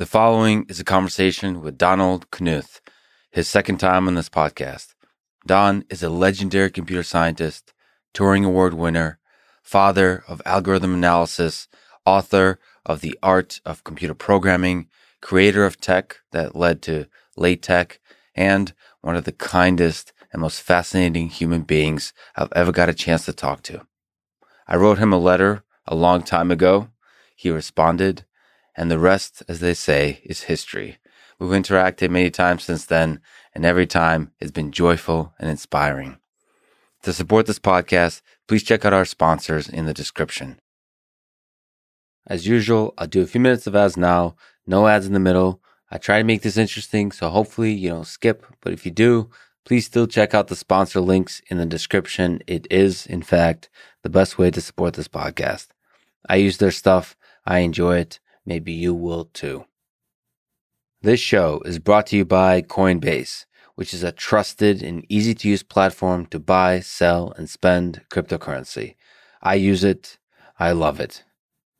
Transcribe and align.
The 0.00 0.06
following 0.06 0.64
is 0.70 0.80
a 0.80 0.84
conversation 0.84 1.60
with 1.60 1.76
Donald 1.76 2.30
Knuth, 2.30 2.80
his 3.30 3.48
second 3.48 3.76
time 3.76 4.08
on 4.08 4.14
this 4.14 4.30
podcast. 4.30 4.94
Don 5.46 5.84
is 5.90 6.02
a 6.02 6.08
legendary 6.08 6.70
computer 6.70 7.02
scientist, 7.02 7.74
Turing 8.14 8.46
Award 8.46 8.72
winner, 8.72 9.18
father 9.62 10.24
of 10.26 10.40
algorithm 10.46 10.94
analysis, 10.94 11.68
author 12.06 12.58
of 12.86 13.02
The 13.02 13.14
Art 13.22 13.60
of 13.66 13.84
Computer 13.84 14.14
Programming, 14.14 14.88
creator 15.20 15.66
of 15.66 15.78
TeX 15.78 16.14
that 16.32 16.56
led 16.56 16.80
to 16.80 17.04
LaTeX, 17.36 17.98
and 18.34 18.72
one 19.02 19.16
of 19.16 19.24
the 19.24 19.32
kindest 19.32 20.14
and 20.32 20.40
most 20.40 20.62
fascinating 20.62 21.28
human 21.28 21.60
beings 21.60 22.14
I've 22.36 22.54
ever 22.56 22.72
got 22.72 22.88
a 22.88 22.94
chance 22.94 23.26
to 23.26 23.34
talk 23.34 23.62
to. 23.64 23.86
I 24.66 24.76
wrote 24.76 24.96
him 24.96 25.12
a 25.12 25.18
letter 25.18 25.62
a 25.86 25.94
long 25.94 26.22
time 26.22 26.50
ago. 26.50 26.88
He 27.36 27.50
responded 27.50 28.24
and 28.80 28.90
the 28.90 28.98
rest, 28.98 29.42
as 29.46 29.60
they 29.60 29.74
say, 29.74 30.22
is 30.24 30.44
history. 30.44 30.96
We've 31.38 31.50
interacted 31.50 32.08
many 32.08 32.30
times 32.30 32.64
since 32.64 32.86
then, 32.86 33.20
and 33.54 33.66
every 33.66 33.86
time 33.86 34.32
has 34.40 34.50
been 34.50 34.72
joyful 34.72 35.34
and 35.38 35.50
inspiring. 35.50 36.16
To 37.02 37.12
support 37.12 37.44
this 37.44 37.58
podcast, 37.58 38.22
please 38.48 38.62
check 38.62 38.86
out 38.86 38.94
our 38.94 39.04
sponsors 39.04 39.68
in 39.68 39.84
the 39.84 39.92
description. 39.92 40.60
As 42.26 42.46
usual, 42.46 42.94
I'll 42.96 43.06
do 43.06 43.20
a 43.20 43.26
few 43.26 43.38
minutes 43.38 43.66
of 43.66 43.76
ads 43.76 43.98
now, 43.98 44.34
no 44.66 44.88
ads 44.88 45.06
in 45.06 45.12
the 45.12 45.20
middle. 45.20 45.60
I 45.90 45.98
try 45.98 46.16
to 46.16 46.24
make 46.24 46.40
this 46.40 46.56
interesting, 46.56 47.12
so 47.12 47.28
hopefully 47.28 47.72
you 47.72 47.90
don't 47.90 48.06
skip, 48.06 48.46
but 48.62 48.72
if 48.72 48.86
you 48.86 48.92
do, 48.92 49.28
please 49.66 49.84
still 49.84 50.06
check 50.06 50.32
out 50.32 50.48
the 50.48 50.56
sponsor 50.56 51.02
links 51.02 51.42
in 51.48 51.58
the 51.58 51.66
description. 51.66 52.40
It 52.46 52.66
is, 52.70 53.04
in 53.04 53.20
fact, 53.20 53.68
the 54.02 54.08
best 54.08 54.38
way 54.38 54.50
to 54.50 54.60
support 54.62 54.94
this 54.94 55.08
podcast. 55.08 55.66
I 56.26 56.36
use 56.36 56.56
their 56.56 56.70
stuff, 56.70 57.14
I 57.44 57.58
enjoy 57.58 57.98
it, 57.98 58.20
Maybe 58.50 58.72
you 58.72 58.94
will 58.94 59.26
too. 59.26 59.66
This 61.02 61.20
show 61.20 61.62
is 61.64 61.78
brought 61.78 62.08
to 62.08 62.16
you 62.16 62.24
by 62.24 62.62
Coinbase, 62.62 63.46
which 63.76 63.94
is 63.94 64.02
a 64.02 64.10
trusted 64.10 64.82
and 64.82 65.06
easy 65.08 65.34
to 65.36 65.48
use 65.48 65.62
platform 65.62 66.26
to 66.32 66.40
buy, 66.40 66.80
sell, 66.80 67.32
and 67.36 67.48
spend 67.48 68.02
cryptocurrency. 68.10 68.96
I 69.40 69.54
use 69.54 69.84
it. 69.84 70.18
I 70.58 70.72
love 70.72 70.98
it. 70.98 71.22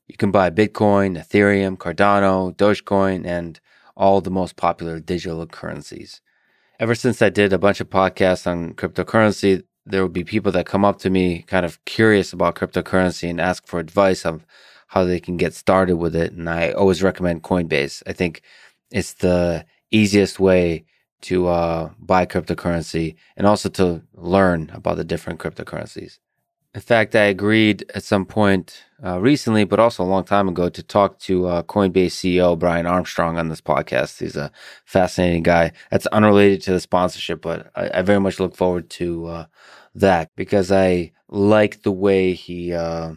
You 0.06 0.16
can 0.16 0.30
buy 0.30 0.48
Bitcoin, 0.50 1.18
Ethereum, 1.18 1.76
Cardano, 1.76 2.54
Dogecoin, 2.54 3.26
and 3.26 3.58
all 3.96 4.20
the 4.20 4.30
most 4.30 4.54
popular 4.54 5.00
digital 5.00 5.44
currencies. 5.48 6.20
Ever 6.78 6.94
since 6.94 7.20
I 7.20 7.30
did 7.30 7.52
a 7.52 7.58
bunch 7.58 7.80
of 7.80 7.90
podcasts 7.90 8.46
on 8.46 8.74
cryptocurrency, 8.74 9.64
there 9.84 10.02
will 10.02 10.08
be 10.08 10.22
people 10.22 10.52
that 10.52 10.66
come 10.66 10.84
up 10.84 11.00
to 11.00 11.10
me 11.10 11.42
kind 11.42 11.66
of 11.66 11.84
curious 11.84 12.32
about 12.32 12.54
cryptocurrency 12.54 13.28
and 13.28 13.40
ask 13.40 13.66
for 13.66 13.80
advice 13.80 14.24
of 14.24 14.46
how 14.90 15.04
they 15.04 15.20
can 15.20 15.36
get 15.36 15.54
started 15.54 15.96
with 15.96 16.16
it. 16.16 16.32
And 16.32 16.50
I 16.50 16.72
always 16.72 17.00
recommend 17.00 17.44
Coinbase. 17.44 18.02
I 18.08 18.12
think 18.12 18.42
it's 18.90 19.14
the 19.14 19.64
easiest 19.92 20.40
way 20.40 20.84
to 21.22 21.46
uh, 21.46 21.90
buy 22.00 22.26
cryptocurrency 22.26 23.14
and 23.36 23.46
also 23.46 23.68
to 23.68 24.02
learn 24.14 24.68
about 24.74 24.96
the 24.96 25.04
different 25.04 25.38
cryptocurrencies. 25.38 26.18
In 26.74 26.80
fact, 26.80 27.14
I 27.14 27.26
agreed 27.26 27.84
at 27.94 28.02
some 28.02 28.26
point 28.26 28.82
uh, 29.04 29.20
recently, 29.20 29.62
but 29.62 29.78
also 29.78 30.02
a 30.02 30.12
long 30.14 30.24
time 30.24 30.48
ago, 30.48 30.68
to 30.68 30.82
talk 30.82 31.20
to 31.20 31.46
uh, 31.46 31.62
Coinbase 31.62 32.06
CEO 32.06 32.58
Brian 32.58 32.86
Armstrong 32.86 33.38
on 33.38 33.48
this 33.48 33.60
podcast. 33.60 34.18
He's 34.18 34.36
a 34.36 34.50
fascinating 34.84 35.44
guy. 35.44 35.70
That's 35.92 36.06
unrelated 36.06 36.62
to 36.62 36.72
the 36.72 36.80
sponsorship, 36.80 37.42
but 37.42 37.70
I, 37.76 37.90
I 37.98 38.02
very 38.02 38.18
much 38.18 38.40
look 38.40 38.56
forward 38.56 38.90
to 38.90 39.26
uh, 39.26 39.44
that 39.94 40.30
because 40.36 40.72
I 40.72 41.12
like 41.28 41.82
the 41.82 41.92
way 41.92 42.32
he 42.34 42.72
uh, 42.72 43.14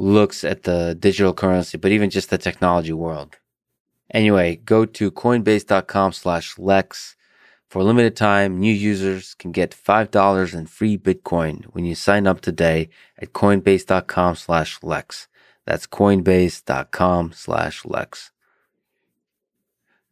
looks 0.00 0.44
at 0.44 0.62
the 0.62 0.96
digital 0.98 1.34
currency, 1.34 1.76
but 1.76 1.92
even 1.92 2.08
just 2.08 2.30
the 2.30 2.38
technology 2.38 2.92
world. 2.92 3.36
Anyway, 4.12 4.56
go 4.56 4.86
to 4.86 5.10
coinbase.com 5.10 6.12
slash 6.12 6.58
Lex. 6.58 7.16
For 7.68 7.80
a 7.80 7.84
limited 7.84 8.16
time, 8.16 8.58
new 8.58 8.72
users 8.72 9.34
can 9.34 9.52
get 9.52 9.70
$5 9.70 10.54
in 10.54 10.66
free 10.66 10.96
Bitcoin 10.96 11.64
when 11.66 11.84
you 11.84 11.94
sign 11.94 12.26
up 12.26 12.40
today 12.40 12.88
at 13.18 13.34
coinbase.com 13.34 14.36
slash 14.36 14.82
Lex. 14.82 15.28
That's 15.66 15.86
coinbase.com 15.86 17.32
slash 17.32 17.84
Lex. 17.84 18.32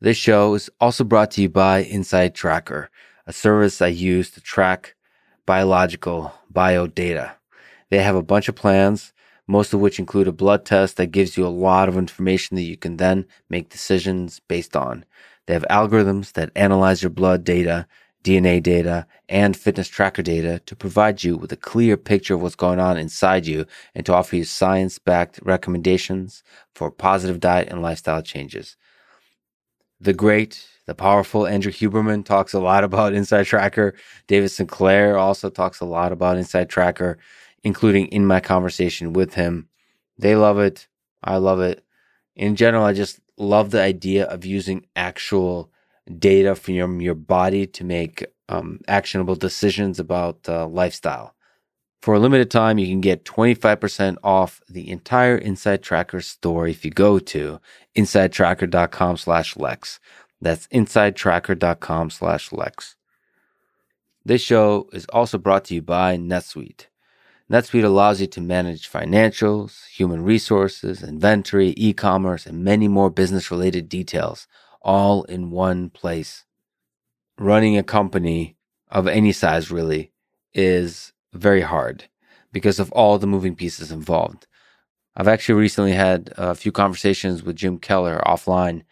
This 0.01 0.19
show 0.19 0.55
is 0.55 0.71
also 0.81 1.03
brought 1.03 1.33
to 1.33 1.43
you 1.43 1.49
by 1.49 1.79
Inside 1.79 2.35
Tracker, 2.35 2.91
a 3.27 3.33
service 3.33 3.83
I 3.83 3.89
use 3.89 4.31
to 4.33 4.41
track 4.41 4.95
biological 5.47 6.35
bio 6.51 6.87
data. 6.87 7.33
They 7.91 8.03
have 8.03 8.15
a 8.15 8.23
bunch 8.23 8.49
of 8.49 8.55
plans 8.55 9.13
most 9.49 9.73
of 9.75 9.81
which 9.81 9.99
include 9.99 10.29
a 10.29 10.33
blood 10.33 10.65
test 10.65 10.97
that 10.99 11.11
gives 11.11 11.37
you 11.37 11.45
a 11.45 11.49
lot 11.49 11.89
of 11.89 11.97
information 11.97 12.55
that 12.55 12.63
you 12.63 12.77
can 12.77 12.99
then 12.99 13.27
make 13.51 13.71
decisions 13.71 14.41
based 14.47 14.77
on. 14.77 15.05
They 15.47 15.55
have 15.55 15.65
algorithms 15.71 16.33
that 16.35 16.53
analyze 16.55 17.03
your 17.03 17.11
blood 17.11 17.43
data, 17.43 17.87
DNA 18.23 18.63
data, 18.63 19.07
and 19.29 19.57
fitness 19.57 19.89
tracker 19.89 20.23
data 20.23 20.61
to 20.67 20.77
provide 20.77 21.25
you 21.25 21.37
with 21.37 21.51
a 21.51 21.57
clear 21.57 21.97
picture 21.97 22.35
of 22.35 22.43
what's 22.43 22.55
going 22.55 22.79
on 22.79 22.99
inside 22.99 23.47
you 23.47 23.65
and 23.95 24.05
to 24.05 24.13
offer 24.13 24.37
you 24.37 24.45
science 24.45 24.99
backed 24.99 25.41
recommendations 25.43 26.43
for 26.75 26.91
positive 26.91 27.41
diet 27.41 27.69
and 27.71 27.81
lifestyle 27.81 28.21
changes. 28.21 28.77
The 30.01 30.13
great, 30.13 30.65
the 30.87 30.95
powerful 30.95 31.47
Andrew 31.47 31.73
Huberman 31.73 32.25
talks 32.25 32.53
a 32.53 32.61
lot 32.61 32.85
about 32.85 33.15
Inside 33.15 33.47
Tracker. 33.47 33.95
David 34.27 34.51
Sinclair 34.51 35.17
also 35.17 35.49
talks 35.51 35.81
a 35.81 35.87
lot 35.87 36.13
about 36.13 36.37
Inside 36.37 36.69
Tracker 36.69 37.19
including 37.65 38.07
in 38.07 38.27
my 38.27 38.41
conversation 38.41 39.13
with 39.13 39.35
him. 39.35 39.69
They 40.19 40.37
love 40.37 40.59
it. 40.59 40.89
I 41.23 41.37
love 41.37 41.61
it. 41.61 41.85
In 42.37 42.57
general, 42.57 42.85
I 42.85 42.93
just 42.93 43.21
love 43.37 43.71
the 43.71 43.83
idea 43.83 44.25
of 44.27 44.45
using 44.45 44.87
actual 44.97 45.71
data 46.19 46.55
from 46.55 46.75
your, 46.75 47.01
your 47.01 47.15
body 47.15 47.67
to 47.67 47.85
make 47.85 48.25
um, 48.49 48.81
actionable 48.89 49.35
decisions 49.35 49.99
about 49.99 50.49
uh, 50.49 50.67
lifestyle. 50.67 51.35
For 52.01 52.15
a 52.15 52.21
limited 52.21 52.51
time, 52.51 52.79
you 52.79 52.87
can 52.87 53.01
get 53.01 53.25
25% 53.25 54.17
off 54.23 54.61
the 54.69 54.89
entire 54.89 55.37
Inside 55.37 55.83
Tracker 55.83 56.21
store 56.21 56.69
if 56.69 56.85
you 56.85 56.91
go 56.93 57.19
to 57.19 57.61
insidetracker.com 57.97 59.17
slash 59.17 59.57
Lex. 59.57 59.99
That's 60.41 60.69
insidetracker.com 60.69 62.11
slash 62.11 62.53
Lex. 62.53 62.95
This 64.25 64.43
show 64.43 64.89
is 64.93 65.07
also 65.07 65.39
brought 65.39 65.65
to 65.67 65.75
you 65.75 65.83
by 65.83 66.17
NetSuite. 66.17 66.87
NetSuite 67.51 67.85
allows 67.85 68.21
you 68.21 68.27
to 68.27 68.43
manage 68.43 68.91
financials, 68.91 69.87
human 69.89 70.23
resources, 70.23 71.03
inventory, 71.03 71.73
e-commerce, 71.79 72.45
and 72.45 72.63
many 72.63 72.89
more 72.89 73.09
business 73.09 73.51
related 73.51 73.89
details 73.89 74.47
all 74.83 75.23
in 75.25 75.51
one 75.51 75.89
place. 75.89 76.45
Running 77.39 77.79
a 77.79 77.83
company 77.83 78.57
of 78.91 79.07
any 79.07 79.33
size 79.33 79.71
really 79.71 80.13
is 80.53 81.13
very 81.33 81.63
hard 81.63 82.05
because 82.53 82.79
of 82.79 82.93
all 82.93 83.19
the 83.19 83.27
moving 83.27 83.55
pieces 83.55 83.91
involved. 83.91 84.47
I've 85.17 85.29
actually 85.29 85.61
recently 85.61 85.93
had 85.93 86.33
a 86.37 86.55
few 86.55 86.71
conversations 86.71 87.43
with 87.43 87.57
Jim 87.57 87.79
Keller 87.79 88.21
offline 88.27 88.83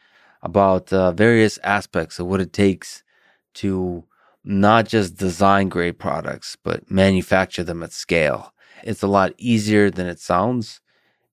about 0.43 0.93
uh, 0.93 1.13
various 1.13 1.59
aspects 1.59 2.19
of 2.19 2.27
what 2.27 2.41
it 2.41 2.53
takes 2.55 3.03
to 3.55 4.05
not 4.47 4.87
just 4.87 5.17
design 5.17 5.69
great 5.69 5.99
products, 5.99 6.57
but 6.63 6.89
manufacture 6.89 7.65
them 7.65 7.83
at 7.83 7.93
scale. 7.93 8.55
It's 8.85 9.03
a 9.03 9.09
lot 9.09 9.35
easier 9.39 9.91
than 9.91 10.07
it 10.07 10.21
sounds 10.21 10.81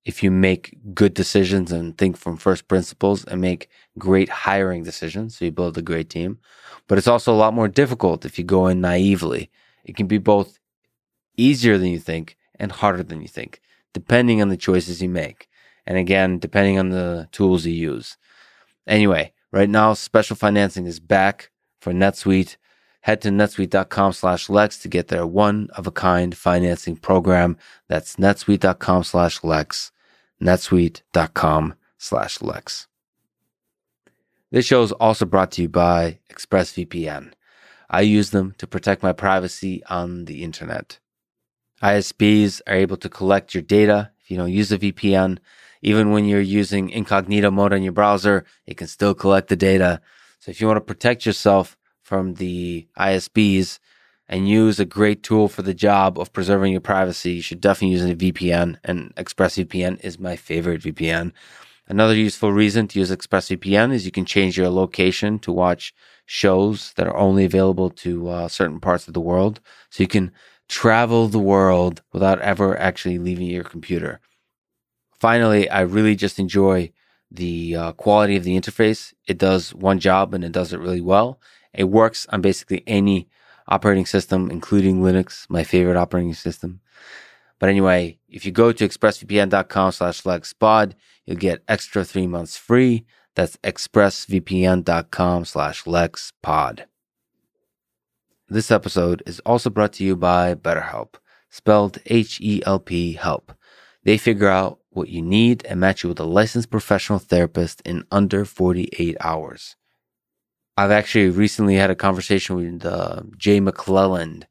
if 0.03 0.23
you 0.23 0.31
make 0.31 0.77
good 0.93 1.13
decisions 1.13 1.71
and 1.71 1.97
think 1.97 2.17
from 2.17 2.35
first 2.37 2.67
principles 2.67 3.23
and 3.25 3.39
make 3.39 3.69
great 3.99 4.29
hiring 4.29 4.83
decisions. 4.83 5.37
So 5.37 5.45
you 5.45 5.51
build 5.51 5.77
a 5.77 5.81
great 5.83 6.09
team. 6.09 6.39
But 6.87 6.97
it's 6.97 7.07
also 7.07 7.31
a 7.31 7.37
lot 7.37 7.53
more 7.53 7.67
difficult 7.67 8.25
if 8.25 8.37
you 8.39 8.43
go 8.43 8.67
in 8.67 8.81
naively. 8.81 9.51
It 9.85 9.95
can 9.95 10.07
be 10.07 10.17
both 10.17 10.59
easier 11.37 11.77
than 11.77 11.89
you 11.89 11.99
think 11.99 12.35
and 12.55 12.71
harder 12.71 13.03
than 13.03 13.21
you 13.21 13.27
think, 13.27 13.61
depending 13.93 14.41
on 14.41 14.49
the 14.49 14.57
choices 14.57 15.01
you 15.01 15.09
make. 15.09 15.47
And 15.85 15.97
again, 15.97 16.39
depending 16.39 16.79
on 16.79 16.89
the 16.89 17.29
tools 17.31 17.65
you 17.65 17.73
use. 17.73 18.17
Anyway, 18.87 19.33
right 19.51 19.69
now, 19.69 19.93
special 19.93 20.35
financing 20.35 20.87
is 20.87 20.99
back 20.99 21.51
for 21.79 21.93
NetSuite 21.93 22.57
Head 23.03 23.19
to 23.23 23.29
netsuite.com 23.29 24.13
slash 24.13 24.49
Lex 24.49 24.79
to 24.79 24.87
get 24.87 25.09
their 25.09 25.27
one 25.27 25.67
of 25.75 25.85
a 25.85 25.91
kind 25.91 26.35
financing 26.35 26.95
program. 26.95 27.57
That's 27.89 28.15
netsuite.com 28.15 29.03
slash 29.03 29.43
Lex. 29.43 29.91
netsuite.com 30.41 31.73
slash 31.97 32.41
Lex. 32.41 32.87
This 34.51 34.65
show 34.65 34.83
is 34.83 34.93
also 34.93 35.25
brought 35.25 35.51
to 35.51 35.63
you 35.63 35.67
by 35.67 36.19
ExpressVPN. 36.31 37.33
I 37.89 38.01
use 38.01 38.29
them 38.29 38.55
to 38.57 38.67
protect 38.67 39.03
my 39.03 39.11
privacy 39.11 39.83
on 39.89 40.23
the 40.23 40.41
internet. 40.41 40.99
ISPs 41.81 42.61
are 42.67 42.75
able 42.75 42.95
to 42.97 43.09
collect 43.09 43.53
your 43.53 43.63
data 43.63 44.11
if 44.21 44.31
you 44.31 44.37
don't 44.37 44.49
use 44.49 44.71
a 44.71 44.77
VPN. 44.77 45.39
Even 45.81 46.11
when 46.11 46.23
you're 46.23 46.39
using 46.39 46.89
incognito 46.89 47.51
mode 47.51 47.73
on 47.73 47.83
your 47.83 47.91
browser, 47.91 48.45
it 48.65 48.77
can 48.77 48.87
still 48.87 49.13
collect 49.13 49.49
the 49.49 49.57
data. 49.57 49.99
So 50.39 50.51
if 50.51 50.61
you 50.61 50.67
want 50.67 50.77
to 50.77 50.81
protect 50.81 51.25
yourself, 51.25 51.75
from 52.13 52.35
the 52.35 52.85
ISPs 52.95 53.79
and 54.29 54.47
use 54.47 54.79
a 54.79 54.85
great 54.85 55.23
tool 55.23 55.47
for 55.47 55.63
the 55.63 55.73
job 55.73 56.19
of 56.19 56.31
preserving 56.31 56.71
your 56.71 56.79
privacy, 56.79 57.31
you 57.31 57.41
should 57.41 57.59
definitely 57.59 57.93
use 57.97 58.05
a 58.05 58.13
VPN. 58.13 58.77
And 58.83 59.15
ExpressVPN 59.15 59.99
is 60.05 60.19
my 60.19 60.35
favorite 60.35 60.83
VPN. 60.83 61.31
Another 61.87 62.13
useful 62.13 62.51
reason 62.51 62.87
to 62.89 62.99
use 62.99 63.09
ExpressVPN 63.09 63.91
is 63.91 64.05
you 64.05 64.11
can 64.11 64.25
change 64.25 64.59
your 64.59 64.69
location 64.69 65.39
to 65.39 65.51
watch 65.51 65.91
shows 66.27 66.93
that 66.97 67.07
are 67.07 67.17
only 67.17 67.45
available 67.45 67.89
to 67.89 68.29
uh, 68.29 68.47
certain 68.47 68.79
parts 68.79 69.07
of 69.07 69.15
the 69.15 69.19
world. 69.19 69.59
So 69.89 70.03
you 70.03 70.07
can 70.07 70.31
travel 70.69 71.27
the 71.27 71.39
world 71.39 72.03
without 72.11 72.39
ever 72.41 72.79
actually 72.79 73.17
leaving 73.17 73.47
your 73.47 73.63
computer. 73.63 74.19
Finally, 75.19 75.67
I 75.67 75.81
really 75.81 76.15
just 76.15 76.37
enjoy 76.37 76.91
the 77.31 77.75
uh, 77.75 77.91
quality 77.93 78.35
of 78.35 78.43
the 78.43 78.55
interface. 78.55 79.13
It 79.27 79.39
does 79.39 79.73
one 79.73 79.97
job 79.97 80.35
and 80.35 80.43
it 80.43 80.51
does 80.51 80.73
it 80.73 80.79
really 80.79 81.01
well. 81.01 81.39
It 81.73 81.85
works 81.85 82.25
on 82.27 82.41
basically 82.41 82.83
any 82.85 83.29
operating 83.67 84.05
system, 84.05 84.51
including 84.51 85.01
Linux, 85.01 85.49
my 85.49 85.63
favorite 85.63 85.97
operating 85.97 86.33
system. 86.33 86.81
But 87.59 87.69
anyway, 87.69 88.19
if 88.27 88.45
you 88.45 88.51
go 88.51 88.71
to 88.71 88.87
expressvpn.com 88.87 89.91
slash 89.93 90.23
lexpod, 90.23 90.93
you'll 91.25 91.37
get 91.37 91.63
extra 91.67 92.03
three 92.03 92.27
months 92.27 92.57
free. 92.57 93.05
That's 93.35 93.57
expressvpn.com 93.57 95.45
slash 95.45 95.83
lexpod. 95.83 96.83
This 98.49 98.69
episode 98.69 99.23
is 99.25 99.39
also 99.39 99.69
brought 99.69 99.93
to 99.93 100.03
you 100.03 100.15
by 100.15 100.53
BetterHelp, 100.53 101.15
spelled 101.49 101.99
H-E-L-P 102.05 103.13
help. 103.13 103.53
They 104.03 104.17
figure 104.17 104.49
out 104.49 104.79
what 104.89 105.09
you 105.09 105.21
need 105.21 105.65
and 105.65 105.79
match 105.79 106.03
you 106.03 106.09
with 106.09 106.19
a 106.19 106.25
licensed 106.25 106.69
professional 106.69 107.19
therapist 107.19 107.81
in 107.85 108.05
under 108.11 108.45
48 108.45 109.17
hours. 109.21 109.75
I've 110.75 110.91
actually 110.91 111.29
recently 111.29 111.75
had 111.75 111.91
a 111.91 111.95
conversation 111.95 112.55
with 112.55 112.85
uh, 112.85 113.21
Jay 113.37 113.59
McClelland, 113.59 114.45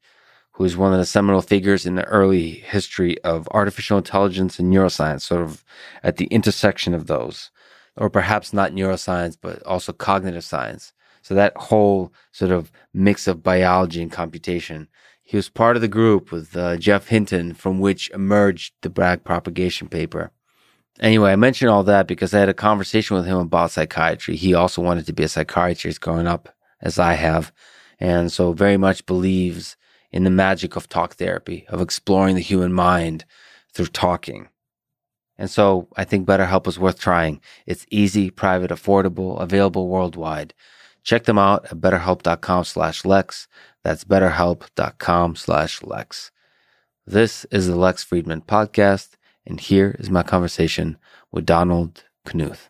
who 0.53 0.63
is 0.63 0.77
one 0.77 0.93
of 0.93 0.99
the 0.99 1.05
seminal 1.05 1.41
figures 1.41 1.85
in 1.85 1.95
the 1.95 2.05
early 2.05 2.51
history 2.51 3.21
of 3.23 3.47
artificial 3.51 3.97
intelligence 3.97 4.57
and 4.57 4.71
neuroscience, 4.71 5.21
sort 5.21 5.41
of 5.41 5.65
at 6.01 6.15
the 6.17 6.25
intersection 6.25 6.93
of 6.93 7.07
those, 7.07 7.51
or 7.97 8.09
perhaps 8.09 8.53
not 8.53 8.71
neuroscience, 8.71 9.35
but 9.39 9.61
also 9.63 9.91
cognitive 9.91 10.45
science. 10.45 10.93
So 11.21 11.33
that 11.35 11.57
whole 11.57 12.13
sort 12.31 12.51
of 12.51 12.71
mix 12.93 13.27
of 13.27 13.43
biology 13.43 14.01
and 14.01 14.11
computation. 14.11 14.87
He 15.23 15.35
was 15.37 15.49
part 15.49 15.75
of 15.75 15.81
the 15.81 15.87
group 15.89 16.31
with 16.31 16.55
uh, 16.55 16.77
Geoff 16.77 17.07
Hinton, 17.07 17.53
from 17.53 17.79
which 17.79 18.09
emerged 18.11 18.75
the 18.81 18.89
back 18.89 19.25
propagation 19.25 19.89
paper. 19.89 20.31
Anyway, 20.99 21.31
I 21.31 21.35
mentioned 21.35 21.71
all 21.71 21.83
that 21.83 22.07
because 22.07 22.33
I 22.33 22.39
had 22.39 22.49
a 22.49 22.53
conversation 22.53 23.15
with 23.15 23.25
him 23.25 23.37
about 23.37 23.71
psychiatry. 23.71 24.35
He 24.35 24.53
also 24.53 24.81
wanted 24.81 25.05
to 25.07 25.13
be 25.13 25.23
a 25.23 25.27
psychiatrist 25.27 26.01
growing 26.01 26.27
up, 26.27 26.49
as 26.81 26.99
I 26.99 27.13
have, 27.13 27.51
and 27.99 28.31
so 28.31 28.53
very 28.53 28.77
much 28.77 29.05
believes 29.05 29.75
in 30.11 30.23
the 30.23 30.29
magic 30.29 30.75
of 30.75 30.87
talk 30.87 31.15
therapy, 31.15 31.65
of 31.69 31.81
exploring 31.81 32.35
the 32.35 32.41
human 32.41 32.71
mind 32.71 33.25
through 33.73 33.87
talking. 33.87 34.49
And 35.37 35.49
so 35.49 35.87
I 35.97 36.03
think 36.03 36.27
BetterHelp 36.27 36.67
is 36.67 36.77
worth 36.77 36.99
trying. 36.99 37.41
It's 37.65 37.87
easy, 37.89 38.29
private, 38.29 38.69
affordable, 38.69 39.41
available 39.41 39.87
worldwide. 39.87 40.53
Check 41.03 41.23
them 41.23 41.39
out 41.39 41.65
at 41.65 41.81
betterhelp.com 41.81 42.65
slash 42.65 43.03
Lex. 43.03 43.47
That's 43.83 44.03
betterhelp.com 44.03 45.35
slash 45.35 45.81
Lex. 45.81 46.31
This 47.05 47.45
is 47.45 47.67
the 47.67 47.75
Lex 47.75 48.05
Fridman 48.05 48.45
podcast. 48.45 49.15
And 49.45 49.59
here 49.59 49.95
is 49.99 50.09
my 50.09 50.23
conversation 50.23 50.97
with 51.31 51.45
Donald 51.45 52.05
Knuth. 52.25 52.69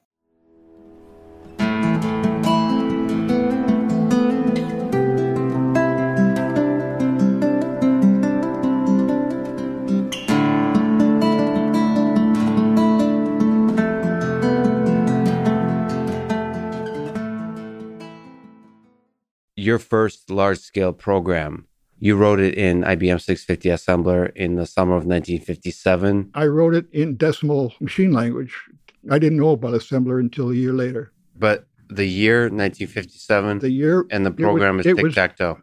Your 19.55 19.79
first 19.79 20.29
large 20.29 20.57
scale 20.57 20.91
program 20.91 21.67
you 22.03 22.17
wrote 22.17 22.41
it 22.41 22.55
in 22.55 22.81
IBM 22.81 23.21
650 23.21 23.69
assembler 23.69 24.35
in 24.35 24.55
the 24.55 24.65
summer 24.65 24.91
of 24.91 25.05
1957. 25.05 26.31
I 26.33 26.47
wrote 26.47 26.75
it 26.75 26.85
in 26.91 27.15
decimal 27.15 27.73
machine 27.79 28.11
language. 28.11 28.53
I 29.09 29.19
didn't 29.19 29.38
know 29.38 29.51
about 29.51 29.71
assembler 29.71 30.19
until 30.19 30.51
a 30.51 30.53
year 30.53 30.73
later. 30.73 31.13
But 31.38 31.65
the 31.89 32.05
year 32.05 32.41
1957, 32.41 33.59
the 33.59 33.69
year, 33.69 34.05
and 34.11 34.25
the 34.25 34.31
program 34.31 34.77
was, 34.77 34.85
is 34.85 34.97
tic 34.97 35.13
tac 35.13 35.38
toe. 35.38 35.59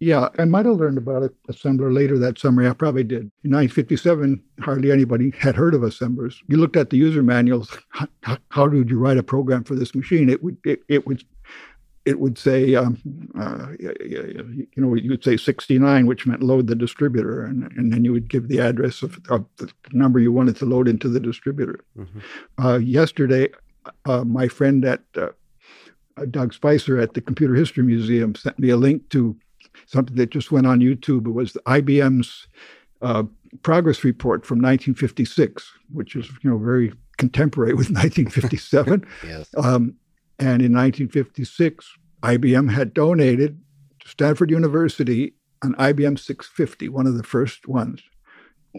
Yeah, 0.00 0.28
I 0.38 0.46
might 0.46 0.64
have 0.64 0.76
learned 0.76 0.96
about 0.96 1.24
it, 1.24 1.34
assembler 1.50 1.94
later 1.94 2.18
that 2.18 2.38
summer. 2.38 2.66
I 2.66 2.72
probably 2.72 3.04
did. 3.04 3.30
In 3.44 3.52
1957, 3.52 4.42
hardly 4.60 4.92
anybody 4.92 5.32
had 5.38 5.56
heard 5.56 5.74
of 5.74 5.82
assemblers. 5.82 6.42
You 6.48 6.56
looked 6.56 6.76
at 6.76 6.88
the 6.88 6.96
user 6.96 7.22
manuals. 7.22 7.78
How, 7.90 8.38
how 8.48 8.66
did 8.66 8.88
you 8.88 8.98
write 8.98 9.18
a 9.18 9.22
program 9.22 9.64
for 9.64 9.74
this 9.74 9.94
machine? 9.94 10.30
It 10.30 10.42
would 10.42 10.56
it, 10.64 10.80
it 10.88 11.06
would 11.06 11.22
it 12.04 12.18
would 12.18 12.36
say, 12.36 12.74
um, 12.74 12.98
uh, 13.38 13.68
you 13.78 14.66
know, 14.76 14.94
you 14.94 15.10
would 15.10 15.22
say 15.22 15.36
69, 15.36 16.06
which 16.06 16.26
meant 16.26 16.42
load 16.42 16.66
the 16.66 16.74
distributor, 16.74 17.44
and, 17.44 17.70
and 17.76 17.92
then 17.92 18.04
you 18.04 18.12
would 18.12 18.28
give 18.28 18.48
the 18.48 18.58
address 18.58 19.02
of, 19.02 19.20
of 19.28 19.44
the 19.58 19.72
number 19.92 20.18
you 20.18 20.32
wanted 20.32 20.56
to 20.56 20.66
load 20.66 20.88
into 20.88 21.08
the 21.08 21.20
distributor. 21.20 21.84
Mm-hmm. 21.96 22.64
Uh, 22.64 22.78
yesterday, 22.78 23.48
uh, 24.04 24.24
my 24.24 24.48
friend 24.48 24.84
at 24.84 25.02
uh, 25.16 25.28
uh, 26.16 26.24
Dag 26.26 26.52
Spicer 26.52 26.98
at 26.98 27.14
the 27.14 27.20
Computer 27.20 27.54
History 27.54 27.82
Museum 27.82 28.34
sent 28.34 28.58
me 28.58 28.70
a 28.70 28.76
link 28.76 29.08
to 29.10 29.36
something 29.86 30.16
that 30.16 30.30
just 30.30 30.50
went 30.50 30.66
on 30.66 30.80
YouTube. 30.80 31.26
It 31.26 31.32
was 31.32 31.52
IBM's 31.66 32.48
uh, 33.00 33.24
progress 33.62 34.04
report 34.04 34.44
from 34.44 34.58
1956, 34.58 35.72
which 35.92 36.16
is 36.16 36.28
you 36.42 36.50
know 36.50 36.58
very 36.58 36.92
contemporary 37.16 37.74
with 37.74 37.86
1957. 37.90 39.06
yes. 39.26 39.48
Um, 39.56 39.94
and 40.42 40.60
in 40.60 40.72
1956, 40.72 41.88
IBM 42.24 42.72
had 42.72 42.92
donated 42.92 43.60
to 44.00 44.08
Stanford 44.08 44.50
University 44.50 45.34
an 45.62 45.76
IBM 45.76 46.18
650, 46.18 46.88
one 46.88 47.06
of 47.06 47.16
the 47.16 47.22
first 47.22 47.68
ones. 47.68 48.02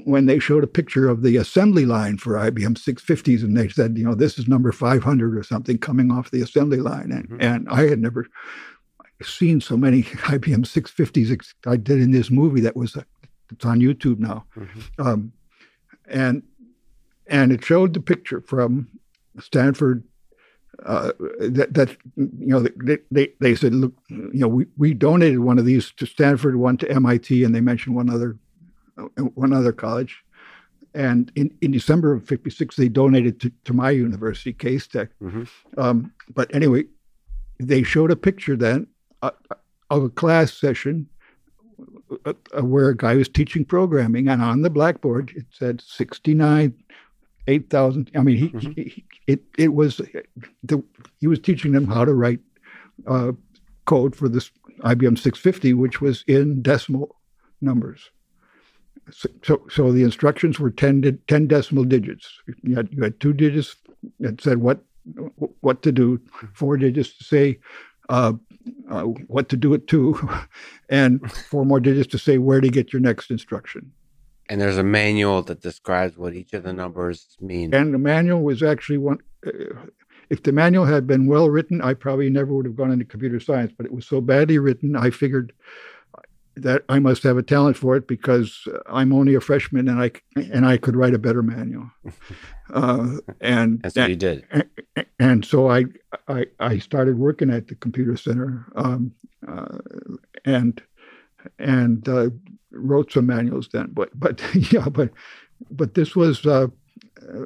When 0.03 0.25
they 0.25 0.39
showed 0.39 0.65
a 0.65 0.67
picture 0.67 1.07
of 1.07 1.21
the 1.21 1.37
assembly 1.37 1.85
line 1.85 2.17
for 2.17 2.33
IBM 2.33 2.77
650s, 2.77 3.43
and 3.43 3.55
they 3.55 3.69
said, 3.69 3.97
you 3.97 4.03
know, 4.03 4.13
this 4.13 4.37
is 4.37 4.49
number 4.49 4.73
500 4.73 5.37
or 5.37 5.43
something 5.43 5.77
coming 5.77 6.11
off 6.11 6.31
the 6.31 6.41
assembly 6.41 6.81
line. 6.81 7.13
And, 7.13 7.29
mm-hmm. 7.29 7.41
and 7.41 7.69
I 7.69 7.87
had 7.87 7.99
never 7.99 8.27
seen 9.21 9.61
so 9.61 9.77
many 9.77 10.03
IBM 10.03 10.65
650s 10.65 11.53
I 11.65 11.77
did 11.77 12.01
in 12.01 12.11
this 12.11 12.29
movie 12.29 12.59
that 12.61 12.75
was, 12.75 12.97
it's 13.53 13.65
on 13.65 13.79
YouTube 13.79 14.19
now. 14.19 14.43
Mm-hmm. 14.57 15.07
Um, 15.07 15.31
and, 16.09 16.43
and 17.27 17.53
it 17.53 17.63
showed 17.63 17.93
the 17.93 18.01
picture 18.01 18.41
from 18.41 18.89
Stanford 19.39 20.03
uh, 20.85 21.11
that, 21.39 21.73
that 21.73 21.95
you 22.15 22.47
know 22.47 22.59
they, 22.59 22.97
they, 23.11 23.31
they 23.39 23.55
said 23.55 23.73
look 23.73 23.93
you 24.09 24.31
know 24.33 24.47
we, 24.47 24.65
we 24.77 24.93
donated 24.93 25.39
one 25.39 25.59
of 25.59 25.65
these 25.65 25.91
to 25.91 26.05
Stanford 26.05 26.55
one 26.55 26.77
to 26.77 26.91
MIT 26.91 27.43
and 27.43 27.53
they 27.53 27.61
mentioned 27.61 27.95
one 27.95 28.09
other 28.09 28.37
uh, 28.97 29.03
one 29.35 29.53
other 29.53 29.71
college 29.71 30.23
and 30.95 31.31
in, 31.35 31.55
in 31.61 31.71
December 31.71 32.13
of 32.13 32.25
56 32.25 32.75
they 32.75 32.89
donated 32.89 33.39
to, 33.41 33.51
to 33.65 33.73
my 33.73 33.91
university 33.91 34.51
Case 34.51 34.87
Tech 34.87 35.09
mm-hmm. 35.21 35.43
um, 35.77 36.11
but 36.33 36.53
anyway 36.53 36.85
they 37.59 37.83
showed 37.83 38.11
a 38.11 38.15
picture 38.15 38.55
then 38.55 38.87
uh, 39.21 39.31
of 39.89 40.03
a 40.03 40.09
class 40.09 40.53
session 40.53 41.07
uh, 42.25 42.33
uh, 42.57 42.65
where 42.65 42.89
a 42.89 42.97
guy 42.97 43.15
was 43.15 43.29
teaching 43.29 43.63
programming 43.63 44.27
and 44.27 44.41
on 44.41 44.63
the 44.63 44.69
blackboard 44.69 45.31
it 45.35 45.45
said 45.51 45.81
69 45.81 46.73
eight 47.47 47.69
thousand. 47.69 48.11
I 48.15 48.21
mean, 48.21 48.37
he, 48.37 48.49
mm-hmm. 48.49 48.71
he, 48.71 49.05
it 49.27 49.41
it 49.57 49.73
was 49.73 50.01
the, 50.63 50.83
he 51.19 51.27
was 51.27 51.39
teaching 51.39 51.71
them 51.71 51.87
how 51.87 52.05
to 52.05 52.13
write 52.13 52.39
uh, 53.07 53.33
code 53.85 54.15
for 54.15 54.29
this 54.29 54.51
IBM 54.81 55.17
650, 55.17 55.73
which 55.73 56.01
was 56.01 56.23
in 56.27 56.61
decimal 56.61 57.15
numbers. 57.61 58.09
So, 59.11 59.29
so, 59.43 59.65
so 59.69 59.91
the 59.91 60.03
instructions 60.03 60.59
were 60.59 60.69
10, 60.69 61.19
10 61.27 61.47
decimal 61.47 61.83
digits. 61.83 62.41
You 62.61 62.75
had, 62.75 62.89
you 62.91 63.03
had 63.03 63.19
two 63.19 63.33
digits 63.33 63.75
that 64.19 64.41
said 64.41 64.59
what 64.59 64.83
what 65.59 65.81
to 65.83 65.91
do, 65.91 66.21
four 66.53 66.77
digits 66.77 67.17
to 67.17 67.23
say 67.25 67.59
uh, 68.07 68.31
uh, 68.89 69.03
what 69.03 69.49
to 69.49 69.57
do 69.57 69.73
it 69.73 69.87
to, 69.87 70.17
and 70.89 71.29
four 71.31 71.65
more 71.65 71.81
digits 71.81 72.07
to 72.11 72.17
say 72.17 72.37
where 72.37 72.61
to 72.61 72.69
get 72.69 72.93
your 72.93 73.01
next 73.01 73.29
instruction. 73.29 73.91
And 74.53 74.61
there's 74.61 74.77
a 74.77 74.83
manual 74.83 75.41
that 75.41 75.61
describes 75.61 76.15
what 76.15 76.35
each 76.35 76.53
of 76.53 76.61
the 76.61 76.73
numbers 76.73 77.37
mean. 77.41 77.73
And 77.73 77.91
the 77.91 77.97
manual 77.97 78.43
was 78.43 78.61
actually 78.61 78.99
one. 78.99 79.17
Uh, 79.43 79.87
if 80.29 80.43
the 80.43 80.51
manual 80.51 80.85
had 80.85 81.07
been 81.07 81.25
well 81.25 81.49
written, 81.49 81.81
I 81.81 81.95
probably 81.95 82.29
never 82.29 82.53
would 82.53 82.67
have 82.67 82.75
gone 82.75 82.91
into 82.91 83.03
computer 83.03 83.39
science. 83.39 83.73
But 83.75 83.87
it 83.87 83.91
was 83.91 84.05
so 84.05 84.21
badly 84.21 84.59
written, 84.59 84.95
I 84.95 85.09
figured 85.09 85.53
that 86.55 86.83
I 86.87 86.99
must 86.99 87.23
have 87.23 87.35
a 87.35 87.41
talent 87.41 87.77
for 87.77 87.95
it 87.95 88.07
because 88.07 88.67
I'm 88.85 89.11
only 89.11 89.33
a 89.33 89.41
freshman 89.41 89.87
and 89.87 89.99
I 89.99 90.11
and 90.35 90.67
I 90.67 90.77
could 90.77 90.95
write 90.95 91.15
a 91.15 91.19
better 91.19 91.41
manual. 91.41 91.89
Uh, 92.73 93.17
and 93.41 93.81
that's 93.83 93.95
what 93.95 94.09
you 94.09 94.15
did. 94.15 94.47
And, 94.49 95.05
and, 95.19 95.45
so 95.45 95.69
I, 95.69 95.83
I 96.27 96.45
I 96.59 96.79
started 96.79 97.19
working 97.19 97.51
at 97.51 97.67
the 97.67 97.75
computer 97.75 98.17
center, 98.17 98.65
um, 98.75 99.11
uh, 99.47 99.77
and 100.45 100.81
and 101.59 102.07
uh, 102.07 102.29
wrote 102.71 103.11
some 103.11 103.27
manuals 103.27 103.69
then. 103.71 103.89
But 103.91 104.09
but 104.19 104.41
yeah, 104.71 104.89
but 104.89 105.11
but 105.71 105.93
this 105.93 106.15
was 106.15 106.45
uh, 106.45 106.67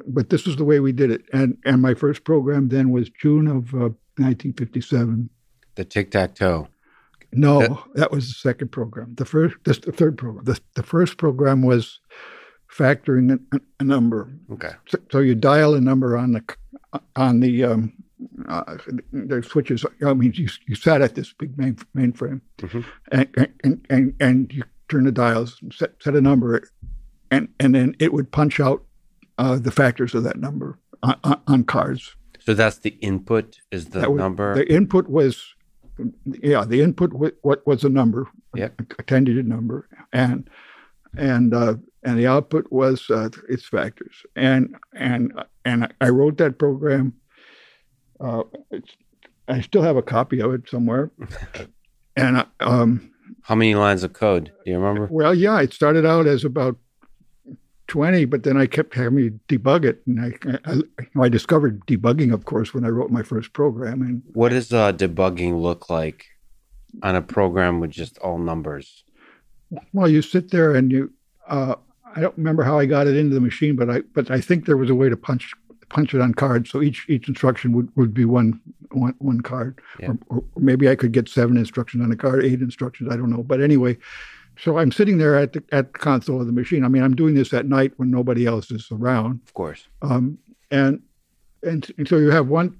but 0.06 0.30
this 0.30 0.46
was 0.46 0.56
the 0.56 0.64
way 0.64 0.80
we 0.80 0.92
did 0.92 1.10
it. 1.10 1.22
And 1.32 1.58
and 1.64 1.82
my 1.82 1.94
first 1.94 2.24
program 2.24 2.68
then 2.68 2.90
was 2.90 3.10
June 3.10 3.46
of 3.46 3.74
uh, 3.74 3.94
1957. 4.18 5.30
The 5.74 5.84
tic 5.84 6.10
tac 6.10 6.34
toe. 6.34 6.68
No, 7.32 7.60
that, 7.60 7.78
that, 7.94 8.10
was 8.10 8.28
the 8.28 8.34
second 8.34 8.68
program. 8.72 9.14
The 9.16 9.26
first, 9.26 9.56
this 9.64 9.78
the 9.78 9.92
third 9.92 10.16
program. 10.16 10.44
The, 10.46 10.58
the 10.74 10.82
first 10.82 11.18
program 11.18 11.62
was 11.62 12.00
factoring 12.74 13.38
a, 13.52 13.60
a 13.80 13.84
number. 13.84 14.32
Okay. 14.50 14.72
So, 14.88 14.98
so, 15.12 15.18
you 15.18 15.34
dial 15.34 15.74
a 15.74 15.80
number 15.80 16.16
on 16.16 16.32
the 16.32 16.42
on 17.16 17.40
the 17.40 17.64
um, 17.64 17.92
uh, 18.48 18.76
switches. 19.42 19.84
I 20.04 20.14
mean, 20.14 20.32
you, 20.34 20.48
you 20.66 20.74
sat 20.74 21.02
at 21.02 21.14
this 21.14 21.32
big 21.32 21.56
main 21.58 21.76
mainframe, 21.96 22.40
mm-hmm. 22.58 22.80
and, 23.12 23.54
and, 23.64 23.86
and 23.90 24.14
and 24.20 24.52
you 24.52 24.64
turn 24.88 25.04
the 25.04 25.12
dials, 25.12 25.58
and 25.62 25.72
set 25.72 25.92
set 26.02 26.14
a 26.14 26.20
number, 26.20 26.62
and 27.30 27.48
and 27.60 27.74
then 27.74 27.96
it 27.98 28.12
would 28.12 28.30
punch 28.30 28.60
out 28.60 28.84
uh, 29.38 29.56
the 29.56 29.70
factors 29.70 30.14
of 30.14 30.24
that 30.24 30.38
number 30.38 30.78
on, 31.02 31.40
on, 31.46 31.64
cards. 31.64 32.16
So 32.40 32.54
that's 32.54 32.78
the 32.78 32.96
input 33.00 33.58
is 33.70 33.86
the 33.86 34.10
was, 34.10 34.18
number. 34.18 34.54
The 34.54 34.72
input 34.72 35.08
was, 35.08 35.54
yeah, 36.42 36.64
the 36.64 36.82
input 36.82 37.12
was, 37.12 37.32
what 37.42 37.66
was 37.66 37.84
a 37.84 37.88
number, 37.88 38.26
yeah, 38.54 38.68
a 39.08 39.20
number, 39.20 39.88
and 40.12 40.48
and 41.16 41.54
uh, 41.54 41.74
and 42.02 42.18
the 42.18 42.26
output 42.26 42.66
was 42.70 43.08
uh, 43.10 43.28
its 43.48 43.66
factors. 43.66 44.24
And 44.34 44.76
and 44.94 45.32
and 45.64 45.92
I 46.00 46.08
wrote 46.08 46.38
that 46.38 46.58
program. 46.58 47.14
Uh, 48.20 48.42
I 49.48 49.60
still 49.60 49.82
have 49.82 49.96
a 49.96 50.02
copy 50.02 50.40
of 50.40 50.52
it 50.52 50.68
somewhere. 50.68 51.10
and 52.16 52.46
um, 52.60 53.10
how 53.42 53.54
many 53.54 53.74
lines 53.74 54.02
of 54.02 54.12
code 54.12 54.52
do 54.64 54.70
you 54.70 54.78
remember? 54.78 55.08
Well, 55.10 55.34
yeah, 55.34 55.60
it 55.60 55.72
started 55.72 56.04
out 56.04 56.26
as 56.26 56.44
about 56.44 56.76
20, 57.88 58.26
but 58.26 58.42
then 58.42 58.56
I 58.56 58.66
kept 58.66 58.94
having 58.94 59.40
to 59.48 59.58
debug 59.58 59.84
it. 59.84 60.02
And 60.06 60.20
I, 60.20 60.60
I, 60.64 61.24
I, 61.24 61.28
discovered 61.28 61.84
debugging, 61.86 62.32
of 62.32 62.44
course, 62.44 62.72
when 62.72 62.84
I 62.84 62.88
wrote 62.88 63.10
my 63.10 63.22
first 63.22 63.54
program. 63.54 64.02
And 64.02 64.22
what 64.34 64.50
does 64.50 64.72
uh, 64.72 64.92
debugging 64.92 65.60
look 65.60 65.90
like 65.90 66.26
on 67.02 67.16
a 67.16 67.22
program 67.22 67.80
with 67.80 67.90
just 67.90 68.18
all 68.18 68.38
numbers? 68.38 69.04
Well, 69.92 70.08
you 70.08 70.22
sit 70.22 70.50
there 70.50 70.74
and 70.74 70.92
you, 70.92 71.12
uh, 71.48 71.74
I 72.14 72.20
don't 72.20 72.36
remember 72.36 72.62
how 72.62 72.78
I 72.78 72.86
got 72.86 73.06
it 73.06 73.16
into 73.16 73.34
the 73.34 73.40
machine, 73.40 73.76
but 73.76 73.90
I, 73.90 74.00
but 74.14 74.30
I 74.30 74.40
think 74.40 74.66
there 74.66 74.76
was 74.76 74.90
a 74.90 74.94
way 74.94 75.08
to 75.08 75.16
punch, 75.16 75.52
punch 75.88 76.14
it 76.14 76.20
on 76.20 76.34
cards. 76.34 76.70
So 76.70 76.82
each, 76.82 77.06
each 77.08 77.28
instruction 77.28 77.72
would, 77.72 77.94
would 77.96 78.14
be 78.14 78.24
one, 78.24 78.60
one, 78.90 79.14
one 79.18 79.40
card, 79.40 79.80
yeah. 80.00 80.10
or, 80.28 80.38
or 80.38 80.44
maybe 80.56 80.88
I 80.88 80.94
could 80.94 81.12
get 81.12 81.28
seven 81.28 81.56
instructions 81.56 82.02
on 82.02 82.12
a 82.12 82.16
card, 82.16 82.44
eight 82.44 82.60
instructions. 82.60 83.12
I 83.12 83.16
don't 83.16 83.30
know. 83.30 83.42
But 83.42 83.60
anyway, 83.60 83.98
so 84.58 84.78
I'm 84.78 84.92
sitting 84.92 85.18
there 85.18 85.36
at 85.36 85.52
the 85.52 85.62
at 85.72 85.92
the 85.92 85.98
console 85.98 86.40
of 86.40 86.46
the 86.46 86.52
machine. 86.52 86.84
I 86.84 86.88
mean, 86.88 87.02
I'm 87.02 87.14
doing 87.14 87.34
this 87.34 87.52
at 87.52 87.66
night 87.66 87.92
when 87.96 88.10
nobody 88.10 88.46
else 88.46 88.70
is 88.70 88.88
around. 88.90 89.40
Of 89.46 89.54
course. 89.54 89.86
Um, 90.02 90.38
and, 90.70 91.00
and 91.62 91.90
and 91.96 92.08
so 92.08 92.18
you 92.18 92.30
have 92.30 92.48
one 92.48 92.76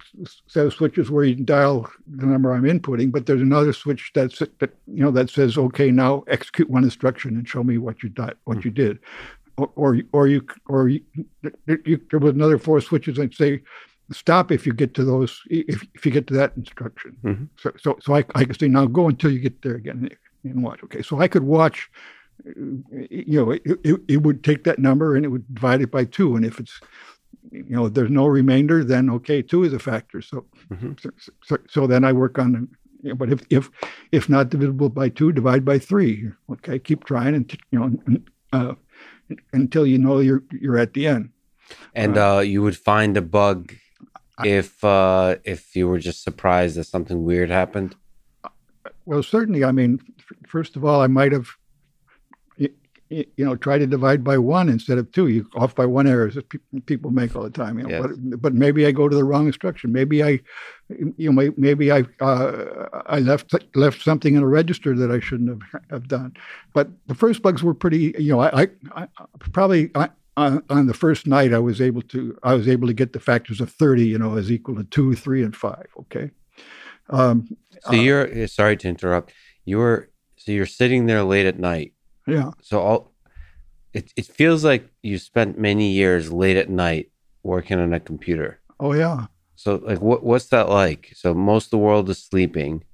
set 0.47 0.67
of 0.67 0.73
switches 0.73 1.11
where 1.11 1.25
you 1.25 1.35
dial 1.37 1.91
the 2.07 2.27
number 2.27 2.53
I'm 2.53 2.63
inputting, 2.63 3.11
but 3.11 3.27
there's 3.27 3.41
another 3.41 3.73
switch 3.73 4.13
that's 4.15 4.39
that 4.39 4.75
you 4.87 5.03
know 5.03 5.11
that 5.13 5.31
says, 5.31 5.57
okay, 5.59 5.91
now 5.91 6.25
execute 6.29 6.71
one 6.71 6.85
instruction 6.85 7.37
and 7.37 7.49
show 7.49 7.63
me 7.65 7.79
what 7.79 8.03
you 8.03 8.09
did, 8.09 8.35
what 8.45 8.59
mm 8.59 8.65
you 8.65 8.71
did, 8.71 8.99
or 9.59 9.71
or, 9.77 10.01
or 10.13 10.29
you 10.29 10.47
or 10.67 10.89
you, 10.89 11.01
you, 11.67 12.01
there 12.11 12.21
was 12.21 12.35
another 12.35 12.59
four 12.59 12.81
switches 12.81 13.19
and 13.19 13.35
say 13.35 13.61
stop 14.11 14.51
if 14.51 14.67
you 14.67 14.73
get 14.73 14.95
to 14.95 15.05
those 15.05 15.43
if, 15.51 15.87
if 15.95 16.07
you 16.07 16.13
get 16.13 16.27
to 16.29 16.35
that 16.35 16.53
instruction. 16.57 17.17
Mm-hmm. 17.25 17.45
So 17.57 17.73
so 17.79 17.99
so 18.01 18.15
I 18.15 18.25
I 18.35 18.45
can 18.45 18.59
say 18.59 18.69
now 18.69 18.87
go 18.87 19.09
until 19.09 19.31
you 19.31 19.41
get 19.41 19.63
there 19.63 19.75
again 19.75 20.09
and 20.45 20.63
watch. 20.63 20.83
Okay, 20.85 21.03
so 21.03 21.21
I 21.21 21.29
could 21.29 21.45
watch. 21.45 21.91
You 23.11 23.45
know, 23.45 23.51
it, 23.51 23.63
it, 23.83 24.01
it, 24.07 24.23
would 24.23 24.45
take 24.45 24.63
that 24.63 24.79
number 24.79 25.17
and 25.17 25.25
it 25.25 25.29
would 25.29 25.53
divide 25.53 25.83
it 25.83 25.91
by 25.91 26.05
two, 26.05 26.37
and 26.37 26.47
if 26.47 26.61
it's 26.61 26.81
you 27.51 27.65
know 27.69 27.89
there's 27.89 28.11
no 28.11 28.27
remainder, 28.27 28.85
then 28.85 29.11
okay, 29.11 29.43
two 29.43 29.65
is 29.65 29.73
a 29.73 29.79
factor. 29.81 30.23
So 30.23 30.47
mm-hmm. 30.71 30.93
so, 31.01 31.11
so, 31.43 31.59
so, 31.69 31.87
then 31.89 32.05
I 32.05 32.13
work 32.13 32.39
on. 32.39 32.69
You 33.03 33.11
know, 33.11 33.15
but 33.17 33.33
if 33.33 33.43
if 33.51 33.71
if 34.13 34.29
not 34.29 34.51
divisible 34.51 34.89
by 34.89 35.09
two, 35.09 35.33
divide 35.33 35.65
by 35.65 35.81
three. 35.81 36.31
Okay, 36.51 36.79
keep 36.79 37.05
trying 37.05 37.35
and 37.35 37.59
you 37.73 37.79
know 37.81 38.21
uh, 38.53 38.75
until 39.53 39.87
you 39.87 39.99
know 39.99 40.21
you're 40.21 40.43
you're 40.53 40.79
at 40.79 40.95
the 40.95 41.07
end. 41.07 41.31
And 41.95 42.17
uh, 42.17 42.37
uh, 42.37 42.41
you 42.41 42.63
would 42.63 42.77
find 42.77 43.17
a 43.17 43.23
bug 43.23 43.75
if 44.45 44.83
uh, 44.85 45.37
if 45.45 45.75
you 45.77 45.89
were 45.89 45.99
just 45.99 46.23
surprised 46.23 46.77
that 46.77 46.85
something 46.85 47.25
weird 47.25 47.51
happened. 47.51 47.95
Well, 49.05 49.23
certainly. 49.23 49.65
I 49.65 49.73
mean, 49.73 50.01
first 50.47 50.77
of 50.77 50.85
all, 50.85 51.01
I 51.01 51.07
might 51.07 51.33
have, 51.33 51.49
you, 53.11 53.45
know, 53.45 53.57
try 53.57 53.79
to 53.79 53.87
divide 53.87 54.23
by 54.23 54.37
one 54.39 54.69
instead 54.69 54.99
of 54.99 55.11
two. 55.13 55.29
You 55.29 55.49
off 55.57 55.75
by 55.75 55.87
one 55.87 56.07
errors 56.07 56.35
that 56.35 56.47
people 56.87 57.11
make 57.11 57.35
all 57.35 57.43
the 57.43 57.51
time. 57.51 57.79
You 57.79 57.85
know, 57.85 57.91
yes. 57.91 58.03
but, 58.03 58.41
but 58.43 58.55
maybe 58.55 58.87
I 58.87 58.93
go 58.93 59.09
to 59.09 59.17
the 59.17 59.25
wrong 59.25 59.47
instruction. 59.47 59.93
Maybe 59.93 60.23
I, 60.23 60.41
you 61.17 61.33
know, 61.33 61.53
maybe 61.57 61.91
I 61.91 62.05
uh, 62.21 62.89
I 63.07 63.21
left 63.21 63.55
left 63.75 64.03
something 64.03 64.35
in 64.35 64.43
a 64.43 64.47
register 64.47 64.95
that 64.97 65.11
I 65.11 65.21
shouldn't 65.21 65.49
have, 65.49 65.83
have 65.91 66.09
done. 66.09 66.35
But 66.75 66.89
the 67.07 67.15
first 67.15 67.43
bugs 67.43 67.63
were 67.63 67.75
pretty. 67.75 68.15
You 68.19 68.33
know, 68.33 68.41
I, 68.41 68.63
I, 68.63 68.69
I 68.95 69.07
probably. 69.53 69.91
I, 69.95 70.11
on, 70.37 70.63
on, 70.71 70.87
the 70.87 70.95
first 70.95 71.27
night, 71.27 71.53
I 71.53 71.59
was 71.59 71.81
able 71.81 72.01
to 72.03 72.39
I 72.45 72.55
was 72.55 72.69
able 72.69 72.87
to 72.87 72.93
get 72.93 73.13
the 73.13 73.19
factors 73.19 73.61
of 73.61 73.73
thirty, 73.73 74.07
you 74.07 74.19
know, 74.19 74.37
as 74.37 74.53
equal 74.53 74.77
to 74.77 74.85
two, 74.85 75.17
three, 75.17 75.43
and 75.43 75.57
five. 75.57 75.89
Okay, 75.99 76.31
um, 77.11 77.49
so 77.83 77.91
uh, 77.91 77.95
you're 77.95 78.47
sorry 78.47 78.77
to 78.77 78.89
interrupt. 78.89 79.33
You're 79.65 80.11
so 80.37 80.53
you're 80.53 80.67
sitting 80.67 81.07
there 81.07 81.25
late 81.25 81.47
at 81.47 81.59
night. 81.59 81.93
Yeah. 82.29 82.51
So 82.63 82.81
all 82.81 83.13
it 83.93 84.13
it 84.17 84.27
feels 84.27 84.65
like 84.65 84.91
you 85.03 85.19
spent 85.19 85.59
many 85.59 85.91
years 85.91 86.33
late 86.33 86.57
at 86.57 86.69
night 86.69 87.11
working 87.43 87.79
on 87.81 87.93
a 87.93 88.01
computer. 88.01 88.61
Oh 88.79 88.93
yeah. 88.93 89.27
So 89.57 89.77
like 89.77 90.01
what 90.01 90.23
what's 90.23 90.47
that 90.49 90.69
like? 90.69 91.13
So 91.15 91.35
most 91.35 91.67
of 91.67 91.71
the 91.71 91.79
world 91.79 92.09
is 92.11 92.23
sleeping 92.23 92.85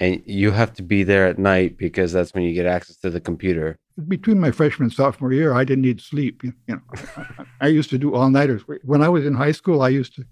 and 0.00 0.22
you 0.26 0.50
have 0.50 0.72
to 0.74 0.82
be 0.82 1.02
there 1.04 1.26
at 1.26 1.38
night 1.38 1.76
because 1.78 2.12
that's 2.12 2.34
when 2.34 2.44
you 2.44 2.52
get 2.52 2.66
access 2.66 2.96
to 2.96 3.10
the 3.10 3.20
computer. 3.20 3.78
Between 4.08 4.40
my 4.40 4.50
freshman 4.50 4.86
and 4.86 4.92
sophomore 4.92 5.32
year, 5.32 5.54
I 5.54 5.64
didn't 5.64 5.82
need 5.82 6.00
sleep. 6.00 6.42
You 6.42 6.52
know, 6.68 6.80
I 7.60 7.68
used 7.68 7.90
to 7.90 7.98
do 7.98 8.14
all 8.14 8.28
nighters. 8.28 8.62
When 8.82 9.02
I 9.02 9.08
was 9.08 9.24
in 9.24 9.34
high 9.34 9.52
school, 9.52 9.82
I 9.82 9.88
used 9.88 10.16
to 10.16 10.24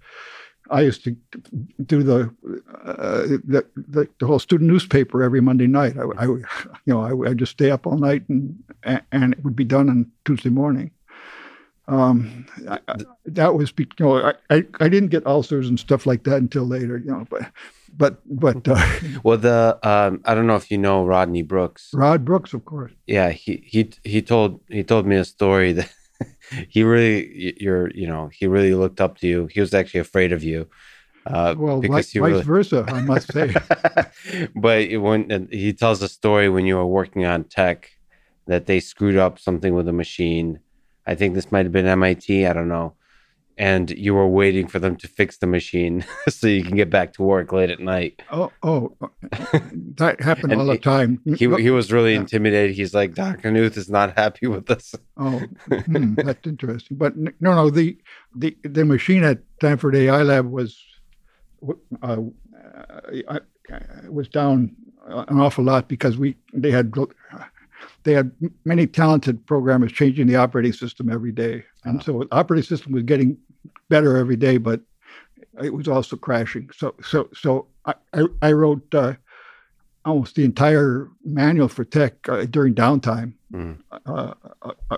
I 0.71 0.83
used 0.83 1.05
to 1.05 1.17
do 1.85 2.03
the, 2.03 2.35
uh, 2.85 3.23
the, 3.23 3.67
the, 3.77 4.09
the 4.19 4.27
whole 4.27 4.39
student 4.39 4.71
newspaper 4.71 5.23
every 5.23 5.41
Monday 5.41 5.67
night. 5.67 5.97
I, 5.99 6.05
I 6.17 6.25
you 6.25 6.45
know 6.87 7.03
I 7.03 7.13
would 7.13 7.39
just 7.39 7.53
stay 7.53 7.71
up 7.71 7.87
all 7.87 7.99
night 7.99 8.29
and 8.29 8.63
and 8.85 9.33
it 9.33 9.45
would 9.45 9.57
be 9.57 9.65
done 9.65 9.89
on 9.89 10.11
Tuesday 10.25 10.51
morning. 10.51 10.91
Um, 11.89 12.47
I, 12.69 12.79
that 13.27 13.55
was 13.55 13.73
you 13.77 13.87
know 13.99 14.17
I, 14.17 14.35
I, 14.51 14.65
I 14.81 14.89
didn't 14.89 15.09
get 15.09 15.27
ulcers 15.27 15.69
and 15.69 15.79
stuff 15.79 16.07
like 16.07 16.25
that 16.25 16.37
until 16.37 16.65
later. 16.65 16.97
You 16.97 17.11
know, 17.11 17.27
but 17.29 17.51
but 17.97 18.21
but 18.25 18.67
uh, 18.69 18.99
well 19.25 19.39
the 19.39 19.79
um, 19.83 20.23
I 20.25 20.35
don't 20.35 20.47
know 20.47 20.57
if 20.57 20.71
you 20.71 20.79
know 20.79 21.05
Rodney 21.05 21.43
Brooks. 21.43 21.91
Rod 21.93 22.25
Brooks, 22.25 22.55
of 22.55 22.65
course. 22.65 22.93
Yeah, 23.07 23.31
he 23.31 23.63
he 23.67 23.91
he 24.05 24.23
told 24.23 24.61
he 24.69 24.85
told 24.85 25.07
me 25.07 25.17
a 25.17 25.25
story 25.25 25.73
that 25.73 25.93
he 26.69 26.83
really 26.83 27.55
you're 27.61 27.91
you 27.91 28.07
know 28.07 28.31
he 28.33 28.47
really 28.47 28.75
looked 28.75 29.01
up 29.01 29.19
to 29.19 29.27
you. 29.27 29.47
He 29.47 29.61
was 29.61 29.75
actually 29.75 30.01
afraid 30.01 30.33
of 30.33 30.43
you 30.43 30.69
uh, 31.27 31.55
well 31.57 31.81
because 31.81 32.13
vice, 32.13 32.17
really... 32.17 32.43
versa 32.43 32.85
i 32.89 33.01
must 33.01 33.33
say. 33.33 33.55
But 34.55 34.93
when 35.01 35.49
he 35.51 35.73
tells 35.73 36.03
a 36.03 36.09
story 36.09 36.49
when 36.49 36.67
you 36.67 36.77
were 36.77 36.87
working 36.87 37.25
on 37.25 37.45
TeX 37.45 37.85
that 38.47 38.67
they 38.67 38.81
screwed 38.81 39.17
up 39.17 39.39
something 39.39 39.75
with 39.75 39.87
a 39.89 39.93
machine. 39.93 40.59
I 41.07 41.15
think 41.15 41.35
this 41.35 41.53
might 41.53 41.65
have 41.65 41.73
been 41.73 41.87
mit 41.99 42.31
i 42.31 42.53
don't 42.53 42.69
know 42.69 42.95
and 43.59 43.91
you 43.91 44.15
were 44.15 44.27
waiting 44.27 44.67
for 44.67 44.79
them 44.79 44.97
to 44.97 45.09
fix 45.09 45.39
the 45.39 45.47
machine 45.47 46.05
so 46.29 46.47
you 46.47 46.65
can 46.65 46.77
get 46.77 46.91
back 46.91 47.13
to 47.15 47.23
work 47.23 47.53
late 47.53 47.71
at 47.71 47.81
night. 47.81 48.23
Oh, 48.31 48.51
oh, 48.63 48.97
that 49.31 50.21
happened 50.21 50.55
all 50.55 50.67
the 50.67 50.79
time. 50.79 51.21
He 51.25 51.49
he 51.57 51.71
was 51.71 51.93
really 51.93 52.15
yeah. 52.15 52.21
intimidated. 52.21 52.77
He's 52.77 52.95
like, 52.95 53.15
Doctor 53.15 53.51
Knuth 53.51 53.77
is 53.77 53.89
not 53.89 54.17
happy 54.17 54.47
with 54.47 54.67
this. 54.67 54.95
oh, 55.17 55.43
hmm, 55.87 56.15
that's 56.15 56.47
interesting. 56.47 56.97
But 56.97 57.17
no, 57.17 57.31
no, 57.41 57.71
the 57.71 57.97
the 58.35 58.57
the 58.63 58.85
machine 58.85 59.25
at 59.25 59.41
Stanford 59.59 59.97
AI 59.97 60.23
Lab 60.23 60.51
was 60.51 60.83
uh, 62.03 62.19
uh, 63.29 63.39
was 64.09 64.29
down 64.29 64.75
an 65.07 65.41
awful 65.41 65.65
lot 65.65 65.89
because 65.89 66.17
we 66.17 66.37
they 66.53 66.71
had 66.71 66.93
they 68.05 68.13
had 68.13 68.33
many 68.65 68.87
talented 68.87 69.45
programmers 69.47 69.93
changing 69.93 70.27
the 70.27 70.37
operating 70.37 70.73
system 70.73 71.11
every 71.11 71.33
day. 71.33 71.65
And 71.85 71.97
uh-huh. 71.97 72.05
so 72.05 72.19
the 72.21 72.29
operating 72.35 72.67
system 72.67 72.93
was 72.93 73.03
getting 73.03 73.37
better 73.89 74.17
every 74.17 74.37
day, 74.37 74.59
but 74.59 74.81
it 75.63 75.75
was 75.75 75.89
also 75.89 76.17
crashing. 76.17 76.71
So 76.75 76.95
so 77.03 77.29
so 77.35 77.67
I 77.85 77.95
I, 78.13 78.25
I 78.41 78.53
wrote 78.53 78.95
uh, 78.95 79.15
almost 80.05 80.35
the 80.35 80.45
entire 80.45 81.09
manual 81.25 81.69
for 81.69 81.85
TeX 81.85 82.13
uh, 82.29 82.47
during 82.47 82.75
downtime 82.75 83.35
mm. 83.53 83.79
uh, 84.07 84.35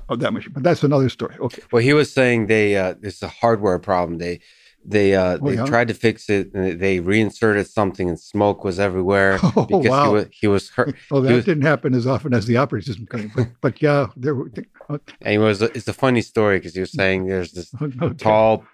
of 0.08 0.20
that 0.20 0.32
machine. 0.32 0.52
But 0.52 0.62
that's 0.62 0.82
another 0.82 1.08
story. 1.08 1.36
Okay. 1.38 1.62
Well, 1.72 1.82
he 1.82 1.92
was 1.92 2.12
saying 2.12 2.46
they 2.46 2.76
uh, 2.76 2.94
it's 3.02 3.22
a 3.22 3.28
hardware 3.28 3.78
problem. 3.78 4.18
They 4.18 4.40
they 4.84 5.14
uh 5.14 5.38
Oh, 5.40 5.48
they 5.48 5.54
yeah? 5.56 5.64
tried 5.64 5.88
to 5.88 5.94
fix 5.94 6.28
it 6.28 6.52
and 6.54 6.78
they 6.80 7.00
reinserted 7.00 7.66
something 7.68 8.08
and 8.08 8.18
smoke 8.20 8.64
was 8.64 8.78
everywhere 8.78 9.38
Oh, 9.56 9.64
because 9.66 9.86
wow. 9.86 10.04
he 10.08 10.12
was 10.14 10.26
he 10.30 10.46
was 10.46 10.70
hurt 10.70 10.94
Oh, 11.10 11.20
that 11.20 11.32
was- 11.32 11.44
didn't 11.44 11.64
happen 11.64 11.94
as 11.94 12.06
often 12.06 12.34
as 12.34 12.46
the 12.46 12.56
operating 12.58 12.86
system 12.86 13.06
came. 13.06 13.30
But, 13.34 13.48
but 13.60 13.82
yeah, 13.82 14.08
there 14.16 14.34
were. 14.34 14.50
Uh, 14.90 14.98
and 15.22 15.32
he 15.32 15.38
was 15.38 15.62
it's 15.62 15.88
a 15.88 15.92
funny 15.94 16.20
story 16.22 16.58
because 16.58 16.74
he 16.74 16.80
was 16.80 16.92
saying 16.92 17.26
there's 17.26 17.52
this 17.52 17.70
okay, 17.82 18.14
tall 18.18 18.64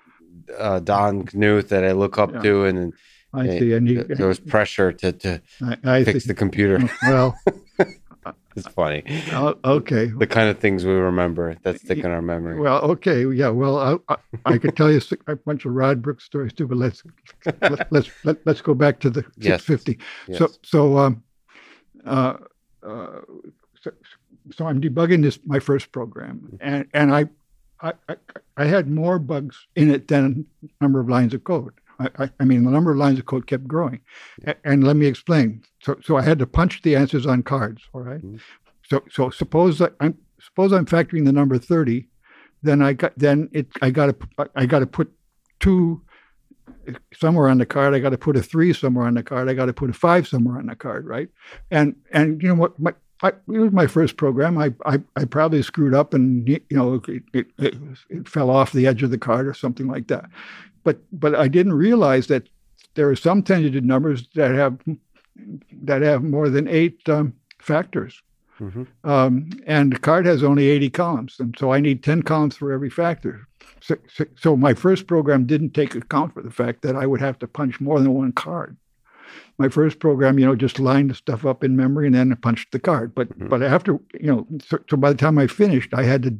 uh 0.58 0.80
Don 0.80 1.24
Knuth 1.26 1.68
that 1.68 1.84
I 1.84 1.92
look 1.92 2.18
up 2.18 2.32
Yeah. 2.34 2.42
to 2.42 2.64
and, 2.64 2.78
and 2.78 2.92
I 3.32 3.46
see. 3.58 3.72
And 3.74 3.88
you, 3.88 4.02
there 4.02 4.26
was 4.26 4.40
pressure 4.40 4.90
to 4.92 5.12
to 5.12 5.40
I, 5.62 5.76
I 5.84 6.04
fix 6.04 6.24
see. 6.24 6.28
the 6.28 6.34
computer 6.34 6.76
Well, 7.06 7.38
it's 8.56 8.68
funny 8.68 9.02
uh, 9.32 9.54
okay. 9.64 10.06
the 10.06 10.26
kind 10.26 10.48
of 10.48 10.58
things 10.58 10.84
we 10.84 10.92
remember 10.92 11.56
that 11.62 11.80
stick 11.80 11.98
in 11.98 12.10
our 12.10 12.22
memory 12.22 12.58
Well, 12.58 12.80
okay, 12.92 13.26
yeah. 13.32 13.48
Well, 13.48 13.78
I, 13.78 14.14
I, 14.14 14.16
I 14.44 14.58
could 14.58 14.76
tell 14.76 14.90
you 14.90 15.00
a 15.26 15.36
bunch 15.36 15.64
of 15.64 15.72
Rod 15.72 16.02
Brooks 16.02 16.24
stories 16.24 16.52
too, 16.52 16.66
but 16.66 16.78
let's 16.78 17.02
let, 17.60 17.92
let's 17.92 18.10
let, 18.24 18.36
let's 18.46 18.60
go 18.60 18.74
back 18.74 19.00
to 19.00 19.10
the 19.10 19.24
Yes. 19.36 19.64
650. 19.64 19.98
Yes. 20.28 20.38
So 20.38 20.48
so 20.62 20.98
um 20.98 21.22
uh, 22.04 22.36
uh 22.82 23.20
so, 23.80 23.90
so 24.52 24.66
I'm 24.66 24.80
debugging 24.80 25.22
this 25.22 25.38
my 25.44 25.58
first 25.58 25.92
program, 25.92 26.58
and 26.60 26.86
and 26.92 27.14
I 27.14 27.26
I 27.80 27.92
I, 28.08 28.16
I 28.56 28.64
had 28.64 28.88
more 28.88 29.18
bugs 29.18 29.66
in 29.76 29.90
it 29.90 30.08
than 30.08 30.46
number 30.80 31.00
of 31.00 31.08
lines 31.08 31.34
of 31.34 31.44
code. 31.44 31.74
I, 32.00 32.08
I, 32.24 32.30
I 32.40 32.44
mean, 32.44 32.64
the 32.64 32.70
number 32.70 32.90
of 32.92 32.96
lines 32.98 33.18
of 33.18 33.26
code 33.26 33.46
kept 33.46 33.68
growing, 33.68 34.00
A- 34.46 34.56
and 34.64 34.82
let 34.84 34.96
me 34.96 35.06
explain. 35.06 35.62
So, 35.82 35.96
so 36.02 36.16
I 36.16 36.22
had 36.22 36.38
to 36.40 36.46
punch 36.46 36.82
the 36.82 36.96
answers 36.96 37.26
on 37.26 37.42
cards. 37.42 37.82
All 37.92 38.00
right? 38.00 38.22
Mhm. 38.22 38.40
So, 38.88 39.04
so 39.10 39.30
suppose 39.30 39.80
I'm 40.00 40.16
suppose 40.40 40.72
I'm 40.72 40.86
factoring 40.86 41.24
the 41.24 41.32
number 41.32 41.58
thirty, 41.58 42.08
then 42.62 42.82
I 42.82 42.94
got 42.94 43.12
then 43.16 43.48
it 43.52 43.68
I 43.82 43.90
got 43.90 44.06
to 44.06 44.48
I 44.56 44.66
got 44.66 44.80
to 44.80 44.86
put 44.86 45.12
two 45.60 46.02
somewhere 47.14 47.48
on 47.48 47.58
the 47.58 47.66
card. 47.66 47.94
I 47.94 47.98
got 48.00 48.10
to 48.10 48.18
put 48.18 48.36
a 48.36 48.42
three 48.42 48.72
somewhere 48.72 49.06
on 49.06 49.14
the 49.14 49.22
card. 49.22 49.48
I 49.48 49.54
got 49.54 49.66
to 49.66 49.72
put 49.72 49.90
a 49.90 49.92
five 49.92 50.26
somewhere 50.26 50.58
on 50.58 50.66
the 50.66 50.76
card, 50.76 51.06
right? 51.06 51.28
And 51.70 51.94
and 52.12 52.42
you 52.42 52.48
know 52.48 52.54
what? 52.54 52.78
My, 52.80 52.94
I, 53.22 53.28
it 53.28 53.58
was 53.58 53.72
my 53.72 53.86
first 53.86 54.16
program. 54.16 54.56
I, 54.58 54.72
I 54.86 55.00
I 55.16 55.24
probably 55.24 55.62
screwed 55.62 55.94
up, 55.94 56.14
and 56.14 56.48
you 56.48 56.60
know 56.70 56.94
it, 57.06 57.22
it, 57.32 57.46
it, 57.58 57.74
it 58.08 58.28
fell 58.28 58.50
off 58.50 58.72
the 58.72 58.86
edge 58.86 59.02
of 59.02 59.10
the 59.10 59.18
card 59.18 59.46
or 59.46 59.54
something 59.54 59.86
like 59.86 60.06
that. 60.08 60.28
But 60.84 60.98
but 61.12 61.34
I 61.34 61.48
didn't 61.48 61.74
realize 61.74 62.28
that 62.28 62.48
there 62.94 63.08
are 63.08 63.16
some 63.16 63.42
ten-digit 63.42 63.84
numbers 63.84 64.28
that 64.34 64.54
have 64.54 64.78
that 65.82 66.02
have 66.02 66.22
more 66.22 66.48
than 66.48 66.66
eight 66.68 67.06
um, 67.08 67.34
factors. 67.58 68.22
Mhm. 68.58 68.86
Um, 69.04 69.50
and 69.66 69.92
the 69.94 69.98
card 69.98 70.26
has 70.26 70.44
only 70.44 70.68
80 70.68 70.90
columns, 70.90 71.40
and 71.40 71.56
so 71.58 71.72
I 71.72 71.80
need 71.80 72.02
10 72.02 72.22
columns 72.24 72.56
for 72.56 72.72
every 72.72 72.90
factor. 72.90 73.46
So, 73.80 73.96
so, 74.12 74.26
so 74.36 74.54
my 74.54 74.74
first 74.74 75.06
program 75.06 75.46
didn't 75.46 75.70
take 75.70 75.94
account 75.94 76.34
for 76.34 76.42
the 76.42 76.50
fact 76.50 76.82
that 76.82 76.94
I 76.94 77.06
would 77.06 77.20
have 77.22 77.38
to 77.38 77.46
punch 77.48 77.80
more 77.80 77.98
than 77.98 78.12
one 78.12 78.32
card. 78.32 78.76
My 79.60 79.68
first 79.68 79.98
program, 79.98 80.38
you 80.38 80.46
know, 80.46 80.56
just 80.56 80.80
lined 80.80 81.14
stuff 81.14 81.44
up 81.44 81.62
in 81.62 81.76
memory 81.76 82.06
and 82.06 82.14
then 82.14 82.34
punched 82.36 82.72
the 82.72 82.78
card. 82.78 83.14
But 83.14 83.28
Mhm. 83.38 83.50
but 83.50 83.62
after, 83.62 83.92
you 84.18 84.28
know, 84.32 84.46
so, 84.66 84.78
so 84.88 84.96
by 84.96 85.10
the 85.12 85.18
time 85.18 85.36
I 85.38 85.46
finished, 85.46 85.92
I 85.92 86.04
had 86.04 86.22
to 86.22 86.32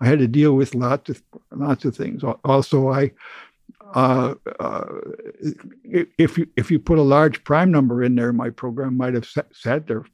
I 0.00 0.06
had 0.06 0.18
to 0.20 0.26
deal 0.26 0.56
with 0.56 0.74
lots 0.74 1.10
of 1.10 1.22
lots 1.54 1.84
of 1.84 1.94
things. 1.94 2.22
Also, 2.44 2.88
I 2.88 3.12
uh, 3.94 4.34
uh, 4.58 4.84
if 6.18 6.38
you 6.38 6.46
if 6.56 6.70
you 6.70 6.78
put 6.78 6.98
a 6.98 7.02
large 7.16 7.44
prime 7.44 7.70
number 7.70 8.02
in 8.02 8.14
there, 8.14 8.32
my 8.32 8.48
program 8.48 8.96
might 8.96 9.12
have 9.12 9.26
sat, 9.26 9.48
sat 9.54 9.86
there 9.86 10.04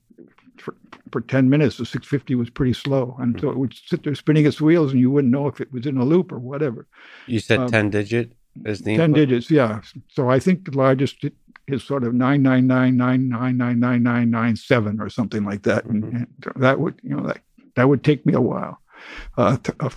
for, 0.56 0.74
for 1.12 1.20
10 1.20 1.48
minutes. 1.48 1.76
The 1.76 1.86
650 1.86 2.34
was 2.34 2.50
pretty 2.50 2.72
slow. 2.72 3.14
And 3.20 3.38
so 3.40 3.50
it 3.50 3.56
would 3.56 3.72
sit 3.74 4.02
there 4.02 4.16
spinning 4.16 4.46
its 4.46 4.60
wheels 4.60 4.90
and 4.90 5.00
you 5.00 5.12
wouldn't 5.12 5.32
know 5.32 5.46
if 5.46 5.60
it 5.60 5.72
was 5.72 5.86
in 5.86 5.96
a 5.96 6.04
loop 6.04 6.32
or 6.32 6.40
whatever. 6.40 6.88
you 7.28 7.38
said 7.38 7.60
Um, 7.60 7.68
10 7.68 7.90
digit 7.90 8.32
is 8.64 8.80
the 8.80 8.96
10 8.96 9.10
input? 9.10 9.14
digits, 9.28 9.48
yeah. 9.52 9.80
So 10.08 10.28
I 10.28 10.40
think 10.40 10.64
the 10.64 10.76
largest 10.76 11.24
i- 11.24 11.30
is 11.68 11.82
sort 11.84 12.04
of 12.04 12.12
999999997 12.14 15.00
or 15.00 15.08
something 15.08 15.44
like 15.44 15.62
that. 15.62 15.84
And- 15.84 16.04
Mhm. 16.04 16.26
And 16.54 16.62
that 16.62 16.80
would, 16.80 16.94
you 17.02 17.14
know, 17.16 17.26
that, 17.26 17.40
that 17.76 17.88
would 17.88 18.02
take 18.04 18.24
me 18.26 18.34
a 18.34 18.40
while 18.40 18.80
uh, 19.36 19.56
to, 19.58 19.74
uh, 19.80 19.90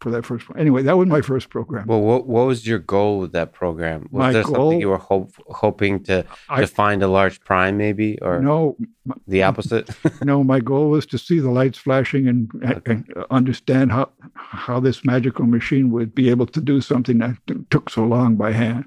for 0.00 0.10
that 0.10 0.24
first 0.24 0.48
one. 0.48 0.58
Anyway, 0.58 0.82
that 0.82 0.96
was 0.96 1.06
my 1.08 1.20
first 1.20 1.50
program. 1.50 1.86
Well, 1.86 2.00
what 2.00 2.26
what 2.26 2.46
was 2.46 2.66
your 2.66 2.78
goal 2.78 3.18
with 3.20 3.32
that 3.32 3.52
program? 3.52 4.08
Was 4.10 4.18
My 4.20 4.32
there 4.32 4.42
goal- 4.44 4.54
something 4.54 4.80
you 4.80 4.88
were 4.88 4.96
hope, 4.96 5.32
hoping 5.48 6.02
to, 6.04 6.24
I- 6.48 6.62
to 6.62 6.66
find 6.66 7.02
a 7.02 7.08
large 7.08 7.38
prime, 7.42 7.76
maybe, 7.76 8.18
or 8.22 8.40
no, 8.40 8.78
the 9.26 9.42
opposite? 9.42 9.90
no, 10.24 10.42
my 10.42 10.58
goal 10.60 10.88
was 10.88 11.04
to 11.06 11.18
see 11.18 11.38
the 11.38 11.50
lights 11.50 11.76
flashing 11.76 12.28
and, 12.28 12.50
and, 12.62 12.80
and 12.86 13.04
understand 13.30 13.92
how 13.92 14.08
how 14.34 14.80
this 14.80 15.04
magical 15.04 15.44
machine 15.44 15.90
would 15.90 16.14
be 16.14 16.30
able 16.30 16.46
to 16.46 16.60
do 16.62 16.80
something 16.80 17.18
that 17.18 17.36
took 17.70 17.90
so 17.90 18.02
long 18.04 18.36
by 18.36 18.52
hand. 18.52 18.86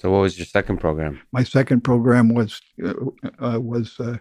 So, 0.00 0.10
what 0.10 0.22
was 0.22 0.38
your 0.38 0.46
second 0.46 0.78
program? 0.78 1.20
My 1.30 1.44
second 1.44 1.82
program 1.82 2.32
was 2.32 2.62
uh, 2.82 2.94
uh, 3.38 3.60
was 3.60 4.00
uh, 4.00 4.16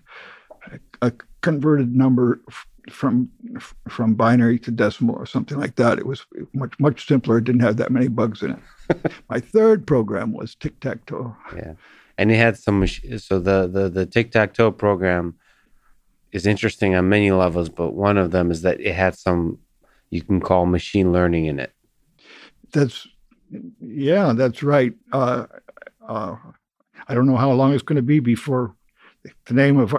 a 1.01 1.13
converted 1.39 1.95
number 1.95 2.41
f- 2.49 2.67
from 2.89 3.29
f- 3.55 3.73
from 3.87 4.13
binary 4.13 4.59
to 4.59 4.71
decimal 4.71 5.15
or 5.15 5.25
something 5.25 5.57
like 5.57 5.77
that. 5.77 5.97
It 5.97 6.05
was 6.05 6.25
much 6.51 6.77
much 6.81 7.07
simpler. 7.07 7.37
It 7.37 7.45
didn't 7.45 7.61
have 7.61 7.77
that 7.77 7.91
many 7.91 8.09
bugs 8.09 8.43
in 8.43 8.51
it. 8.51 9.13
my 9.29 9.39
third 9.39 9.87
program 9.87 10.33
was 10.33 10.53
tic 10.53 10.77
tac 10.81 11.05
toe. 11.05 11.33
Yeah, 11.55 11.75
and 12.17 12.29
it 12.29 12.35
had 12.35 12.57
some. 12.57 12.85
So 12.85 13.39
the 13.39 13.65
the 13.65 13.87
the 13.87 14.05
tic 14.05 14.31
tac 14.31 14.53
toe 14.55 14.73
program 14.73 15.35
is 16.33 16.45
interesting 16.45 16.93
on 16.93 17.07
many 17.07 17.31
levels, 17.31 17.69
but 17.69 17.93
one 17.93 18.17
of 18.17 18.31
them 18.31 18.51
is 18.51 18.63
that 18.63 18.81
it 18.81 18.95
had 18.95 19.17
some 19.17 19.59
you 20.09 20.23
can 20.23 20.41
call 20.41 20.65
machine 20.65 21.13
learning 21.13 21.45
in 21.45 21.57
it. 21.57 21.71
That's 22.73 23.07
yeah, 23.79 24.33
that's 24.33 24.63
right. 24.63 24.93
Uh, 25.11 25.45
uh, 26.09 26.35
I 27.07 27.13
don't 27.13 27.27
know 27.27 27.37
how 27.37 27.51
long 27.51 27.73
it's 27.73 27.83
going 27.83 27.95
to 27.95 28.01
be 28.01 28.19
before 28.19 28.75
the 29.45 29.53
name 29.53 29.77
of 29.77 29.93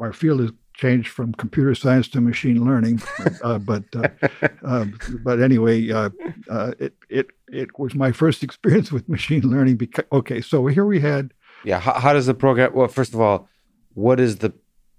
our, 0.00 0.12
field 0.12 0.40
is 0.40 0.50
changed 0.74 1.08
from 1.08 1.32
computer 1.34 1.74
science 1.74 2.08
to 2.08 2.20
machine 2.20 2.62
learning. 2.64 3.00
uh, 3.42 3.58
but 3.58 3.84
uh, 3.96 4.08
uh, 4.64 4.84
but 5.22 5.40
anyway, 5.40 5.90
uh, 5.90 6.10
uh, 6.50 6.72
it 6.78 6.94
it 7.08 7.26
it 7.48 7.78
was 7.78 7.94
my 7.94 8.12
first 8.12 8.42
experience 8.42 8.90
with 8.92 9.08
machine 9.08 9.42
learning. 9.42 9.76
Because 9.76 10.04
okay, 10.12 10.40
so 10.40 10.66
here 10.66 10.84
we 10.84 11.00
had 11.00 11.32
Yeah. 11.64 11.80
How, 11.80 11.94
how 12.00 12.12
does 12.12 12.26
the 12.26 12.34
program? 12.34 12.72
Well, 12.74 12.88
first 12.88 13.14
of 13.14 13.20
all, 13.20 13.48
what 13.94 14.18
is 14.20 14.36
the 14.38 14.52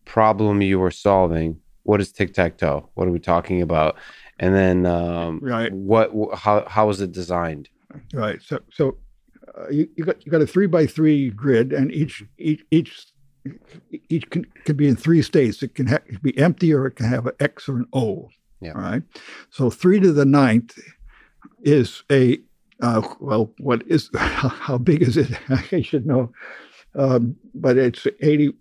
problem 0.05 0.61
you 0.61 0.79
were 0.79 0.91
solving? 0.91 1.59
What 1.83 2.01
is 2.01 2.11
tic 2.11 2.33
tac 2.33 2.57
toe? 2.57 2.89
What 2.95 3.07
are 3.07 3.11
we 3.11 3.19
talking 3.19 3.61
about? 3.61 3.97
And 4.39 4.55
then, 4.55 4.85
um, 4.85 5.39
Right. 5.43 5.71
what? 5.71 6.09
How 6.35 6.65
how 6.67 6.87
was 6.87 6.99
it 7.01 7.11
designed? 7.11 7.69
right. 8.13 8.41
So 8.41 8.59
so 8.71 8.97
uh, 9.57 9.69
you, 9.69 9.87
you 9.95 10.03
got 10.03 10.25
you 10.25 10.31
got 10.31 10.41
a 10.41 10.47
three 10.47 10.67
by 10.67 10.85
three 10.85 11.29
grid, 11.29 11.71
and 11.71 11.91
each 11.91 12.23
each 12.37 12.65
each 12.71 13.07
each 14.09 14.29
can, 14.29 14.45
can 14.65 14.75
be 14.75 14.87
in 14.87 14.95
three 14.95 15.21
states. 15.21 15.63
It 15.63 15.75
can 15.75 15.87
ha- 15.87 15.99
be 16.21 16.37
empty, 16.37 16.73
or 16.73 16.87
it 16.87 16.95
can 16.95 17.07
have 17.07 17.25
an 17.27 17.33
X 17.39 17.69
or 17.69 17.77
an 17.77 17.87
O. 17.93 18.29
Yeah. 18.61 18.73
All 18.73 18.81
right. 18.81 19.03
So 19.49 19.69
three 19.69 19.99
to 19.99 20.11
the 20.11 20.25
ninth 20.25 20.77
is 21.61 22.03
a 22.11 22.39
uh, 22.81 23.07
well. 23.19 23.53
What 23.59 23.83
is 23.87 24.09
how 24.15 24.77
big 24.77 25.01
is 25.01 25.17
it? 25.17 25.31
I 25.71 25.81
should 25.81 26.05
know, 26.05 26.31
um, 26.95 27.35
but 27.53 27.77
it's 27.77 28.07
80, 28.21 28.53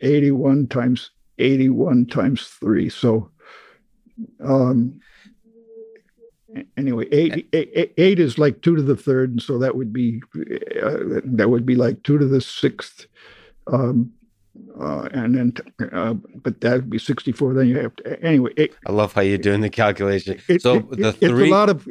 81 0.00 0.68
times 0.68 1.10
eighty 1.38 1.68
one 1.68 2.06
times 2.06 2.46
three. 2.46 2.88
So. 2.88 3.30
Um, 4.44 5.00
anyway, 6.76 7.06
eight, 7.12 7.48
eight, 7.52 7.70
eight, 7.74 7.92
eight 7.96 8.18
is 8.18 8.38
like 8.38 8.62
two 8.62 8.76
to 8.76 8.82
the 8.82 8.96
third, 8.96 9.30
and 9.30 9.42
so 9.42 9.58
that 9.58 9.76
would 9.76 9.92
be 9.92 10.20
uh, 10.82 11.20
that 11.24 11.48
would 11.50 11.64
be 11.66 11.74
like 11.74 12.02
two 12.02 12.18
to 12.18 12.26
the 12.26 12.40
sixth, 12.40 13.06
um, 13.66 14.12
uh, 14.80 15.08
and 15.12 15.34
then 15.34 15.52
uh, 15.92 16.14
but 16.14 16.60
that 16.60 16.72
would 16.74 16.90
be 16.90 16.98
sixty 16.98 17.32
four. 17.32 17.54
Then 17.54 17.68
you 17.68 17.78
have 17.78 17.94
to 17.96 18.22
anyway. 18.22 18.52
It, 18.56 18.74
I 18.86 18.92
love 18.92 19.12
how 19.12 19.20
you're 19.22 19.38
doing 19.38 19.60
the 19.60 19.70
calculation. 19.70 20.38
it- 20.48 20.62
so 20.62 20.74
it- 20.76 20.90
the 20.90 21.08
it- 21.08 21.16
it's 21.20 21.28
three, 21.32 21.48
a 21.48 21.52
lot 21.52 21.68
of 21.70 21.88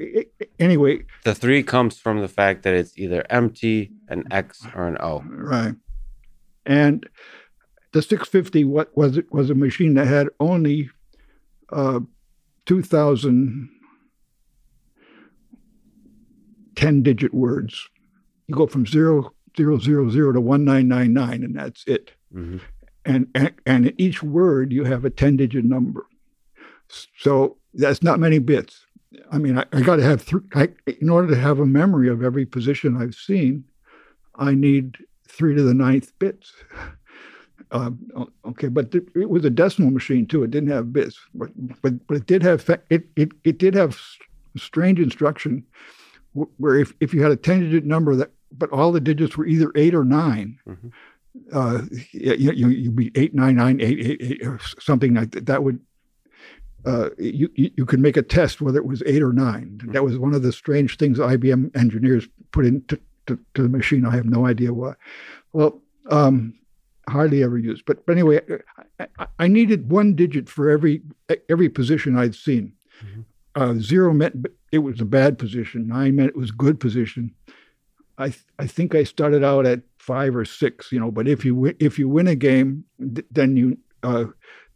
anyway. 0.59 1.03
the 1.23 1.35
three 1.35 1.63
comes 1.63 1.99
from 1.99 2.21
the 2.21 2.27
fact 2.27 2.63
that 2.63 2.73
it's 2.73 2.97
either 2.97 3.25
empty, 3.29 3.91
an 4.09 4.23
X, 4.31 4.65
or 4.75 4.87
an 4.87 4.97
O. 4.99 5.23
Right. 5.27 5.75
And 6.65 7.05
the 7.91 8.01
650 8.01 8.63
what 8.65 8.95
was 8.97 9.17
it 9.17 9.31
was 9.31 9.49
a 9.49 9.55
machine 9.55 9.93
that 9.95 10.07
had 10.07 10.27
only 10.39 10.89
uh 11.71 11.99
2000 12.65 13.69
10 16.75 17.03
digit 17.03 17.33
words. 17.33 17.87
You 18.47 18.55
go 18.55 18.67
from 18.67 18.85
zero 18.85 19.31
zero 19.57 19.77
zero 19.79 20.09
zero 20.09 20.31
to 20.33 20.41
1999 20.41 21.43
and 21.43 21.55
that's 21.55 21.83
it. 21.87 22.11
Mhm. 22.33 22.59
And, 23.05 23.27
and 23.35 23.51
and 23.65 23.87
in 23.87 23.93
each 23.97 24.23
word 24.23 24.71
you 24.71 24.83
have 24.85 25.05
a 25.05 25.09
10 25.09 25.37
digit 25.37 25.65
number. 25.65 26.05
So 27.17 27.57
that's 27.73 28.03
not 28.03 28.19
many 28.19 28.39
bits. 28.39 28.85
I 29.31 29.37
mean, 29.37 29.57
I, 29.59 29.65
I 29.71 29.81
got 29.81 29.97
to 29.97 30.03
have 30.03 30.21
three. 30.21 30.41
I, 30.55 30.69
in 30.99 31.09
order 31.09 31.27
to 31.29 31.35
have 31.39 31.59
a 31.59 31.65
memory 31.65 32.09
of 32.09 32.23
every 32.23 32.45
position 32.45 32.97
I've 32.99 33.13
seen, 33.15 33.63
I 34.35 34.53
need 34.55 34.97
three 35.27 35.55
to 35.55 35.61
the 35.63 35.73
ninth 35.73 36.11
bits. 36.19 36.51
O- 37.71 37.97
okay, 38.49 38.67
but 38.67 38.91
th- 38.91 39.05
it 39.15 39.29
was 39.31 39.43
a 39.45 39.49
decimal 39.49 39.89
machine 39.89 40.27
too. 40.27 40.43
It 40.43 40.51
didn't 40.51 40.69
have 40.69 40.93
bits, 40.93 41.17
but 41.33 41.49
but 41.81 42.05
but 42.05 42.17
it 42.17 42.27
did 42.27 42.43
have 42.43 42.61
fa- 42.61 42.81
it 42.91 43.07
it 43.15 43.31
it 43.43 43.57
did 43.57 43.73
have 43.73 43.99
strange 44.55 44.99
instruction 44.99 45.63
where 46.33 46.75
if, 46.75 46.93
if 46.99 47.13
you 47.13 47.21
had 47.21 47.31
a 47.31 47.35
10 47.35 47.61
digit 47.61 47.85
number 47.85 48.15
that 48.15 48.31
but 48.55 48.71
all 48.71 48.91
the 48.91 48.99
digits 49.01 49.35
were 49.37 49.45
either 49.45 49.71
eight 49.75 49.95
or 49.95 50.03
9 50.03 50.59
Mhm. 50.67 50.91
uh, 51.51 51.81
you, 52.11 52.51
you 52.51 52.67
you'd 52.69 52.95
be 52.95 53.11
eight 53.15 53.33
nine 53.33 53.55
nine 53.55 53.81
eight 53.81 53.99
eight 53.99 54.21
eight 54.21 54.45
or 54.47 54.59
something 54.79 55.13
like 55.15 55.31
that. 55.31 55.45
That 55.47 55.63
would 55.63 55.79
uh, 56.85 57.09
you 57.17 57.49
you 57.55 57.85
could 57.85 57.99
make 57.99 58.17
a 58.17 58.21
test 58.21 58.61
whether 58.61 58.77
it 58.77 58.85
was 58.85 59.01
eight 59.05 59.23
or 59.23 59.31
9 59.33 59.81
That 59.93 60.03
was 60.03 60.17
one 60.17 60.33
of 60.35 60.43
the 60.43 60.51
strange 60.51 60.97
things 60.97 61.17
IBM 61.17 61.75
engineers 61.75 62.27
put 62.51 62.65
into 62.65 62.99
to, 63.27 63.39
to 63.55 63.63
the 63.63 63.69
machine. 63.69 64.05
I 64.05 64.11
have 64.15 64.25
no 64.25 64.45
idea 64.45 64.73
why. 64.73 64.93
Well, 65.53 65.81
um, 66.11 66.53
hardly 67.07 67.41
ever 67.41 67.57
used. 67.57 67.85
But, 67.85 68.05
but 68.05 68.11
anyway, 68.13 68.41
I, 68.99 69.27
I, 69.39 69.47
needed 69.47 69.89
one 69.89 70.13
digit 70.13 70.49
for 70.49 70.69
every 70.69 71.01
every 71.49 71.69
position 71.69 72.17
I'd 72.17 72.35
seen. 72.35 72.73
Mhm. 73.03 73.23
Uh, 73.55 73.75
zero 73.75 74.13
meant 74.13 74.47
it 74.71 74.79
was 74.79 74.99
a 74.99 75.05
bad 75.05 75.37
position. 75.37 75.87
Nine 75.87 76.15
meant 76.15 76.29
it 76.29 76.37
was 76.37 76.49
a 76.49 76.53
good 76.53 76.79
position. 76.79 77.31
I 78.17 78.29
th- 78.29 78.45
I 78.59 78.67
think 78.67 78.95
I 78.95 79.03
started 79.03 79.43
out 79.43 79.65
at 79.65 79.81
five 79.99 80.35
or 80.35 80.45
six, 80.45 80.91
you 80.91 80.99
know. 80.99 81.11
But 81.11 81.27
if 81.27 81.45
you 81.45 81.55
win, 81.55 81.75
if 81.79 81.97
you 81.99 82.09
win 82.09 82.27
a 82.27 82.35
game, 82.35 82.83
th- 82.99 83.27
then 83.31 83.55
you 83.57 83.77
uh, 84.03 84.25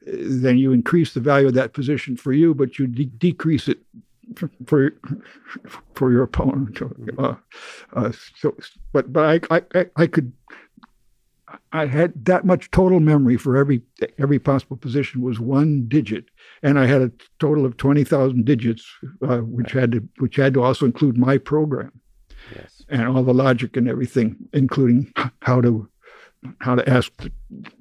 then 0.06 0.58
you 0.58 0.72
increase 0.72 1.14
the 1.14 1.20
value 1.20 1.48
of 1.48 1.54
that 1.56 1.74
position 1.74 2.18
for 2.18 2.34
you, 2.34 2.54
but 2.54 2.80
you 2.80 2.88
de- 2.88 3.06
decrease 3.06 3.68
it 3.68 3.80
for 4.36 4.50
for, 4.66 4.94
for 5.96 6.12
your 6.12 6.24
opponent. 6.24 6.80
Uh, 7.18 7.36
uh, 7.94 8.12
so, 8.36 8.56
but 8.94 9.12
but 9.12 9.42
I, 9.52 9.62
I 9.76 9.86
I 9.96 10.08
could 10.08 10.32
I 11.72 11.86
had 11.86 12.26
that 12.26 12.46
much 12.46 12.72
total 12.72 13.00
memory 13.00 13.38
for 13.38 13.56
every 13.56 13.82
every 14.18 14.40
possible 14.40 14.76
position 14.78 15.22
was 15.22 15.40
one 15.40 15.86
digit, 15.88 16.26
and 16.62 16.78
I 16.78 16.88
had 16.88 17.02
a 17.02 17.12
total 17.40 17.66
of 17.66 17.78
twenty 17.78 18.04
thousand 18.04 18.46
digits, 18.46 18.86
uh, 19.26 19.38
which 19.40 19.72
had 19.72 19.92
to 19.94 20.08
which 20.20 20.36
had 20.36 20.54
to 20.56 20.64
also 20.64 20.86
include 20.86 21.18
my 21.18 21.38
program 21.38 21.92
Yes. 22.56 22.84
and 22.90 23.04
all 23.08 23.24
the 23.24 23.34
logic 23.34 23.78
and 23.78 23.88
everything, 23.90 24.36
including 24.54 25.14
how 25.42 25.62
to 25.62 25.88
how 26.60 26.76
to 26.76 26.88
ask 26.90 27.12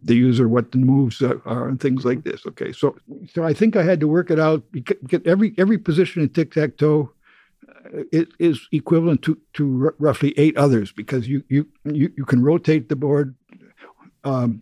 the 0.02 0.14
user 0.14 0.48
what 0.48 0.72
the 0.72 0.78
moves 0.78 1.20
are 1.22 1.68
and 1.68 1.80
things 1.80 2.04
like 2.04 2.24
this. 2.24 2.46
Okay, 2.46 2.72
so 2.72 2.96
so 3.32 3.42
I 3.42 3.52
think 3.52 3.74
I 3.76 3.82
had 3.82 4.00
to 4.00 4.08
work 4.08 4.30
it 4.30 4.38
out 4.38 4.62
because 4.70 4.96
every 5.24 5.54
every 5.58 5.78
position 5.78 6.22
in 6.22 6.28
tic 6.28 6.52
tac 6.52 6.76
toe 6.76 7.10
is, 8.12 8.26
is 8.38 8.60
equivalent 8.72 9.22
to 9.22 9.38
to 9.54 9.92
roughly 9.98 10.34
eight 10.36 10.56
others 10.56 10.92
because 10.92 11.28
you 11.28 11.42
you 11.48 11.66
you, 11.84 12.12
you 12.16 12.24
can 12.24 12.42
rotate 12.42 12.88
the 12.88 12.96
board, 12.96 13.34
um, 14.26 14.60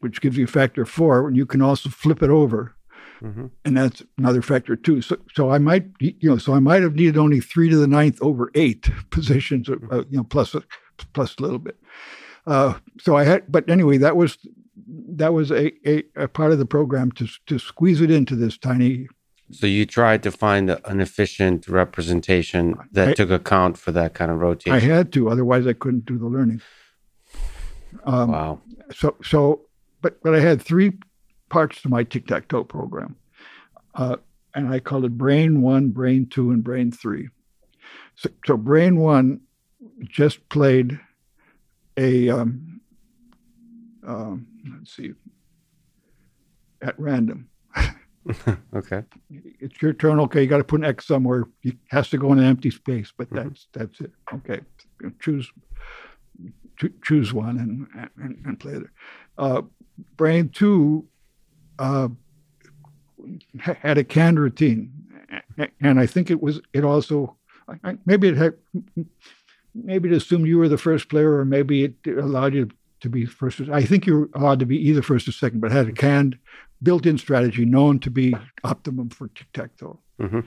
which 0.00 0.20
gives 0.20 0.36
you 0.36 0.44
a 0.44 0.48
factor 0.48 0.82
of 0.82 0.90
four, 0.90 1.28
and 1.28 1.36
you 1.36 1.46
can 1.46 1.62
also 1.62 1.88
flip 1.88 2.22
it 2.22 2.30
over 2.30 2.76
hmm 3.20 3.46
and 3.64 3.76
that's 3.76 4.02
another 4.18 4.42
factor 4.42 4.76
too. 4.76 5.00
So, 5.00 5.16
so 5.34 5.50
I 5.50 5.58
might, 5.58 5.86
you 6.00 6.30
know, 6.30 6.38
so 6.38 6.54
I 6.54 6.58
might 6.60 6.82
have 6.82 6.94
needed 6.94 7.16
only 7.16 7.40
three 7.40 7.68
to 7.70 7.76
the 7.76 7.86
ninth 7.86 8.18
over 8.20 8.50
eight 8.54 8.90
positions, 9.10 9.68
uh, 9.68 10.04
you 10.10 10.18
know, 10.18 10.24
plus 10.24 10.54
a, 10.54 10.62
plus 11.14 11.34
a 11.38 11.42
little 11.42 11.58
bit. 11.58 11.76
Uh, 12.46 12.74
so 13.00 13.16
I 13.16 13.24
had, 13.24 13.44
but 13.48 13.68
anyway, 13.68 13.96
that 13.98 14.16
was 14.16 14.38
that 15.08 15.32
was 15.32 15.50
a, 15.50 15.72
a, 15.88 16.04
a 16.14 16.28
part 16.28 16.52
of 16.52 16.58
the 16.58 16.66
program 16.66 17.10
to 17.12 17.26
to 17.46 17.58
squeeze 17.58 18.00
it 18.00 18.10
into 18.10 18.36
this 18.36 18.58
tiny. 18.58 19.08
So 19.50 19.66
you 19.66 19.86
tried 19.86 20.22
to 20.24 20.30
find 20.30 20.70
an 20.70 21.00
efficient 21.00 21.68
representation 21.68 22.74
that 22.92 23.08
I- 23.08 23.14
took 23.14 23.30
account 23.30 23.78
for 23.78 23.92
that 23.92 24.12
kind 24.12 24.30
of 24.30 24.38
rotation. 24.38 24.76
I 24.76 24.80
had 24.80 25.12
to, 25.14 25.28
otherwise 25.30 25.66
I 25.66 25.72
couldn't 25.72 26.04
do 26.04 26.18
the 26.18 26.26
learning. 26.26 26.60
Um, 28.04 28.32
wow. 28.32 28.60
so 28.92 29.16
so 29.22 29.62
but 30.02 30.22
but 30.22 30.34
I 30.34 30.40
had 30.40 30.60
three 30.62 30.92
parts 31.48 31.82
to 31.82 31.88
my 31.88 32.02
tic 32.04 32.26
tac 32.26 32.48
toe 32.48 32.64
program, 32.64 33.16
uh, 33.94 34.16
and 34.54 34.68
I 34.72 34.80
called 34.80 35.04
it 35.04 35.16
Brain 35.18 35.62
One, 35.62 35.90
Brain 35.90 36.26
Two, 36.26 36.50
and 36.50 36.62
Brain 36.62 36.90
Three. 36.92 37.28
So, 38.16 38.30
so 38.46 38.56
Brain 38.56 38.98
One 38.98 39.40
just 40.04 40.48
played 40.48 40.98
a 41.96 42.28
um, 42.28 42.80
um, 44.06 44.46
let's 44.78 44.94
see 44.94 45.12
at 46.82 46.98
random. 46.98 47.48
Okay. 48.74 49.04
It's 49.30 49.80
your 49.80 49.92
turn. 49.92 50.18
Okay, 50.18 50.42
you 50.42 50.48
got 50.48 50.56
to 50.58 50.64
put 50.64 50.80
an 50.80 50.84
X 50.84 51.06
somewhere. 51.06 51.44
It 51.62 51.76
has 51.90 52.10
to 52.10 52.18
go 52.18 52.32
in 52.32 52.40
an 52.40 52.44
empty 52.44 52.72
space, 52.72 53.12
but 53.16 53.30
Mhm. 53.30 53.36
that's 53.36 53.68
that's 53.72 54.00
it. 54.00 54.10
Okay, 54.34 54.62
choose 55.20 55.46
cho- 55.46 55.52
choose 57.02 57.32
one 57.32 57.58
and 57.58 58.10
and, 58.22 58.42
and 58.44 58.60
play 58.60 58.74
it. 58.74 58.84
Uh, 59.38 59.62
Brain 60.16 60.48
two 60.50 61.06
uh, 61.78 62.08
had 63.58 63.98
a 63.98 64.04
canned 64.04 64.38
routine, 64.38 64.92
and 65.80 66.00
I 66.00 66.06
think 66.06 66.30
it 66.30 66.40
was 66.42 66.60
it 66.72 66.84
also 66.84 67.36
maybe 68.04 68.28
it 68.28 68.36
had 68.36 68.54
maybe 69.74 70.08
it 70.08 70.14
assumed 70.14 70.46
you 70.46 70.58
were 70.58 70.68
the 70.68 70.78
first 70.78 71.08
player, 71.08 71.38
or 71.38 71.44
maybe 71.44 71.84
it 71.84 71.94
allowed 72.06 72.54
you 72.54 72.68
to 73.00 73.08
be 73.08 73.26
first. 73.26 73.60
I 73.60 73.84
think 73.84 74.06
you 74.06 74.18
were 74.20 74.30
allowed 74.34 74.60
to 74.60 74.66
be 74.66 74.76
either 74.88 75.02
first 75.02 75.28
or 75.28 75.32
second, 75.32 75.60
but 75.60 75.72
had 75.72 75.88
a 75.88 75.92
canned 75.92 76.38
built-in 76.82 77.18
strategy 77.18 77.64
known 77.64 77.98
to 78.00 78.10
be 78.10 78.34
optimum 78.64 79.08
for 79.08 79.28
tic-tac-toe. 79.28 79.98
hmm 80.20 80.40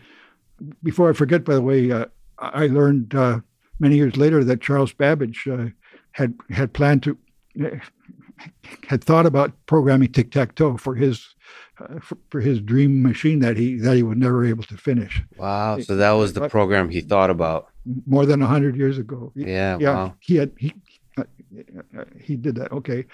Before 0.84 1.10
I 1.10 1.13
forget, 1.13 1.44
by 1.44 1.56
the 1.56 1.62
way, 1.62 1.92
uh, 1.92 2.06
I 2.38 2.68
learned 2.68 3.15
uh, 3.15 3.39
many 3.80 3.96
years 3.96 4.18
later 4.18 4.44
that 4.44 4.62
Charles 4.62 4.94
Babbage 4.94 5.48
uh, 5.48 5.68
had 6.12 6.34
had 6.50 6.74
planned 6.74 7.04
to 7.04 7.17
had 8.88 9.04
thought 9.04 9.26
about 9.26 9.52
programming 9.65 10.12
tic-tac-toe 10.12 10.78
for 10.78 10.95
his 10.95 11.36
uh, 11.80 12.00
for, 12.00 12.17
for 12.30 12.39
his 12.39 12.60
dream 12.62 13.02
machine 13.04 13.39
that 13.39 13.58
he 13.58 13.76
that 13.78 13.95
he 13.95 14.04
was 14.04 14.17
never 14.17 14.45
able 14.45 14.63
to 14.63 14.78
finish 14.78 15.22
Wow. 15.38 15.80
So 15.80 15.95
that 15.98 16.12
was 16.12 16.34
the 16.34 16.48
program 16.50 16.89
he 16.89 17.02
thought 17.02 17.30
about. 17.30 17.67
more 18.06 18.26
than 18.26 18.41
hundred 18.41 18.76
years 18.76 18.98
ago. 18.98 19.32
Yeah. 19.36 19.78
yeah, 19.80 19.93
Wow. 19.93 20.15
he 20.19 20.36
had 20.36 20.52
he 20.58 20.74
uh, 21.17 21.24
uh, 21.98 22.04
he 22.19 22.36
did 22.38 22.56
that. 22.56 22.72
Okay, 22.72 23.06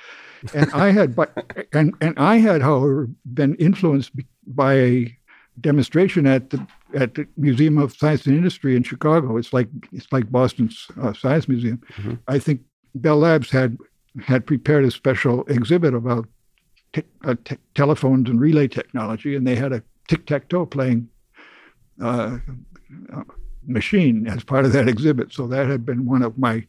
and 0.53 0.71
I 0.73 0.91
had 0.91 1.15
but 1.15 1.29
and 1.73 1.93
and 2.01 2.13
I 2.19 2.36
had, 2.38 2.62
however, 2.62 3.08
been 3.34 3.55
influenced 3.55 4.12
by 4.45 4.73
a 4.73 5.17
demonstration 5.62 6.27
at 6.27 6.49
the 6.51 6.67
at 6.93 7.15
the 7.15 7.25
Museum 7.38 7.77
of 7.77 7.95
Science 7.95 8.27
and 8.27 8.36
Industry 8.38 8.75
in 8.75 8.84
Chicago. 8.84 9.38
It's 9.38 9.53
like 9.53 9.69
it's 9.91 10.08
like 10.12 10.29
Boston's 10.31 10.88
uh, 11.01 11.13
Science 11.13 11.47
Museum. 11.47 11.81
Mhm. 11.95 12.19
I 12.27 12.38
think 12.39 12.62
Bell 12.95 13.17
Labs 13.17 13.49
had 13.49 13.77
had 14.23 14.45
prepared 14.45 14.86
a 14.86 14.91
special 14.91 15.43
exhibit 15.47 15.93
about 15.93 16.27
uh, 17.25 17.36
te- 17.43 17.58
telephones 17.73 18.29
and 18.29 18.39
relay 18.39 18.67
technology, 18.67 19.36
and 19.36 19.45
they 19.45 19.55
had 19.55 19.73
a 19.73 19.84
tic 20.08 20.25
tac 20.25 20.47
toe 20.49 20.65
playing. 20.65 21.10
Uh, 22.01 22.39
uh, 23.13 23.23
machine 23.67 24.27
as 24.27 24.43
part 24.43 24.65
of 24.65 24.73
that 24.73 24.88
exhibit. 24.88 25.34
So 25.34 25.47
that 25.47 25.67
had 25.67 25.86
been 25.86 26.05
one 26.05 26.21
of 26.21 26.38
my, 26.38 26.65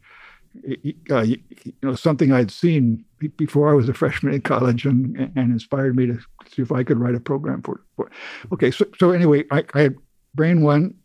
uh, 1.11 1.21
you 1.21 1.37
know, 1.81 1.95
something 1.95 2.31
I'd 2.31 2.51
seen 2.51 3.05
be- 3.19 3.27
before 3.29 3.69
I 3.69 3.73
was 3.73 3.89
a 3.89 3.93
freshman 3.93 4.33
in 4.33 4.41
college, 4.41 4.85
and, 4.85 5.15
and 5.35 5.51
inspired 5.51 5.95
me 5.95 6.07
to 6.07 6.19
see 6.49 6.61
if 6.61 6.71
I 6.71 6.83
could 6.83 6.97
write 6.97 7.15
a 7.15 7.19
program 7.19 7.61
for. 7.61 7.81
for. 7.95 8.09
Okay, 8.51 8.71
so 8.71 8.85
so 8.99 9.11
anyway, 9.11 9.43
I, 9.51 9.63
I 9.73 9.81
had 9.81 9.95
brain 10.35 10.61
one, 10.61 10.95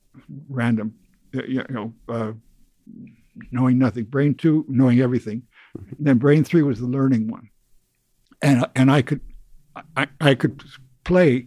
random, 0.49 0.95
uh, 1.37 1.45
you 1.45 1.65
know, 1.69 1.93
knowing 3.51 3.79
nothing. 3.79 4.05
Brain 4.05 4.35
two, 4.35 4.65
knowing 4.69 5.01
everything. 5.01 5.43
Then 5.99 6.19
brain 6.19 6.45
three 6.45 6.63
was 6.63 6.79
the 6.81 6.87
learning 6.87 7.29
one, 7.31 7.49
and 8.43 8.67
and 8.77 8.91
I 8.91 9.03
could, 9.03 9.21
I, 9.97 10.07
I 10.21 10.35
could 10.35 10.63
play 11.05 11.47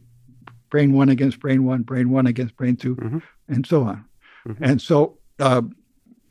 brain 0.69 0.93
one 0.93 1.10
against 1.10 1.39
brain 1.39 1.63
one, 1.63 1.84
brain 1.84 2.10
one 2.10 2.26
against 2.28 2.56
brain 2.58 2.76
2 2.76 2.95
Mhm. 2.95 3.21
and 3.48 3.65
so 3.67 3.84
on. 3.84 4.04
Mhm. 4.48 4.58
And 4.62 4.82
so 4.82 5.19
uh, 5.39 5.62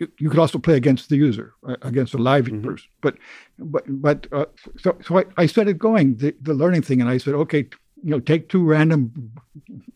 you, 0.00 0.08
you 0.18 0.28
could 0.28 0.40
also 0.40 0.58
play 0.58 0.74
against 0.76 1.08
the 1.08 1.16
user, 1.16 1.54
uh, 1.66 1.76
against 1.82 2.14
a 2.14 2.18
live 2.18 2.46
Mhm. 2.46 2.62
person. 2.64 2.88
But 3.00 3.16
but 3.58 3.84
but 3.88 4.26
uh, 4.32 4.46
so 4.76 4.96
so 5.02 5.18
I, 5.20 5.24
I 5.36 5.46
started 5.46 5.78
going 5.78 6.16
the, 6.16 6.34
the 6.42 6.52
learning 6.54 6.82
thing, 6.82 7.00
and 7.00 7.08
I 7.08 7.18
said, 7.18 7.34
okay, 7.34 7.68
you 8.02 8.10
know, 8.10 8.20
take 8.20 8.48
two 8.48 8.64
random 8.64 9.12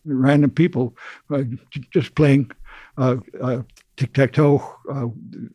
random 0.05 0.49
people 0.51 0.95
uh, 1.29 1.43
just 1.91 2.15
playing 2.15 2.49
uh, 2.97 3.17
uh, 3.41 3.61
tic 3.99 4.13
tac 4.13 4.31
toe, 4.33 4.63
uh, 4.89 5.07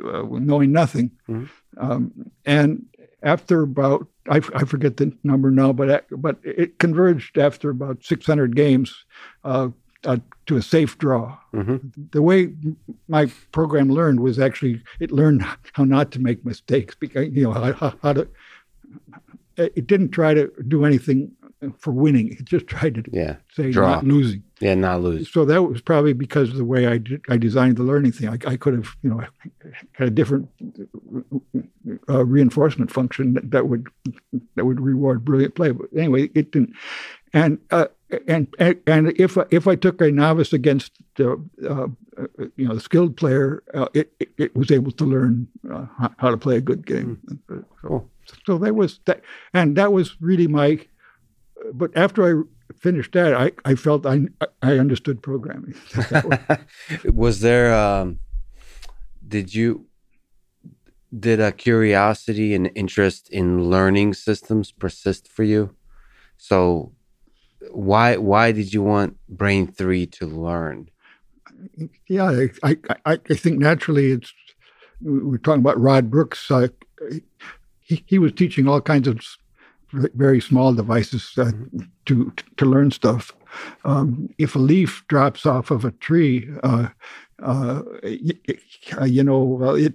uh, 0.07 0.23
knowing 0.39 0.71
nothing, 0.73 1.11
Mhm. 1.29 1.49
um, 1.79 2.13
and 2.45 2.85
after 3.23 3.63
about 3.63 4.07
I, 4.29 4.39
f- 4.39 4.51
I 4.55 4.65
forget 4.65 4.97
the 4.97 5.13
number 5.23 5.51
now, 5.51 5.73
but 5.73 6.07
but 6.27 6.39
it 6.45 6.79
converged 6.79 7.37
after 7.39 7.69
about 7.71 8.03
600 8.05 8.55
games 8.57 9.05
uh, 9.45 9.69
uh, 10.05 10.19
to 10.47 10.57
a 10.57 10.63
safe 10.63 10.97
draw. 10.99 11.37
hmm 11.53 11.77
The 12.13 12.23
way 12.23 12.55
my 13.09 13.27
program 13.53 13.89
learned 13.91 14.21
was 14.21 14.39
actually 14.39 14.83
it 15.01 15.11
learned 15.11 15.43
how 15.73 15.85
not 15.85 16.11
to 16.13 16.21
make 16.21 16.45
mistakes 16.45 16.95
because 16.95 17.29
you 17.33 17.45
know 17.45 17.53
how, 17.53 17.73
how, 17.73 17.93
how 18.03 18.13
to. 18.15 18.29
It 19.57 19.87
didn't 19.87 20.11
try 20.11 20.35
to 20.35 20.51
do 20.69 20.85
anything 20.85 21.31
for 21.79 21.93
winning. 21.93 22.29
It 22.39 22.45
just 22.45 22.67
tried 22.67 22.95
to 22.97 23.05
Yeah. 23.13 23.37
say 23.53 23.71
Draw. 23.71 23.89
not 23.89 24.05
losing. 24.05 24.43
Yeah. 24.61 24.75
Not 24.75 25.03
lose. 25.03 25.31
So 25.33 25.45
that 25.45 25.63
was 25.63 25.81
probably 25.81 26.13
because 26.13 26.51
of 26.51 26.57
the 26.57 26.65
way 26.65 26.87
I 26.87 26.99
did, 26.99 27.21
I 27.29 27.37
designed 27.37 27.77
the 27.77 27.83
learning 27.83 28.13
thing. 28.13 28.29
I, 28.29 28.39
I 28.53 28.57
could 28.57 28.75
have, 28.75 28.97
you 29.03 29.11
know, 29.11 29.23
had 29.93 30.09
a 30.09 30.11
different 30.11 30.49
uh, 32.09 32.25
reinforcement 32.25 32.91
function 32.91 33.35
that, 33.35 33.51
that 33.51 33.69
would 33.69 33.87
that 34.57 34.65
would 34.65 34.81
reward 34.81 35.25
brilliant 35.25 35.55
play. 35.55 35.71
But 35.73 35.87
anyway, 35.97 36.31
it 36.35 36.53
didn't. 36.53 36.73
And 37.33 37.59
uh, 37.71 37.87
and 38.29 38.47
and 38.87 39.13
if 39.19 39.37
I- 39.37 39.47
if 39.51 39.67
I 39.67 39.75
took 39.77 40.01
a 40.01 40.11
novice 40.11 40.53
against 40.53 40.93
uh, 41.19 41.33
uh, 41.69 41.89
uh, 42.17 42.27
you 42.57 42.69
know, 42.69 42.75
the 42.75 42.81
skilled 42.81 43.17
player, 43.17 43.63
uh, 43.75 43.89
it, 43.93 44.13
it, 44.21 44.29
it 44.39 44.57
was 44.57 44.71
able 44.71 44.93
to 44.93 45.05
learn 45.05 45.49
uh, 45.73 45.87
how 46.19 46.31
to 46.31 46.37
play 46.37 46.57
a 46.57 46.61
good 46.61 46.87
game. 46.87 47.19
Mm. 47.27 47.39
So, 47.83 47.89
cool. 47.89 48.11
so 48.47 48.59
that 48.59 48.75
was 48.77 49.01
that, 49.07 49.23
and 49.53 49.77
that 49.77 49.93
was 49.93 50.17
really 50.21 50.47
my. 50.47 50.79
But 51.73 51.97
after 51.97 52.23
I 52.25 52.43
finished 52.79 53.13
that, 53.13 53.35
I, 53.35 53.53
I 53.65 53.75
felt 53.75 54.07
I 54.07 54.27
I 54.63 54.79
understood 54.79 55.23
programming. 55.23 55.75
was 57.05 57.41
there? 57.41 57.75
Um, 57.75 58.19
did 59.27 59.55
you? 59.55 59.87
Did 61.17 61.39
a 61.39 61.53
curiosity 61.53 62.55
and 62.55 62.71
interest 62.75 63.31
in 63.31 63.71
learning 63.71 64.15
systems 64.15 64.73
persist 64.73 65.29
for 65.29 65.45
you? 65.45 65.77
So, 66.37 66.93
why 67.71 68.17
why 68.17 68.53
did 68.53 68.73
you 68.75 68.83
want 68.83 69.17
Brain 69.29 69.67
Three 69.67 70.07
to 70.07 70.27
learn? 70.27 70.91
yeah, 72.09 72.47
I, 72.63 72.77
I, 73.07 73.19
I 73.31 73.35
think 73.35 73.59
naturally 73.59 74.13
it's, 74.13 74.33
we're 75.01 75.39
talking 75.39 75.61
about 75.61 75.81
Rod 75.81 76.11
Brooks. 76.11 76.51
Uh, 76.51 76.69
he, 77.81 78.03
he 78.07 78.19
was 78.19 78.33
teaching 78.33 78.69
all 78.69 78.81
kinds 78.81 79.09
of 79.09 79.21
very 79.93 80.41
small 80.41 80.73
devices 80.75 81.33
uh, 81.39 81.53
to 82.07 82.33
to 82.57 82.65
learn 82.65 82.91
stuff. 82.91 83.33
Um, 83.85 84.29
if 84.39 84.57
a 84.57 84.59
leaf 84.59 85.05
drops 85.09 85.47
off 85.47 85.71
of 85.71 85.85
a 85.85 85.93
tree, 85.93 86.49
uh, 86.65 86.89
uh, 87.43 87.83
you 88.03 89.23
know, 89.23 89.43
well, 89.43 89.75
it, 89.75 89.95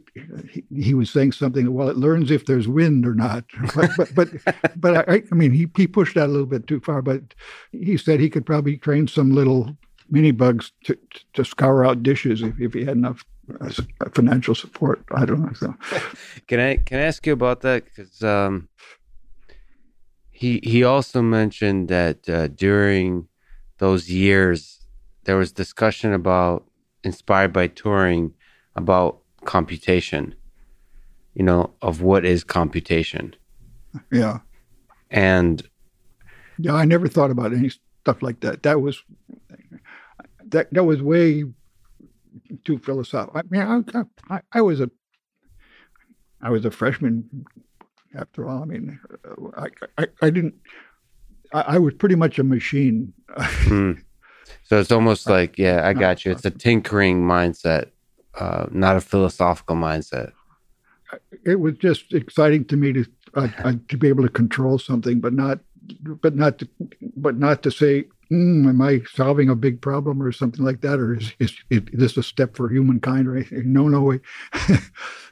he 0.73 0.93
was 0.93 1.10
saying 1.10 1.32
something. 1.32 1.73
Well, 1.73 1.89
it 1.89 1.97
learns 1.97 2.32
if 2.32 2.45
there's 2.45 2.67
wind 2.67 3.06
or 3.06 3.13
not. 3.13 3.45
But 3.75 3.91
but 3.97 4.15
but, 4.15 4.30
but 4.75 5.10
I, 5.10 5.23
I, 5.32 5.36
mean, 5.36 5.52
he 5.52 5.69
he 5.75 5.88
pushed 5.88 6.15
that 6.15 6.28
a 6.28 6.32
little 6.32 6.45
bit 6.45 6.67
too 6.67 6.80
far. 6.80 7.02
But 7.02 7.34
he 7.71 7.97
said 7.97 8.19
he 8.19 8.30
could 8.30 8.45
probably 8.45 8.78
train 8.78 9.08
some 9.08 9.32
little 9.32 9.75
mini 10.10 10.32
bugs 10.32 10.71
to, 10.86 10.97
to 11.34 11.45
scour 11.45 11.86
out 11.86 12.04
dishes 12.04 12.41
if, 12.41 12.60
if 12.60 12.73
he 12.73 12.80
had 12.80 12.97
enough 12.97 13.23
uh, 13.62 13.71
financial 14.13 14.56
support. 14.56 15.04
I 15.15 15.25
don't 15.25 15.41
know. 15.41 15.54
So. 15.54 15.73
can 16.47 16.60
I 16.60 16.78
can 16.78 16.99
I 16.99 17.04
ask 17.04 17.25
you 17.25 17.34
about 17.34 17.62
that? 17.62 17.86
Because 17.86 18.21
um, 18.23 18.67
he 20.39 20.62
he 20.63 20.86
also 20.86 21.21
mentioned 21.21 21.89
that 21.89 22.30
uh, 22.30 22.47
during 22.47 23.28
those 23.80 24.10
years 24.10 24.88
there 25.25 25.36
was 25.36 25.52
discussion 25.52 26.13
about 26.13 26.65
inspired 27.04 27.52
by 27.52 27.67
Turing 27.67 28.32
about 28.73 29.19
computation. 29.43 30.34
You 31.34 31.43
know 31.43 31.73
of 31.82 32.02
what 32.02 32.23
is 32.23 32.45
computation. 32.45 33.36
Yeah. 34.13 34.39
And 35.12 35.62
yeah, 36.58 36.73
I 36.73 36.86
never 36.86 37.10
thought 37.10 37.32
about 37.32 37.52
any 37.52 37.71
stuff 38.02 38.21
like 38.21 38.39
that. 38.39 38.63
That 38.63 38.80
was 38.80 39.04
that 40.45 40.73
that 40.73 40.86
was 40.86 41.02
way 41.02 41.43
too 42.63 42.78
philosophical. 42.78 43.41
I 43.41 43.43
mean, 43.49 43.84
I, 43.93 44.04
I, 44.34 44.41
I 44.54 44.62
was 44.62 44.80
a 44.80 44.89
I 46.41 46.49
was 46.49 46.63
a 46.63 46.71
freshman 46.71 47.45
after 48.17 48.48
all. 48.48 48.62
I 48.62 48.65
mean, 48.65 49.00
I 49.58 49.67
I, 49.98 50.08
I 50.22 50.30
didn't. 50.30 50.56
I, 51.54 51.62
I, 51.62 51.78
was 51.80 51.93
pretty 51.95 52.15
much 52.15 52.38
a 52.38 52.43
machine. 52.43 53.13
mm. 53.38 54.02
So 54.63 54.80
it's 54.80 54.91
almost 54.91 55.28
like, 55.30 55.58
yeah, 55.58 55.88
I 55.88 55.93
got 55.93 56.26
you. 56.26 56.32
It's 56.32 56.45
a 56.45 56.52
tinkering 56.52 57.24
mindset, 57.24 57.89
uh, 58.36 58.67
not 58.72 58.95
a 58.95 59.02
philosophical 59.02 59.76
mindset. 59.76 60.32
It 61.43 61.60
was 61.60 61.76
just 61.78 62.13
exciting 62.13 62.65
to 62.65 62.78
me 62.78 62.93
to 62.93 63.06
uh, 63.36 63.48
uh, 63.63 63.74
to 63.88 63.98
be 63.98 64.08
able 64.08 64.24
to 64.24 64.30
control 64.30 64.78
something, 64.78 65.19
but 65.19 65.34
not, 65.34 65.60
but 66.04 66.36
not, 66.36 66.60
to, 66.60 66.67
but 67.15 67.38
not 67.38 67.63
to 67.63 67.72
say, 67.72 68.06
mm, 68.32 68.67
am 68.67 68.82
I 68.82 69.02
solving 69.13 69.50
a 69.50 69.56
big 69.56 69.82
problem 69.82 70.22
or 70.22 70.32
something 70.32 70.63
like 70.63 70.82
that? 70.82 71.00
Or 71.00 71.15
is, 71.15 71.34
is, 71.39 71.54
is 71.69 71.82
this 71.93 72.17
a 72.17 72.24
step 72.24 72.56
for 72.56 72.69
humankind? 72.69 73.32
Right? 73.32 73.52
No, 73.52 73.88
no 73.88 74.02
way. 74.02 74.19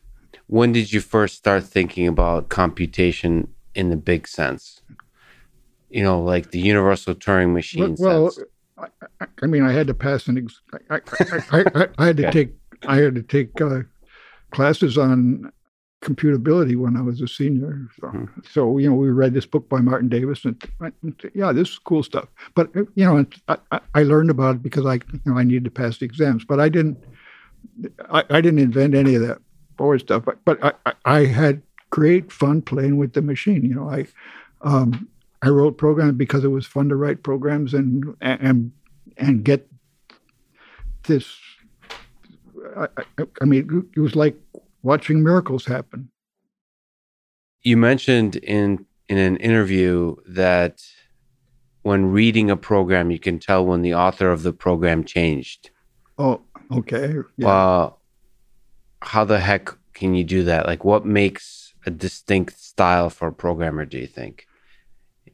when 0.47 0.71
did 0.71 0.91
you 0.91 1.01
first 1.01 1.35
start 1.35 1.63
thinking 1.63 2.07
about 2.07 2.49
computation 2.49 3.53
in 3.75 3.89
the 3.89 3.97
big 3.97 4.27
sense? 4.27 4.81
You 5.89 6.03
know, 6.03 6.21
like 6.21 6.51
the 6.51 6.59
universal 6.59 7.15
Turing 7.15 7.53
machine. 7.53 7.95
Well, 7.99 8.31
well 8.77 8.89
I, 9.19 9.25
I, 9.41 9.45
mean, 9.45 9.63
I 9.63 9.71
had 9.71 9.87
to 9.87 9.93
pass 9.93 10.27
an. 10.27 10.37
Ex- 10.37 10.61
I, 10.89 11.01
I, 11.51 11.87
I, 11.97 12.05
had 12.05 12.17
to 12.17 12.27
okay. 12.27 12.31
take. 12.31 12.55
I 12.87 12.97
had 12.97 13.15
to 13.15 13.23
take 13.23 13.59
uh, 13.61 13.81
classes 14.51 14.97
on 14.97 15.51
computability 16.01 16.77
when 16.77 16.95
I 16.95 17.01
was 17.01 17.21
a 17.21 17.27
senior. 17.27 17.87
So, 17.99 18.07
mm-hmm. 18.07 18.41
so, 18.51 18.77
you 18.77 18.89
know, 18.89 18.95
we 18.95 19.09
read 19.09 19.33
this 19.33 19.45
book 19.45 19.67
by 19.67 19.79
Martin 19.79 20.09
Davis, 20.09 20.45
and, 20.45 20.61
and 20.79 21.31
yeah, 21.33 21.51
this 21.51 21.69
is 21.69 21.79
cool 21.79 22.03
stuff. 22.03 22.27
But 22.55 22.73
you 22.75 23.05
know, 23.05 23.25
I, 23.47 23.79
I, 23.95 24.03
learned 24.03 24.29
about 24.29 24.57
it 24.57 24.63
because 24.63 24.85
I, 24.85 24.95
you 24.95 25.21
know, 25.25 25.37
I 25.37 25.43
needed 25.43 25.65
to 25.65 25.71
pass 25.71 25.97
the 25.97 26.05
exams. 26.05 26.45
But 26.45 26.59
I 26.59 26.69
didn't, 26.69 27.03
I, 28.09 28.23
I 28.29 28.41
didn't 28.41 28.59
invent 28.59 28.93
any 28.93 29.15
of 29.15 29.21
that 29.23 29.39
board 29.77 30.01
stuff. 30.01 30.25
But, 30.25 30.43
but 30.43 30.77
I, 30.85 30.93
I 31.05 31.25
had 31.25 31.61
great 31.89 32.31
fun 32.31 32.61
playing 32.61 32.97
with 32.97 33.13
the 33.13 33.21
machine. 33.21 33.63
You 33.63 33.75
know, 33.75 33.89
I, 33.89 34.07
um, 34.61 35.07
I 35.41 35.49
wrote 35.49 35.77
programs 35.77 36.17
because 36.17 36.43
it 36.43 36.49
was 36.49 36.65
fun 36.65 36.89
to 36.89 36.95
write 36.95 37.23
programs 37.23 37.73
and 37.73 38.15
and 38.21 38.71
and 39.17 39.43
get 39.43 39.67
this. 41.03 41.37
I, 42.75 42.87
I 43.41 43.45
mean, 43.45 43.87
it 43.95 43.99
was 43.99 44.15
like 44.15 44.35
watching 44.81 45.23
miracles 45.23 45.65
happen. 45.65 46.09
You 47.61 47.77
mentioned 47.77 48.37
in 48.37 48.85
in 49.07 49.17
an 49.17 49.37
interview 49.37 50.15
that 50.27 50.83
when 51.83 52.07
reading 52.07 52.49
a 52.49 52.57
program, 52.57 53.11
you 53.11 53.19
can 53.19 53.39
tell 53.39 53.65
when 53.65 53.81
the 53.81 53.93
author 53.93 54.31
of 54.31 54.43
the 54.43 54.53
program 54.53 55.03
changed. 55.03 55.69
Oh, 56.17 56.41
okay. 56.71 57.15
Yeah. 57.37 57.47
Uh, 57.47 57.91
how 59.01 59.23
the 59.23 59.39
heck 59.39 59.69
can 59.93 60.13
you 60.13 60.23
do 60.23 60.43
that? 60.43 60.65
Like, 60.65 60.83
what 60.83 61.05
makes 61.05 61.73
a 61.85 61.91
distinct 61.91 62.59
style 62.59 63.09
for 63.09 63.27
a 63.29 63.33
programmer? 63.33 63.85
Do 63.85 63.97
you 63.97 64.07
think? 64.07 64.47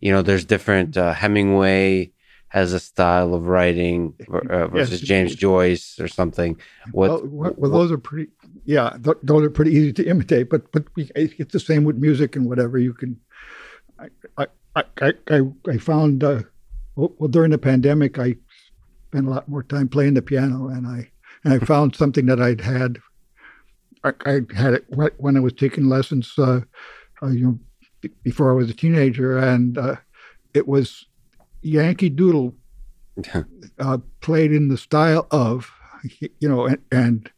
You 0.02 0.12
know, 0.12 0.22
there's 0.22 0.46
different. 0.46 0.98
Uh, 0.98 1.14
Hemingway 1.14 2.12
has 2.50 2.72
a 2.72 2.80
style 2.80 3.34
of 3.34 3.48
writing 3.48 4.14
uh, 4.32 4.68
versus 4.68 5.02
yes. 5.02 5.08
James 5.08 5.36
Joyce 5.36 6.00
or 6.00 6.08
something. 6.08 6.60
What, 6.92 7.28
well, 7.28 7.54
well, 7.58 7.72
those 7.72 7.92
are 7.92 7.98
pretty 7.98 8.30
yeah, 8.66 8.96
th- 9.04 9.18
those 9.24 9.44
are 9.44 9.50
pretty 9.50 9.72
easy 9.72 9.92
to 9.94 10.08
imitate. 10.08 10.50
But 10.50 10.72
but 10.72 10.84
we, 10.96 11.10
it's 11.16 11.52
the 11.52 11.60
same 11.60 11.84
with 11.84 11.98
music 11.98 12.36
and 12.36 12.48
whatever. 12.48 12.78
You 12.78 12.94
can. 12.94 13.20
I 14.38 14.48
I 14.76 15.14
I 15.30 15.42
I, 15.68 15.78
found 15.78 16.24
uh, 16.24 16.44
well 16.96 17.28
during 17.28 17.52
the 17.52 17.58
pandemic 17.58 18.20
I 18.20 18.36
spent 19.10 19.28
a 19.28 19.30
lot 19.30 19.48
more 19.48 19.64
time 19.64 19.88
playing 19.88 20.14
the 20.16 20.22
piano 20.22 20.68
and 20.68 20.88
I 20.88 21.10
and 21.44 21.54
I 21.54 21.60
found 21.66 21.96
something 21.96 22.26
that 22.28 22.42
I'd 22.42 22.62
had. 22.62 23.00
I, 24.04 24.14
I 24.26 24.42
had 24.56 24.74
it 24.74 24.86
when 25.18 25.38
I 25.38 25.40
was 25.40 25.54
taking 25.54 25.88
lessons, 25.88 26.34
uh, 26.38 26.62
uh, 27.22 27.28
you 27.28 27.46
know, 27.46 27.60
b- 28.02 28.12
before 28.24 28.52
I 28.52 28.56
was 28.56 28.70
a 28.70 28.74
teenager, 28.74 29.38
and 29.38 29.78
uh, 29.78 29.96
it 30.54 30.68
was 30.68 31.06
Yankee 31.62 32.10
Doodle 32.10 32.54
uh, 33.80 33.98
played 34.22 34.52
in 34.52 34.68
the 34.68 34.78
style 34.78 35.28
of, 35.32 35.72
you 36.20 36.50
know, 36.50 36.66
and, 36.66 36.80
and 36.92 37.32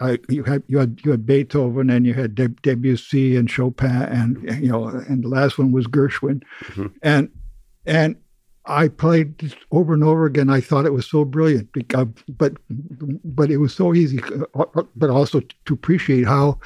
I, 0.00 0.18
you 0.28 0.42
had 0.44 0.62
you 0.66 0.78
had 0.78 1.00
you 1.04 1.10
had 1.12 1.26
Beethoven 1.26 1.88
and 1.90 2.06
you 2.06 2.14
had 2.14 2.34
Debussy 2.34 3.36
and 3.36 3.50
Chopin 3.50 3.90
and 3.90 4.62
you 4.62 4.70
know 4.70 4.88
and 4.88 5.22
the 5.22 5.28
last 5.28 5.58
one 5.58 5.72
was 5.72 5.86
Gershwin, 5.86 6.42
mm-hmm. 6.64 6.86
and 7.02 7.30
and 7.86 8.16
I 8.68 8.88
played 8.88 9.54
over 9.72 9.94
and 9.94 10.04
over 10.04 10.26
again. 10.26 10.50
I 10.50 10.60
thought 10.60 10.84
it 10.84 10.92
was 10.92 11.08
so 11.08 11.24
brilliant, 11.24 11.72
because, 11.72 12.08
but 12.28 12.52
but 13.24 13.50
it 13.50 13.56
was 13.56 13.74
so 13.74 13.94
easy, 13.94 14.20
uh, 14.54 14.64
uh, 14.76 14.82
but 14.94 15.10
also 15.10 15.40
to 15.64 15.74
appreciate 15.74 16.26
how 16.26 16.60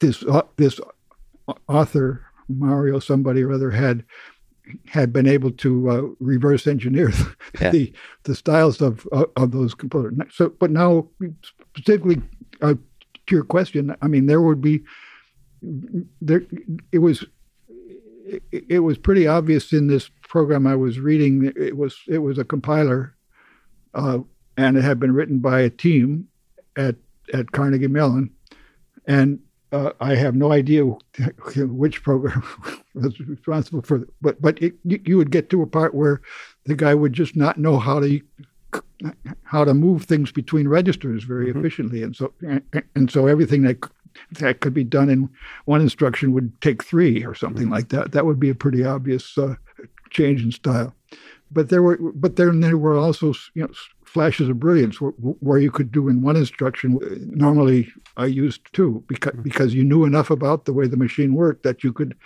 this 0.00 0.24
uh, 0.24 0.42
this 0.56 0.80
author 1.68 2.26
Mario 2.48 2.98
somebody 2.98 3.42
or 3.42 3.52
other 3.52 3.70
had 3.70 4.04
had 4.86 5.12
been 5.12 5.26
able 5.26 5.52
to 5.52 5.90
uh, 5.90 6.02
reverse 6.18 6.66
engineer 6.66 7.12
yeah. 7.60 7.70
the 7.70 7.92
the 8.24 8.34
styles 8.34 8.80
of 8.80 9.06
of 9.12 9.52
those 9.52 9.74
composers. 9.74 10.14
So, 10.32 10.48
but 10.48 10.72
now 10.72 11.08
specifically 11.76 12.20
uh, 12.62 12.74
to 12.74 13.34
your 13.34 13.44
question, 13.44 13.94
I 14.02 14.08
mean, 14.08 14.26
there 14.26 14.40
would 14.40 14.60
be 14.60 14.82
there. 16.20 16.42
It 16.90 16.98
was 16.98 17.24
it, 18.52 18.64
it, 18.68 18.78
was 18.80 18.98
pretty 18.98 19.26
obvious 19.26 19.72
in 19.72 19.86
this 19.86 20.10
program 20.28 20.66
I 20.66 20.76
was 20.76 20.98
reading. 20.98 21.52
It 21.56 21.76
was 21.76 21.98
it 22.06 22.18
was 22.18 22.38
a 22.38 22.44
compiler, 22.44 23.14
uh, 23.94 24.18
and 24.56 24.76
it 24.76 24.84
had 24.84 25.00
been 25.00 25.12
written 25.12 25.38
by 25.40 25.60
a 25.60 25.70
team 25.70 26.28
at 26.76 26.96
at 27.32 27.52
Carnegie 27.52 27.88
Mellon, 27.88 28.30
and 29.06 29.40
uh, 29.72 29.90
I 30.00 30.14
have 30.14 30.34
no 30.34 30.52
idea 30.52 30.84
which 31.56 32.02
program 32.02 32.42
was 32.94 33.18
responsible 33.20 33.82
for 33.82 34.02
it, 34.02 34.08
but 34.20 34.40
but 34.40 34.60
it, 34.62 34.74
you, 34.84 35.16
would 35.16 35.30
get 35.30 35.50
to 35.50 35.62
a 35.62 35.66
part 35.66 35.94
where 35.94 36.20
the 36.66 36.74
guy 36.74 36.94
would 36.94 37.12
just 37.12 37.36
not 37.36 37.58
know 37.58 37.78
how 37.78 38.00
to 38.00 38.20
how 39.44 39.64
to 39.64 39.74
move 39.74 40.04
things 40.04 40.32
between 40.32 40.68
registers 40.68 41.24
very 41.24 41.46
mm-hmm. 41.46 41.58
efficiently, 41.58 42.02
and 42.02 42.16
so 42.16 42.32
and, 42.46 42.62
and, 42.94 43.10
so 43.10 43.26
everything 43.26 43.62
that 43.62 43.78
that 44.32 44.60
could 44.60 44.74
be 44.74 44.84
done 44.84 45.08
in 45.08 45.28
one 45.66 45.80
instruction 45.80 46.32
would 46.32 46.58
take 46.60 46.82
three 46.82 47.24
or 47.24 47.34
something 47.34 47.64
mm-hmm. 47.64 47.74
like 47.74 47.88
that. 47.90 48.12
That 48.12 48.26
would 48.26 48.40
be 48.40 48.50
a 48.50 48.54
pretty 48.54 48.84
obvious 48.84 49.36
uh, 49.38 49.54
change 50.10 50.42
in 50.42 50.52
style. 50.52 50.94
But 51.50 51.70
there 51.70 51.82
were, 51.82 51.98
but 52.14 52.36
then 52.36 52.60
there 52.60 52.76
were 52.76 52.96
also 52.96 53.32
you 53.54 53.62
know 53.62 53.70
flashes 54.04 54.48
of 54.48 54.58
brilliance 54.58 55.00
where, 55.00 55.12
where 55.12 55.58
you 55.58 55.70
could 55.70 55.92
do 55.92 56.08
in 56.08 56.22
one 56.22 56.36
instruction. 56.36 56.98
Uh, 57.02 57.16
normally, 57.20 57.88
I 58.16 58.26
used 58.26 58.60
two 58.72 59.04
because 59.08 59.32
mm-hmm. 59.32 59.42
because 59.42 59.74
you 59.74 59.84
knew 59.84 60.04
enough 60.04 60.30
about 60.30 60.64
the 60.64 60.72
way 60.72 60.86
the 60.86 60.96
machine 60.96 61.34
worked 61.34 61.62
that 61.62 61.82
you 61.82 61.92
could 61.92 62.16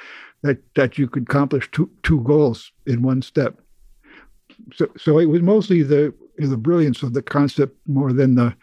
that 0.42 0.59
that 0.75 0.99
you 0.99 1.09
could 1.09 1.25
accomplish 1.25 1.71
two 1.71 1.90
two 2.03 2.21
goals 2.23 2.73
in 2.87 3.03
one 3.03 3.23
step. 3.23 3.61
So 4.75 4.88
so 4.97 5.18
it 5.18 5.27
was 5.27 5.42
mostly 5.42 5.83
the 5.83 6.14
the 6.38 6.57
brilliance 6.57 7.03
of 7.03 7.12
the 7.12 7.23
concept 7.23 7.77
more 7.87 8.12
than 8.12 8.35
the 8.35 8.55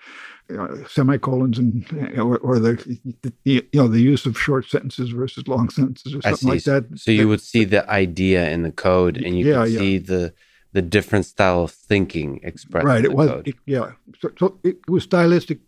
uh, 0.57 0.87
semicolons 0.87 1.57
and 1.59 1.85
or, 2.17 2.37
or 2.39 2.59
the, 2.59 2.73
the, 3.21 3.33
you 3.45 3.61
know 3.73 3.87
the 3.87 4.01
use 4.01 4.25
of 4.25 4.37
short 4.37 4.65
sentences 4.65 5.09
versus 5.11 5.47
long 5.47 5.69
sentences 5.69 6.15
or 6.15 6.21
something 6.21 6.49
like 6.49 6.63
that. 6.63 6.85
So 6.99 7.11
you 7.11 7.27
would 7.27 7.41
see 7.41 7.65
the 7.65 7.89
idea 7.89 8.49
in 8.49 8.63
the 8.63 8.71
code, 8.71 9.17
and 9.17 9.37
you 9.37 9.45
Yeah, 9.45 9.63
could 9.63 9.73
yeah. 9.73 9.79
see 9.79 9.97
the 9.99 10.33
the 10.73 10.81
different 10.81 11.25
style 11.25 11.63
of 11.63 11.71
thinking 11.71 12.39
expressed. 12.43 12.85
right. 12.85 13.03
It 13.03 13.13
was 13.13 13.29
it, 13.45 13.55
yeah. 13.65 13.91
So, 14.21 14.31
so 14.39 14.59
it 14.63 14.77
was 14.87 15.03
stylistic. 15.03 15.59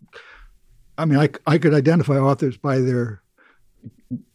I 0.98 1.04
mean, 1.04 1.18
I 1.18 1.28
I 1.46 1.58
could 1.58 1.74
identify 1.74 2.18
authors 2.18 2.56
by 2.56 2.80
their 2.80 3.22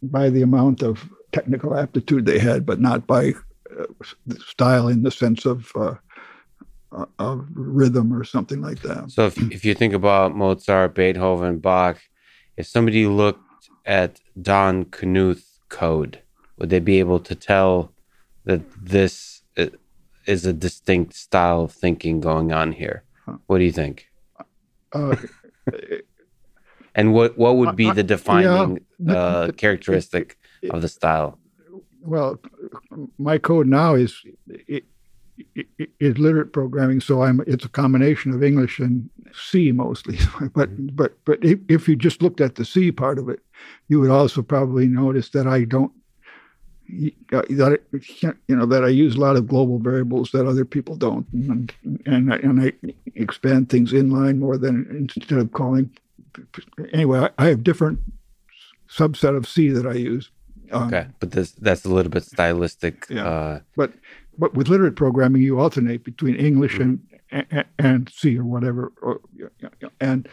by 0.02 0.30
the 0.30 0.42
amount 0.42 0.82
of 0.82 1.10
technical 1.32 1.78
aptitude 1.78 2.26
they 2.26 2.40
had, 2.40 2.66
but 2.66 2.80
not 2.80 3.06
by 3.06 3.34
uh, 3.78 3.86
style 4.40 4.88
in 4.88 5.04
the 5.04 5.12
sense 5.12 5.46
of. 5.46 5.72
Uh, 5.76 5.96
of 7.20 7.48
rhythm 7.54 8.14
or 8.14 8.24
something 8.24 8.62
like 8.62 8.82
that. 8.82 9.12
So 9.12 9.26
if 9.28 9.38
if 9.52 9.66
you 9.66 9.74
think 9.74 9.94
about 9.94 10.36
Mozart, 10.36 10.96
Beethoven, 10.96 11.60
Bach, 11.60 11.98
if 12.56 12.66
somebody 12.68 13.06
looked 13.08 13.70
at 13.86 14.20
Don 14.42 14.86
Knuth 14.86 15.60
code, 15.70 16.22
would 16.58 16.70
they 16.70 16.80
be 16.80 17.00
able 17.00 17.20
to 17.20 17.36
tell 17.36 17.94
that 18.46 18.62
this 18.82 19.42
is 20.26 20.46
a 20.46 20.54
distinct 20.54 21.14
style 21.14 21.62
of 21.62 21.72
thinking 21.72 22.20
going 22.20 22.52
on 22.52 22.74
here? 22.74 23.04
What 23.48 23.58
do 23.60 23.66
you 23.66 23.72
think? 23.72 24.08
Uh, 24.92 25.16
And 26.98 27.14
what 27.14 27.38
what 27.38 27.58
would 27.58 27.76
be 27.76 27.92
the 27.92 28.04
defining 28.04 28.80
yeah, 28.98 29.14
uh, 29.16 29.52
characteristic 29.52 30.36
of 30.72 30.82
the 30.82 30.90
style? 30.90 31.38
well, 32.02 32.40
my 33.20 33.38
code 33.38 33.68
now 33.68 33.94
is 33.94 34.24
is 36.00 36.18
literate 36.18 36.54
programming, 36.54 37.00
so 37.02 37.24
I'm 37.24 37.42
it's 37.48 37.66
a 37.66 37.70
combination 37.70 38.34
of 38.34 38.44
English 38.44 38.80
and 38.80 39.10
C 39.34 39.72
mostly. 39.72 40.18
but 40.54 40.96
but 40.96 41.14
but 41.26 41.44
if, 41.44 41.60
if 41.68 41.88
you 41.88 41.96
just 41.96 42.22
looked 42.22 42.42
at 42.42 42.56
the 42.56 42.66
C 42.66 42.92
part 42.92 43.20
of 43.20 43.30
it, 43.30 43.40
you 43.88 44.00
would 44.00 44.12
also 44.12 44.42
probably 44.42 44.88
notice 44.88 45.30
that 45.30 45.48
I 45.48 45.64
don't 45.64 45.92
uh, 47.34 47.42
that 47.50 47.80
I, 47.94 48.32
you 48.48 48.56
know 48.56 48.66
that 48.66 48.84
I 48.84 48.88
use 48.88 49.16
a 49.16 49.20
lot 49.20 49.36
of 49.36 49.48
global 49.48 49.78
variables 49.78 50.32
that 50.32 50.48
other 50.48 50.66
people 50.66 50.96
don't, 50.96 51.28
and 51.34 51.74
and 52.06 52.34
I, 52.34 52.38
and 52.38 52.62
I 52.62 52.72
expand 53.16 53.70
things 53.70 53.92
inline 53.92 54.38
more 54.40 54.58
than 54.58 54.88
instead 54.92 55.38
of 55.38 55.52
calling. 55.52 55.92
Anyway, 56.94 57.20
I, 57.20 57.30
I 57.38 57.48
have 57.48 57.64
different 57.64 58.00
subset 58.90 59.36
of 59.36 59.48
C 59.48 59.70
that 59.70 59.86
I 59.86 59.94
use. 59.94 60.32
Um, 60.72 60.88
Okay, 60.88 61.08
but 61.20 61.32
this 61.32 61.52
that's 61.52 61.84
a 61.84 61.90
little 61.90 62.12
bit 62.12 62.24
stylistic. 62.24 63.06
Yeah. 63.10 63.28
Uh, 63.28 63.60
But 63.76 63.94
but 64.38 64.54
with 64.54 64.68
literate 64.68 64.96
programming, 64.96 65.42
you 65.42 65.60
alternate 65.60 66.04
between 66.04 66.36
English 66.36 66.78
and 66.78 67.00
and, 67.32 67.66
and 67.80 68.10
C 68.10 68.38
or 68.38 68.46
whatever, 68.46 68.92
or, 69.02 69.22
and 70.00 70.28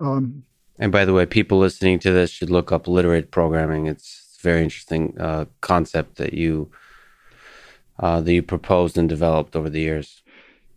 um, 0.00 0.44
And 0.78 0.92
by 0.92 1.04
the 1.04 1.12
way, 1.12 1.26
people 1.26 1.58
listening 1.58 1.98
to 2.00 2.12
this 2.12 2.30
should 2.30 2.50
look 2.50 2.72
up 2.72 2.88
literate 2.88 3.30
programming. 3.30 3.86
It's 3.86 4.38
a 4.38 4.42
very 4.42 4.62
interesting 4.62 5.18
uh, 5.20 5.46
concept 5.60 6.16
that 6.16 6.34
you 6.34 6.70
uh, 7.98 8.20
that 8.20 8.32
you 8.32 8.42
proposed 8.42 8.96
and 8.96 9.08
developed 9.08 9.56
over 9.56 9.68
the 9.68 9.80
years. 9.80 10.22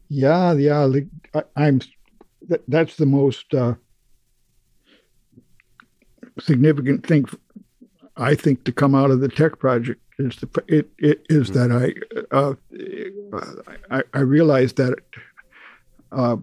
yeah, 0.09 0.53
yeah, 0.53 0.87
the, 0.87 1.07
I, 1.33 1.43
I'm 1.55 1.81
that, 2.49 2.63
that's 2.67 2.97
the 2.97 3.05
most 3.05 3.53
uh, 3.53 3.75
significant 6.39 7.05
thing 7.05 7.25
I 8.17 8.35
think 8.35 8.65
to 8.65 8.71
come 8.71 8.95
out 8.95 9.11
of 9.11 9.19
the 9.21 9.29
TeX 9.29 9.57
project 9.57 10.01
is 10.25 10.38
the 10.38 10.63
it, 10.67 10.89
it 10.97 11.25
is 11.29 11.51
that 11.51 11.71
I 11.71 11.93
uh, 12.36 12.53
I, 13.89 14.03
I 14.13 14.19
realized 14.19 14.77
that 14.77 14.95
uh, 16.12 16.38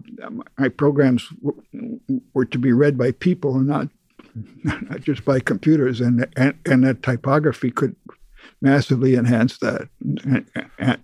my 0.57 0.69
programs 0.69 1.27
w- 1.43 1.99
were 2.33 2.45
to 2.45 2.57
be 2.57 2.73
read 2.73 2.97
by 2.97 3.11
people 3.11 3.55
and 3.55 3.67
not 3.67 3.89
not 4.63 5.01
just 5.01 5.25
by 5.25 5.39
computers, 5.39 6.01
and 6.01 6.27
and, 6.35 6.57
and 6.65 6.83
that 6.83 7.03
typography 7.03 7.71
could 7.71 7.95
massively 8.61 9.15
enhance 9.15 9.57
that, 9.59 9.89
and 10.23 10.45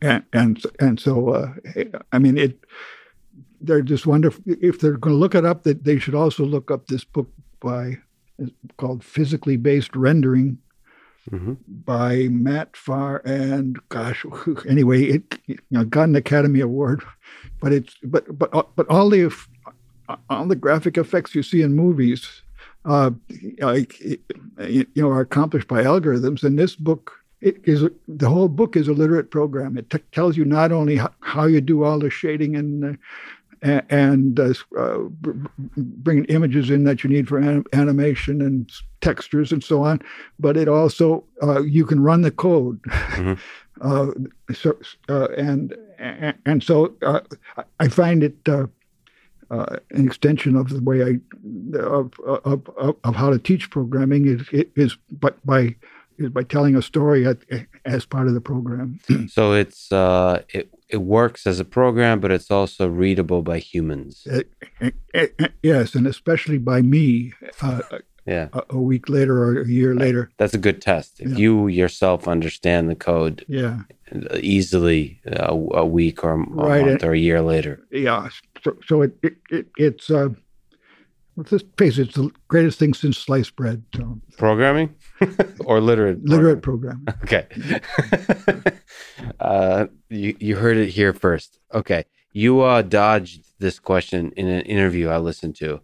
and 0.01 0.23
and, 0.33 0.63
and 0.79 0.99
so 0.99 1.29
uh, 1.29 1.53
I 2.11 2.19
mean 2.19 2.37
it. 2.37 2.59
They're 3.61 3.81
just 3.81 4.05
wonderful. 4.05 4.43
If 4.45 4.79
they're 4.79 4.97
going 4.97 5.15
to 5.15 5.19
look 5.19 5.33
it 5.33 5.45
up, 5.45 5.63
that 5.63 5.85
they 5.85 5.97
should 5.97 6.13
also 6.13 6.43
look 6.43 6.69
up 6.69 6.87
this 6.87 7.03
book 7.03 7.29
by 7.59 7.97
called 8.77 9.03
"Physically 9.03 9.57
Based 9.57 9.95
Rendering" 9.95 10.59
hmm 11.29 11.53
by 11.67 12.27
Matt 12.29 12.73
Pharr 12.73 13.23
and 13.25 13.79
gosh, 13.89 14.25
anyway, 14.69 15.03
it 15.03 15.39
you 15.47 15.57
know 15.71 15.83
got 15.83 16.09
an 16.09 16.15
Academy 16.15 16.59
Award, 16.59 17.03
but 17.61 17.73
it's 17.73 17.95
but 18.03 18.37
but 18.37 18.75
but 18.75 18.87
all 18.89 19.09
the 19.09 19.33
all 20.29 20.45
the 20.45 20.55
graphic 20.55 20.97
effects 20.97 21.33
you 21.33 21.43
see 21.43 21.61
in 21.61 21.75
movies, 21.75 22.41
uh, 22.85 23.11
like 23.59 23.99
you 23.99 24.85
know, 24.95 25.09
are 25.09 25.21
accomplished 25.21 25.67
by 25.67 25.83
algorithms. 25.83 26.43
And 26.43 26.57
this 26.57 26.75
book, 26.75 27.13
it 27.41 27.57
is 27.63 27.83
the 28.07 28.29
whole 28.29 28.47
book 28.47 28.75
is 28.75 28.87
a 28.87 28.93
literate 28.93 29.31
program. 29.31 29.77
It 29.77 29.89
t- 29.89 29.99
tells 30.11 30.37
you 30.37 30.45
not 30.45 30.71
only 30.71 30.97
how, 30.97 31.13
how 31.21 31.45
you 31.45 31.61
do 31.61 31.83
all 31.83 31.99
the 31.99 32.09
shading 32.09 32.55
and 32.55 32.85
uh, 32.85 32.97
and 33.89 34.39
uh, 34.39 34.53
uh, 34.77 34.99
bringing 35.77 36.25
images 36.25 36.69
in 36.69 36.83
that 36.83 37.03
you 37.03 37.09
need 37.09 37.27
for 37.27 37.39
anim- 37.39 37.65
animation 37.73 38.41
and 38.41 38.71
textures 39.01 39.51
and 39.51 39.63
so 39.63 39.83
on, 39.83 39.99
but 40.39 40.55
it 40.57 40.67
also 40.67 41.23
uh, 41.43 41.61
you 41.61 41.85
can 41.85 41.99
run 42.01 42.21
the 42.21 42.31
code. 42.31 42.81
Mhm. 42.83 43.37
uh, 43.81 44.07
so 44.53 44.77
uh, 45.09 45.27
and 45.37 45.75
and, 45.99 46.35
and 46.45 46.63
so 46.63 46.93
uh, 47.01 47.21
I- 47.79 47.87
find 47.89 48.23
it. 48.23 48.35
Uh, 48.47 48.67
uh, 49.51 49.77
an 49.91 50.07
extension 50.07 50.55
of 50.55 50.69
the 50.69 50.81
way 50.81 51.03
I 51.03 51.77
of 51.77 52.13
of, 52.25 52.67
of, 52.77 52.95
of 53.03 53.15
how 53.15 53.29
to 53.29 53.37
teach 53.37 53.69
programming 53.69 54.25
is 54.25 54.41
is 54.75 54.97
but 55.11 55.37
by 55.45 55.75
is 56.17 56.29
by 56.29 56.43
telling 56.43 56.75
a 56.75 56.81
story 56.81 57.25
at, 57.27 57.37
as 57.85 58.05
part 58.05 58.27
of 58.27 58.33
the 58.33 58.41
program. 58.41 58.99
So 59.29 59.53
it's 59.53 59.91
uh, 59.91 60.43
it 60.53 60.69
it 60.89 61.01
works 61.01 61.47
as 61.47 61.59
a 61.59 61.65
program, 61.65 62.19
but 62.19 62.31
it's 62.31 62.51
also 62.51 62.87
readable 62.87 63.41
by 63.41 63.59
humans. 63.59 64.27
Uh, 64.31 64.41
uh, 64.81 64.91
uh, 65.39 65.47
yes, 65.63 65.95
and 65.95 66.07
especially 66.07 66.57
by 66.59 66.81
me 66.81 67.33
uh, 67.61 67.81
Yeah, 68.27 68.47
a, 68.53 68.61
a 68.69 68.77
week 68.77 69.09
later 69.09 69.35
or 69.43 69.61
a 69.61 69.67
year 69.67 69.93
later. 69.95 70.29
that's 70.37 70.53
a 70.55 70.59
good 70.67 70.81
test. 70.81 71.19
If 71.19 71.29
Yeah. 71.31 71.37
you 71.37 71.67
yourself 71.67 72.27
understand 72.27 72.89
the 72.89 72.95
code 72.95 73.45
Yeah, 73.47 73.81
easily, 74.39 75.21
a, 75.25 75.53
a 75.53 75.85
week 75.85 76.23
or 76.23 76.33
a 76.33 76.37
Right, 76.37 76.85
month 76.85 77.03
or 77.03 77.13
a 77.13 77.17
year 77.19 77.41
later. 77.41 77.79
yeah. 77.91 78.29
So, 78.63 78.77
so 78.87 79.01
it, 79.03 79.11
it, 79.21 79.35
it 79.49 79.65
it's 79.77 80.09
uh, 80.09 80.29
let's 81.35 81.63
face 81.77 81.97
it, 81.97 82.07
it's 82.07 82.15
the 82.15 82.31
greatest 82.47 82.79
thing 82.79 82.93
since 82.93 83.17
sliced 83.17 83.55
bread. 83.55 83.83
So, 83.95 84.19
Programming 84.37 84.95
or 85.65 85.81
literate? 85.81 86.23
literate 86.23 86.61
program. 86.61 87.05
Okay. 87.23 87.47
uh, 89.39 89.87
you 90.09 90.35
you 90.39 90.55
heard 90.55 90.77
it 90.77 90.89
here 90.89 91.13
first. 91.13 91.59
Okay, 91.73 92.05
you 92.31 92.61
uh, 92.61 92.81
dodged 92.81 93.45
this 93.59 93.79
question 93.79 94.31
in 94.35 94.47
an 94.47 94.61
interview 94.61 95.09
I 95.09 95.17
listened 95.17 95.55
to. 95.57 95.81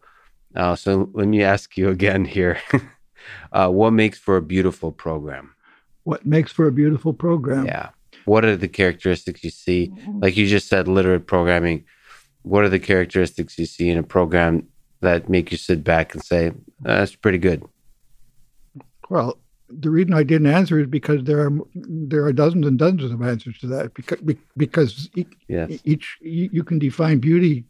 Uh, 0.56 0.76
so 0.76 1.10
let 1.14 1.28
me 1.28 1.44
ask 1.44 1.78
you 1.78 1.90
again 1.90 2.26
here. 2.26 2.60
uh, 3.52 3.70
what 3.70 3.92
makes 3.92 4.20
for 4.20 4.38
a 4.38 4.42
beautiful 4.42 4.92
program? 4.92 5.56
What 6.04 6.26
makes 6.26 6.52
for 6.52 6.68
a 6.68 6.72
beautiful 6.72 7.14
program? 7.14 7.66
Yeah. 7.66 7.90
What 8.26 8.46
are 8.46 8.56
the 8.56 8.68
characteristics 8.68 9.44
you 9.44 9.50
see? 9.50 9.92
Like 10.20 10.38
you 10.38 10.46
just 10.46 10.68
said, 10.68 10.88
literate 10.88 11.26
programming. 11.26 11.86
What 12.44 12.64
are 12.64 12.70
the 12.70 12.80
characteristics 12.80 13.58
you 13.58 13.66
see 13.66 13.90
in 13.90 13.98
a 13.98 14.04
program 14.04 14.68
that 15.02 15.30
make 15.30 15.52
you 15.52 15.58
sit 15.58 15.84
back 15.84 16.14
and 16.14 16.24
say, 16.24 16.52
"That's 16.80 17.16
pretty 17.16 17.38
good"? 17.38 17.64
Well, 19.10 19.38
the 19.70 19.90
reason 19.90 20.14
I 20.14 20.24
didn't 20.24 20.48
answer 20.48 20.80
is 20.80 20.88
because 20.88 21.24
there 21.24 21.40
are 21.46 21.52
there 21.74 22.26
are 22.26 22.34
dozens 22.34 22.66
and 22.66 22.78
dozens 22.78 23.12
of 23.12 23.22
answers 23.22 23.58
to 23.60 23.68
that. 23.68 23.94
Because 23.94 24.20
because 24.58 25.10
e- 25.16 25.26
Yes. 25.48 25.82
each 25.84 26.18
you, 26.22 26.50
you 26.52 26.64
can 26.64 26.80
define 26.80 27.20
beauty, 27.20 27.66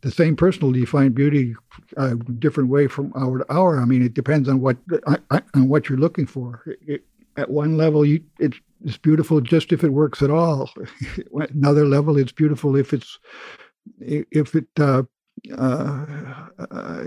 the 0.00 0.10
same 0.10 0.36
person 0.36 0.62
will 0.62 0.72
define 0.72 1.12
beauty 1.12 1.54
a 1.96 2.14
different 2.16 2.68
way 2.70 2.86
from 2.86 3.12
hour 3.16 3.38
to 3.38 3.52
hour. 3.52 3.78
I 3.78 3.84
mean, 3.84 4.02
it 4.02 4.14
depends 4.14 4.48
on 4.48 4.60
what 4.60 4.76
uh, 5.06 5.16
uh, 5.30 5.40
on 5.54 5.68
what 5.68 5.88
you're 5.88 5.98
looking 5.98 6.26
for. 6.26 6.62
It, 6.86 7.04
at 7.36 7.48
one 7.50 7.76
level, 7.78 8.04
you, 8.04 8.22
it's 8.38 8.58
it's 8.84 8.98
beautiful 8.98 9.40
just 9.40 9.72
if 9.72 9.84
it 9.84 9.90
works 9.90 10.22
at 10.22 10.30
all. 10.30 10.70
Another 11.54 11.86
level, 11.86 12.18
it's 12.18 12.32
beautiful 12.32 12.76
if 12.76 12.92
it's 12.92 13.18
if 14.00 14.54
it 14.54 14.66
uh, 14.78 15.04
uh, 15.56 16.06
uh, 16.70 17.04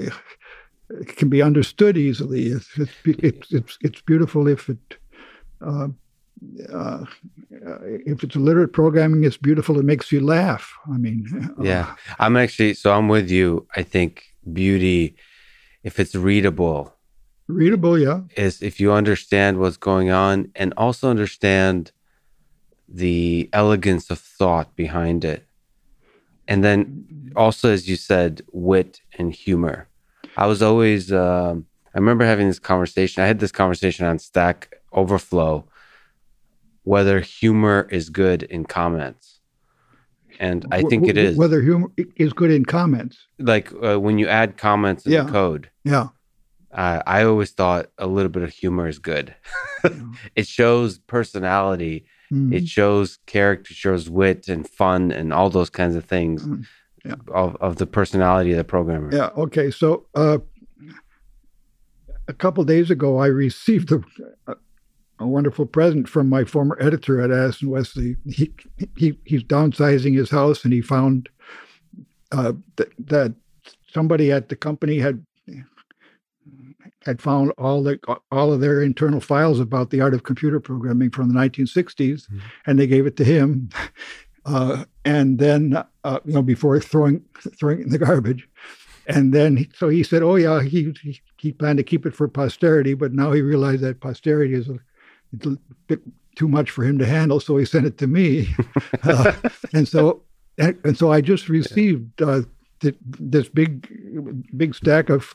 it 0.89 1.15
can 1.15 1.29
be 1.29 1.41
understood 1.41 1.97
easily. 1.97 2.47
It's 2.47 2.69
it's 2.77 2.91
it's 3.05 3.51
it's, 3.51 3.77
it's 3.81 4.01
beautiful 4.01 4.47
if 4.47 4.69
it 4.69 4.97
uh, 5.65 5.87
uh, 6.73 7.05
if 8.05 8.23
it's 8.23 8.35
literate 8.35 8.73
programming, 8.73 9.23
it's 9.23 9.37
beautiful. 9.37 9.79
It 9.79 9.85
makes 9.85 10.11
you 10.11 10.21
laugh. 10.21 10.73
I 10.91 10.97
mean, 10.97 11.25
uh, 11.57 11.63
Yeah. 11.63 11.95
I'm 12.19 12.35
actually, 12.37 12.73
so 12.73 12.93
I'm 12.93 13.07
with 13.07 13.29
you. 13.29 13.67
I 13.75 13.83
think 13.83 14.23
beauty, 14.51 15.15
if 15.83 15.99
it's 15.99 16.13
readable, 16.15 16.93
readable. 17.47 17.97
Yeah, 17.97 18.21
is 18.35 18.61
if 18.61 18.79
you 18.79 18.91
understand 18.91 19.59
what's 19.59 19.77
going 19.77 20.11
on 20.11 20.51
and 20.55 20.73
also 20.77 21.09
understand 21.09 21.91
the 22.87 23.49
elegance 23.53 24.09
of 24.09 24.19
thought 24.19 24.75
behind 24.75 25.25
it. 25.25 25.44
And 26.47 26.63
then 26.63 27.31
also, 27.35 27.71
as 27.71 27.87
you 27.89 27.95
said, 27.95 28.41
wit 28.51 29.01
and 29.17 29.33
humor. 29.33 29.87
I 30.37 30.45
was 30.47 30.61
always, 30.61 31.11
um, 31.11 31.65
I 31.93 31.97
remember 31.97 32.25
having 32.25 32.47
this 32.47 32.59
conversation. 32.59 33.23
I 33.23 33.27
had 33.27 33.39
this 33.39 33.51
conversation 33.51 34.05
on 34.05 34.19
Stack 34.19 34.75
Overflow 34.91 35.65
whether 36.83 37.19
humor 37.19 37.87
is 37.91 38.09
good 38.11 38.43
in 38.43 38.63
comments. 38.63 39.39
And 40.39 40.65
I 40.71 40.83
think 40.83 41.07
it 41.07 41.17
is. 41.17 41.35
Whether 41.35 41.61
humor 41.61 41.87
is 42.15 42.31
good 42.31 42.51
in 42.51 42.63
comments. 42.63 43.17
Like 43.39 43.71
uh, 43.83 43.99
when 43.99 44.19
you 44.19 44.27
add 44.27 44.57
comments 44.57 45.05
in 45.05 45.13
Yeah. 45.13 45.23
the 45.23 45.31
code, 45.31 45.69
Yeah. 45.83 46.09
uh, 46.71 47.01
I 47.07 47.23
always 47.23 47.51
thought 47.51 47.87
a 47.97 48.05
little 48.05 48.29
bit 48.29 48.43
of 48.43 48.51
humor 48.51 48.87
is 48.87 48.99
good. 48.99 49.33
it 50.35 50.45
shows 50.47 50.99
personality, 50.99 52.05
Mhm. 52.31 52.53
it 52.53 52.67
shows 52.67 53.19
character, 53.25 53.73
shows 53.73 54.09
wit 54.09 54.47
and 54.47 54.67
fun 54.67 55.11
and 55.11 55.31
all 55.33 55.49
those 55.49 55.69
kinds 55.69 55.95
of 55.95 56.03
things 56.05 56.45
Mm, 56.45 56.65
yeah. 57.05 57.15
of, 57.33 57.55
of 57.61 57.75
the 57.77 57.85
personality 57.85 58.51
of 58.51 58.57
the 58.57 58.63
programmer. 58.63 59.09
Yeah. 59.13 59.29
Okay. 59.37 59.69
So 59.71 60.05
uh, 60.15 60.39
a 62.27 62.33
couple 62.33 62.63
days 62.63 62.89
ago, 62.89 63.17
I 63.19 63.27
received 63.27 63.91
a, 63.91 64.01
a, 64.47 64.55
a 65.19 65.27
wonderful 65.27 65.65
present 65.65 66.09
from 66.09 66.27
my 66.29 66.43
former 66.43 66.77
editor 66.81 67.21
at 67.21 67.31
Addison 67.31 67.69
Wesley. 67.69 68.15
He, 68.27 68.51
he 68.97 69.17
he's 69.25 69.43
downsizing 69.43 70.15
his 70.17 70.29
house, 70.31 70.63
and 70.63 70.73
he 70.73 70.81
found 70.81 71.29
uh, 72.31 72.53
that 72.77 72.91
that 73.07 73.33
somebody 73.93 74.31
at 74.31 74.49
the 74.49 74.55
company 74.55 74.97
had 74.99 75.23
had 77.05 77.21
found 77.21 77.51
all 77.57 77.83
the 77.83 77.99
all 78.31 78.51
of 78.53 78.61
their 78.61 78.81
internal 78.81 79.19
files 79.19 79.59
about 79.59 79.89
the 79.91 80.01
art 80.01 80.13
of 80.13 80.23
computer 80.23 80.59
programming 80.59 81.09
from 81.11 81.27
the 81.29 81.35
1960s, 81.35 82.27
Mhm. 82.27 82.41
and 82.65 82.79
they 82.79 82.87
gave 82.87 83.05
it 83.05 83.15
to 83.17 83.23
him. 83.23 83.69
Uh, 84.47 84.85
and 85.05 85.39
then, 85.39 85.75
uh, 86.03 86.19
you 86.23 86.33
know, 86.33 86.43
before 86.43 86.79
throwing 86.79 87.19
throwing 87.59 87.79
it 87.79 87.85
in 87.85 87.89
the 87.89 87.97
garbage, 87.97 88.47
and 89.07 89.33
then 89.33 89.67
so 89.73 89.89
he 89.89 90.03
said, 90.03 90.21
"Oh 90.21 90.35
yeah, 90.35 90.61
he, 90.61 90.93
he 91.01 91.19
he 91.37 91.51
planned 91.51 91.77
to 91.79 91.83
keep 91.83 92.05
it 92.05 92.13
for 92.13 92.27
posterity, 92.27 92.93
but 92.93 93.11
now 93.11 93.31
he 93.31 93.41
realized 93.41 93.81
that 93.81 94.01
posterity 94.01 94.53
is 94.53 94.69
a, 94.69 94.77
a 95.49 95.57
bit 95.87 95.99
too 96.35 96.47
much 96.47 96.69
for 96.69 96.83
him 96.83 96.99
to 96.99 97.07
handle, 97.07 97.39
so 97.39 97.57
he 97.57 97.65
sent 97.65 97.87
it 97.87 97.97
to 97.97 98.05
me, 98.05 98.47
uh, 99.03 99.33
and 99.73 99.87
so 99.87 100.21
and, 100.59 100.77
and 100.83 100.95
so 100.95 101.11
I 101.11 101.21
just 101.21 101.49
received 101.49 102.21
uh, 102.21 102.43
th- 102.81 102.99
this 103.19 103.49
big 103.49 103.89
big 104.55 104.75
stack 104.75 105.09
of 105.09 105.33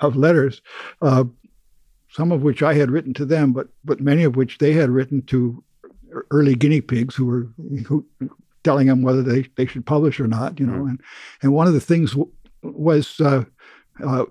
of 0.00 0.16
letters, 0.16 0.62
uh, 1.02 1.24
some 2.10 2.32
of 2.32 2.42
which 2.42 2.62
I 2.62 2.74
had 2.74 2.90
written 2.90 3.14
to 3.14 3.24
them, 3.24 3.52
but 3.52 3.68
but 3.84 4.00
many 4.00 4.24
of 4.24 4.36
which 4.36 4.58
they 4.58 4.72
had 4.72 4.90
written 4.90 5.22
to 5.22 5.62
early 6.30 6.54
guinea 6.54 6.80
pigs 6.80 7.14
who 7.14 7.26
were 7.26 7.48
who 7.86 8.04
telling 8.64 8.86
them 8.88 9.02
whether 9.02 9.22
they, 9.22 9.42
they 9.56 9.66
should 9.66 9.86
publish 9.86 10.18
or 10.18 10.26
not, 10.26 10.58
you 10.58 10.66
know, 10.66 10.82
Mhm. 10.84 10.88
and 10.90 11.00
and 11.42 11.52
one 11.52 11.66
of 11.66 11.72
the 11.74 11.80
things 11.80 12.12
w- 12.12 12.30
was 12.62 13.20
uh, 13.20 13.44
uh, 14.04 14.24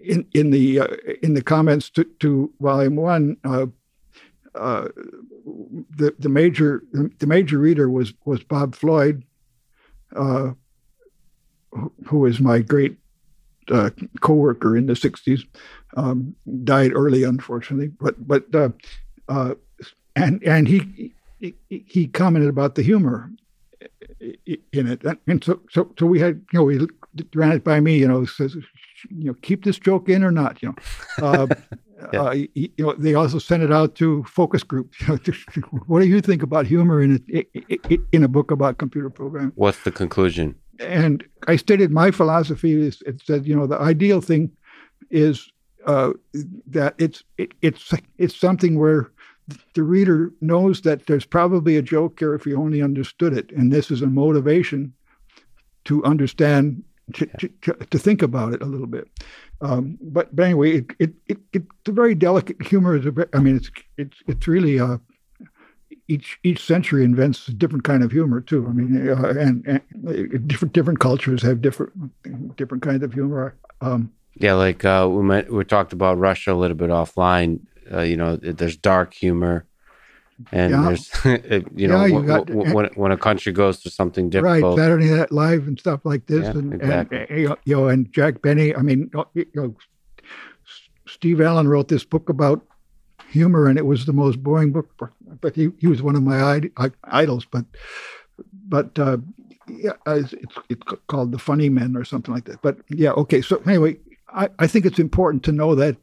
in 0.00 0.26
in 0.34 0.50
the 0.50 0.80
uh, 0.80 0.86
in 1.22 1.34
the 1.34 1.42
comments 1.42 1.90
to, 1.90 2.04
to 2.20 2.50
volume 2.60 2.96
one. 2.96 3.36
Uh, 3.44 3.66
uh, 4.54 4.88
the 5.96 6.14
the 6.18 6.28
major 6.28 6.82
the 6.92 7.26
major 7.26 7.58
reader 7.58 7.88
was 7.88 8.12
was 8.24 8.42
Bob 8.42 8.74
Floyd, 8.74 9.22
uh, 10.16 10.52
who, 11.72 11.92
who 12.06 12.18
was 12.18 12.40
my 12.40 12.58
great 12.60 12.96
uh, 13.70 13.90
co-worker 14.20 14.76
in 14.76 14.86
the 14.86 14.94
'60s. 14.94 15.46
Um, 15.96 16.34
died 16.64 16.92
early, 16.94 17.22
unfortunately, 17.22 17.88
but 17.88 18.26
but 18.26 18.44
uh, 18.54 18.70
uh, 19.28 19.54
and 20.16 20.42
and 20.42 20.68
he, 20.68 21.12
he 21.38 21.54
he 21.68 22.06
commented 22.06 22.48
about 22.48 22.74
the 22.74 22.82
humor 22.82 23.30
in 24.20 24.86
it, 24.86 25.02
and 25.26 25.42
so 25.42 25.60
so 25.70 25.92
so 25.98 26.06
we 26.06 26.20
had 26.20 26.42
you 26.52 26.58
know 26.58 26.64
we 26.64 26.86
ran 27.34 27.52
it 27.52 27.64
by 27.64 27.80
me, 27.80 27.98
you 27.98 28.08
know, 28.08 28.24
says 28.24 28.56
you 29.10 29.24
know 29.24 29.34
keep 29.42 29.64
this 29.64 29.78
joke 29.78 30.08
in 30.08 30.22
or 30.24 30.30
not, 30.32 30.62
you 30.62 30.68
know. 30.68 30.74
Uh, 31.26 31.46
Yeah. 32.12 32.22
uh, 32.22 32.30
you 32.30 32.48
you 32.54 32.84
know, 32.86 32.94
they 32.96 33.14
also 33.14 33.40
sent 33.40 33.60
it 33.64 33.72
out 33.72 33.96
to 33.96 34.22
focus 34.22 34.62
groups. 34.62 34.96
You 35.00 35.06
know, 35.08 35.16
to- 35.16 35.60
what 35.88 36.00
do 36.00 36.06
you 36.06 36.20
think 36.20 36.44
about 36.44 36.64
humor 36.64 37.02
in 37.02 37.20
a, 37.34 37.44
in 38.12 38.22
a 38.22 38.28
book 38.28 38.52
about 38.52 38.78
computer 38.78 39.10
programming? 39.10 39.50
What's 39.56 39.82
the 39.82 39.90
conclusion? 39.90 40.54
and 40.80 41.24
I 41.48 41.56
stated 41.56 41.90
my 41.90 42.12
philosophy 42.12 42.72
is 42.86 43.02
it 43.04 43.20
said 43.26 43.44
you 43.48 43.56
know 43.56 43.66
the 43.66 43.80
ideal 43.80 44.20
thing 44.20 44.52
is 45.10 45.50
uh, 45.86 46.12
that 46.68 46.94
it's 46.98 47.24
it, 47.36 47.50
it's 47.62 47.92
it's 48.18 48.36
something 48.36 48.78
where 48.78 49.10
the 49.74 49.82
reader 49.82 50.30
knows 50.40 50.82
that 50.82 51.06
there's 51.08 51.26
probably 51.26 51.76
a 51.76 51.82
joke 51.82 52.20
here 52.20 52.32
if 52.34 52.44
he 52.44 52.54
only 52.54 52.80
understood 52.80 53.32
it, 53.36 53.50
and 53.56 53.72
this 53.72 53.90
is 53.90 54.02
a 54.02 54.06
motivation 54.06 54.92
to 55.86 56.04
understand 56.04 56.84
to, 57.14 57.26
to, 57.38 57.48
to, 57.62 57.72
to 57.74 57.98
think 57.98 58.22
about 58.22 58.54
it 58.54 58.62
a 58.62 58.66
little 58.66 58.86
bit. 58.86 59.08
Um, 59.60 59.98
but 60.00 60.34
but 60.34 60.44
anyway, 60.44 60.78
it, 60.78 60.86
it, 60.98 61.12
it 61.26 61.38
it's 61.52 61.88
a 61.88 61.92
very 61.92 62.14
delicate 62.14 62.62
humor. 62.62 62.96
Is 62.96 63.06
a, 63.06 63.10
ve- 63.10 63.24
I 63.34 63.38
mean, 63.38 63.56
it's 63.56 63.70
it's 63.96 64.16
it's 64.26 64.46
really 64.48 64.78
uh, 64.78 64.98
each 66.06 66.38
each 66.42 66.64
century 66.64 67.04
invents 67.04 67.48
a 67.48 67.52
different 67.52 67.84
kind 67.84 68.02
of 68.04 68.12
humor 68.12 68.40
too. 68.40 68.66
I 68.68 68.72
mean, 68.72 69.08
uh, 69.08 69.28
and, 69.28 69.66
and 69.66 69.80
uh, 70.06 70.38
different 70.46 70.74
different 70.74 71.00
cultures 71.00 71.42
have 71.42 71.60
different 71.60 71.92
different 72.56 72.82
kinds 72.82 73.02
of 73.02 73.12
humor. 73.12 73.56
Um, 73.80 74.12
Yeah, 74.40 74.54
like 74.54 74.84
uh, 74.84 75.08
we 75.10 75.42
we 75.42 75.64
talked 75.64 75.92
about 75.92 76.18
Russia 76.18 76.52
a 76.52 76.54
little 76.54 76.76
bit 76.76 76.90
offline. 76.90 77.60
Uh, 77.90 78.02
you 78.02 78.16
know, 78.16 78.36
there's 78.36 78.76
dark 78.76 79.14
humor, 79.14 79.64
and 80.52 80.70
Yeah. 80.70 80.82
there's 80.82 81.10
you 81.76 81.88
know 81.88 82.04
Yeah, 82.04 82.06
you 82.06 82.14
when, 82.16 82.26
got- 82.26 82.50
when 82.50 82.86
when 82.94 83.12
a 83.12 83.16
country 83.16 83.52
goes 83.52 83.78
through 83.80 83.90
something 83.92 84.30
different. 84.30 84.44
right, 84.52 84.56
difficult. 84.60 84.78
Saturday 84.78 85.10
Night 85.10 85.32
Live 85.32 85.66
and 85.68 85.78
stuff 85.78 86.00
like 86.04 86.26
this, 86.26 86.44
Yeah, 86.44 86.50
and, 86.58 86.74
exactly. 86.74 87.26
and 87.28 87.56
you 87.64 87.76
know, 87.76 87.88
and 87.88 88.12
Jack 88.12 88.42
Benny. 88.42 88.74
I 88.74 88.82
mean, 88.82 89.10
you 89.34 89.46
know, 89.54 89.74
Steve 91.06 91.40
Allen 91.40 91.68
wrote 91.68 91.88
this 91.88 92.04
book 92.04 92.28
about 92.28 92.64
humor, 93.30 93.66
and 93.66 93.78
it 93.78 93.86
was 93.86 94.06
the 94.06 94.12
most 94.12 94.42
boring 94.42 94.72
book. 94.72 94.88
But 95.40 95.54
he, 95.56 95.70
he 95.78 95.86
was 95.86 96.02
one 96.02 96.16
of 96.16 96.22
my 96.22 96.60
idols. 97.04 97.44
But 97.50 97.64
but 98.68 98.98
uh, 98.98 99.18
yeah, 99.68 99.92
it's 100.06 100.34
it's 100.68 100.82
called 101.08 101.32
the 101.32 101.38
Funny 101.38 101.68
Men 101.68 101.96
or 101.96 102.04
something 102.04 102.32
like 102.34 102.44
that. 102.44 102.60
But 102.62 102.78
yeah, 102.88 103.12
okay. 103.12 103.40
So 103.42 103.62
anyway, 103.66 103.96
I, 104.28 104.48
I 104.58 104.66
think 104.66 104.86
it's 104.86 104.98
important 104.98 105.42
to 105.44 105.52
know 105.52 105.74
that 105.74 105.96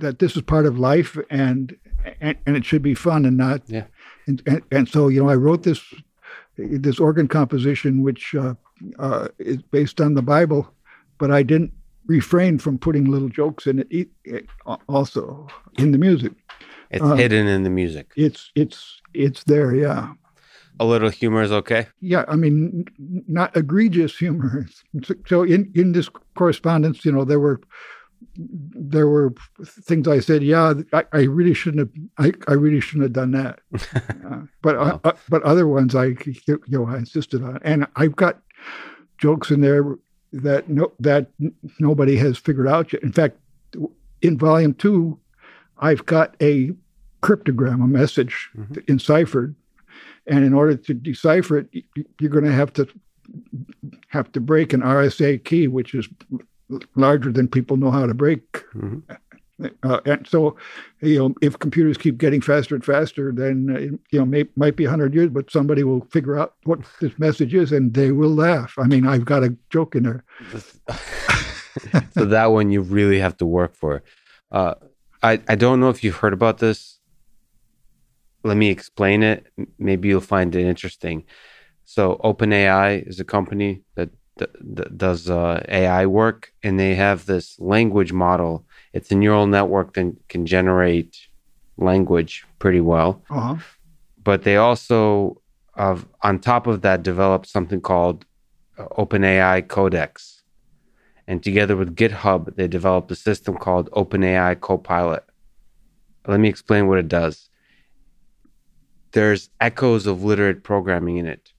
that 0.00 0.18
this 0.18 0.36
is 0.36 0.42
part 0.42 0.66
of 0.66 0.78
life, 0.78 1.16
and 1.30 1.76
and, 2.20 2.36
and 2.46 2.56
it 2.56 2.64
should 2.64 2.82
be 2.82 2.94
fun 2.94 3.24
and 3.24 3.36
not. 3.36 3.62
Yeah. 3.66 3.84
And, 4.26 4.42
and 4.46 4.62
and 4.70 4.88
so 4.88 5.08
you 5.08 5.22
know, 5.22 5.28
I 5.30 5.36
wrote 5.36 5.62
this 5.62 5.82
this 6.56 6.98
organ 7.00 7.28
composition, 7.28 8.02
which 8.02 8.34
uh, 8.34 8.54
uh, 8.98 9.28
is 9.38 9.62
based 9.70 10.00
on 10.00 10.14
the 10.14 10.22
Bible, 10.22 10.72
but 11.18 11.30
I 11.30 11.42
didn't 11.42 11.72
refrain 12.06 12.58
from 12.58 12.78
putting 12.78 13.04
little 13.10 13.28
jokes 13.28 13.66
in 13.66 13.80
it, 13.90 14.08
it 14.24 14.46
also 14.88 15.46
in 15.78 15.92
the 15.92 15.98
music. 15.98 16.32
It's 16.90 17.02
uh, 17.04 17.14
hidden 17.14 17.46
in 17.46 17.62
the 17.62 17.70
music. 17.70 18.12
It's 18.16 18.50
it's 18.54 19.00
it's 19.14 19.44
there, 19.44 19.74
yeah, 19.74 20.12
A 20.80 20.84
little 20.84 21.10
humor 21.10 21.42
is 21.42 21.52
okay. 21.52 21.86
yeah. 22.00 22.24
I 22.28 22.36
mean, 22.36 22.84
n- 22.98 23.24
not 23.28 23.56
egregious 23.56 24.16
humor. 24.24 24.66
So- 25.04 25.14
So 25.26 25.42
in 25.44 25.70
in 25.74 25.92
this 25.92 26.08
correspondence, 26.34 27.04
you 27.06 27.12
know, 27.12 27.24
there 27.24 27.40
were 27.40 27.60
there 28.36 29.06
were 29.08 29.34
things 29.64 30.06
I 30.08 30.20
said, 30.20 30.42
yeah, 30.42 30.74
I, 30.92 31.04
I 31.12 31.20
really 31.22 31.54
shouldn't 31.54 31.80
have, 31.80 31.90
I, 32.18 32.32
I 32.50 32.54
really 32.54 32.80
shouldn't 32.80 33.04
have 33.04 33.12
done 33.12 33.32
that. 33.32 33.60
Uh, 34.24 34.42
but 34.62 34.76
Wow. 34.78 35.00
uh, 35.04 35.12
but 35.28 35.42
other 35.42 35.66
ones 35.66 35.94
I 35.96 36.06
you 36.46 36.60
know 36.68 36.86
I 36.86 36.96
insisted 36.98 37.42
on, 37.42 37.58
and 37.62 37.86
I've 37.96 38.14
got 38.14 38.40
jokes 39.18 39.50
in 39.50 39.60
there 39.60 39.96
that 40.32 40.68
no 40.68 40.92
that 41.00 41.26
nobody 41.80 42.16
has 42.16 42.38
figured 42.38 42.68
out 42.68 42.92
yet. 42.92 43.02
In 43.02 43.10
fact, 43.12 43.36
in 44.22 44.38
volume 44.38 44.74
two, 44.74 45.18
I've 45.78 46.06
got 46.06 46.36
a 46.40 46.70
cryptogram, 47.22 47.82
a 47.82 47.88
message 47.88 48.48
Mhm. 48.56 48.88
enciphered, 48.88 49.54
and 50.28 50.44
in 50.44 50.54
order 50.54 50.76
to 50.76 50.94
decipher 50.94 51.58
it, 51.58 51.84
you're 52.20 52.30
going 52.30 52.44
to 52.44 52.52
have 52.52 52.72
to 52.74 52.86
have 54.08 54.30
to 54.32 54.40
break 54.40 54.72
an 54.72 54.82
RSA 54.82 55.42
key, 55.44 55.66
which 55.66 55.94
is 55.94 56.08
larger 56.94 57.32
than 57.32 57.48
people 57.48 57.76
know 57.76 57.90
how 57.90 58.06
to 58.06 58.14
break. 58.14 58.64
Mhm. 58.74 59.02
Uh, 59.84 60.00
and 60.06 60.26
so, 60.26 60.56
you 61.02 61.18
know, 61.18 61.34
if 61.40 61.56
computers 61.58 61.96
keep 61.96 62.18
getting 62.18 62.40
faster 62.40 62.74
and 62.74 62.84
faster, 62.84 63.30
then 63.30 63.70
uh, 63.70 63.78
you 64.10 64.18
know, 64.18 64.24
may, 64.24 64.44
might 64.56 64.74
be 64.74 64.84
hundred 64.84 65.14
years, 65.14 65.28
but 65.30 65.50
somebody 65.52 65.84
will 65.84 66.04
figure 66.10 66.36
out 66.36 66.54
what 66.64 66.80
this 67.00 67.16
message 67.18 67.54
is, 67.54 67.70
and 67.70 67.94
they 67.94 68.10
will 68.10 68.34
laugh. 68.34 68.74
I 68.76 68.86
mean, 68.88 69.06
I've 69.06 69.24
got 69.24 69.44
a 69.44 69.54
joke 69.70 69.94
in 69.94 70.02
there. 70.02 70.24
so 72.12 72.24
that 72.24 72.46
one 72.46 72.70
you 72.72 72.80
really 72.82 73.20
have 73.20 73.36
to 73.36 73.46
work 73.46 73.76
for. 73.76 74.02
Uh, 74.50 74.74
I 75.22 75.40
I 75.48 75.54
don't 75.54 75.78
know 75.78 75.90
if 75.90 76.02
you've 76.02 76.16
heard 76.16 76.32
about 76.32 76.58
this. 76.58 76.98
let 78.44 78.56
me 78.56 78.70
explain 78.70 79.22
it. 79.22 79.46
Maybe 79.78 80.08
you'll 80.08 80.20
find 80.20 80.54
it 80.56 80.66
interesting. 80.66 81.24
So, 81.84 82.20
OpenAI 82.24 83.06
is 83.06 83.20
a 83.20 83.24
company 83.24 83.82
that, 83.94 84.10
does 84.96 85.28
uh, 85.30 85.62
AI 85.68 86.06
work, 86.06 86.52
and 86.62 86.78
they 86.78 86.94
have 86.94 87.26
this 87.26 87.58
language 87.60 88.12
model. 88.12 88.64
It's 88.92 89.10
a 89.10 89.14
neural 89.14 89.46
network 89.46 89.94
that 89.94 90.16
can 90.28 90.46
generate 90.46 91.16
language 91.76 92.44
pretty 92.58 92.80
well. 92.80 93.22
Uh-huh. 93.30 93.56
But 94.22 94.44
they 94.44 94.56
also, 94.56 95.40
uh, 95.76 95.98
on 96.22 96.38
top 96.38 96.66
of 96.66 96.82
that, 96.82 97.02
developed 97.02 97.46
something 97.46 97.80
called 97.80 98.24
uh, 98.78 98.86
OpenAI 98.98 99.66
Codex. 99.68 100.42
And 101.26 101.42
together 101.42 101.76
with 101.76 101.96
GitHub, 101.96 102.56
they 102.56 102.68
developed 102.68 103.10
a 103.10 103.16
system 103.16 103.56
called 103.56 103.90
OpenAI 103.92 104.60
Copilot. 104.60 105.24
Let 106.26 106.40
me 106.40 106.48
explain 106.48 106.88
what 106.88 106.98
it 106.98 107.08
does. 107.08 107.48
There's 109.12 109.50
echoes 109.60 110.06
of 110.06 110.24
literate 110.24 110.62
programming 110.62 111.18
in 111.18 111.26
it. 111.26 111.51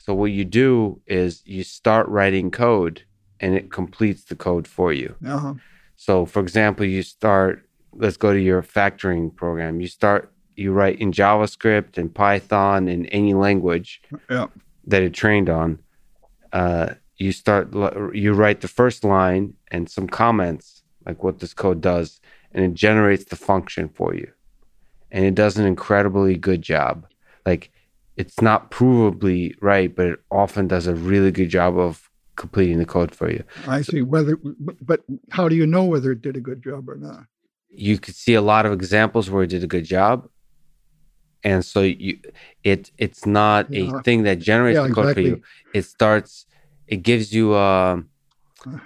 So 0.00 0.14
what 0.14 0.32
you 0.32 0.44
do 0.46 1.00
is 1.06 1.42
you 1.44 1.62
start 1.62 2.08
writing 2.08 2.50
code 2.50 3.02
and 3.38 3.54
it 3.54 3.70
completes 3.70 4.24
the 4.24 4.34
code 4.34 4.66
for 4.66 4.92
you. 4.94 5.14
Uh-huh. 5.26 5.54
So 5.96 6.24
for 6.24 6.40
example, 6.40 6.86
you 6.86 7.02
start 7.02 7.66
let's 7.92 8.16
go 8.16 8.32
to 8.32 8.40
your 8.40 8.62
factoring 8.62 9.34
program. 9.34 9.80
You 9.80 9.88
start 9.88 10.32
you 10.56 10.72
write 10.72 10.98
in 11.00 11.12
JavaScript 11.12 11.98
and 11.98 12.14
Python 12.14 12.88
in 12.88 13.06
any 13.06 13.34
language 13.34 14.00
Yeah. 14.30 14.46
that 14.86 15.02
it 15.02 15.12
trained 15.12 15.50
on. 15.50 15.78
Uh, 16.52 16.94
you 17.18 17.32
start 17.32 17.72
you 18.14 18.32
write 18.32 18.62
the 18.62 18.68
first 18.68 19.04
line 19.04 19.52
and 19.70 19.88
some 19.90 20.08
comments 20.08 20.82
like 21.06 21.22
what 21.22 21.38
this 21.40 21.52
code 21.54 21.80
does, 21.82 22.20
and 22.52 22.64
it 22.64 22.72
generates 22.74 23.24
the 23.24 23.36
function 23.36 23.88
for 23.88 24.14
you, 24.14 24.30
and 25.10 25.24
it 25.24 25.34
does 25.34 25.56
an 25.58 25.66
incredibly 25.66 26.36
good 26.36 26.62
job. 26.62 27.06
Like 27.46 27.70
it's 28.20 28.40
not 28.40 28.70
provably 28.70 29.54
right, 29.60 29.90
but 29.98 30.06
it 30.12 30.18
often 30.42 30.64
does 30.74 30.86
a 30.86 30.94
really 31.10 31.32
good 31.38 31.48
job 31.58 31.72
of 31.86 31.92
completing 32.36 32.78
the 32.78 32.90
code 32.96 33.12
for 33.18 33.28
you. 33.30 33.42
I 33.66 33.80
see. 33.82 34.02
Whether, 34.02 34.34
but, 34.90 35.00
how 35.36 35.44
do 35.50 35.56
you 35.60 35.66
know 35.74 35.84
whether 35.92 36.10
it 36.12 36.22
did 36.26 36.36
a 36.36 36.44
good 36.48 36.62
job 36.62 36.88
or 36.92 36.96
not? 36.96 37.24
You 37.88 37.98
could 37.98 38.16
see 38.24 38.34
a 38.34 38.42
lot 38.52 38.66
of 38.66 38.72
examples 38.80 39.30
where 39.30 39.42
it 39.44 39.50
did 39.56 39.64
a 39.64 39.72
good 39.76 39.84
job, 39.96 40.28
and 41.50 41.64
so 41.64 41.80
you 41.82 42.18
it 42.72 42.90
it's 43.04 43.24
not 43.40 43.62
Yeah. 43.70 43.98
a 43.98 44.02
thing 44.06 44.24
that 44.24 44.38
generates 44.50 44.76
Yeah, 44.78 44.88
the 44.88 44.94
code 44.98 45.14
for 45.14 45.20
you. 45.20 45.36
It 45.78 45.84
starts. 45.96 46.32
It 46.94 47.00
gives 47.10 47.26
you. 47.36 47.54
Um, 47.68 48.08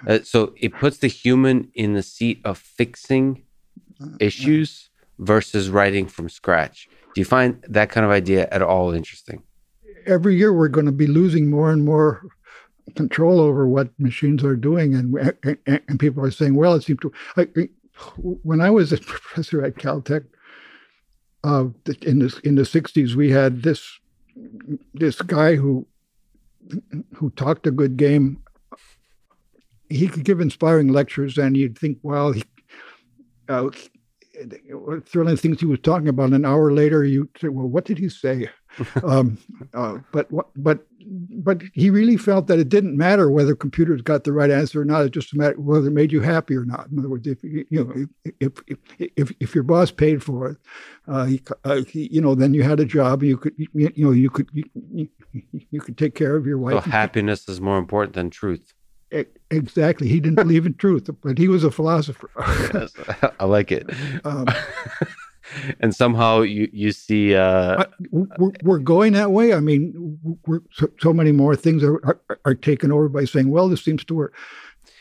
uh, 0.07 0.19
so 0.31 0.53
it 0.65 0.71
puts 0.83 0.97
the 0.99 1.07
human 1.23 1.57
in 1.73 1.89
the 1.97 2.03
seat 2.15 2.37
of 2.49 2.57
fixing 2.57 3.27
Uh, 4.01 4.17
issues 4.19 4.89
versus 5.31 5.63
writing 5.75 6.05
from 6.15 6.27
scratch. 6.39 6.77
Do 7.15 7.21
you 7.21 7.25
find 7.25 7.63
that 7.69 7.89
kind 7.89 8.05
of 8.05 8.11
idea 8.11 8.47
at 8.51 8.61
all 8.61 8.93
interesting? 8.93 9.41
Every 10.05 10.35
year, 10.35 10.53
we're 10.53 10.67
going 10.67 10.85
to 10.85 10.91
be 10.91 11.07
losing 11.07 11.49
more 11.49 11.71
and 11.71 11.83
more 11.83 12.27
control 12.95 13.39
over 13.39 13.67
what 13.67 13.89
machines 13.97 14.43
are 14.43 14.57
doing, 14.57 14.93
and 14.93 15.35
and, 15.65 15.81
and 15.87 15.99
people 15.99 16.23
are 16.23 16.29
saying, 16.29 16.55
"Well, 16.55 16.75
it 16.75 16.83
seems 16.83 16.99
to." 16.99 17.13
I, 17.37 17.47
when 18.21 18.59
I 18.59 18.69
was 18.69 18.91
a 18.91 18.97
professor 19.13 19.63
at 19.63 19.75
Caltech, 19.75 20.25
uh, 21.45 21.67
in 22.01 22.19
the 22.19 22.41
in 22.43 22.55
the 22.55 22.63
'60s, 22.63 23.15
we 23.15 23.31
had 23.31 23.63
this 23.63 23.81
this 24.93 25.21
guy 25.21 25.55
who 25.55 25.87
who 27.13 27.29
talked 27.31 27.65
a 27.65 27.71
good 27.71 27.95
game. 27.95 28.43
He 29.89 30.09
could 30.09 30.25
give 30.25 30.41
inspiring 30.41 30.89
lectures, 30.89 31.37
and 31.37 31.55
you'd 31.55 31.77
think, 31.77 31.99
well, 32.01 32.33
he, 32.33 32.43
uh, 33.47 33.69
thrilling 35.05 35.37
things 35.37 35.59
he 35.59 35.65
was 35.65 35.79
talking 35.79 36.07
about. 36.07 36.33
An 36.33 36.45
hour 36.45 36.71
later, 36.71 37.03
you 37.03 37.29
say, 37.39 37.47
well, 37.49 37.67
what 37.67 37.85
did 37.85 37.97
he 37.97 38.09
say? 38.09 38.49
um, 39.03 39.37
uh, 39.73 39.99
but 40.11 40.31
what, 40.31 40.47
but 40.55 40.85
but 41.07 41.61
he 41.73 41.89
really 41.89 42.17
felt 42.17 42.47
that 42.47 42.59
it 42.59 42.69
didn't 42.69 42.97
matter 42.97 43.29
whether 43.29 43.55
computers 43.55 44.01
got 44.01 44.23
the 44.23 44.33
right 44.33 44.49
answer 44.49 44.81
or 44.81 44.85
not. 44.85 45.05
It 45.05 45.11
just 45.11 45.35
mattered 45.35 45.63
whether 45.63 45.87
it 45.87 45.91
made 45.91 46.11
you 46.11 46.21
happy 46.21 46.55
or 46.55 46.65
not. 46.65 46.87
In 46.87 46.99
other 46.99 47.09
words, 47.09 47.27
if 47.27 47.43
you 47.43 47.65
know 47.71 48.05
if 48.39 48.53
if 48.67 48.81
if, 49.15 49.31
if 49.39 49.55
your 49.55 49.63
boss 49.63 49.91
paid 49.91 50.23
for 50.23 50.49
it, 50.49 50.57
uh, 51.07 51.25
he, 51.25 51.41
uh, 51.63 51.83
he, 51.83 52.09
you 52.11 52.21
know, 52.21 52.35
then 52.35 52.53
you 52.53 52.63
had 52.63 52.79
a 52.79 52.85
job. 52.85 53.23
You 53.23 53.37
could 53.37 53.53
you, 53.57 53.67
you 53.73 54.05
know 54.05 54.11
you 54.11 54.29
could 54.29 54.49
you, 54.53 54.63
you, 54.73 55.07
you 55.71 55.79
could 55.79 55.97
take 55.97 56.15
care 56.15 56.35
of 56.35 56.45
your 56.45 56.57
wife. 56.57 56.83
So 56.83 56.89
happiness 56.89 57.47
is 57.47 57.61
more 57.61 57.77
important 57.77 58.15
than 58.15 58.29
truth. 58.29 58.73
Exactly. 59.51 60.07
He 60.07 60.19
didn't 60.19 60.35
believe 60.35 60.65
in 60.65 60.73
truth, 60.75 61.09
but 61.23 61.37
he 61.37 61.47
was 61.47 61.63
a 61.63 61.71
philosopher. 61.71 62.29
Yes, 62.73 62.93
I 63.39 63.45
like 63.45 63.71
it. 63.71 63.89
um, 64.25 64.47
and 65.79 65.95
somehow 65.95 66.41
you 66.41 66.67
you 66.73 66.91
see 66.91 67.35
uh, 67.35 67.85
we're, 68.11 68.51
we're 68.63 68.79
going 68.79 69.13
that 69.13 69.31
way. 69.31 69.53
I 69.53 69.59
mean, 69.59 70.17
we're, 70.45 70.61
so, 70.71 70.87
so 70.99 71.13
many 71.13 71.31
more 71.31 71.55
things 71.55 71.83
are, 71.83 71.99
are 72.03 72.19
are 72.45 72.55
taken 72.55 72.91
over 72.91 73.07
by 73.07 73.25
saying, 73.25 73.49
"Well, 73.51 73.69
this 73.69 73.83
seems 73.83 74.03
to 74.05 74.13
work," 74.15 74.33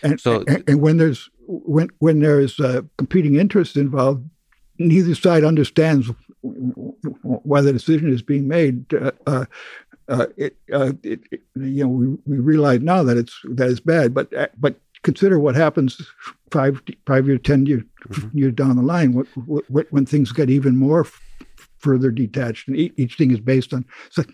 and 0.02 0.20
So- 0.20 0.44
and, 0.46 0.62
and 0.68 0.80
when 0.80 0.98
there's 0.98 1.30
when 1.46 1.88
when 1.98 2.20
there's 2.20 2.60
uh, 2.60 2.82
competing 2.98 3.36
interests 3.36 3.76
involved, 3.76 4.28
neither 4.78 5.14
side 5.14 5.44
understands 5.44 6.10
why 6.42 7.62
the 7.62 7.72
decision 7.72 8.12
is 8.12 8.20
being 8.22 8.46
made. 8.46 8.84
Uh, 9.26 9.46
uh, 10.08 10.12
uh, 10.12 10.26
it, 10.36 10.56
uh, 10.72 10.92
it, 11.02 11.20
it, 11.30 11.40
you 11.54 11.84
know, 11.84 11.88
we, 11.88 12.06
we 12.26 12.38
realize 12.38 12.80
now 12.80 13.02
that 13.02 13.16
it's 13.16 13.38
that 13.44 13.70
it's 13.70 13.80
bad, 13.80 14.14
but 14.14 14.32
uh, 14.34 14.48
but 14.58 14.76
consider 15.02 15.38
what 15.38 15.54
happens 15.54 16.00
five 16.50 16.82
five 17.06 17.26
year, 17.26 17.38
ten 17.38 17.66
year, 17.66 17.84
years 18.32 18.54
down 18.54 18.76
the 18.76 18.82
line 18.82 19.12
when, 19.12 19.26
when, 19.68 19.86
when 19.90 20.06
things 20.06 20.32
get 20.32 20.50
even 20.50 20.76
more 20.76 21.00
f- 21.00 21.20
further 21.78 22.10
detached, 22.10 22.68
and 22.68 22.76
each, 22.76 23.16
thing 23.16 23.30
is 23.30 23.40
based 23.40 23.72
on 23.74 23.84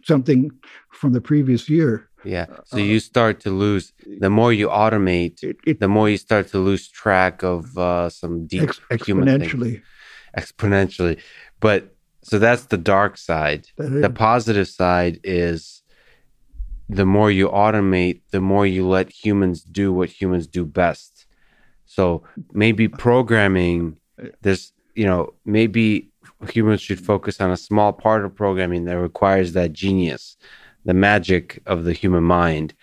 something 0.04 0.50
from 0.92 1.12
the 1.12 1.20
previous 1.20 1.68
year. 1.68 2.08
yeah. 2.24 2.46
So 2.64 2.76
you 2.76 3.00
start 3.00 3.40
to 3.40 3.50
lose 3.50 3.92
the 4.18 4.30
more 4.30 4.52
you 4.52 4.68
automate, 4.68 5.42
It, 5.66 5.80
the 5.80 5.88
more 5.88 6.08
you 6.08 6.16
start 6.18 6.48
to 6.48 6.58
lose 6.58 6.88
track 6.88 7.42
of 7.42 7.76
uh, 7.76 8.08
some 8.10 8.46
deep 8.46 8.62
ex- 8.62 8.80
exponentially. 8.90 9.82
exponentially. 10.36 11.20
But 11.60 11.94
so 12.22 12.38
that's 12.38 12.66
the 12.66 12.76
dark 12.76 13.16
side. 13.16 13.66
The 13.76 14.10
positive 14.10 14.68
side 14.68 15.20
is 15.24 15.82
the 16.88 17.06
more 17.06 17.30
you 17.30 17.48
automate, 17.48 18.20
the 18.30 18.40
more 18.40 18.66
you 18.66 18.86
let 18.86 19.10
humans 19.10 19.62
do 19.62 19.92
what 19.92 20.08
humans 20.08 20.46
do 20.46 20.64
best. 20.64 21.26
So 21.86 22.22
maybe 22.52 22.88
programming, 22.88 23.98
this, 24.42 24.72
you 24.94 25.06
know, 25.06 25.34
maybe 25.44 26.10
humans 26.48 26.80
should 26.80 27.00
focus 27.00 27.40
on 27.40 27.50
a 27.50 27.56
small 27.56 27.92
part 27.92 28.24
of 28.24 28.34
programming 28.34 28.84
that 28.84 28.98
requires 28.98 29.52
that 29.52 29.72
genius, 29.72 30.36
the 30.84 30.94
magic 30.94 31.62
of 31.66 31.84
the 31.84 31.92
human 31.92 32.24
mind, 32.24 32.74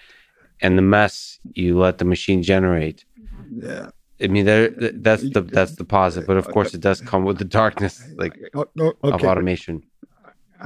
and 0.62 0.78
the 0.78 0.82
mess 0.82 1.40
you 1.54 1.78
let 1.78 2.00
the 2.00 2.06
machine 2.06 2.42
generate. 2.42 3.06
Yeah. 3.54 3.90
I 4.22 4.28
mean, 4.28 4.46
there, 4.46 4.70
that's 4.70 5.30
the 5.30 5.42
that's 5.42 5.76
the 5.76 5.86
positive, 5.86 6.28
but 6.28 6.38
of 6.38 6.48
course, 6.48 6.74
it 6.74 6.82
does 6.82 7.02
come 7.02 7.24
with 7.24 7.38
the 7.38 7.46
darkness, 7.46 8.04
like 8.16 8.36
no, 8.76 8.94
of 9.04 9.24
automation. 9.24 9.84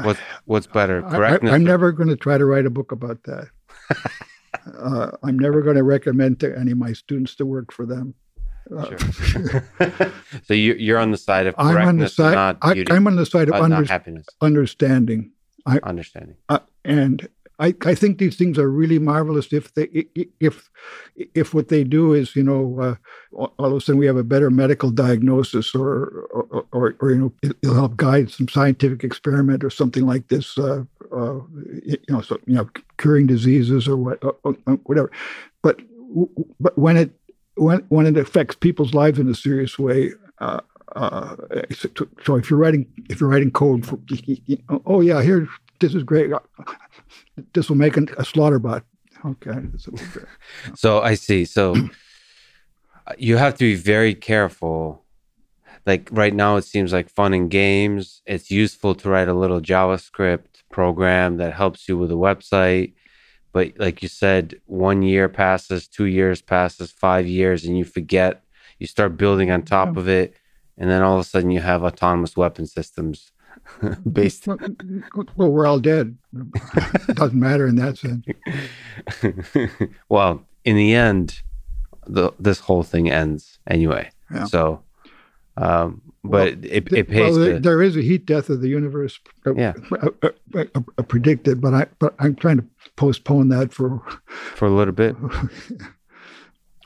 What's 0.03 0.19
what's 0.45 0.67
better, 0.67 1.05
I- 1.05 1.09
correctness? 1.09 1.51
I, 1.51 1.55
am 1.55 1.63
never 1.63 1.91
going 1.91 2.09
to 2.09 2.15
try 2.15 2.37
to 2.37 2.45
write 2.45 2.65
a 2.65 2.69
book 2.69 2.91
about 2.91 3.23
that. 3.23 3.49
uh, 4.79 5.11
I'm 5.23 5.37
never 5.37 5.61
going 5.61 5.75
to 5.75 5.83
recommend 5.83 6.39
to 6.41 6.57
any 6.57 6.71
of 6.71 6.77
my 6.77 6.93
students 6.93 7.35
to 7.35 7.45
work 7.45 7.73
for 7.73 7.85
them. 7.85 8.13
Uh, 8.75 8.95
so 10.43 10.53
you 10.53 10.75
you're 10.75 10.99
on 10.99 11.11
the 11.11 11.17
side 11.17 11.47
of 11.47 11.55
I'm 11.57 11.75
on 11.87 11.97
the 11.97 12.07
side. 12.07 12.35
not 12.35 12.57
I, 12.61 12.85
I'm 12.89 13.05
on 13.07 13.17
the 13.17 13.25
side 13.25 13.49
of 13.49 13.55
under, 13.55 13.83
happiness, 13.83 14.27
understanding, 14.39 15.31
understanding. 15.83 16.35
uh, 16.47 16.59
and 16.85 17.27
I, 17.61 17.75
I 17.85 17.95
think 17.95 18.17
these 18.17 18.35
things 18.37 18.57
are 18.57 18.69
really 18.69 18.99
marvelous. 18.99 19.53
If 19.53 19.73
they 19.75 20.05
if 20.39 20.69
if 21.35 21.53
what 21.53 21.67
they 21.69 21.83
do 21.83 22.13
is 22.13 22.35
you 22.35 22.43
know 22.43 22.79
uh, 22.81 22.95
all 23.33 23.53
of 23.59 23.73
a 23.73 23.81
sudden 23.81 23.99
we 23.99 24.07
have 24.07 24.17
a 24.17 24.23
better 24.23 24.49
medical 24.49 24.89
diagnosis 24.89 25.75
or 25.75 26.27
or, 26.33 26.65
or, 26.71 26.95
or 26.99 27.11
you 27.11 27.17
know 27.17 27.33
it- 27.43 27.55
it'll 27.61 27.75
help 27.75 27.97
guide 27.97 28.31
some 28.31 28.47
scientific 28.47 29.03
experiment 29.03 29.63
or 29.63 29.69
something 29.69 30.05
like 30.07 30.27
this. 30.29 30.57
Uh, 30.57 30.83
uh, 31.15 31.39
you 31.85 31.97
know, 32.09 32.21
so 32.21 32.39
you 32.47 32.55
know, 32.55 32.69
curing 32.97 33.27
diseases 33.27 33.87
or 33.87 33.97
what, 33.97 34.23
uh, 34.23 34.31
uh, 34.45 34.71
whatever. 34.85 35.11
But 35.61 35.81
but 36.59 36.77
when 36.77 36.97
it 36.97 37.11
when 37.55 37.79
when 37.89 38.07
it 38.07 38.17
affects 38.17 38.55
people's 38.55 38.93
lives 38.93 39.19
in 39.19 39.29
a 39.29 39.35
serious 39.35 39.77
way. 39.77 40.13
Uh, 40.39 40.59
uh, 40.95 41.37
so, 41.71 41.87
so 42.25 42.35
if 42.35 42.49
you're 42.49 42.59
writing 42.59 42.85
if 43.09 43.21
you're 43.21 43.29
writing 43.29 43.49
code 43.49 43.85
for 43.85 43.97
oh 44.85 44.99
yeah 44.99 45.21
here 45.21 45.47
this 45.79 45.95
is 45.95 46.03
great 46.03 46.29
this 47.53 47.69
will 47.69 47.77
make 47.77 47.97
an, 47.97 48.09
a 48.17 48.25
slaughter 48.25 48.59
bot 48.59 48.83
okay. 49.25 49.61
So 50.75 51.01
I 51.01 51.15
see. 51.15 51.45
So 51.45 51.75
you 53.17 53.37
have 53.37 53.55
to 53.55 53.63
be 53.63 53.75
very 53.75 54.15
careful. 54.15 55.03
Like 55.85 56.09
right 56.11 56.33
now, 56.33 56.57
it 56.57 56.63
seems 56.63 56.93
like 56.93 57.09
fun 57.09 57.33
and 57.33 57.49
games. 57.49 58.21
It's 58.25 58.51
useful 58.51 58.95
to 58.95 59.09
write 59.09 59.27
a 59.27 59.33
little 59.33 59.61
JavaScript 59.61 60.63
program 60.71 61.37
that 61.37 61.53
helps 61.53 61.89
you 61.89 61.97
with 61.97 62.11
a 62.11 62.15
website. 62.15 62.93
But 63.51 63.73
like 63.77 64.01
you 64.01 64.07
said, 64.07 64.61
one 64.65 65.01
year 65.01 65.27
passes, 65.27 65.87
two 65.87 66.05
years 66.05 66.41
passes, 66.41 66.91
five 66.91 67.27
years, 67.27 67.65
and 67.65 67.77
you 67.77 67.83
forget. 67.83 68.43
You 68.79 68.87
start 68.87 69.17
building 69.17 69.51
on 69.51 69.63
top 69.63 69.97
of 69.97 70.07
it, 70.07 70.35
and 70.77 70.89
then 70.89 71.01
all 71.01 71.15
of 71.15 71.19
a 71.19 71.23
sudden 71.23 71.51
you 71.51 71.59
have 71.59 71.83
autonomous 71.83 72.37
weapon 72.37 72.65
systems 72.65 73.31
based 74.11 74.47
Well, 74.47 74.57
well, 75.35 75.49
we're 75.51 75.65
all 75.65 75.79
dead. 75.79 76.17
it 77.07 77.15
doesn't 77.15 77.39
matter 77.39 77.67
in 77.67 77.75
that 77.75 77.97
sense. 77.97 78.25
well, 80.09 80.45
in 80.65 80.75
the 80.75 80.93
end, 80.93 81.41
the 82.07 82.31
this 82.39 82.59
whole 82.59 82.83
thing 82.83 83.09
ends 83.09 83.59
anyway. 83.67 84.09
Yeah. 84.33 84.45
So, 84.45 84.83
um, 85.57 86.01
but 86.23 86.31
Well, 86.31 86.65
it, 86.65 86.91
it 86.93 87.07
pays 87.09 87.31
well, 87.31 87.33
there- 87.39 87.53
to, 87.55 87.59
there 87.59 87.81
is 87.81 87.97
a 87.97 88.01
heat 88.01 88.25
death 88.25 88.49
of 88.49 88.61
the 88.61 88.69
universe 88.69 89.19
uh, 89.45 89.55
Yeah. 89.55 89.73
uh, 89.91 90.63
uh, 90.97 91.03
predicted, 91.03 91.59
but 91.61 91.73
I 91.73 91.87
but 91.99 92.13
I'm 92.19 92.35
trying 92.35 92.57
to 92.57 92.65
postpone 92.95 93.49
that 93.49 93.73
for 93.73 94.01
for 94.27 94.65
a 94.67 94.71
little 94.71 94.93
bit. 94.93 95.15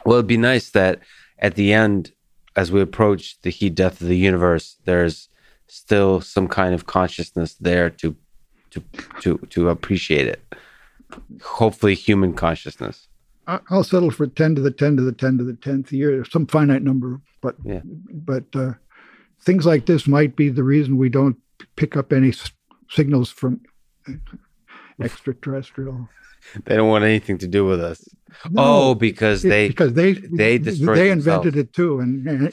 Well, 0.06 0.18
it'd 0.18 0.28
be 0.28 0.38
nice 0.38 0.70
that 0.72 1.00
at 1.40 1.56
the 1.56 1.74
end, 1.74 2.12
as 2.56 2.72
we 2.72 2.80
approach 2.82 3.40
the 3.42 3.50
heat 3.50 3.76
death 3.76 4.02
of 4.02 4.08
the 4.08 4.18
universe, 4.18 4.78
there's 4.86 5.30
still 5.68 6.22
some 6.22 6.47
kind 6.47 6.74
of 6.74 6.86
consciousness 6.86 7.55
there 7.55 7.89
to 7.89 8.16
to 8.72 8.84
to 9.22 9.38
to 9.49 9.70
appreciate 9.70 10.28
it. 10.28 10.41
Hopefully, 11.43 11.95
human 11.95 12.34
consciousness. 12.34 13.07
I'll 13.47 13.84
settle 13.84 14.09
for 14.11 14.26
ten 14.28 14.55
to 14.55 14.61
the 14.61 14.72
ten 14.72 14.97
to 14.97 15.03
the 15.03 15.11
ten 15.11 15.38
to 15.38 15.43
the 15.43 15.53
tenth 15.53 15.91
year, 15.91 16.26
some 16.26 16.47
finite 16.47 16.82
number. 16.84 17.22
But 17.41 17.55
Yeah. 17.63 17.82
but 18.11 18.43
uh, 18.55 18.74
things 19.41 19.66
like 19.66 19.86
this 19.86 20.07
might 20.07 20.36
be 20.36 20.49
the 20.49 20.63
reason 20.63 20.97
we 20.97 21.09
don't 21.09 21.38
pick 21.76 21.95
up 21.95 22.11
any 22.11 22.30
s- 22.30 22.51
signals 22.89 23.30
from 23.30 23.61
extraterrestrial. 25.01 26.09
They 26.66 26.76
don't 26.76 26.89
want 26.89 27.03
anything 27.03 27.38
to 27.39 27.47
do 27.47 27.66
with 27.66 27.82
us. 27.82 28.07
No, 28.51 28.61
oh, 28.91 28.95
because 28.95 29.43
it- 29.45 29.49
they 29.49 29.68
because 29.68 29.93
they 29.93 30.13
they 30.13 30.57
they 30.57 30.57
themselves. 30.57 30.99
invented 31.11 31.55
it 31.55 31.74
too, 31.74 31.99
and 31.99 32.51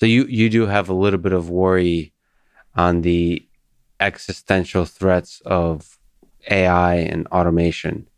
So 0.00 0.06
you 0.06 0.24
you 0.24 0.48
do 0.48 0.64
have 0.66 0.88
a 0.88 0.94
little 0.94 1.18
bit 1.20 1.32
of 1.34 1.50
worry 1.50 2.14
on 2.74 3.02
the 3.02 3.46
existential 4.00 4.86
threats 4.86 5.42
of 5.44 5.98
AI 6.50 6.94
and 6.94 7.26
automation. 7.28 8.08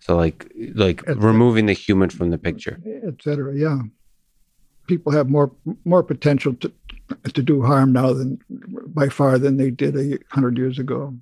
So 0.00 0.16
like 0.16 0.50
like 0.74 1.02
It's- 1.02 1.16
removing 1.16 1.66
the 1.66 1.74
human 1.74 2.10
from 2.10 2.30
the 2.30 2.38
picture. 2.38 2.80
et 3.06 3.22
cetera. 3.22 3.54
Yeah, 3.54 3.82
people 4.88 5.12
have 5.12 5.28
more 5.30 5.52
more 5.84 6.02
potential 6.02 6.54
to 6.54 6.72
to 7.34 7.42
do 7.42 7.62
harm 7.62 7.92
now 7.92 8.12
than 8.12 8.38
by 8.94 9.08
far 9.08 9.38
than 9.38 9.56
they 9.58 9.70
did 9.70 9.94
a 9.96 10.18
hundred 10.34 10.58
years 10.58 10.78
ago. 10.80 11.14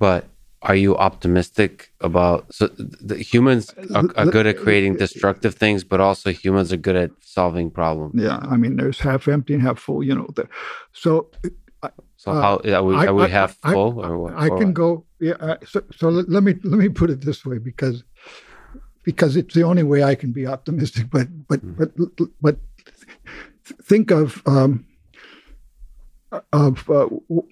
But 0.00 0.26
are 0.64 0.74
you 0.84 0.96
optimistic 0.96 1.72
about 2.00 2.38
so 2.52 2.68
the 3.10 3.16
humans 3.32 3.72
are, 3.94 4.04
are 4.16 4.26
good 4.36 4.46
at 4.46 4.56
creating 4.64 4.96
destructive 4.96 5.54
things, 5.54 5.84
but 5.84 6.00
also 6.00 6.30
humans 6.32 6.72
are 6.72 6.78
good 6.88 6.96
at 6.96 7.10
solving 7.20 7.70
problems. 7.70 8.14
Yeah, 8.20 8.38
I 8.52 8.56
mean, 8.56 8.76
there's 8.76 8.98
half 9.00 9.28
empty 9.28 9.52
and 9.54 9.62
half 9.62 9.78
full. 9.78 10.02
You 10.02 10.14
know, 10.16 10.26
the, 10.36 10.48
so 10.92 11.30
So 12.16 12.30
Uh, 12.32 12.40
how 12.44 12.54
are 12.78 12.82
we, 12.88 12.94
I- 12.96 13.06
are 13.08 13.14
we 13.14 13.24
I- 13.24 13.28
half 13.40 13.52
I- 13.62 13.72
full 13.74 13.92
or 14.06 14.12
what? 14.18 14.32
I 14.44 14.48
or 14.48 14.58
can 14.58 14.68
what? 14.68 14.74
go. 14.82 15.04
Yeah. 15.20 15.36
Uh, 15.48 15.56
so 15.66 15.78
so 15.98 16.08
let, 16.08 16.42
me 16.42 16.52
let 16.64 16.78
me 16.84 16.88
put 16.88 17.10
it 17.10 17.20
this 17.20 17.44
way 17.44 17.58
because 17.58 18.02
because 19.08 19.36
it's 19.40 19.54
the 19.54 19.64
only 19.70 19.82
way 19.82 20.02
I 20.02 20.14
can 20.14 20.32
be 20.32 20.46
optimistic. 20.46 21.04
But 21.10 21.28
but 21.48 21.60
Hmm. 21.60 21.74
but 21.76 21.90
but 22.40 22.56
think 23.90 24.10
of 24.10 24.42
um, 24.46 24.84
of 26.52 26.88
uh, 26.90 27.08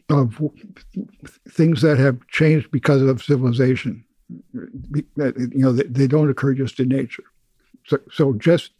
of 0.08 0.40
things 1.48 1.82
that 1.82 1.98
have 1.98 2.26
changed 2.28 2.70
because 2.70 3.02
of 3.02 3.22
civilization. 3.22 4.04
You 4.52 5.04
know, 5.54 5.72
they, 5.72 5.84
they 5.84 6.06
don't 6.06 6.30
occur 6.30 6.54
just 6.54 6.80
in 6.80 6.88
nature. 6.88 7.24
So 7.86 7.98
so 8.10 8.32
just. 8.34 8.72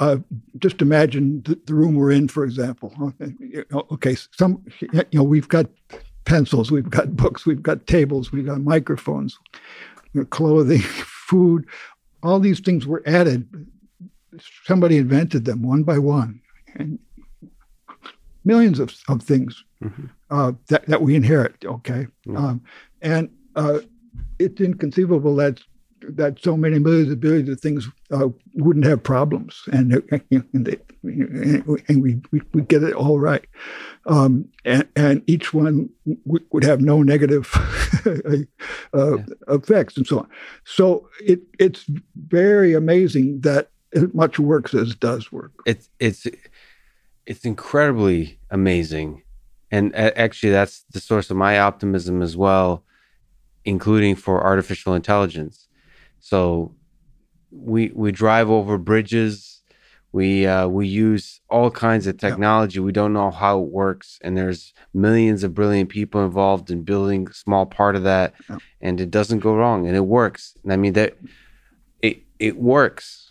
Uh, 0.00 0.18
just 0.58 0.80
imagine 0.80 1.42
the, 1.42 1.58
the 1.66 1.74
room 1.74 1.96
we're 1.96 2.12
in, 2.12 2.28
for 2.28 2.44
example. 2.44 3.12
Okay, 3.90 4.14
some 4.30 4.64
you 4.80 5.04
know 5.12 5.24
we've 5.24 5.48
got 5.48 5.66
pencils, 6.24 6.70
we've 6.70 6.88
got 6.88 7.16
books, 7.16 7.44
we've 7.44 7.64
got 7.64 7.88
tables, 7.88 8.30
we've 8.30 8.46
got 8.46 8.60
microphones, 8.60 9.36
clothing, 10.30 10.78
food. 10.82 11.66
All 12.22 12.38
these 12.38 12.60
things 12.60 12.86
were 12.86 13.02
added. 13.06 13.48
Somebody 14.64 14.98
invented 14.98 15.46
them 15.46 15.62
one 15.62 15.82
by 15.82 15.98
one, 15.98 16.40
and 16.76 17.00
millions 18.52 18.78
of, 18.80 18.88
of 19.08 19.22
things 19.22 19.64
Mhm. 19.84 20.08
uh, 20.30 20.52
that 20.70 20.82
that 20.86 21.00
we 21.02 21.14
inherit. 21.14 21.56
Okay, 21.64 22.06
Yeah. 22.26 22.38
um, 22.46 22.60
and 23.02 23.28
uh, 23.54 23.78
it's 24.38 24.60
inconceivable 24.60 25.36
that 25.36 25.60
that 26.16 26.38
so 26.42 26.56
many 26.56 26.78
millions 26.78 27.10
of 27.12 27.18
billions 27.20 27.48
of 27.48 27.60
things 27.60 27.88
uh, 28.16 28.28
wouldn't 28.64 28.86
have 28.86 29.02
problems, 29.02 29.62
and 29.72 29.92
and, 30.54 30.64
they, 30.66 30.76
and 31.88 32.02
we, 32.04 32.20
we 32.32 32.40
we 32.54 32.62
get 32.62 32.82
it 32.82 32.94
all 32.94 33.18
right, 33.30 33.44
um, 34.06 34.44
and, 34.64 34.84
and 34.96 35.22
each 35.26 35.52
one 35.54 35.88
w- 36.26 36.46
would 36.52 36.64
have 36.64 36.80
no 36.80 37.02
negative 37.02 37.44
uh, 38.06 39.16
Yeah. 39.16 39.24
effects 39.48 39.96
and 39.96 40.06
so 40.06 40.18
on. 40.18 40.28
So 40.64 41.08
it 41.20 41.40
it's 41.58 41.84
very 42.28 42.74
amazing 42.74 43.40
that 43.42 43.70
as 43.94 44.12
much 44.14 44.38
works 44.38 44.74
as 44.74 44.94
does 44.94 45.32
work. 45.32 45.52
it's 45.66 45.88
it's 45.98 46.26
it's 47.28 47.44
incredibly 47.44 48.40
amazing. 48.50 49.22
And 49.70 49.94
actually 49.94 50.50
that's 50.52 50.84
the 50.94 51.00
source 51.00 51.30
of 51.30 51.36
my 51.36 51.58
optimism 51.60 52.22
as 52.22 52.36
well 52.36 52.84
including 53.64 54.16
for 54.16 54.42
artificial 54.42 54.94
intelligence. 54.94 55.68
So 56.20 56.74
we 57.50 57.90
we 57.94 58.10
drive 58.12 58.48
over 58.50 58.78
bridges. 58.78 59.60
We 60.10 60.46
uh, 60.46 60.68
we 60.68 60.86
use 60.88 61.40
all 61.50 61.70
kinds 61.70 62.06
of 62.06 62.16
technology. 62.16 62.80
We 62.80 62.92
don't 62.92 63.12
know 63.12 63.30
how 63.30 63.60
it 63.60 63.68
works 63.68 64.18
and 64.22 64.36
there's 64.38 64.72
millions 64.94 65.44
of 65.44 65.52
brilliant 65.54 65.90
people 65.90 66.24
involved 66.24 66.70
in 66.70 66.82
building 66.82 67.28
a 67.28 67.34
small 67.34 67.66
part 67.66 67.94
of 67.94 68.04
that 68.04 68.32
Yeah. 68.48 68.56
and 68.80 69.00
it 69.00 69.10
doesn't 69.10 69.40
go 69.40 69.54
wrong 69.54 69.86
and 69.86 69.94
it 69.96 70.06
works. 70.06 70.54
And 70.62 70.72
i 70.72 70.76
mean 70.76 70.94
that 70.94 71.18
it 72.00 72.22
it 72.38 72.56
works 72.56 73.27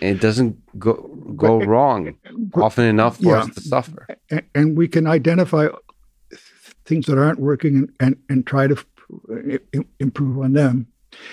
it 0.00 0.20
doesn't 0.20 0.56
go 0.78 0.94
go 1.36 1.58
But- 1.58 1.68
wrong 1.68 2.14
often 2.54 2.84
enough 2.84 3.16
for 3.16 3.32
Yeah. 3.36 3.40
us 3.42 3.54
to 3.54 3.60
suffer. 3.60 4.06
and, 4.54 4.76
we 4.76 4.88
can 4.88 5.06
identify 5.06 5.68
things 6.84 7.06
that 7.06 7.18
aren't 7.18 7.38
working 7.40 7.76
and, 7.76 7.88
and, 8.00 8.16
and 8.28 8.46
try 8.46 8.66
to 8.66 8.76
i- 9.48 9.84
improve 10.00 10.38
on 10.38 10.52
them. 10.52 10.86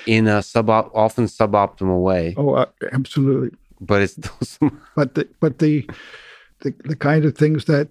in 0.06 0.28
a 0.28 0.42
sub 0.42 0.70
often 0.70 1.26
suboptimal 1.26 2.02
way, 2.04 2.34
Oh, 2.38 2.54
uh, 2.54 2.66
absolutely. 2.94 3.50
but 3.80 4.02
it's 4.02 4.14
still 4.44 4.72
But 4.96 5.16
the 5.16 5.28
but 5.40 5.58
the, 5.60 5.90
the 6.62 6.74
the 6.86 6.96
kind 6.96 7.26
of 7.26 7.36
things 7.36 7.66
that 7.66 7.88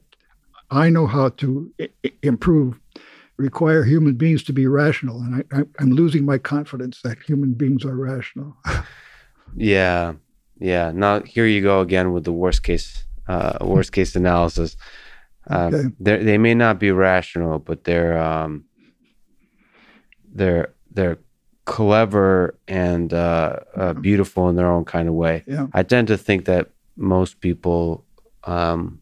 I 0.71 0.89
know 0.91 1.07
how 1.07 1.31
to 1.31 1.49
I- 1.81 2.13
improve 2.23 2.79
require 3.39 3.83
human 3.85 4.15
beings 4.15 4.43
to 4.45 4.53
be 4.53 4.67
rational, 4.67 5.21
and 5.23 5.35
I, 5.35 5.43
I, 5.59 5.65
I'm 5.81 5.91
losing 5.91 6.25
my 6.25 6.39
confidence 6.39 7.01
that 7.03 7.19
human 7.29 7.55
beings 7.55 7.85
are 7.85 7.97
rational. 7.97 8.57
yeah, 9.57 10.13
yeah. 10.61 10.93
Now 10.95 11.21
here 11.23 11.47
you 11.47 11.63
go 11.63 11.81
again 11.81 12.13
with 12.13 12.25
the 12.25 12.33
worst 12.33 12.63
case, 12.63 13.05
uh, 13.29 13.59
worst 13.61 13.93
case 13.93 14.15
analysis. 14.17 14.77
Um, 15.49 15.75
Okay. 15.75 15.89
they 15.99 16.25
they 16.25 16.39
may 16.39 16.55
not 16.55 16.79
be 16.79 16.93
rational, 16.93 17.59
but 17.59 17.85
they're 17.85 18.17
um, 18.19 18.65
they're 20.35 20.73
they're 20.93 21.19
clever 21.65 22.59
and 22.69 23.13
uh, 23.13 23.57
uh, 23.77 23.93
beautiful 23.95 24.49
in 24.49 24.57
their 24.57 24.71
own 24.71 24.85
kind 24.85 25.09
of 25.09 25.15
way. 25.15 25.45
Yeah. 25.47 25.67
I 25.73 25.83
tend 25.83 26.09
to 26.09 26.17
think 26.19 26.45
that 26.47 26.71
most 26.97 27.41
people 27.41 28.05
um, 28.45 29.01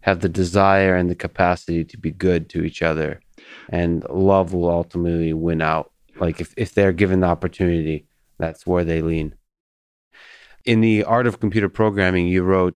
have 0.00 0.20
the 0.20 0.28
desire 0.28 0.96
and 0.96 1.08
the 1.10 1.14
capacity 1.14 1.84
to 1.84 1.96
be 1.96 2.10
good 2.10 2.48
to 2.50 2.64
each 2.64 2.82
other, 2.82 3.20
and 3.68 4.04
love 4.10 4.52
will 4.52 4.70
ultimately 4.70 5.32
win 5.32 5.62
out. 5.62 5.92
Like 6.18 6.40
if, 6.40 6.54
if 6.56 6.74
they're 6.74 6.92
given 6.92 7.20
the 7.20 7.26
opportunity, 7.26 8.06
that's 8.38 8.66
where 8.66 8.84
they 8.84 9.02
lean. 9.02 9.34
In 10.66 10.80
the 10.80 11.04
art 11.04 11.28
of 11.28 11.38
computer 11.38 11.68
programming, 11.68 12.26
you 12.26 12.42
wrote, 12.42 12.74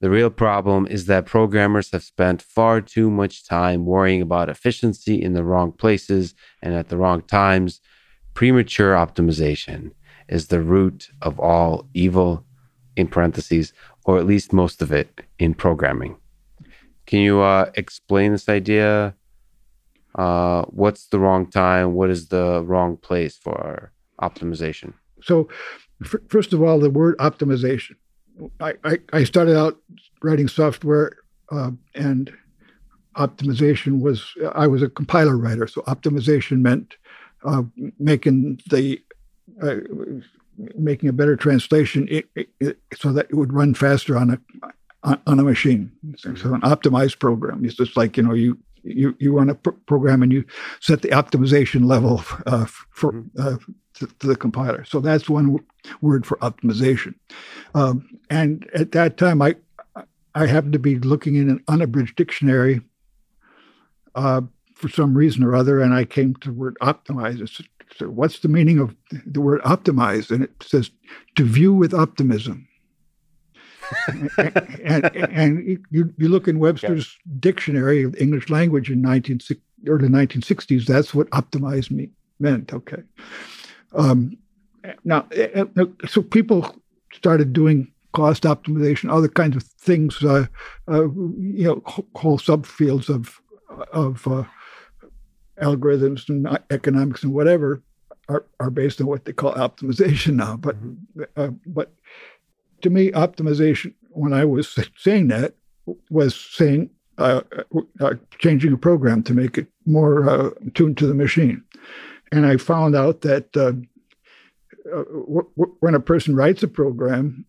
the 0.00 0.10
real 0.10 0.30
problem 0.30 0.86
is 0.88 1.06
that 1.06 1.26
programmers 1.26 1.90
have 1.92 2.02
spent 2.02 2.42
far 2.42 2.80
too 2.80 3.10
much 3.10 3.46
time 3.46 3.86
worrying 3.86 4.22
about 4.22 4.48
efficiency 4.48 5.22
in 5.22 5.34
the 5.34 5.44
wrong 5.44 5.72
places 5.72 6.34
and 6.62 6.74
at 6.74 6.88
the 6.88 6.96
wrong 6.96 7.22
times. 7.22 7.80
Premature 8.34 8.94
optimization 8.94 9.92
is 10.28 10.48
the 10.48 10.60
root 10.60 11.08
of 11.22 11.38
all 11.40 11.88
evil, 11.94 12.44
in 12.96 13.06
parentheses, 13.06 13.72
or 14.04 14.18
at 14.18 14.26
least 14.26 14.52
most 14.52 14.82
of 14.82 14.90
it 14.90 15.20
in 15.38 15.54
programming. 15.54 16.16
Can 17.06 17.20
you 17.20 17.40
uh, 17.40 17.70
explain 17.74 18.32
this 18.32 18.48
idea? 18.48 19.14
Uh, 20.16 20.62
what's 20.64 21.06
the 21.06 21.18
wrong 21.20 21.48
time? 21.48 21.94
What 21.94 22.10
is 22.10 22.28
the 22.28 22.64
wrong 22.64 22.96
place 22.96 23.36
for 23.36 23.92
optimization? 24.20 24.92
So, 25.22 25.48
first 26.28 26.52
of 26.52 26.62
all, 26.62 26.78
the 26.78 26.90
word 26.90 27.16
optimization. 27.18 27.96
I, 28.60 28.74
I, 28.84 28.98
I 29.12 29.24
started 29.24 29.56
out 29.56 29.78
writing 30.22 30.46
software, 30.48 31.16
uh, 31.50 31.72
and 31.94 32.32
optimization 33.16 34.00
was 34.00 34.32
I 34.54 34.66
was 34.66 34.82
a 34.82 34.88
compiler 34.88 35.36
writer, 35.36 35.66
so 35.66 35.82
optimization 35.82 36.60
meant 36.60 36.94
uh, 37.44 37.62
making 37.98 38.60
the 38.70 39.00
uh, 39.62 39.76
making 40.76 41.08
a 41.08 41.12
better 41.12 41.36
translation 41.36 42.06
it, 42.10 42.28
it, 42.34 42.48
it- 42.60 42.78
so 42.96 43.12
that 43.12 43.26
it 43.30 43.34
would 43.34 43.52
run 43.52 43.74
faster 43.74 44.16
on 44.16 44.30
a 44.30 44.38
on, 45.04 45.38
a 45.38 45.44
machine. 45.44 45.92
So, 46.16 46.34
so, 46.34 46.54
an 46.54 46.60
optimized 46.62 47.18
program. 47.20 47.64
It's 47.64 47.76
just 47.76 47.96
like 47.96 48.16
you 48.16 48.22
know 48.22 48.34
you 48.34 48.58
you 48.88 49.14
you 49.18 49.36
run 49.36 49.50
a 49.50 49.54
pr- 49.54 49.70
program 49.86 50.22
and 50.22 50.32
you 50.32 50.44
set 50.80 51.02
the 51.02 51.08
optimization 51.08 51.84
level 51.84 52.22
uh, 52.46 52.66
for 52.66 53.12
mm-hmm. 53.12 53.40
uh, 53.40 53.56
to, 53.94 54.06
to, 54.06 54.26
the 54.26 54.36
compiler. 54.36 54.84
So 54.84 55.00
that's 55.00 55.28
one 55.28 55.46
w- 55.46 55.64
word 56.00 56.26
for 56.26 56.36
optimization. 56.38 57.14
Um, 57.74 58.08
and 58.30 58.68
at 58.74 58.92
that 58.92 59.16
time, 59.16 59.42
I 59.42 59.56
I 60.34 60.46
happened 60.46 60.74
to 60.74 60.78
be 60.78 60.98
looking 60.98 61.34
in 61.34 61.50
an 61.50 61.62
unabridged 61.68 62.16
dictionary 62.16 62.80
uh, 64.14 64.42
for 64.74 64.88
some 64.88 65.14
reason 65.14 65.42
or 65.42 65.54
other, 65.54 65.80
and 65.80 65.92
I 65.92 66.04
came 66.04 66.34
to 66.36 66.48
the 66.48 66.54
word 66.54 66.76
optimize. 66.80 67.66
So, 67.96 68.08
what's 68.08 68.40
the 68.40 68.48
meaning 68.48 68.78
of 68.78 68.94
the 69.26 69.40
word 69.40 69.60
optimize? 69.62 70.30
And 70.30 70.44
it 70.44 70.52
says 70.62 70.90
to 71.36 71.44
view 71.44 71.72
with 71.72 71.94
optimism. 71.94 72.67
And, 74.84 75.16
and, 75.16 75.78
you, 75.90 76.12
you 76.16 76.28
look 76.28 76.48
in 76.48 76.58
Webster's 76.58 77.16
yeah. 77.26 77.34
dictionary 77.40 78.02
of 78.02 78.16
English 78.16 78.50
language 78.50 78.90
in 78.90 79.00
19, 79.02 79.40
early 79.86 80.08
1960s, 80.08 80.86
that's 80.86 81.14
what 81.14 81.28
optimized 81.30 81.90
me, 81.90 82.10
meant. 82.38 82.72
Okay. 82.72 83.02
Um, 83.94 84.36
now, 85.04 85.26
eh, 85.32 85.64
eh, 85.76 85.84
so 86.06 86.22
people 86.22 86.76
started 87.12 87.52
doing 87.52 87.90
cost 88.12 88.44
optimization, 88.44 89.12
other 89.12 89.28
kinds 89.28 89.56
of 89.56 89.62
things, 89.62 90.22
uh, 90.24 90.46
uh, 90.90 91.02
you 91.02 91.64
know, 91.64 91.82
whole 92.14 92.38
subfields 92.38 93.08
of 93.08 93.40
of 93.92 94.26
uh, 94.26 94.44
algorithms 95.62 96.28
and 96.28 96.58
economics 96.70 97.22
and 97.22 97.32
whatever 97.32 97.82
are, 98.28 98.44
are 98.60 98.70
based 98.70 99.00
on 99.00 99.06
what 99.06 99.24
they 99.24 99.32
call 99.32 99.54
optimization 99.54 100.34
now. 100.34 100.56
But 100.56 100.76
mm-hmm. 100.76 101.22
uh, 101.36 101.50
but 101.66 101.92
to 102.82 102.90
me, 102.90 103.10
optimization 103.12 103.94
when 104.10 104.32
I 104.32 104.44
was 104.44 104.76
saying 104.96 105.28
that 105.28 105.54
was 106.10 106.34
saying 106.34 106.90
uh, 107.16 107.40
uh, 108.00 108.14
changing 108.38 108.72
a 108.72 108.76
program 108.76 109.22
to 109.24 109.34
make 109.34 109.58
it 109.58 109.66
more 109.86 110.28
uh, 110.28 110.50
tuned 110.74 110.98
to 110.98 111.06
the 111.06 111.14
machine, 111.14 111.62
and 112.32 112.46
I 112.46 112.56
found 112.56 112.94
out 112.94 113.22
that. 113.22 113.56
Uh, 113.56 113.72
uh, 114.90 115.04
w- 115.04 115.50
w- 115.58 115.76
when 115.80 115.94
a 115.94 116.00
person 116.00 116.34
writes 116.34 116.62
a 116.62 116.68
program, 116.68 117.44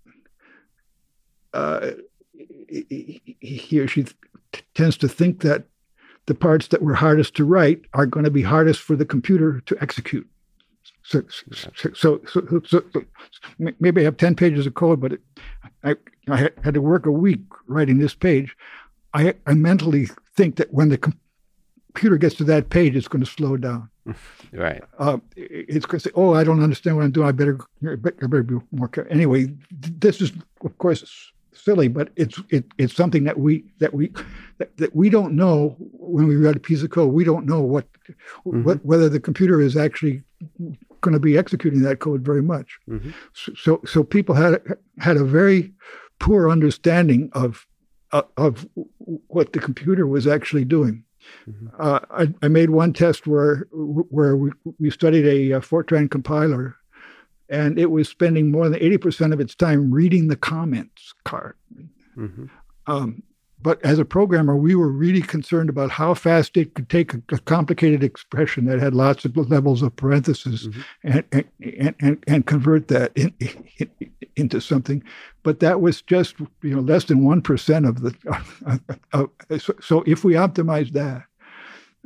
he 2.68 3.80
or 3.80 3.88
she 3.88 4.06
tends 4.76 4.98
to 4.98 5.08
think 5.08 5.42
that 5.42 5.66
the 6.26 6.36
parts 6.36 6.68
that 6.68 6.82
were 6.82 6.94
hardest 6.94 7.36
to 7.36 7.46
write 7.46 7.82
are 7.94 8.06
going 8.06 8.24
to 8.24 8.32
be 8.32 8.42
hardest 8.42 8.82
for 8.82 8.96
the 8.96 9.06
computer 9.06 9.62
to 9.62 9.78
execute. 9.82 10.28
So, 11.10 11.24
so, 11.28 11.92
so, 11.96 12.22
so, 12.28 12.62
so 12.68 12.84
maybe 13.58 14.02
I 14.02 14.04
have 14.04 14.18
10 14.18 14.36
pages 14.36 14.68
of 14.68 14.76
code, 14.76 15.02
but 15.02 15.14
it, 15.14 15.22
I, 15.84 15.96
I 16.30 16.50
had 16.64 16.76
to 16.76 16.82
work 16.82 17.08
a 17.08 17.12
week 17.12 17.42
writing 17.66 17.98
this 17.98 18.14
page. 18.14 18.56
I, 19.16 19.34
I 19.48 19.56
mentally 19.56 20.08
think 20.36 20.58
that 20.58 20.72
when 20.72 20.90
the 20.90 21.00
computer 21.00 22.18
gets 22.18 22.36
to 22.36 22.44
that 22.44 22.70
page, 22.70 22.96
it's 22.96 23.08
going 23.08 23.24
to 23.24 23.30
slow 23.30 23.58
down. 23.58 23.90
Right. 24.52 24.84
Uh, 24.98 25.20
it's 25.36 25.86
going 25.86 26.00
to 26.00 26.10
say, 26.10 26.12
"Oh, 26.16 26.34
I 26.34 26.44
don't 26.44 26.64
understand 26.64 26.96
what 26.96 27.06
I'm 27.06 27.12
doing. 27.12 27.28
I 27.28 27.32
better, 27.32 27.60
I 27.88 27.94
better 27.94 28.42
be 28.42 28.56
more 28.72 28.88
careful." 28.88 29.14
Anyway, 29.14 29.54
this 29.70 30.22
is, 30.22 30.32
of 30.66 30.76
course, 30.80 31.32
silly, 31.54 31.88
but 31.88 32.10
it's 32.16 32.42
it, 32.50 32.66
it's 32.80 32.96
something 32.96 33.26
that 33.26 33.38
we 33.38 33.66
that 33.78 33.94
we 33.94 34.12
that, 34.58 34.76
that 34.78 34.96
we 34.96 35.12
don't 35.12 35.36
know 35.36 35.76
when 35.78 36.26
we 36.26 36.36
write 36.36 36.56
a 36.56 36.60
piece 36.60 36.82
of 36.82 36.90
code. 36.90 37.14
We 37.14 37.24
don't 37.24 37.46
know 37.46 37.62
what, 37.62 37.86
mm-hmm. 38.48 38.64
what 38.64 38.84
whether 38.84 39.10
the 39.10 39.20
computer 39.20 39.62
is 39.62 39.78
actually 39.78 40.24
going 41.02 41.14
to 41.14 41.20
be 41.20 41.38
executing 41.38 41.82
that 41.82 42.00
code 42.00 42.22
very 42.22 42.42
much. 42.42 42.78
Mm-hmm. 42.90 43.12
So 43.56 43.82
so 43.86 44.04
people 44.04 44.36
had 44.36 44.62
had 45.00 45.18
a 45.18 45.24
very 45.24 45.74
poor 46.20 46.50
understanding 46.50 47.30
of 47.34 47.66
uh, 48.12 48.24
of 48.38 48.68
what 49.28 49.54
the 49.54 49.60
computer 49.60 50.08
was 50.08 50.28
actually 50.28 50.66
doing. 50.66 51.04
Mm-hmm. 51.48 51.68
Uh, 51.80 52.00
I, 52.10 52.34
I, 52.42 52.48
made 52.48 52.72
one 52.72 52.94
test 52.94 53.28
where 53.28 53.68
where 53.72 54.36
we, 54.36 54.52
we 54.80 54.90
studied 54.90 55.26
a, 55.26 55.58
a 55.58 55.60
Fortran 55.60 56.10
compiler 56.10 56.76
and 57.50 57.80
it 57.80 57.92
was 57.92 58.08
spending 58.08 58.52
more 58.52 58.70
than 58.70 58.80
80% 58.80 59.34
of 59.34 59.40
its 59.40 59.56
time 59.56 59.92
reading 59.92 60.28
the 60.28 60.36
comments 60.36 61.14
card. 61.26 61.56
Mm-hmm. 62.18 62.46
Um, 62.88 63.24
but 63.62 63.84
as 63.84 64.00
a 64.00 64.06
programmer, 64.06 64.56
we 64.56 64.74
were 64.74 64.90
really 64.90 65.22
concerned 65.22 65.70
about 65.70 65.92
how 65.92 66.14
fast 66.14 66.56
it 66.56 66.76
could 66.76 66.90
take 66.90 67.14
a, 67.14 67.22
a 67.32 67.40
complicated 67.40 68.04
expression 68.04 68.66
that 68.66 68.80
had 68.80 68.94
lots 68.94 69.26
of 69.26 69.36
levels 69.36 69.82
of 69.82 69.96
parentheses 69.96 70.68
mm-hmm. 70.68 70.82
and, 71.04 71.46
and, 71.60 71.96
and, 72.00 72.24
and, 72.26 72.46
convert 72.46 72.88
that 72.88 73.12
in, 73.16 73.34
in, 73.40 73.90
into 74.38 74.62
something. 74.62 75.04
But 75.44 75.60
that 75.60 75.82
was 75.82 76.02
just 76.02 76.40
you 76.62 76.76
know 76.76 76.82
less 76.82 77.06
than 77.06 77.26
one 77.26 77.42
percent 77.42 77.86
of 77.86 78.02
the. 78.02 78.16
Uh, 79.14 79.26
uh, 79.50 79.58
so, 79.58 79.74
so, 79.82 80.04
if 80.06 80.24
we 80.24 80.34
optimize 80.34 80.92
that, 80.92 81.24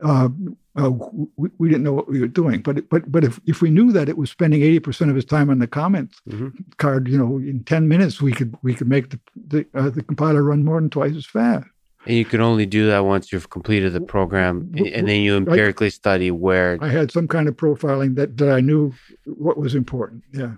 uh, 0.01 0.29
uh, 0.75 0.89
we, 1.35 1.49
we, 1.59 1.69
didn't 1.69 1.83
know 1.83 1.93
what 1.93 2.07
we 2.07 2.19
were 2.19 2.27
doing. 2.27 2.61
But 2.61 2.89
but 2.89 3.11
but 3.11 3.23
if, 3.23 3.39
if 3.45 3.61
we 3.61 3.69
knew 3.69 3.91
that 3.91 4.09
it 4.09 4.17
was 4.17 4.31
spending 4.31 4.63
eighty 4.63 4.79
percent 4.79 5.09
of 5.09 5.15
his 5.15 5.25
time 5.25 5.49
on 5.49 5.59
the 5.59 5.67
comments 5.67 6.21
mm-hmm. 6.27 6.49
card, 6.77 7.07
you 7.07 7.17
know, 7.17 7.37
in 7.37 7.63
ten 7.63 7.87
minutes 7.87 8.21
we 8.21 8.31
could 8.31 8.55
we 8.63 8.73
could 8.73 8.87
make 8.87 9.11
the 9.11 9.19
the, 9.47 9.65
uh, 9.75 9.89
the 9.89 10.03
compiler 10.03 10.43
run 10.43 10.63
more 10.63 10.79
than 10.79 10.89
twice 10.89 11.15
as 11.15 11.25
fast. 11.25 11.67
And 12.05 12.17
you 12.17 12.25
can 12.25 12.41
only 12.41 12.65
do 12.65 12.87
that 12.87 13.05
once 13.05 13.31
you've 13.31 13.49
completed 13.49 13.93
the 13.93 14.01
program, 14.01 14.73
and 14.75 15.07
then 15.07 15.21
you 15.21 15.37
empirically 15.37 15.89
study 15.89 16.31
where. 16.31 16.77
I 16.81 16.89
had 16.89 17.11
some 17.11 17.27
kind 17.27 17.47
of 17.47 17.55
profiling 17.55 18.15
that 18.15 18.37
that 18.37 18.51
I 18.51 18.59
knew 18.59 18.93
what 19.25 19.57
was 19.57 19.75
important. 19.75 20.23
Yeah. 20.33 20.53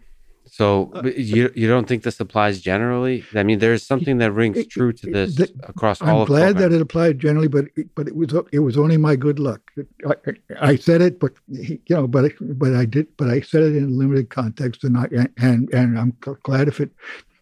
So 0.56 0.90
uh, 0.96 1.02
you 1.04 1.52
you 1.54 1.68
don't 1.68 1.86
think 1.86 2.04
this 2.04 2.18
applies 2.22 2.62
generally? 2.62 3.26
I 3.36 3.44
mean, 3.44 3.60
there's 3.60 3.84
something 3.84 4.20
that 4.20 4.32
rings 4.32 4.66
true 4.68 4.94
to 4.94 5.12
this 5.12 5.38
it, 5.38 5.52
across 5.64 6.02
I'm 6.02 6.08
all. 6.08 6.22
I'm 6.22 6.28
glad 6.28 6.58
that 6.60 6.72
it 6.72 6.80
applied 6.80 7.20
generally, 7.20 7.50
but 7.50 7.66
but 7.94 8.08
it 8.08 8.16
was 8.16 8.34
it 8.54 8.60
was 8.60 8.78
only 8.78 8.96
my 8.96 9.18
good 9.18 9.38
luck. 9.38 9.60
I, 10.08 10.16
I 10.62 10.76
said 10.78 11.02
it, 11.02 11.20
but 11.20 11.34
you 11.50 11.82
know, 11.90 12.08
but 12.08 12.32
but 12.40 12.74
I 12.74 12.86
did, 12.86 13.08
but 13.18 13.30
I 13.30 13.42
said 13.42 13.64
it 13.64 13.76
in 13.76 13.84
a 13.84 13.88
limited 13.88 14.30
context, 14.30 14.86
and 14.86 14.98
I 14.98 15.10
and 15.36 15.70
and 15.74 16.00
I'm 16.00 16.16
glad 16.22 16.70
if 16.70 16.80
it 16.80 16.92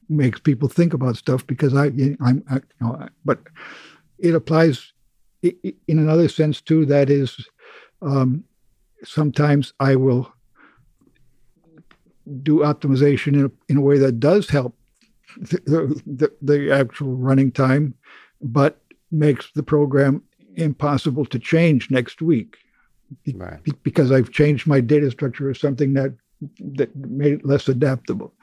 makes 0.09 0.39
people 0.39 0.68
think 0.68 0.95
about 0.95 1.16
stuff 1.16 1.45
because 1.45 1.76
I 1.76 1.91
I'm 2.20 2.43
I, 2.49 2.55
you 2.55 2.82
know, 2.82 3.09
but 3.24 3.41
it 4.18 4.34
applies 4.34 4.91
in 5.43 5.99
another 5.99 6.30
sense 6.30 6.61
too. 6.61 6.84
That 6.88 7.11
is, 7.11 7.47
um, 8.01 8.43
sometimes 9.03 9.72
I 9.80 9.97
will 9.97 10.34
do 12.41 12.59
optimization 12.59 13.34
in 13.34 13.45
a, 13.45 13.51
in 13.69 13.78
a 13.78 13.82
way 13.82 13.97
that 13.97 14.19
does 14.19 14.49
help 14.49 14.76
the, 15.38 16.01
the, 16.05 16.32
the 16.41 16.71
actual 16.71 17.15
running 17.15 17.51
time, 17.51 17.93
but 18.41 18.82
makes 19.11 19.51
the 19.51 19.63
program 19.63 20.21
impossible 20.55 21.26
to 21.26 21.39
change 21.39 21.89
next 21.89 22.21
week 22.21 22.57
right. 23.36 23.59
because 23.84 24.11
I've 24.11 24.32
changed 24.32 24.67
my 24.67 24.80
data 24.80 25.09
structure 25.11 25.49
or 25.49 25.53
something 25.53 25.93
that 25.93 26.13
that 26.59 26.93
made 26.95 27.34
it 27.34 27.45
less 27.45 27.69
adaptable. 27.69 28.34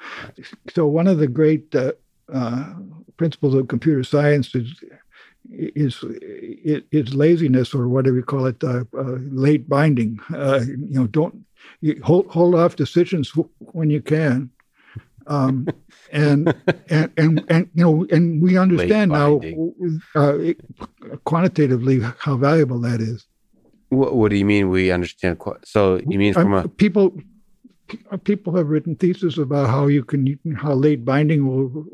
So 0.72 0.86
one 0.86 1.06
of 1.06 1.18
the 1.18 1.26
great 1.26 1.74
uh, 1.74 1.92
uh, 2.32 2.72
principles 3.18 3.54
of 3.54 3.68
computer 3.68 4.02
science 4.02 4.54
is 4.54 4.72
is 5.50 6.04
is 6.92 7.14
laziness 7.14 7.74
or 7.74 7.88
whatever 7.88 8.16
you 8.16 8.22
call 8.22 8.46
it, 8.46 8.62
uh, 8.62 8.84
uh 8.96 9.18
late 9.30 9.68
binding. 9.68 10.18
Uh, 10.34 10.60
you 10.66 10.98
know, 10.98 11.06
don't 11.06 11.44
you 11.80 12.00
hold 12.02 12.26
hold 12.28 12.54
off 12.54 12.76
decisions 12.76 13.32
when 13.58 13.90
you 13.90 14.00
can. 14.00 14.50
Um, 15.26 15.68
and, 16.12 16.48
and 16.88 17.12
and 17.16 17.44
and 17.48 17.70
you 17.74 17.84
know, 17.84 18.06
and 18.10 18.42
we 18.42 18.56
understand 18.58 19.12
now 19.12 19.40
uh, 20.14 20.38
quantitatively 21.24 22.00
how 22.18 22.36
valuable 22.36 22.80
that 22.80 23.00
is. 23.00 23.26
What, 23.90 24.14
what, 24.14 24.30
do 24.30 24.36
you 24.36 24.44
mean? 24.44 24.68
We 24.70 24.92
understand. 24.92 25.40
So 25.64 26.00
you 26.06 26.18
mean 26.18 26.34
from 26.34 26.54
a 26.54 26.68
people 26.68 27.12
people 28.24 28.56
have 28.56 28.68
written 28.68 28.94
theses 28.94 29.38
about 29.38 29.68
how 29.68 29.86
you 29.86 30.04
can 30.04 30.38
how 30.56 30.74
late 30.74 31.04
binding 31.04 31.46
will 31.46 31.84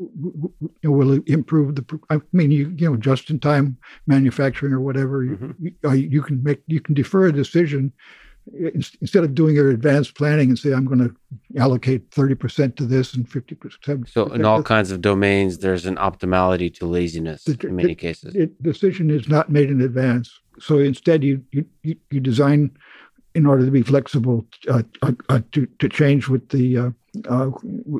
will 0.83 1.19
improve 1.25 1.75
the. 1.75 1.99
I 2.09 2.19
mean, 2.33 2.51
you 2.51 2.73
you 2.77 2.89
know, 2.89 2.97
just 2.97 3.29
in 3.29 3.39
time 3.39 3.77
manufacturing 4.05 4.73
or 4.73 4.81
whatever. 4.81 5.25
Mm-hmm. 5.25 5.67
You, 5.67 5.93
you 5.93 6.21
can 6.21 6.43
make 6.43 6.61
you 6.67 6.81
can 6.81 6.93
defer 6.93 7.27
a 7.27 7.31
decision 7.31 7.93
instead 9.01 9.23
of 9.23 9.35
doing 9.35 9.55
your 9.55 9.69
advanced 9.69 10.15
planning 10.15 10.49
and 10.49 10.59
say 10.59 10.71
i'm 10.71 10.85
going 10.85 10.99
to 10.99 11.13
allocate 11.57 12.09
30% 12.11 12.75
to 12.75 12.85
this 12.85 13.13
and 13.13 13.29
50% 13.29 13.81
to 13.81 14.03
so 14.09 14.25
in 14.27 14.45
all 14.45 14.63
kinds 14.63 14.91
of 14.91 15.01
domains 15.01 15.59
there's 15.59 15.85
an 15.85 15.95
optimality 15.95 16.73
to 16.73 16.85
laziness 16.85 17.43
the, 17.43 17.67
in 17.67 17.75
many 17.75 17.89
the, 17.89 17.95
cases. 17.95 18.33
the 18.33 18.47
decision 18.61 19.09
is 19.09 19.27
not 19.27 19.49
made 19.49 19.69
in 19.69 19.81
advance. 19.81 20.39
So 20.59 20.79
instead 20.79 21.23
you 21.23 21.43
you, 21.51 21.65
you 21.83 22.19
design 22.19 22.71
in 23.35 23.45
order 23.45 23.65
to 23.65 23.71
be 23.71 23.83
flexible 23.83 24.45
uh, 24.67 24.81
uh, 25.01 25.11
uh, 25.29 25.41
to, 25.51 25.67
to 25.79 25.89
change 25.89 26.27
with 26.27 26.49
the 26.49 26.77
uh, 26.77 26.89
uh 27.29 27.51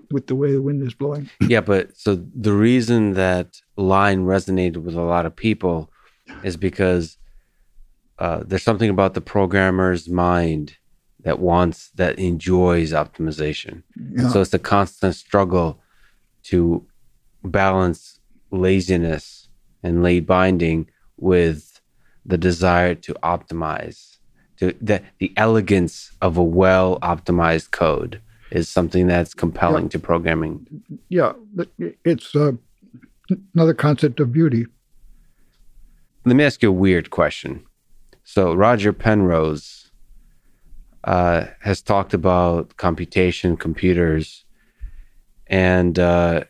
with 0.09 0.27
the 0.27 0.35
way 0.35 0.51
the 0.51 0.61
wind 0.61 0.81
is 0.85 0.93
blowing. 0.93 1.29
Yeah 1.47 1.61
but 1.61 1.95
so 1.97 2.15
the 2.15 2.53
reason 2.53 3.13
that 3.13 3.61
line 3.75 4.25
resonated 4.25 4.77
with 4.77 4.95
a 4.95 5.01
lot 5.01 5.25
of 5.25 5.35
people 5.35 5.91
is 6.43 6.57
because 6.57 7.16
uh, 8.19 8.43
there's 8.45 8.63
something 8.63 8.89
about 8.89 9.13
the 9.13 9.21
programmer's 9.21 10.09
mind 10.09 10.75
that 11.23 11.39
wants 11.39 11.89
that 11.95 12.17
enjoys 12.19 12.91
optimization. 12.93 13.83
Yeah. 14.15 14.29
So 14.29 14.41
it's 14.41 14.53
a 14.53 14.59
constant 14.59 15.15
struggle 15.15 15.79
to 16.43 16.85
balance 17.43 18.19
laziness 18.51 19.49
and 19.83 20.01
late 20.03 20.25
binding 20.25 20.87
with 21.17 21.81
the 22.25 22.37
desire 22.37 22.95
to 22.95 23.13
optimize. 23.23 24.17
To 24.57 24.73
the 24.81 25.01
the 25.19 25.31
elegance 25.37 26.11
of 26.21 26.37
a 26.37 26.43
well 26.43 26.99
optimized 27.01 27.71
code 27.71 28.21
is 28.51 28.67
something 28.69 29.07
that's 29.07 29.33
compelling 29.33 29.83
Yeah. 29.85 29.89
to 29.89 29.99
programming. 29.99 30.65
Yeah, 31.09 31.33
it's 32.03 32.33
uh, 32.35 32.53
another 33.53 33.73
concept 33.73 34.19
of 34.19 34.31
beauty. 34.31 34.65
Let 36.25 36.35
me 36.35 36.43
ask 36.43 36.63
you 36.63 36.69
a 36.69 36.73
weird 36.73 37.09
question. 37.09 37.63
So 38.29 38.53
Roger 38.53 38.91
Penrose 38.91 39.89
uh, 41.05 41.45
has 41.61 41.81
talked 41.81 42.13
about 42.13 42.75
computation, 42.75 43.55
computers, 43.55 44.43
and 45.47 45.97
uh, 45.97 46.43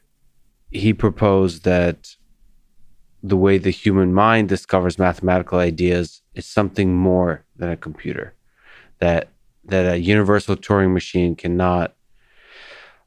he 0.71 0.91
proposed 0.91 1.65
that 1.65 2.15
the 3.21 3.37
way 3.37 3.59
the 3.59 3.69
human 3.69 4.11
mind 4.11 4.49
discovers 4.49 4.97
mathematical 4.97 5.59
ideas 5.59 6.23
is 6.33 6.47
something 6.47 6.95
more 6.95 7.45
than 7.57 7.69
a 7.69 7.77
computer. 7.77 8.33
That 8.97 9.29
that 9.65 9.93
a 9.93 9.99
universal 9.99 10.55
Turing 10.55 10.93
machine 10.93 11.35
cannot 11.35 11.95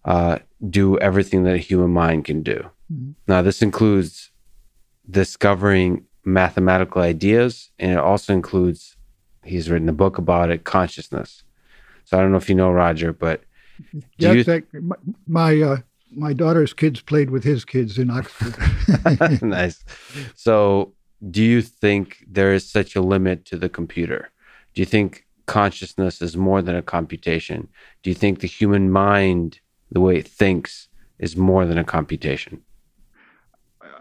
uh, 0.04 0.38
do 0.68 0.96
everything 0.98 1.42
that 1.42 1.54
a 1.54 1.58
human 1.58 1.90
mind 1.90 2.24
can 2.24 2.44
do. 2.44 2.70
Mhm. 2.92 3.16
Now, 3.26 3.42
this 3.42 3.62
includes 3.62 4.30
discovering 5.10 6.06
mathematical 6.24 7.02
ideas, 7.02 7.70
and 7.78 7.92
it 7.92 7.98
also 7.98 8.32
includes, 8.32 8.96
he's 9.44 9.70
written 9.70 9.88
a 9.88 9.92
book 9.92 10.18
about 10.18 10.50
it, 10.50 10.64
consciousness. 10.64 11.42
So 12.04 12.18
I 12.18 12.22
don't 12.22 12.30
know 12.30 12.36
if 12.38 12.48
you 12.48 12.54
know 12.54 12.70
Roger, 12.70 13.12
but 13.12 13.42
Yes, 14.18 14.34
you 14.34 14.44
that- 14.44 14.64
my, 15.26 15.60
uh, 15.60 15.76
my 16.14 16.32
daughter's 16.32 16.72
kids 16.72 17.00
played 17.00 17.30
with 17.30 17.44
his 17.44 17.64
kids 17.64 17.98
in 17.98 18.10
Oxford. 18.10 19.42
nice. 19.42 19.84
So, 20.34 20.94
do 21.30 21.42
you 21.42 21.62
think 21.62 22.24
there 22.28 22.52
is 22.52 22.68
such 22.70 22.96
a 22.96 23.00
limit 23.00 23.44
to 23.46 23.56
the 23.56 23.68
computer? 23.68 24.30
Do 24.74 24.82
you 24.82 24.86
think 24.86 25.26
consciousness 25.46 26.20
is 26.22 26.36
more 26.36 26.62
than 26.62 26.76
a 26.76 26.82
computation? 26.82 27.68
Do 28.02 28.10
you 28.10 28.14
think 28.14 28.40
the 28.40 28.46
human 28.46 28.90
mind, 28.90 29.60
the 29.90 30.00
way 30.00 30.16
it 30.16 30.26
thinks, 30.26 30.88
is 31.18 31.36
more 31.36 31.66
than 31.66 31.78
a 31.78 31.84
computation? 31.84 32.62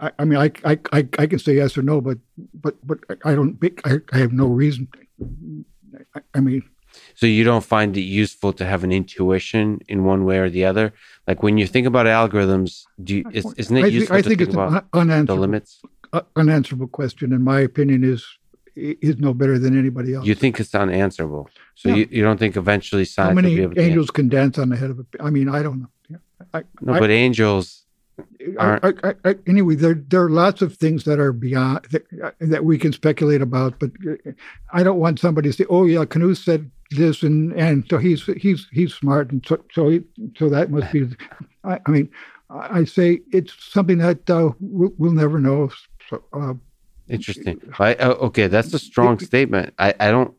I, 0.02 0.12
I 0.20 0.26
mean, 0.26 0.40
I, 0.40 0.52
I, 0.64 0.80
I, 0.92 1.08
I 1.18 1.26
can 1.28 1.40
say 1.40 1.56
yes 1.56 1.78
or 1.78 1.82
no, 1.82 2.02
but 2.02 2.18
but 2.54 2.76
but 2.86 3.00
I 3.26 3.36
don't. 3.36 3.58
I, 3.86 3.98
I 4.14 4.18
have 4.18 4.34
no 4.34 4.48
reason. 4.48 4.88
I, 6.16 6.22
I 6.36 6.40
mean, 6.40 6.64
So 7.16 7.26
you 7.26 7.44
don't 7.44 7.64
find 7.64 7.96
it 7.98 8.02
useful 8.02 8.54
to 8.54 8.66
have 8.66 8.84
an 8.84 8.92
intuition 8.92 9.80
in 9.88 10.04
one 10.04 10.26
way 10.26 10.38
or 10.40 10.50
the 10.50 10.66
other? 10.66 10.94
Like 11.28 11.44
when 11.44 11.58
you 11.58 11.68
think 11.68 11.86
about 11.88 12.06
algorithms, 12.06 12.84
do 13.04 13.18
you, 13.18 13.26
is, 13.32 13.46
isn't 13.58 13.78
it 13.78 13.84
I, 13.86 13.88
useful 13.88 14.16
I 14.16 14.22
to 14.22 14.30
think 14.30 14.40
think 14.40 14.50
it's 14.50 14.54
about 14.54 14.92
the 15.28 15.36
limits? 15.36 15.82
uh, 16.14 16.22
unanswerable 16.36 16.88
question. 16.88 17.34
in 17.34 17.44
my 17.44 17.60
opinion 17.60 18.04
is 18.04 18.26
is 18.76 19.18
no 19.18 19.34
better 19.34 19.60
than 19.60 19.78
anybody 19.78 20.14
else. 20.14 20.26
You 20.26 20.36
think 20.36 20.60
it's 20.60 20.74
unanswerable. 20.74 21.50
So 21.76 21.90
Yeah. 21.90 21.96
you, 21.96 22.08
you 22.12 22.24
don't 22.24 22.38
think 22.38 22.56
eventually 22.56 23.04
How 23.04 23.06
science 23.06 23.36
will 23.36 23.42
many 23.44 23.56
be 23.56 23.64
able 23.64 23.76
to 23.76 23.82
angels 23.82 24.10
can 24.12 24.30
dance 24.30 24.58
on 24.58 24.70
the 24.70 24.78
head 24.78 24.90
of 24.92 25.00
a? 25.00 25.06
I 25.22 25.30
mean, 25.30 25.50
I 25.50 25.62
don't 25.64 25.80
know. 25.82 26.20
I, 26.54 26.64
No, 26.82 26.94
I- 26.94 27.00
but 27.00 27.10
angels 27.10 27.79
I, 28.60 28.94
I, 29.04 29.14
I, 29.26 29.36
anyway, 29.48 29.76
there 29.76 29.96
there 29.96 30.24
are 30.24 30.30
lots 30.30 30.62
of 30.62 30.76
things 30.78 31.04
that 31.04 31.20
are 31.20 31.34
beyond 31.34 31.86
that, 31.92 32.36
that 32.40 32.64
we 32.64 32.78
can 32.78 32.94
speculate 32.94 33.42
about, 33.42 33.80
but 33.80 33.92
uh, 34.08 34.32
I 34.72 34.84
don't 34.84 35.00
want 35.00 35.20
somebody 35.20 35.50
to 35.50 35.54
say, 35.54 35.66
"Oh 35.70 35.86
yeah, 35.86 36.06
Knuth 36.06 36.44
said 36.44 36.72
this," 36.92 37.22
and 37.22 37.54
and 37.54 37.86
so 37.90 37.98
he's 37.98 38.24
he's 38.38 38.68
he's 38.72 38.94
smart, 38.94 39.32
and 39.32 39.46
so 39.46 39.64
so 39.74 39.90
he, 39.90 40.02
so 40.38 40.50
that 40.50 40.72
must 40.72 40.92
be. 40.94 41.08
I, 41.66 41.80
I 41.86 41.92
mean, 41.92 42.10
I 42.50 42.86
say 42.86 43.20
it's 43.32 43.54
something 43.60 43.98
that 43.98 44.30
uh, 44.30 44.52
we'll, 44.62 44.94
we'll 44.98 45.12
never 45.12 45.40
know. 45.40 45.70
So, 46.10 46.24
uh, 46.32 46.54
Interesting. 47.10 47.60
I, 47.80 47.96
uh, 47.96 48.14
okay, 48.14 48.48
that's 48.48 48.74
a 48.74 48.80
strong 48.80 49.20
statement. 49.20 49.74
I, 49.80 49.94
I 50.00 50.12
don't. 50.12 50.34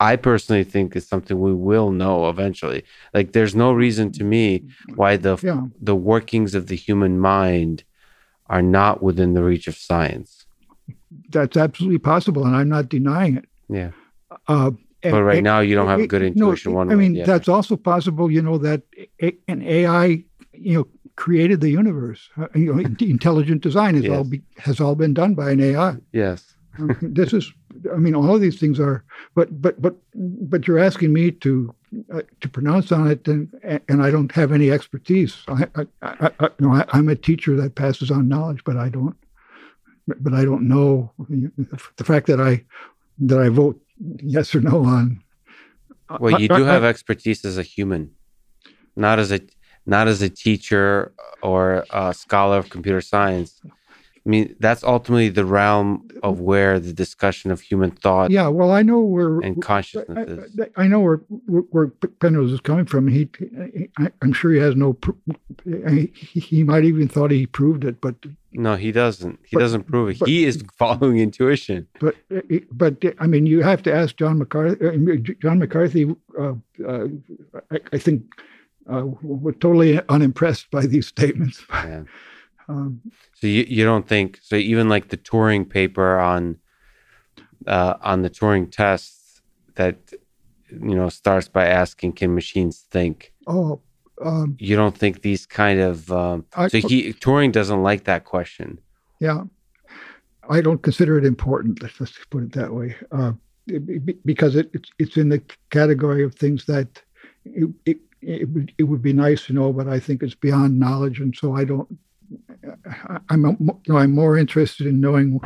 I 0.00 0.16
personally 0.16 0.64
think 0.64 0.96
it's 0.96 1.06
something 1.06 1.38
we 1.38 1.52
will 1.52 1.90
know 1.90 2.30
eventually. 2.30 2.84
Like, 3.12 3.32
there's 3.32 3.54
no 3.54 3.72
reason 3.72 4.10
to 4.12 4.24
me 4.24 4.64
why 4.94 5.16
the 5.16 5.38
yeah, 5.42 5.66
the 5.80 5.94
workings 5.94 6.54
of 6.54 6.66
the 6.68 6.74
human 6.76 7.20
mind 7.20 7.84
are 8.46 8.62
not 8.62 9.02
within 9.02 9.34
the 9.34 9.44
reach 9.44 9.68
of 9.68 9.76
science. 9.76 10.46
that's 11.28 11.56
absolutely 11.56 11.98
possible, 11.98 12.46
and 12.46 12.56
I'm 12.56 12.68
not 12.68 12.88
denying 12.88 13.36
it. 13.36 13.44
Yeah, 13.68 13.90
Uh, 14.48 14.72
but 15.02 15.22
right 15.22 15.42
now 15.42 15.60
you 15.60 15.74
don't 15.74 15.88
have 15.88 16.00
a 16.00 16.06
good 16.06 16.22
It- 16.22 16.36
no, 16.36 16.56
one 16.64 16.90
I 16.90 16.94
mean, 16.94 17.22
that's 17.22 17.48
also 17.48 17.76
possible. 17.76 18.30
You 18.30 18.42
know 18.42 18.58
that 18.58 18.82
an 19.48 19.62
AI, 19.62 20.24
you 20.52 20.74
know, 20.78 20.86
created 21.16 21.60
the 21.60 21.70
universe. 21.70 22.28
Uh, 22.36 22.46
you 22.54 22.72
know, 22.72 22.78
intelligent 23.00 23.62
design 23.62 23.94
has 23.96 24.08
all 24.08 24.24
be, 24.24 24.42
has 24.58 24.80
all 24.80 24.94
been 24.94 25.14
done 25.14 25.34
by 25.34 25.50
an 25.52 25.60
AI. 25.60 25.96
yes. 26.12 26.54
This 27.02 27.32
is, 27.32 27.52
I 27.92 27.96
mean, 27.96 28.14
all 28.14 28.34
of 28.34 28.40
these 28.40 28.58
things 28.58 28.80
are. 28.80 29.04
But 29.34 29.60
but 29.60 29.80
but 29.80 29.96
but 30.14 30.66
you're 30.66 30.78
asking 30.78 31.12
me 31.12 31.30
to 31.32 31.74
uh, 32.12 32.22
to 32.40 32.48
pronounce 32.48 32.92
on 32.92 33.10
it, 33.10 33.26
and 33.26 33.52
and 33.88 34.02
I 34.02 34.10
don't 34.10 34.32
have 34.32 34.52
any 34.52 34.70
expertise. 34.70 35.38
I, 35.48 35.66
I, 35.74 35.86
I, 36.02 36.30
I 36.40 36.50
you 36.58 36.66
know, 36.66 36.74
I, 36.74 36.84
I'm 36.92 37.08
a 37.08 37.16
teacher 37.16 37.56
that 37.56 37.74
passes 37.74 38.10
on 38.10 38.28
knowledge, 38.28 38.62
but 38.64 38.76
I 38.76 38.88
don't. 38.88 39.16
But 40.06 40.34
I 40.34 40.44
don't 40.44 40.68
know 40.68 41.12
the 41.96 42.04
fact 42.04 42.26
that 42.26 42.40
I 42.40 42.64
that 43.18 43.38
I 43.38 43.48
vote 43.48 43.80
yes 44.22 44.54
or 44.54 44.60
no 44.60 44.84
on. 44.84 45.22
Well, 46.18 46.40
you 46.40 46.48
do 46.48 46.64
have 46.64 46.82
expertise 46.82 47.44
as 47.44 47.58
a 47.58 47.62
human, 47.62 48.10
not 48.96 49.18
as 49.18 49.30
a 49.30 49.40
not 49.86 50.08
as 50.08 50.22
a 50.22 50.28
teacher 50.28 51.12
or 51.42 51.84
a 51.90 52.12
scholar 52.14 52.58
of 52.58 52.70
computer 52.70 53.00
science. 53.00 53.60
I 54.26 54.28
mean, 54.28 54.54
that's 54.60 54.84
ultimately 54.84 55.30
the 55.30 55.46
realm 55.46 56.06
of 56.22 56.40
where 56.40 56.78
the 56.78 56.92
discussion 56.92 57.50
of 57.50 57.62
human 57.62 57.90
thought 57.90 58.30
Yeah, 58.30 58.48
well, 58.48 58.70
I 58.70 58.82
know 58.82 59.00
where 59.00 59.40
and 59.40 59.62
consciousness 59.62 60.28
is. 60.28 60.60
I, 60.76 60.82
I 60.84 60.86
know 60.88 61.00
where 61.00 61.16
where, 61.46 61.86
Penrose 62.20 62.52
is 62.52 62.60
coming 62.60 62.84
from. 62.84 63.08
He, 63.08 63.30
I, 63.96 64.10
I'm 64.20 64.34
sure 64.34 64.52
he 64.52 64.58
has 64.58 64.76
no. 64.76 64.96
He, 65.64 66.12
he 66.14 66.64
might 66.64 66.84
even 66.84 67.08
thought 67.08 67.30
he 67.30 67.46
proved 67.46 67.82
it, 67.84 68.00
but 68.02 68.14
No, 68.52 68.76
he 68.76 68.92
doesn't. 68.92 69.38
He 69.46 69.56
But- 69.56 69.60
doesn't 69.60 69.84
prove 69.84 70.10
it. 70.10 70.18
but- 70.18 70.28
he 70.28 70.44
is 70.44 70.62
following 70.78 71.18
intuition. 71.18 71.86
but 71.98 72.14
but 72.72 73.02
I 73.18 73.26
mean, 73.26 73.46
you 73.46 73.62
have 73.62 73.82
to 73.84 73.94
ask 73.94 74.16
John 74.16 74.36
McCarthy. 74.38 74.86
uh, 74.86 75.16
John 75.40 75.58
McCarthy, 75.58 76.14
uh, 76.38 76.54
uh, 76.86 77.06
I, 77.70 77.78
I 77.94 77.98
think, 77.98 78.22
uh, 78.92 79.06
was 79.22 79.54
totally 79.60 79.98
unimpressed 80.10 80.70
by 80.70 80.84
these 80.86 81.06
statements. 81.06 81.64
Yeah. 81.70 82.02
Um, 82.70 83.00
So 83.34 83.46
you, 83.46 83.64
you 83.68 83.84
don't 83.84 84.06
think 84.06 84.38
so? 84.42 84.56
Even 84.56 84.88
like 84.88 85.08
the 85.08 85.16
Turing 85.16 85.68
paper 85.68 86.18
on 86.18 86.56
uh, 87.66 87.94
on 88.00 88.22
the 88.22 88.30
Turing 88.30 88.70
test 88.70 89.42
that 89.74 89.96
you 90.70 90.94
know 90.94 91.08
starts 91.08 91.48
by 91.48 91.66
asking, 91.66 92.12
"Can 92.12 92.34
machines 92.34 92.86
think?" 92.90 93.32
oh, 93.46 93.80
um, 94.24 94.56
You 94.58 94.76
don't 94.76 94.96
think 94.96 95.22
these 95.22 95.46
kind 95.46 95.80
of 95.80 96.10
um, 96.12 96.44
I, 96.54 96.68
so 96.68 96.78
he 96.78 97.12
Turing 97.12 97.52
doesn't 97.52 97.82
like 97.82 98.04
that 98.04 98.24
question. 98.24 98.78
Yeah, 99.18 99.44
I 100.48 100.60
don't 100.60 100.82
consider 100.82 101.18
it 101.18 101.24
important. 101.24 101.82
Let's, 101.82 102.00
let's 102.00 102.16
put 102.30 102.44
it 102.44 102.52
that 102.52 102.72
way, 102.72 102.96
uh, 103.12 103.32
it- 103.66 104.24
because 104.24 104.54
it, 104.56 104.70
it's 104.72 104.90
it's 104.98 105.16
in 105.16 105.28
the 105.28 105.42
category 105.70 106.22
of 106.24 106.34
things 106.34 106.64
that 106.66 107.02
it, 107.44 107.68
it 107.84 107.98
it 108.22 108.48
would 108.52 108.72
it 108.78 108.84
would 108.84 109.02
be 109.02 109.12
nice 109.12 109.46
to 109.46 109.52
know, 109.52 109.72
but 109.72 109.88
I 109.88 109.98
think 109.98 110.22
it's 110.22 110.34
beyond 110.34 110.78
knowledge, 110.78 111.20
and 111.20 111.34
so 111.34 111.56
I 111.56 111.64
don't. 111.64 111.88
I'm 113.28 113.44
a- 113.44 113.56
you 113.60 113.78
know, 113.88 113.96
I'm 113.98 114.12
more 114.14 114.36
interested 114.36 114.86
in 114.86 115.00
knowing 115.00 115.40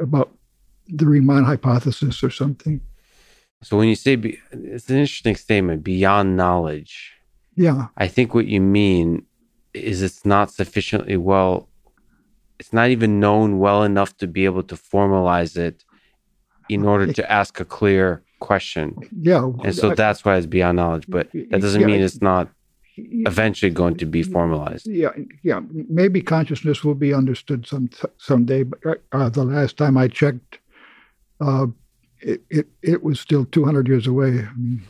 about 0.00 0.36
the 0.88 1.06
Riemann 1.06 1.44
hypothesis 1.44 2.22
or 2.22 2.30
something. 2.30 2.80
So 3.62 3.76
when 3.76 3.88
you 3.88 3.94
say 3.96 4.16
be, 4.16 4.38
it's 4.52 4.88
an 4.90 4.96
interesting 4.98 5.34
statement, 5.36 5.82
beyond 5.82 6.36
knowledge. 6.36 7.12
Yeah, 7.56 7.88
I 7.96 8.06
think 8.08 8.34
what 8.34 8.46
you 8.46 8.60
mean 8.60 9.24
is 9.72 10.02
it's 10.02 10.24
not 10.26 10.50
sufficiently 10.52 11.16
well. 11.16 11.68
It's 12.58 12.72
not 12.72 12.90
even 12.90 13.18
known 13.20 13.58
well 13.58 13.82
enough 13.82 14.16
to 14.18 14.26
be 14.26 14.44
able 14.44 14.62
to 14.64 14.74
formalize 14.76 15.56
it 15.56 15.84
in 16.68 16.84
order 16.84 17.12
to 17.12 17.32
ask 17.32 17.60
a 17.60 17.64
clear 17.64 18.22
question. 18.40 18.94
yeah. 19.20 19.50
And 19.64 19.74
so 19.74 19.90
I- 19.90 19.94
that's 19.94 20.24
why 20.24 20.36
it's 20.36 20.46
beyond 20.46 20.76
knowledge. 20.76 21.06
But 21.08 21.30
that 21.32 21.60
doesn't 21.60 21.80
Yeah, 21.80 21.86
mean 21.86 22.00
it's 22.02 22.20
not. 22.20 22.48
Eventually 22.96 23.70
going 23.70 23.96
to 23.96 24.06
be 24.06 24.22
formalized. 24.22 24.86
Yeah, 24.86 25.10
yeah. 25.42 25.60
Maybe 25.70 26.22
consciousness 26.22 26.84
will 26.84 26.94
be 26.94 27.12
understood 27.12 27.66
some 27.66 27.90
someday. 28.18 28.62
But 28.62 29.02
uh, 29.12 29.28
the 29.28 29.44
last 29.44 29.76
time 29.76 29.96
I 29.96 30.08
checked, 30.08 30.58
uh, 31.40 31.66
it, 32.20 32.42
it 32.50 32.66
it 32.82 33.02
was 33.02 33.20
still 33.20 33.44
200 33.44 33.88
years 33.88 34.06
away. 34.06 34.46
I, 34.46 34.52
mean, 34.56 34.86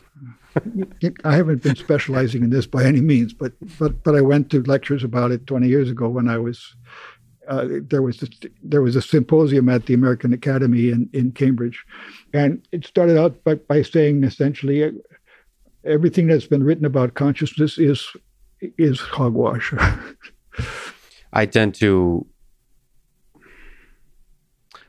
I 1.23 1.35
haven't 1.35 1.63
been 1.63 1.75
specializing 1.75 2.43
in 2.43 2.49
this 2.49 2.65
by 2.65 2.83
any 2.83 3.01
means, 3.01 3.33
but 3.33 3.53
but 3.79 4.03
but 4.03 4.15
I 4.15 4.21
went 4.21 4.49
to 4.51 4.63
lectures 4.63 5.03
about 5.03 5.31
it 5.31 5.47
20 5.47 5.67
years 5.67 5.89
ago 5.89 6.07
when 6.07 6.27
I 6.29 6.37
was. 6.37 6.75
Uh, 7.47 7.79
there 7.83 8.01
was 8.01 8.17
this, 8.17 8.29
there 8.61 8.81
was 8.81 8.97
a 8.97 9.01
symposium 9.01 9.69
at 9.69 9.85
the 9.85 9.93
American 9.93 10.33
Academy 10.33 10.89
in, 10.89 11.09
in 11.13 11.31
Cambridge, 11.31 11.85
and 12.33 12.61
it 12.73 12.85
started 12.85 13.17
out 13.17 13.41
by, 13.45 13.55
by 13.55 13.81
saying 13.81 14.25
essentially 14.25 14.83
uh, 14.83 14.91
everything 15.87 16.27
that's 16.27 16.47
been 16.47 16.63
written 16.63 16.85
about 16.85 17.13
consciousness 17.13 17.77
is 17.77 18.07
is 18.77 18.99
hogwash. 18.99 19.73
I 21.33 21.45
tend 21.45 21.75
to 21.75 22.25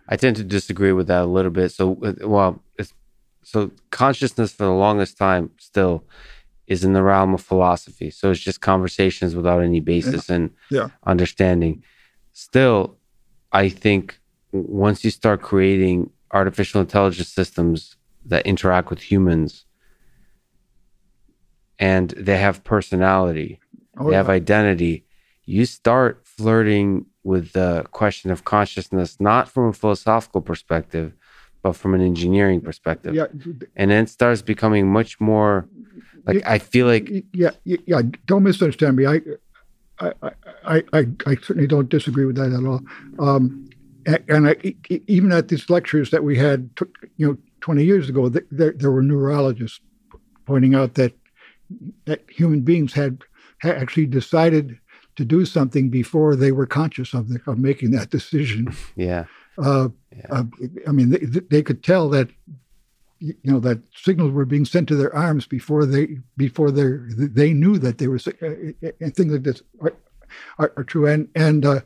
I 0.08 0.16
tend 0.16 0.36
to 0.36 0.44
disagree 0.44 0.92
with 0.92 1.06
that 1.08 1.22
a 1.22 1.26
little 1.26 1.50
bit. 1.50 1.70
So, 1.70 1.98
well, 2.22 2.62
it's, 2.78 2.94
so 3.42 3.70
consciousness 3.90 4.52
for 4.52 4.64
the 4.64 4.72
longest 4.72 5.18
time 5.18 5.50
still 5.58 6.04
is 6.66 6.84
in 6.84 6.92
the 6.92 7.02
realm 7.02 7.34
of 7.34 7.42
philosophy. 7.42 8.10
So 8.10 8.30
it's 8.30 8.40
just 8.40 8.60
conversations 8.60 9.34
without 9.34 9.62
any 9.62 9.80
basis 9.80 10.28
yeah. 10.28 10.34
and 10.34 10.50
yeah. 10.70 10.88
understanding. 11.06 11.82
Still, 12.32 12.96
I 13.52 13.68
think 13.68 14.18
once 14.52 15.04
you 15.04 15.10
start 15.10 15.42
creating 15.42 16.10
artificial 16.32 16.80
intelligence 16.80 17.28
systems 17.28 17.96
that 18.26 18.46
interact 18.46 18.90
with 18.90 19.00
humans 19.00 19.64
and 21.78 22.10
they 22.10 22.36
have 22.38 22.64
personality, 22.64 23.60
oh, 23.96 24.04
they 24.04 24.10
yeah. 24.12 24.16
have 24.18 24.28
identity, 24.28 25.04
you 25.44 25.64
start 25.64 26.20
flirting 26.24 27.06
with 27.24 27.52
the 27.52 27.84
question 27.92 28.30
of 28.30 28.44
consciousness, 28.44 29.18
not 29.20 29.48
from 29.48 29.68
a 29.68 29.72
philosophical 29.72 30.40
perspective, 30.40 31.14
but 31.62 31.72
from 31.72 31.94
an 31.94 32.00
engineering 32.00 32.60
perspective. 32.60 33.14
Yeah. 33.14 33.26
And 33.76 33.90
then 33.90 34.04
it 34.04 34.10
starts 34.10 34.42
becoming 34.42 34.90
much 34.90 35.20
more 35.20 35.68
like 36.28 36.46
I 36.46 36.58
feel 36.58 36.86
like 36.86 37.10
yeah, 37.32 37.50
yeah. 37.64 38.02
Don't 38.26 38.42
misunderstand 38.42 38.96
me. 38.96 39.06
I, 39.06 39.20
I, 39.98 40.12
I, 40.64 40.84
I, 40.92 41.06
I 41.26 41.34
certainly 41.36 41.66
don't 41.66 41.88
disagree 41.88 42.26
with 42.26 42.36
that 42.36 42.52
at 42.52 42.64
all. 42.64 42.82
Um, 43.18 43.70
and 44.28 44.48
I, 44.48 44.56
even 45.06 45.32
at 45.32 45.48
these 45.48 45.68
lectures 45.68 46.10
that 46.10 46.24
we 46.24 46.36
had, 46.36 46.70
you 47.16 47.26
know, 47.26 47.36
20 47.60 47.84
years 47.84 48.08
ago, 48.08 48.28
there, 48.28 48.72
there 48.72 48.90
were 48.90 49.02
neurologists 49.02 49.80
pointing 50.46 50.74
out 50.74 50.94
that 50.94 51.12
that 52.06 52.22
human 52.28 52.62
beings 52.62 52.92
had, 52.92 53.22
had 53.58 53.76
actually 53.76 54.06
decided 54.06 54.78
to 55.16 55.24
do 55.24 55.44
something 55.44 55.90
before 55.90 56.36
they 56.36 56.52
were 56.52 56.66
conscious 56.66 57.12
of, 57.12 57.28
the, 57.28 57.40
of 57.46 57.58
making 57.58 57.90
that 57.92 58.10
decision. 58.10 58.74
Yeah. 58.96 59.24
Uh, 59.60 59.88
yeah. 60.16 60.26
Uh, 60.30 60.44
I 60.86 60.92
mean, 60.92 61.10
they, 61.10 61.40
they 61.50 61.62
could 61.62 61.82
tell 61.82 62.08
that 62.10 62.28
you 63.20 63.34
know 63.44 63.60
that 63.60 63.80
signals 63.94 64.30
were 64.30 64.44
being 64.44 64.64
sent 64.64 64.88
to 64.88 64.96
their 64.96 65.14
arms 65.14 65.46
before 65.46 65.84
they 65.84 66.18
before 66.36 66.70
they 66.70 66.92
they 67.16 67.52
knew 67.52 67.78
that 67.78 67.98
they 67.98 68.06
were 68.06 68.20
uh, 68.42 68.90
and 69.00 69.14
things 69.14 69.32
like 69.32 69.42
this 69.42 69.62
are, 69.80 69.94
are, 70.58 70.72
are 70.76 70.84
true. 70.84 71.06
And 71.06 71.28
and 71.34 71.66
uh, 71.66 71.80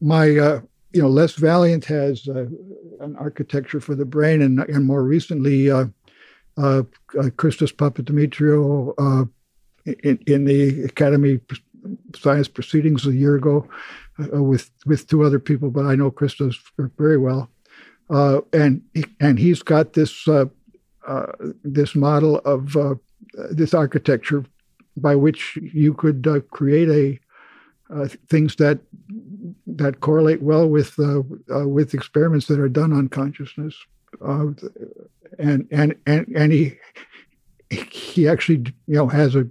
my 0.00 0.36
uh, 0.36 0.60
you 0.92 1.02
know 1.02 1.08
Les 1.08 1.34
Valiant 1.34 1.84
has 1.86 2.28
uh, 2.28 2.46
an 3.00 3.16
architecture 3.16 3.80
for 3.80 3.94
the 3.94 4.04
brain, 4.04 4.42
and 4.42 4.60
and 4.60 4.84
more 4.84 5.02
recently. 5.02 5.70
Uh, 6.58 6.82
Christos 7.36 7.72
Papadimitriou 7.72 9.28
in, 10.02 10.18
in 10.26 10.44
the 10.44 10.84
Academy 10.84 11.40
science 12.16 12.48
proceedings 12.48 13.06
a 13.06 13.12
year 13.12 13.36
ago 13.36 13.68
uh, 14.18 14.42
with 14.42 14.70
with 14.86 15.06
two 15.06 15.22
other 15.22 15.38
people, 15.38 15.70
but 15.70 15.86
I 15.86 15.94
know 15.94 16.10
Christos 16.10 16.58
very 16.96 17.18
well, 17.18 17.50
uh, 18.10 18.40
and 18.52 18.82
and 19.20 19.38
he's 19.38 19.62
got 19.62 19.92
this 19.92 20.26
uh, 20.26 20.46
uh 21.06 21.32
this 21.64 21.94
model 21.94 22.38
of 22.38 22.76
uh, 22.76 22.94
this 23.50 23.74
architecture 23.74 24.44
by 24.96 25.14
which 25.14 25.56
you 25.56 25.94
could 25.94 26.26
uh, 26.26 26.40
create 26.50 26.88
a 26.88 27.20
things 28.28 28.56
that 28.56 28.78
that 29.66 30.00
correlate 30.00 30.42
well 30.42 30.68
with 30.68 30.98
with 31.48 31.94
experiments 31.94 32.46
that 32.46 32.60
are 32.60 32.68
done 32.68 32.92
on 32.92 33.08
consciousness, 33.08 33.74
and 35.38 35.66
and 35.70 35.94
and 36.06 36.26
and 36.34 36.52
he 36.52 36.76
he 37.90 38.28
actually 38.28 38.64
you 38.86 38.94
know 38.94 39.08
has 39.08 39.34
a 39.34 39.46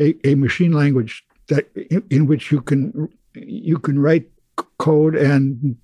a, 0.00 0.14
a 0.24 0.34
machine 0.34 0.72
language 0.72 1.24
that 1.48 1.68
in, 1.90 2.04
in 2.10 2.26
which 2.26 2.50
you 2.50 2.60
can 2.60 3.08
you 3.34 3.78
can 3.78 3.98
write 3.98 4.28
code 4.78 5.14
and 5.14 5.76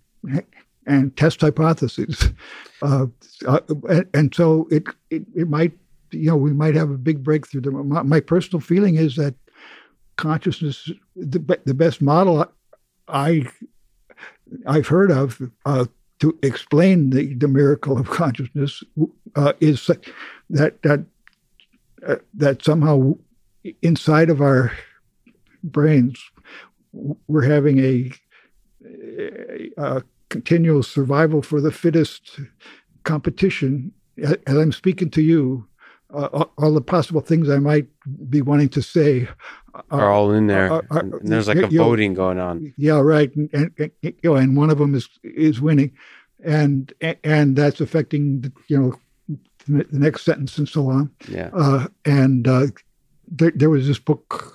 and 0.86 1.16
test 1.16 1.42
hypotheses, 1.42 2.30
uh, 2.82 3.06
uh, 3.46 3.60
and, 3.88 4.06
and, 4.14 4.34
so 4.34 4.66
it, 4.70 4.84
it, 5.10 5.22
it 5.36 5.48
might 5.48 5.72
you 6.10 6.30
know 6.30 6.36
we 6.36 6.52
might 6.52 6.74
have 6.74 6.90
a 6.90 6.98
big 6.98 7.22
breakthrough. 7.22 7.60
My, 7.70 8.02
my 8.02 8.20
personal 8.20 8.60
feeling 8.60 8.96
is 8.96 9.16
that 9.16 9.34
consciousness 10.16 10.90
the 11.14 11.60
the 11.64 11.74
best 11.74 12.02
model 12.02 12.44
I 13.06 13.46
I've 14.66 14.88
heard 14.88 15.10
of 15.10 15.40
uh, 15.64 15.86
to 16.20 16.36
explain 16.42 17.10
the, 17.10 17.34
the 17.34 17.48
miracle 17.48 17.98
of 17.98 18.10
consciousness 18.10 18.82
uh, 19.36 19.52
is 19.60 19.86
that 19.86 20.82
that 20.82 21.04
uh, 22.06 22.16
that 22.34 22.64
somehow 22.64 23.14
inside 23.82 24.30
of 24.30 24.40
our 24.40 24.72
brains, 25.62 26.22
we're 26.92 27.42
having 27.42 27.78
a, 27.78 28.12
a, 28.84 29.70
a 29.76 30.02
continual 30.28 30.82
survival 30.82 31.42
for 31.42 31.60
the 31.60 31.72
fittest 31.72 32.40
competition. 33.04 33.92
As 34.22 34.36
I'm 34.46 34.72
speaking 34.72 35.10
to 35.10 35.22
you, 35.22 35.66
uh, 36.14 36.44
all 36.56 36.72
the 36.72 36.80
possible 36.80 37.20
things 37.20 37.50
I 37.50 37.58
might 37.58 37.86
be 38.30 38.42
wanting 38.42 38.70
to 38.70 38.82
say 38.82 39.28
are, 39.90 40.00
are 40.00 40.10
all 40.10 40.32
in 40.32 40.46
there. 40.46 40.72
Are, 40.72 40.84
are, 40.90 41.00
and 41.00 41.12
there's 41.22 41.48
like 41.48 41.58
a 41.58 41.66
voting 41.68 42.14
going 42.14 42.38
on. 42.38 42.72
Yeah, 42.76 43.00
right. 43.00 43.34
And, 43.34 43.50
and, 43.52 43.92
you 44.02 44.14
know, 44.24 44.36
and 44.36 44.56
one 44.56 44.70
of 44.70 44.78
them 44.78 44.94
is 44.94 45.08
is 45.22 45.60
winning, 45.60 45.92
and 46.44 46.92
and 47.24 47.56
that's 47.56 47.80
affecting 47.80 48.40
the, 48.42 48.52
you 48.68 48.78
know 48.78 48.98
the 49.68 49.98
next 49.98 50.22
sentence 50.22 50.58
and 50.58 50.68
so 50.68 50.88
on. 50.88 51.10
Yeah. 51.28 51.50
Uh, 51.52 51.88
and 52.04 52.48
uh, 52.48 52.68
there, 53.30 53.52
there 53.54 53.70
was 53.70 53.86
this 53.86 53.98
book 53.98 54.54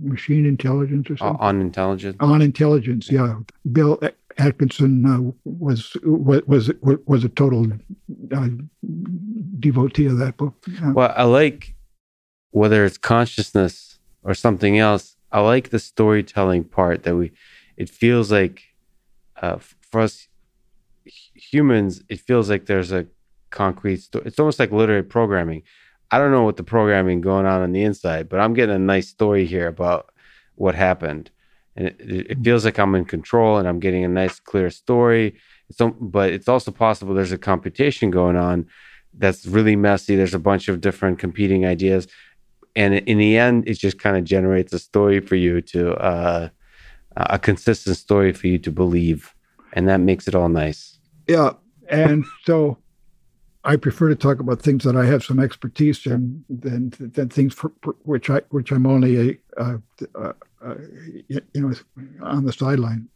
machine 0.00 0.46
intelligence 0.46 1.10
or 1.10 1.16
something. 1.16 1.40
on 1.40 1.60
intelligence. 1.60 2.16
On 2.20 2.40
intelligence, 2.40 3.10
yeah. 3.10 3.38
Bill 3.72 4.00
Atkinson 4.38 5.04
uh, 5.04 5.32
was 5.44 5.96
was 6.04 6.42
was 6.46 6.70
was 7.06 7.24
a 7.24 7.28
total 7.28 7.66
uh, 8.34 8.48
devotee 9.58 10.06
of 10.06 10.18
that 10.18 10.36
book. 10.36 10.54
Yeah. 10.68 10.92
Well, 10.92 11.12
I 11.16 11.24
like 11.24 11.74
whether 12.50 12.84
it's 12.84 12.98
consciousness 12.98 13.91
or 14.22 14.34
something 14.34 14.78
else. 14.78 15.16
I 15.30 15.40
like 15.40 15.70
the 15.70 15.78
storytelling 15.78 16.64
part 16.64 17.04
that 17.04 17.16
we. 17.16 17.32
It 17.76 17.88
feels 17.88 18.30
like 18.30 18.62
uh, 19.40 19.58
for 19.90 20.02
us 20.02 20.28
humans, 21.04 22.02
it 22.08 22.20
feels 22.20 22.50
like 22.50 22.66
there's 22.66 22.92
a 22.92 23.06
concrete. 23.50 23.98
story. 23.98 24.24
it's 24.26 24.38
almost 24.38 24.58
like 24.58 24.70
literary 24.70 25.02
programming 25.02 25.62
I 26.12 26.18
don't 26.18 26.30
know 26.30 26.42
what 26.42 26.58
the 26.58 26.62
programming 26.62 27.22
going 27.22 27.46
on 27.46 27.62
on 27.62 27.72
the 27.72 27.82
inside, 27.82 28.28
but 28.28 28.38
I'm 28.38 28.52
getting 28.52 28.74
a 28.74 28.78
nice 28.78 29.08
story 29.08 29.46
here 29.46 29.66
about 29.66 30.12
what 30.56 30.74
happened, 30.74 31.30
and 31.74 31.88
it, 31.88 31.96
it 31.98 32.44
feels 32.44 32.66
like 32.66 32.78
I'm 32.78 32.94
in 32.94 33.06
control 33.06 33.56
and 33.56 33.66
I'm 33.66 33.80
getting 33.80 34.04
a 34.04 34.08
nice, 34.08 34.38
clear 34.38 34.68
story. 34.68 35.36
So, 35.70 35.88
but 35.88 36.30
it's 36.30 36.48
also 36.48 36.70
possible 36.70 37.14
there's 37.14 37.32
a 37.32 37.38
computation 37.38 38.10
going 38.10 38.36
on 38.36 38.66
that's 39.14 39.46
really 39.46 39.74
messy. 39.74 40.14
There's 40.14 40.34
a 40.34 40.38
bunch 40.38 40.68
of 40.68 40.82
different 40.82 41.18
competing 41.18 41.64
ideas, 41.64 42.06
and 42.74 42.94
in 42.94 43.18
the 43.18 43.38
end, 43.38 43.68
it 43.68 43.74
just 43.74 43.98
kind 43.98 44.16
of 44.16 44.24
generates 44.24 44.72
a 44.72 44.78
story 44.78 45.20
for 45.20 45.36
you 45.36 45.60
to 45.62 45.94
uh, 45.94 46.48
a 47.16 47.38
consistent 47.38 47.96
story 47.96 48.32
for 48.32 48.46
you 48.46 48.58
to 48.58 48.70
believe, 48.70 49.34
and 49.72 49.88
that 49.88 50.00
makes 50.00 50.26
it 50.26 50.34
all 50.34 50.48
nice. 50.48 50.98
Yeah, 51.28 51.52
and 51.88 52.24
so 52.44 52.78
I 53.64 53.76
prefer 53.76 54.08
to 54.08 54.16
talk 54.16 54.40
about 54.40 54.60
things 54.60 54.84
that 54.84 54.96
I 54.96 55.04
have 55.04 55.22
some 55.22 55.38
expertise 55.38 56.06
in 56.06 56.44
than 56.48 56.92
than 56.98 57.28
things 57.28 57.54
for, 57.54 57.72
for 57.82 57.94
which 58.02 58.30
I 58.30 58.40
which 58.50 58.72
I'm 58.72 58.86
only 58.86 59.30
a 59.30 59.60
uh, 59.60 59.78
uh, 60.14 60.32
uh, 60.64 60.74
you 61.28 61.40
know 61.54 61.72
on 62.22 62.44
the 62.44 62.52
sideline. 62.52 63.08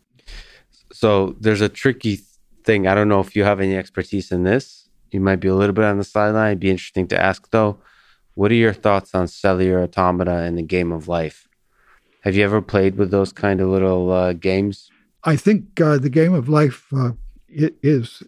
So 0.92 1.34
there's 1.40 1.62
a 1.62 1.68
tricky 1.68 2.20
thing. 2.64 2.86
I 2.86 2.94
don't 2.94 3.08
know 3.08 3.20
if 3.20 3.34
you 3.34 3.44
have 3.44 3.60
any 3.60 3.76
expertise 3.76 4.30
in 4.30 4.44
this. 4.44 4.88
You 5.10 5.20
might 5.20 5.36
be 5.36 5.48
a 5.48 5.54
little 5.54 5.72
bit 5.72 5.84
on 5.84 5.98
the 5.98 6.04
sideline. 6.04 6.48
It'd 6.48 6.60
be 6.60 6.70
interesting 6.70 7.08
to 7.08 7.20
ask 7.20 7.50
though. 7.50 7.78
What 8.36 8.50
are 8.50 8.54
your 8.54 8.74
thoughts 8.74 9.14
on 9.14 9.28
cellular 9.28 9.82
automata 9.82 10.42
and 10.42 10.58
the 10.58 10.62
game 10.62 10.92
of 10.92 11.08
life? 11.08 11.48
Have 12.20 12.36
you 12.36 12.44
ever 12.44 12.60
played 12.60 12.96
with 12.96 13.10
those 13.10 13.32
kind 13.32 13.62
of 13.62 13.68
little 13.70 14.12
uh, 14.12 14.34
games? 14.34 14.90
I 15.24 15.36
think 15.36 15.80
uh, 15.80 15.96
the 15.96 16.10
game 16.10 16.34
of 16.34 16.46
life 16.46 16.84
uh, 16.94 17.12
is 17.48 18.22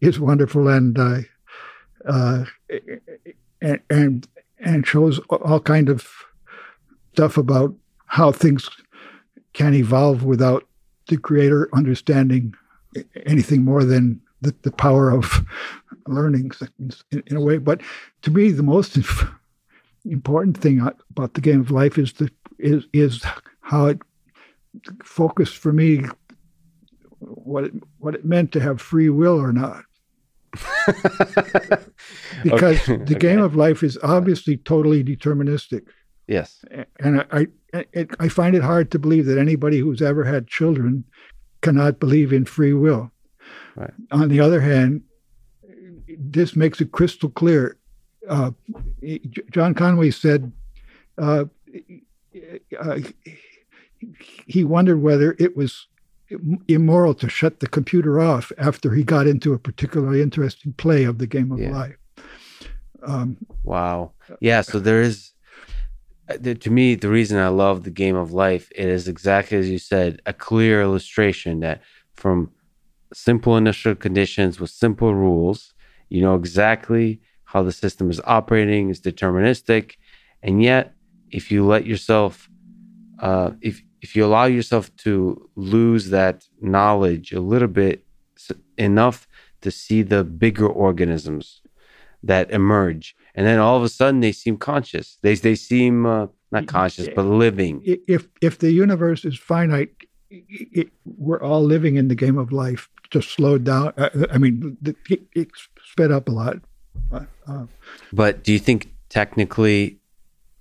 is 0.00 0.18
wonderful 0.18 0.68
and 0.68 0.98
uh, 0.98 1.18
uh, 2.06 2.44
and, 3.60 3.80
and 3.90 4.28
and 4.60 4.86
shows 4.86 5.18
all 5.28 5.60
kind 5.60 5.90
of 5.90 6.08
stuff 7.12 7.36
about 7.36 7.74
how 8.06 8.32
things 8.32 8.70
can 9.52 9.74
evolve 9.74 10.24
without 10.24 10.66
the 11.08 11.18
creator 11.18 11.68
understanding 11.74 12.54
anything 13.26 13.62
more 13.62 13.84
than 13.84 14.22
the, 14.40 14.54
the 14.62 14.72
power 14.72 15.10
of 15.10 15.44
learning 16.08 16.50
in, 16.78 17.22
in, 17.26 17.36
a 17.36 17.40
way. 17.40 17.58
But 17.58 17.80
to 18.22 18.30
me, 18.30 18.50
the 18.50 18.62
most 18.62 18.98
important 20.04 20.58
thing 20.58 20.80
about 21.10 21.34
the 21.34 21.40
game 21.40 21.60
of 21.60 21.70
life 21.70 21.98
is 21.98 22.12
the 22.14 22.30
is 22.58 22.84
is 22.92 23.24
how 23.60 23.86
it 23.86 23.98
focused 25.02 25.56
for 25.56 25.72
me 25.72 26.04
what 27.18 27.64
it, 27.64 27.72
what 27.98 28.14
it 28.14 28.24
meant 28.24 28.52
to 28.52 28.60
have 28.60 28.80
free 28.80 29.08
will 29.08 29.40
or 29.40 29.52
not. 29.52 29.84
because 32.42 32.88
okay. 32.88 32.96
the 33.04 33.16
game 33.18 33.38
okay. 33.38 33.44
of 33.44 33.56
life 33.56 33.82
is 33.82 33.98
obviously 34.02 34.56
totally 34.58 35.04
deterministic. 35.04 35.82
Yes. 36.26 36.64
And 37.00 37.20
I, 37.30 37.46
I, 37.72 37.86
it, 37.92 38.10
I 38.18 38.28
find 38.28 38.56
it 38.56 38.62
hard 38.62 38.90
to 38.92 38.98
believe 38.98 39.26
that 39.26 39.38
anybody 39.38 39.78
who's 39.78 40.02
ever 40.02 40.24
had 40.24 40.48
children 40.48 41.04
cannot 41.60 42.00
believe 42.00 42.32
in 42.32 42.44
free 42.44 42.72
will. 42.72 43.10
Right. 43.76 43.92
On 44.10 44.28
the 44.28 44.40
other 44.40 44.60
hand, 44.60 45.02
this 46.18 46.56
makes 46.56 46.80
it 46.80 46.92
crystal 46.92 47.28
clear. 47.30 47.76
Uh, 48.28 48.50
John 49.50 49.74
Conway 49.74 50.10
said 50.10 50.52
uh, 51.18 51.44
uh, 52.80 52.98
he 54.46 54.64
wondered 54.64 55.00
whether 55.00 55.36
it 55.38 55.56
was 55.56 55.86
immoral 56.68 57.14
to 57.14 57.28
shut 57.28 57.60
the 57.60 57.68
computer 57.68 58.20
off 58.20 58.50
after 58.58 58.92
he 58.94 59.04
got 59.04 59.26
into 59.26 59.52
a 59.52 59.58
particularly 59.58 60.20
interesting 60.22 60.72
play 60.72 61.04
of 61.04 61.18
the 61.18 61.26
game 61.26 61.52
of 61.52 61.60
Yeah. 61.60 61.70
life. 61.70 61.96
Um, 63.02 63.36
Wow. 63.62 64.12
Yeah. 64.40 64.62
So 64.62 64.80
there 64.80 65.00
is, 65.02 65.32
uh, 66.28 66.38
to 66.38 66.70
me, 66.70 66.96
the 66.96 67.08
reason 67.08 67.38
I 67.38 67.48
love 67.48 67.84
the 67.84 67.90
game 67.90 68.16
of 68.16 68.32
life 68.32 68.70
it 68.74 68.88
is 68.88 69.06
exactly 69.06 69.56
as 69.58 69.70
you 69.70 69.78
said, 69.78 70.20
a 70.26 70.32
clear 70.32 70.82
illustration 70.82 71.60
that 71.60 71.82
from 72.14 72.50
simple 73.14 73.56
initial 73.56 73.94
conditions 73.94 74.58
with 74.58 74.70
simple 74.70 75.14
rules, 75.14 75.74
you 76.08 76.20
know 76.20 76.34
exactly 76.34 77.20
how 77.44 77.62
the 77.62 77.72
system 77.72 78.10
is 78.10 78.20
operating, 78.24 78.90
it's 78.90 79.00
deterministic, 79.00 79.94
and 80.42 80.62
yet 80.62 80.94
if 81.30 81.50
you 81.50 81.64
let 81.64 81.86
yourself, 81.86 82.48
uh, 83.20 83.50
if 83.60 83.82
if 84.02 84.14
you 84.14 84.24
allow 84.24 84.44
yourself 84.44 84.94
to 84.96 85.48
lose 85.56 86.10
that 86.10 86.44
knowledge 86.60 87.32
a 87.32 87.40
little 87.40 87.68
bit, 87.68 88.04
enough 88.78 89.26
to 89.62 89.70
see 89.70 90.02
the 90.02 90.22
bigger 90.22 90.68
organisms 90.68 91.62
that 92.22 92.50
emerge, 92.50 93.16
and 93.34 93.46
then 93.46 93.58
all 93.58 93.76
of 93.76 93.82
a 93.82 93.88
sudden 93.88 94.20
they 94.20 94.32
seem 94.32 94.56
conscious. 94.56 95.18
They 95.22 95.34
they 95.34 95.54
seem 95.54 96.06
uh, 96.06 96.26
not 96.52 96.66
conscious, 96.66 97.08
but 97.14 97.24
living. 97.24 97.82
if 97.84 98.28
if 98.40 98.58
the 98.58 98.70
universe 98.70 99.24
is 99.24 99.38
finite, 99.38 99.95
i- 100.32 100.44
i 100.76 100.84
we're 101.04 101.40
all 101.42 101.62
living 101.64 101.96
in 101.96 102.08
the 102.08 102.14
game 102.14 102.38
of 102.38 102.52
life. 102.52 102.88
Just 103.10 103.30
slowed 103.30 103.64
down. 103.64 103.92
Uh, 103.96 104.10
I 104.30 104.38
mean, 104.38 104.76
the- 104.82 104.96
it, 105.08 105.22
it 105.34 105.48
sped 105.92 106.10
up 106.10 106.28
a 106.28 106.32
lot. 106.32 106.58
Uh, 107.12 107.66
But 108.12 108.42
do 108.42 108.52
you 108.52 108.58
think 108.58 108.92
technically 109.08 110.00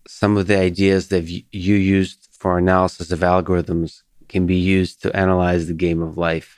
some 0.08 0.38
of 0.38 0.46
the 0.48 0.58
ideas 0.58 1.08
that 1.10 1.24
you 1.28 1.76
used 1.76 2.28
for 2.32 2.58
analysis 2.58 3.12
of 3.12 3.20
algorithms 3.22 4.04
can 4.30 4.46
be 4.46 4.56
used 4.56 5.02
to 5.02 5.16
analyze 5.16 5.66
the 5.68 5.74
game 5.74 6.02
of 6.02 6.18
life? 6.18 6.58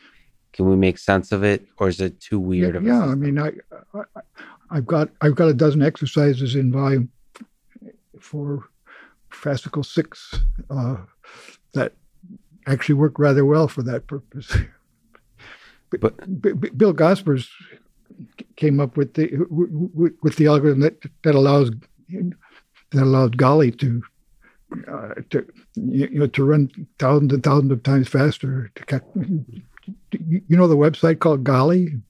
Can 0.51 0.67
we 0.69 0.75
make 0.75 0.97
sense 0.97 1.31
of 1.31 1.43
it, 1.43 1.65
or 1.77 1.87
is 1.87 2.01
it 2.01 2.19
too 2.19 2.39
weird? 2.39 2.75
yeah, 2.75 2.81
yeah, 2.81 3.05
I 3.05 3.15
mean, 3.15 3.37
I, 3.39 3.51
I, 3.93 4.01
I've 4.71 4.87
got 4.87 5.09
I've 5.21 5.35
got 5.35 5.47
a 5.49 5.53
dozen 5.53 5.81
exercises 5.81 6.55
in 6.55 6.71
volume 6.71 7.09
four 8.19 8.65
fascicle 9.31 9.85
six 9.85 10.33
uh, 10.69 10.97
that 11.73 11.93
actually 12.67 12.95
work 12.95 13.17
rather 13.19 13.45
well 13.45 13.67
for 13.67 13.83
that 13.83 14.07
purpose. 14.07 14.55
But- 16.01 16.41
B- 16.41 16.51
B- 16.51 16.69
Bill 16.75 16.91
Gosper's 16.93 17.49
came 18.57 18.79
up 18.81 18.97
with 18.97 19.13
the 19.13 19.29
with 20.19 20.35
the 20.35 20.47
algorithm 20.47 20.81
that 20.81 21.01
that 21.23 21.33
allows 21.33 21.71
that 22.09 23.01
allows 23.03 23.29
Golly 23.31 23.71
to 23.71 24.03
uh, 24.91 25.13
to 25.29 25.45
you 25.75 26.09
know 26.19 26.27
to 26.27 26.43
run 26.43 26.69
thousands 26.99 27.31
and 27.33 27.41
thousands 27.43 27.71
of 27.71 27.83
times 27.83 28.09
faster. 28.09 28.69
To 28.87 29.01
you 30.11 30.57
know 30.57 30.67
the 30.67 30.75
website 30.75 31.19
called 31.19 31.45
Golly, 31.45 32.01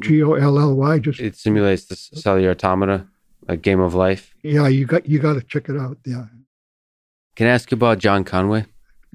G 0.00 0.20
O 0.24 0.32
L 0.34 0.58
L 0.58 0.74
Y. 0.74 0.98
Just 0.98 1.20
it 1.20 1.36
simulates 1.36 1.84
the 1.84 1.94
cellular 1.94 2.50
automata, 2.50 3.06
a 3.46 3.56
game 3.56 3.78
of 3.78 3.94
life. 3.94 4.34
yeah, 4.42 4.66
you 4.66 4.86
got 4.86 5.06
you 5.06 5.20
got 5.20 5.34
to 5.34 5.42
check 5.42 5.68
it 5.68 5.76
out. 5.78 5.98
Yeah. 6.04 6.24
Can 7.36 7.46
I 7.46 7.50
ask 7.50 7.70
you 7.70 7.76
about 7.76 7.98
John 7.98 8.24
Conway? 8.24 8.66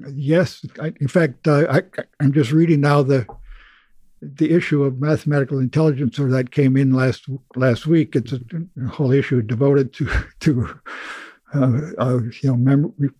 Yes, 0.09 0.65
I, 0.79 0.93
in 0.99 1.07
fact, 1.07 1.47
uh, 1.47 1.65
I, 1.69 1.81
I'm 2.19 2.31
just 2.33 2.51
reading 2.51 2.81
now 2.81 3.01
the 3.03 3.25
the 4.21 4.51
issue 4.51 4.83
of 4.83 4.99
Mathematical 4.99 5.59
Intelligencer 5.59 6.29
that 6.29 6.51
came 6.51 6.75
in 6.77 6.91
last 6.93 7.25
last 7.55 7.87
week. 7.87 8.15
It's 8.15 8.31
a, 8.33 8.39
a 8.83 8.87
whole 8.87 9.11
issue 9.11 9.41
devoted 9.41 9.93
to 9.93 10.09
to 10.41 10.79
uh, 11.53 11.81
uh, 11.97 12.19
you 12.41 12.49
know 12.49 12.57
mem- 12.57 13.13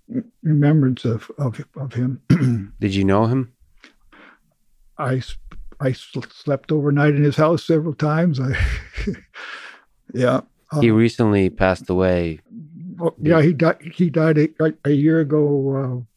remembrance 0.44 1.06
of 1.06 1.32
of, 1.38 1.64
of 1.76 1.94
him. 1.94 2.22
Did 2.80 2.94
you 2.94 3.04
know 3.04 3.26
him? 3.26 3.54
I 4.98 5.22
I 5.80 5.92
sl- 5.94 6.22
slept 6.32 6.72
overnight 6.72 7.16
in 7.16 7.24
his 7.24 7.36
house 7.36 7.64
several 7.66 7.94
times. 7.94 8.40
I 8.40 8.56
yeah. 10.14 10.42
uh, 10.72 10.82
He 10.82 10.92
recently 10.92 11.50
passed 11.50 11.90
away. 11.90 12.40
Well, 12.98 13.16
yeah, 13.22 13.42
he 13.42 13.54
died. 13.54 13.78
He 13.94 14.10
died 14.10 14.38
a, 14.38 14.74
a 14.86 14.92
year 14.92 15.20
ago, 15.20 15.76
uh, 15.76 16.17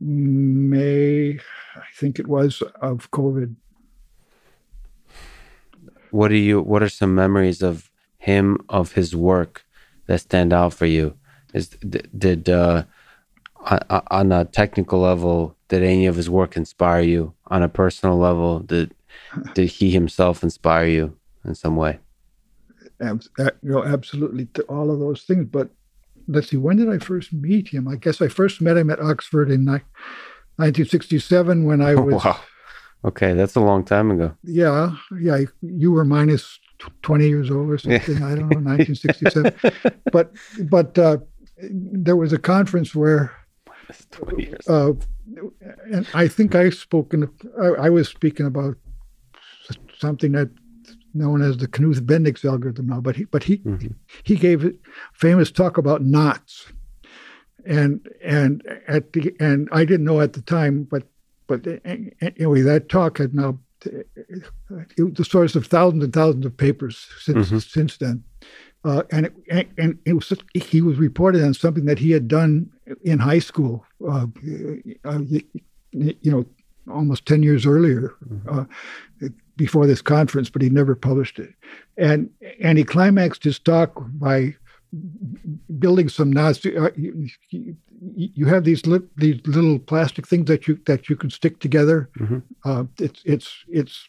May, 0.00 1.38
I 1.76 1.82
think 1.94 2.18
it 2.18 2.26
was, 2.26 2.62
of 2.80 3.10
COVID. 3.10 3.54
What 6.10 6.30
are 6.30 6.36
you? 6.36 6.60
What 6.60 6.82
are 6.82 6.88
some 6.88 7.14
memories 7.14 7.62
of 7.62 7.90
him 8.18 8.58
of 8.68 8.92
his 8.92 9.14
work 9.14 9.64
that 10.06 10.20
stand 10.20 10.52
out 10.52 10.74
for 10.74 10.86
you? 10.86 11.16
Is 11.52 11.68
did 11.68 12.48
uh, 12.48 12.84
on, 14.10 14.32
a 14.32 14.44
technical 14.44 15.00
level 15.00 15.56
did 15.68 15.82
any 15.82 16.06
of 16.06 16.16
his 16.16 16.30
work 16.30 16.56
inspire 16.56 17.02
you? 17.02 17.34
On 17.48 17.62
a 17.62 17.68
personal 17.68 18.16
level, 18.16 18.60
did 18.60 18.94
did 19.54 19.68
he 19.68 19.90
himself 19.90 20.42
inspire 20.42 20.86
you 20.86 21.16
in 21.44 21.54
some 21.54 21.76
way? 21.76 21.98
Ab- 23.00 23.22
you 23.38 23.70
know, 23.70 23.84
absolutely 23.84 24.48
all 24.68 24.90
of 24.90 24.98
those 24.98 25.22
things. 25.22 25.46
But 25.50 25.70
let's 26.28 26.48
see, 26.50 26.56
when 26.56 26.76
did 26.76 26.88
I 26.88 26.98
first 26.98 27.32
meet 27.32 27.68
him? 27.68 27.88
I 27.88 27.96
guess 27.96 28.20
I 28.20 28.28
first 28.28 28.60
met 28.60 28.76
him 28.76 28.90
at 28.90 29.00
Oxford 29.00 29.50
in 29.50 29.64
ni- 29.64 29.82
1967 30.56 31.64
when 31.64 31.80
I 31.80 31.94
was. 32.06 32.24
wow. 32.24 32.40
Okay, 33.02 33.32
that's 33.32 33.54
a 33.56 33.60
long 33.60 33.82
time 33.84 34.10
ago. 34.10 34.36
Yeah, 34.44 34.94
yeah. 35.18 35.38
You 35.62 35.90
were 35.90 36.04
minus 36.04 36.58
tw- 36.78 36.92
20 37.02 37.28
years 37.28 37.50
old 37.50 37.70
or 37.70 37.78
something. 37.78 38.16
I 38.22 38.34
don't 38.34 38.50
know, 38.50 38.60
1967. 38.60 39.54
but 40.12 40.32
but 40.68 40.98
uh, 40.98 41.16
there 41.62 42.16
was 42.16 42.34
a 42.34 42.38
conference 42.38 42.94
where 42.94 43.32
20 44.10 44.42
years. 44.44 44.68
uh, 44.68 44.92
and 45.90 46.06
I 46.12 46.28
think 46.28 46.54
I 46.54 46.68
spoken. 46.70 47.30
I, 47.58 47.86
I 47.86 47.88
was 47.90 48.06
speaking 48.08 48.44
about 48.44 48.76
something 49.98 50.32
that 50.32 50.50
known 51.14 51.42
as 51.42 51.56
the 51.56 51.66
Knuth 51.68 52.00
Bendix 52.00 52.44
algorithm 52.44 52.86
now, 52.86 53.00
but 53.00 53.16
he 53.16 53.24
but 53.24 53.42
he 53.44 53.58
Mhm. 53.58 53.94
he 54.22 54.36
gave 54.36 54.64
a 54.64 54.72
famous 55.14 55.50
talk 55.50 55.78
about 55.78 56.04
knots, 56.04 56.72
and 57.64 58.08
and 58.24 58.62
at 58.88 59.12
the 59.12 59.34
and 59.40 59.68
I 59.72 59.84
didn't 59.84 60.04
know 60.04 60.20
at 60.20 60.32
the 60.32 60.42
time, 60.42 60.84
but 60.84 61.04
but 61.46 61.66
anyway, 62.22 62.62
that 62.62 62.88
talk 62.88 63.18
had 63.18 63.34
now 63.34 63.58
it 63.84 65.02
was 65.02 65.14
the 65.14 65.24
source 65.24 65.56
of 65.56 65.66
thousands 65.66 66.04
and 66.04 66.12
thousands 66.12 66.46
of 66.46 66.56
papers 66.56 67.06
since 67.18 67.50
Mhm. 67.50 67.62
since 67.62 67.96
then. 67.96 68.22
Uh, 68.82 69.02
and 69.10 69.26
it, 69.26 69.34
and, 69.50 69.66
and 69.76 69.98
it 70.06 70.12
was 70.14 70.32
he 70.54 70.80
was 70.80 70.96
reported 70.98 71.42
on 71.42 71.52
something 71.54 71.84
that 71.84 71.98
he 71.98 72.10
had 72.12 72.28
done 72.28 72.70
in 73.02 73.18
high 73.18 73.38
school, 73.38 73.84
uh, 74.08 74.26
uh, 75.04 75.18
you, 75.28 75.42
you 75.92 76.30
know, 76.30 76.46
almost 76.90 77.26
ten 77.26 77.42
years 77.42 77.66
earlier, 77.66 78.14
uh, 78.48 78.64
before 79.60 79.86
this 79.86 80.00
conference, 80.00 80.48
but 80.48 80.62
he 80.62 80.70
never 80.70 80.94
published 80.94 81.38
it. 81.38 81.52
And 81.98 82.30
and 82.62 82.78
he 82.78 82.84
climaxed 82.84 83.44
his 83.44 83.58
talk 83.58 83.92
by 84.14 84.56
building 85.78 86.08
some 86.08 86.32
knots. 86.32 86.64
Uh, 86.64 86.88
you, 88.02 88.46
have 88.46 88.64
these 88.64 88.86
li- 88.86 89.06
these 89.16 89.40
little 89.46 89.78
plastic 89.78 90.26
things 90.26 90.46
that 90.46 90.66
you 90.66 90.78
that 90.86 91.08
you 91.10 91.16
can 91.16 91.28
stick 91.30 91.60
together. 91.60 92.08
Mhm. 92.18 92.42
Uh, 92.64 92.84
it's 92.98 93.20
it's 93.24 93.64
it's 93.68 94.08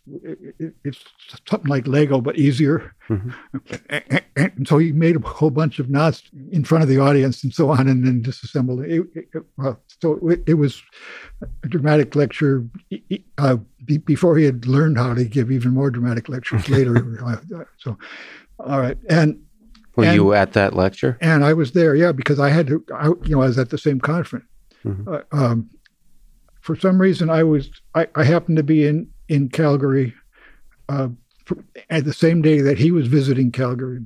it's 0.84 1.04
something 1.50 1.70
like 1.70 1.88
Lego, 1.88 2.22
but 2.22 2.38
easier. 2.38 2.94
Mhm. 3.10 3.34
And, 4.38 4.66
so 4.68 4.78
he 4.78 4.92
made 4.94 5.18
a 5.18 5.28
whole 5.28 5.50
bunch 5.50 5.80
of 5.80 5.90
knots 5.90 6.24
in 6.52 6.64
front 6.64 6.84
of 6.84 6.90
the 6.90 7.00
audience 7.00 7.44
and 7.44 7.54
so 7.54 7.70
on, 7.70 7.88
and 7.90 8.06
then 8.06 8.22
disassembled 8.22 8.82
it. 8.82 8.92
It- 9.14 9.28
it- 9.34 9.44
well, 9.58 9.82
so 10.02 10.16
it, 10.30 10.44
it 10.48 10.54
was 10.56 10.82
a 11.64 11.68
dramatic 11.68 12.16
lecture 12.16 12.66
uh, 13.38 13.58
be, 13.86 13.98
before 13.98 14.38
he 14.38 14.46
had 14.46 14.66
learned 14.68 14.98
how 14.98 15.14
to 15.14 15.26
give 15.26 15.52
even 15.52 15.74
more 15.74 15.92
dramatic 15.92 16.30
lectures 16.30 16.68
later. 16.76 16.96
So, 17.80 17.98
all 18.60 18.80
right, 18.80 18.98
and 19.10 19.42
Were 20.02 20.08
and- 20.08 20.16
you 20.16 20.34
at 20.34 20.54
that 20.54 20.76
lecture? 20.76 21.18
and 21.22 21.46
I 21.46 21.54
was 21.54 21.72
there, 21.72 21.96
yeah, 21.96 22.12
because 22.12 22.40
I 22.40 22.50
had 22.50 22.68
to, 22.68 22.84
I, 22.94 23.08
you 23.08 23.36
know, 23.36 23.42
I 23.42 23.48
was 23.48 23.58
at 23.60 23.70
the 23.70 23.78
same 23.78 24.00
conference. 24.00 24.46
Mhm. 24.84 25.08
Uh, 25.08 25.22
um, 25.32 25.70
for 26.62 26.76
some 26.76 27.00
reason, 27.00 27.30
I 27.30 27.44
was, 27.44 27.70
I, 27.96 28.08
I 28.16 28.24
happened 28.24 28.58
to 28.58 28.64
be 28.64 28.86
in 28.88 29.08
in 29.30 29.50
Calgary 29.50 30.14
uh, 30.90 31.08
for, 31.46 31.58
at 31.90 32.04
the 32.06 32.14
same 32.14 32.42
day 32.42 32.62
that 32.62 32.78
he 32.78 32.92
was 32.92 33.08
visiting 33.08 33.52
Calgary, 33.52 34.02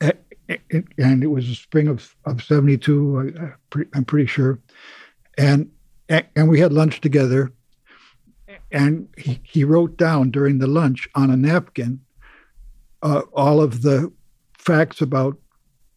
A- 0.00 0.12
a- 0.50 0.84
and 0.98 1.22
it 1.22 1.28
was 1.28 1.46
the 1.48 1.54
spring 1.54 1.88
of 1.88 2.14
of 2.24 2.42
'72. 2.42 3.32
I, 3.74 3.78
I'm 3.94 4.04
pretty 4.04 4.26
sure, 4.26 4.58
and 5.38 5.70
and 6.08 6.48
we 6.48 6.58
had 6.60 6.72
lunch 6.72 7.00
together, 7.00 7.52
and 8.70 9.08
he, 9.16 9.40
he 9.44 9.64
wrote 9.64 9.96
down 9.96 10.30
during 10.30 10.58
the 10.58 10.66
lunch 10.66 11.08
on 11.14 11.30
a 11.30 11.36
napkin 11.36 12.00
uh, 13.02 13.22
all 13.32 13.60
of 13.62 13.82
the 13.82 14.12
facts 14.62 15.00
about 15.00 15.36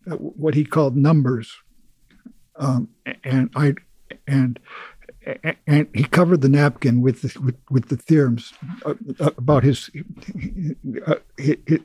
uh, 0.10 0.16
what 0.16 0.54
he 0.54 0.66
called 0.66 0.96
numbers, 0.96 1.56
um, 2.58 2.90
and 3.24 3.50
I 3.56 3.76
and 4.28 4.60
and 5.68 5.88
he 5.94 6.04
covered 6.04 6.42
the 6.42 6.50
napkin 6.50 7.02
with 7.02 7.22
the, 7.22 7.40
with, 7.40 7.56
with 7.70 7.90
the 7.90 7.98
theorems 7.98 8.54
uh, 8.86 8.94
about 9.38 9.64
his 9.64 9.90
uh, 11.08 11.16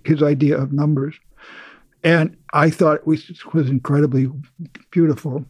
his 0.05 0.23
idea 0.23 0.57
of 0.59 0.73
numbers, 0.73 1.17
and 2.03 2.37
I 2.53 2.71
thought 2.71 2.97
it 2.97 3.07
was 3.07 3.31
was 3.53 3.69
incredibly 3.69 4.31
beautiful. 4.91 5.45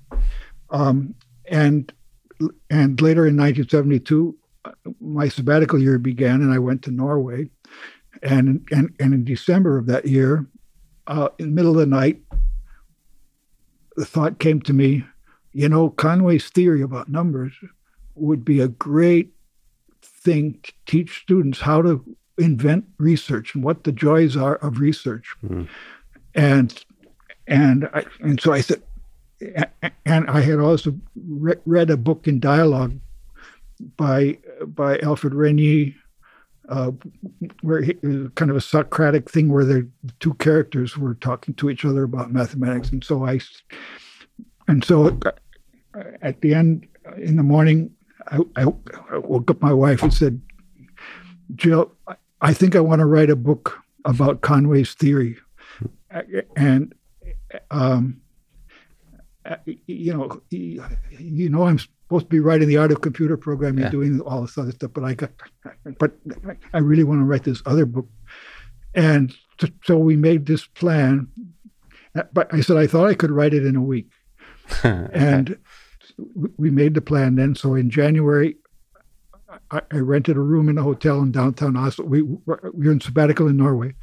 Um, 0.70 1.15
and 1.51 1.93
and 2.70 3.01
later 3.01 3.27
in 3.27 3.36
1972, 3.36 4.36
my 5.01 5.28
sabbatical 5.28 5.81
year 5.81 5.98
began, 5.98 6.43
and 6.43 6.52
I 6.52 6.59
went 6.59 6.82
to 6.82 6.90
Norway. 6.90 7.51
And 8.23 8.66
and 8.70 8.94
and 9.01 9.15
in 9.15 9.24
December 9.24 9.78
of 9.78 9.86
that 9.86 10.07
year, 10.07 10.47
uh, 11.11 11.28
in 11.39 11.47
the 11.47 11.55
middle 11.55 11.73
of 11.73 11.78
the 11.78 11.87
night, 11.87 12.23
the 13.97 14.05
thought 14.07 14.39
came 14.39 14.61
to 14.62 14.73
me, 14.73 15.05
you 15.53 15.69
know, 15.69 15.91
Conway's 15.91 16.49
theory 16.49 16.82
about 16.82 17.09
numbers 17.09 17.53
would 18.15 18.45
be 18.45 18.61
a 18.61 18.69
great 18.69 19.32
thing 20.03 20.59
to 20.62 20.73
teach 20.87 21.20
students 21.23 21.61
how 21.61 21.82
to 21.82 22.05
invent 22.39 22.85
research 22.99 23.55
and 23.55 23.65
what 23.65 23.82
the 23.85 23.93
joys 23.93 24.37
are 24.37 24.57
of 24.57 24.78
research. 24.78 25.35
Mm. 25.45 25.69
And 26.35 26.85
and 27.49 27.89
I, 27.93 28.05
and 28.20 28.41
so 28.41 28.53
I 28.53 28.61
said, 28.61 28.81
and 30.07 30.31
I 30.31 30.41
had 30.41 30.61
also 30.61 30.95
re- 31.16 31.57
read 31.66 31.91
a 31.91 31.97
book 31.97 32.28
in 32.28 32.39
dialogue 32.39 33.01
by 33.97 34.39
by 34.65 34.99
Alfréd 34.99 35.32
Rényi, 35.32 35.95
uh, 36.71 36.93
where 37.63 37.83
he, 37.83 37.95
kind 38.37 38.51
of 38.51 38.57
a 38.57 38.61
Socratic 38.61 39.29
thing 39.29 39.53
where 39.53 39.65
the 39.65 39.89
two 40.21 40.35
characters 40.35 40.97
were 40.97 41.15
talking 41.15 41.53
to 41.55 41.69
each 41.69 41.85
other 41.85 42.05
about 42.05 42.33
mathematics, 42.33 42.91
and 42.91 43.03
so 43.03 43.27
I, 43.27 43.41
and 44.69 44.85
so 44.85 45.19
at 46.23 46.41
the 46.41 46.55
end 46.55 46.87
in 47.17 47.37
the 47.37 47.43
morning, 47.43 47.91
I, 48.29 48.39
I, 48.57 48.67
I 49.11 49.19
woke 49.19 49.51
up 49.51 49.61
my 49.61 49.73
wife 49.73 50.03
and 50.03 50.15
said, 50.15 50.41
"Jill, 51.57 51.93
I 52.41 52.55
think 52.55 52.77
I 52.77 52.81
want 52.81 53.01
to 53.01 53.07
write 53.07 53.31
a 53.31 53.37
book 53.37 53.79
about 54.05 54.43
Conway's 54.43 54.95
theory," 54.95 55.37
and 56.57 56.95
um, 57.71 58.21
you 59.87 60.15
know, 60.15 60.41
you 60.51 61.49
know, 61.49 61.65
I'm 61.65 61.81
supposed 62.11 62.27
to 62.27 62.31
be 62.31 62.41
writing 62.41 62.66
the 62.66 62.77
art 62.77 62.91
of 62.91 63.03
computer 63.03 63.37
programming, 63.37 63.85
yeah. 63.85 63.91
doing 63.91 64.20
all 64.23 64.41
this 64.41 64.59
other 64.59 64.73
stuff, 64.73 64.91
but 64.93 65.05
I 65.05 65.15
got, 65.15 65.31
but 66.01 66.11
I 66.74 66.78
really 66.78 67.05
want 67.05 67.20
to 67.20 67.24
write 67.24 67.45
this 67.45 67.62
other 67.66 67.87
book, 67.87 68.09
and 68.97 69.32
so 69.85 69.97
we 69.97 70.16
made 70.16 70.47
this 70.47 70.66
plan. 70.66 71.28
But 72.32 72.53
I 72.53 72.62
said 72.62 72.78
I 72.78 72.89
thought 72.89 73.07
I 73.07 73.15
could 73.15 73.31
write 73.31 73.55
it 73.55 73.65
in 73.65 73.77
a 73.77 73.81
week, 73.81 74.09
and 74.82 75.57
we 76.57 76.70
made 76.70 76.95
the 76.95 77.01
plan 77.01 77.37
then. 77.37 77.55
So 77.55 77.77
in 77.77 77.91
January, 77.91 78.57
I, 79.70 79.81
I, 79.93 79.99
rented 79.99 80.37
a 80.37 80.41
room 80.41 80.69
in 80.69 80.78
a 80.78 80.82
hotel 80.82 81.20
in 81.20 81.31
downtown 81.31 81.77
Oslo. 81.77 82.07
We, 82.07 82.23
we 82.23 82.39
were 82.45 82.91
in 82.91 83.01
sabbatical 83.01 83.47
in 83.47 83.57
Norway, 83.57 83.95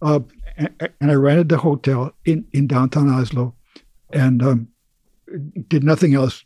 uh, 0.00 0.20
and, 0.56 0.92
and, 1.00 1.10
I 1.10 1.14
rented 1.14 1.48
the 1.48 1.58
hotel 1.58 2.12
in 2.24 2.46
in 2.52 2.68
downtown 2.68 3.08
Oslo, 3.08 3.56
and 4.12 4.44
um, 4.44 4.68
did 5.66 5.82
nothing 5.82 6.14
else 6.14 6.44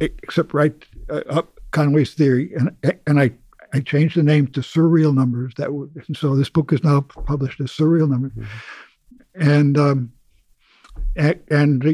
except 0.00 0.54
write 0.54 0.86
uh, 1.10 1.22
up 1.28 1.58
Conway's 1.70 2.14
theory, 2.14 2.52
and 2.54 2.98
and 3.06 3.20
I 3.20 3.32
I 3.72 3.80
changed 3.80 4.16
the 4.16 4.22
name 4.22 4.46
to 4.48 4.60
Surreal 4.60 5.14
Numbers. 5.14 5.54
That 5.56 5.72
would, 5.72 5.90
so 6.14 6.36
this 6.36 6.48
book 6.48 6.72
is 6.72 6.82
now 6.82 7.00
published 7.00 7.60
as 7.60 7.70
Surreal 7.70 8.08
Numbers, 8.08 8.32
mm-hmm. 8.32 9.48
and 9.50 9.78
um, 9.78 10.12
and, 11.16 11.40
and 11.50 11.84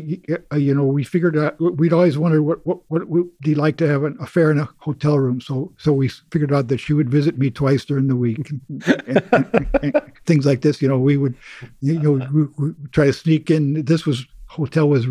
uh, 0.53 0.57
you 0.57 0.75
know 0.75 0.85
we 0.85 1.03
figured 1.03 1.37
out 1.37 1.59
we'd 1.61 1.93
always 1.93 2.19
wondered 2.19 2.43
what 2.43 2.65
what 2.67 2.81
what 2.89 3.09
would 3.09 3.29
he 3.43 3.55
like 3.55 3.77
to 3.79 3.89
have 3.89 4.05
an 4.05 4.17
affair 4.21 4.51
in 4.51 4.59
a 4.59 4.69
hotel 4.79 5.19
room. 5.19 5.41
So 5.41 5.73
so 5.79 5.93
we 5.93 6.09
figured 6.31 6.53
out 6.53 6.69
that 6.69 6.79
she 6.79 6.93
would 6.93 7.11
visit 7.11 7.39
me 7.39 7.51
twice 7.51 7.85
during 7.85 8.07
the 8.07 8.17
week, 8.17 8.51
and, 8.51 8.61
and, 9.33 9.69
and 9.83 10.03
things 10.27 10.47
like 10.47 10.61
this. 10.61 10.81
You 10.81 10.89
know 10.89 10.99
we 10.99 11.17
would 11.17 11.35
you 11.81 11.99
know 11.99 12.13
we, 12.33 12.45
we 12.59 12.75
try 12.93 13.07
to 13.07 13.13
sneak 13.13 13.51
in. 13.51 13.85
This 13.85 14.07
was 14.07 14.27
hotel 14.47 14.89
was 14.89 15.07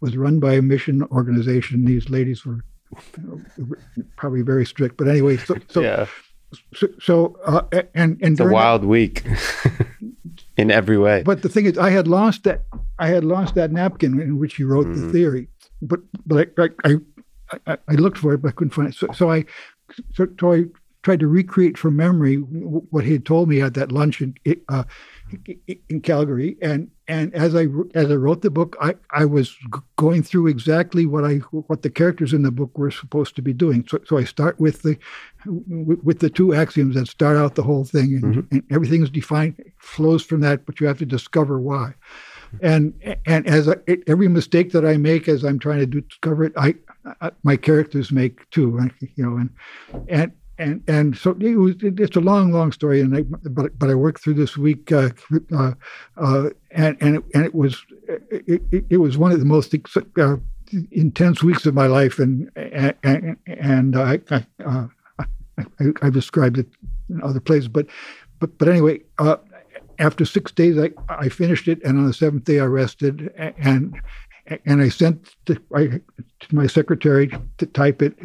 was 0.00 0.16
run 0.16 0.40
by 0.40 0.54
a 0.54 0.62
mission 0.62 1.02
organization. 1.04 1.84
These 1.84 2.08
ladies 2.08 2.44
were 2.44 2.64
probably 4.16 4.42
very 4.42 4.66
strict, 4.66 4.96
but 4.96 5.08
anyway, 5.08 5.36
so 5.36 5.56
so 5.68 5.80
yeah. 5.80 6.06
so, 6.74 6.88
so 7.00 7.36
uh, 7.44 7.82
and 7.94 8.18
and 8.22 8.38
a 8.40 8.46
wild 8.46 8.82
that, 8.82 8.88
week 8.88 9.24
in 10.56 10.70
every 10.70 10.98
way. 10.98 11.22
But 11.22 11.42
the 11.42 11.48
thing 11.48 11.66
is, 11.66 11.78
I 11.78 11.90
had 11.90 12.08
lost 12.08 12.44
that 12.44 12.64
I 12.98 13.08
had 13.08 13.24
lost 13.24 13.54
that 13.54 13.72
napkin 13.72 14.20
in 14.20 14.38
which 14.38 14.56
he 14.56 14.64
wrote 14.64 14.86
mm-hmm. 14.86 15.06
the 15.06 15.12
theory, 15.12 15.48
but 15.82 16.00
but 16.26 16.48
I 16.58 16.68
I, 16.84 16.96
I 17.66 17.78
I, 17.88 17.94
looked 17.94 18.18
for 18.18 18.34
it, 18.34 18.42
but 18.42 18.48
I 18.48 18.52
couldn't 18.52 18.74
find 18.74 18.88
it. 18.88 18.94
So, 18.94 19.08
so 19.12 19.30
I 19.30 19.44
so, 20.14 20.26
so 20.38 20.52
I 20.52 20.64
tried 21.02 21.20
to 21.20 21.26
recreate 21.26 21.78
from 21.78 21.96
memory 21.96 22.36
what 22.36 23.04
he 23.04 23.12
had 23.12 23.24
told 23.24 23.48
me 23.48 23.60
at 23.60 23.74
that 23.74 23.92
lunch 23.92 24.20
in 24.20 24.34
uh, 24.68 24.84
in 25.88 26.00
Calgary, 26.00 26.56
and 26.60 26.90
and 27.10 27.34
as 27.34 27.56
I 27.56 27.66
as 27.94 28.08
I 28.08 28.14
wrote 28.14 28.42
the 28.42 28.50
book, 28.50 28.76
I, 28.80 28.94
I 29.10 29.24
was 29.24 29.56
going 29.96 30.22
through 30.22 30.46
exactly 30.46 31.06
what 31.06 31.24
I 31.24 31.38
what 31.68 31.82
the 31.82 31.90
characters 31.90 32.32
in 32.32 32.42
the 32.42 32.52
book 32.52 32.78
were 32.78 32.92
supposed 32.92 33.34
to 33.36 33.42
be 33.42 33.52
doing. 33.52 33.84
So, 33.88 33.98
so 34.06 34.16
I 34.16 34.24
start 34.24 34.60
with 34.60 34.82
the 34.82 34.96
with 35.44 36.20
the 36.20 36.30
two 36.30 36.54
axioms 36.54 36.94
that 36.94 37.08
start 37.08 37.36
out 37.36 37.56
the 37.56 37.64
whole 37.64 37.84
thing, 37.84 38.14
and, 38.14 38.24
mm-hmm. 38.36 38.54
and 38.54 38.62
everything 38.70 39.02
is 39.02 39.10
defined 39.10 39.60
flows 39.78 40.24
from 40.24 40.40
that, 40.42 40.64
but 40.66 40.78
you 40.78 40.86
have 40.86 40.98
to 40.98 41.06
discover 41.06 41.58
why. 41.58 41.94
And 42.62 42.94
and 43.26 43.44
as 43.46 43.68
I, 43.68 43.74
every 44.06 44.28
mistake 44.28 44.70
that 44.72 44.86
I 44.86 44.96
make 44.96 45.28
as 45.28 45.44
I'm 45.44 45.58
trying 45.58 45.80
to 45.80 45.86
discover 45.86 46.44
it, 46.44 46.52
I, 46.56 46.76
I 47.20 47.32
my 47.42 47.56
characters 47.56 48.12
make 48.12 48.48
too. 48.50 48.88
You 49.16 49.24
know, 49.24 49.36
and 49.36 49.50
and 50.08 50.32
and 50.60 50.84
and 50.86 51.16
so 51.16 51.36
it 51.40 51.56
was, 51.56 51.74
it's 51.80 52.16
a 52.16 52.20
long, 52.20 52.52
long 52.52 52.70
story. 52.70 53.00
And 53.00 53.16
I, 53.16 53.22
but 53.22 53.78
but 53.78 53.90
I 53.90 53.94
worked 53.94 54.22
through 54.22 54.34
this 54.34 54.56
week, 54.56 54.92
uh, 54.92 55.08
uh, 55.52 55.72
uh, 56.18 56.50
and 56.70 56.96
and 57.00 57.16
it, 57.16 57.24
and 57.34 57.44
it 57.44 57.54
was 57.54 57.82
it, 58.08 58.62
it, 58.70 58.84
it, 58.90 58.96
was 58.98 59.16
one 59.16 59.32
of 59.32 59.40
the 59.40 59.46
most 59.46 59.74
uh, 59.74 60.36
intense 60.92 61.42
weeks 61.42 61.64
of 61.64 61.74
my 61.74 61.86
life, 61.86 62.18
and 62.18 62.50
and, 62.56 63.36
and 63.46 63.96
I, 63.96 64.20
I, 64.30 64.46
uh, 64.64 64.86
have 66.02 66.12
described 66.12 66.58
it 66.58 66.68
in 67.08 67.22
other 67.22 67.40
places, 67.40 67.68
but 67.68 67.86
but 68.38 68.56
but 68.58 68.68
anyway. 68.68 69.00
Uh, 69.18 69.36
after 69.98 70.24
six 70.24 70.50
days, 70.50 70.78
I, 70.78 70.90
I 71.10 71.28
finished 71.28 71.68
it, 71.68 71.78
and 71.84 71.98
on 71.98 72.06
the 72.06 72.14
seventh 72.14 72.44
day, 72.44 72.58
I 72.58 72.64
rested, 72.64 73.30
and 73.36 74.00
and 74.64 74.80
I 74.80 74.88
sent 74.88 75.36
to, 75.44 75.60
I, 75.74 75.86
to 75.86 76.54
my 76.54 76.66
secretary 76.66 77.30
to 77.58 77.66
type 77.66 78.00
it 78.00 78.16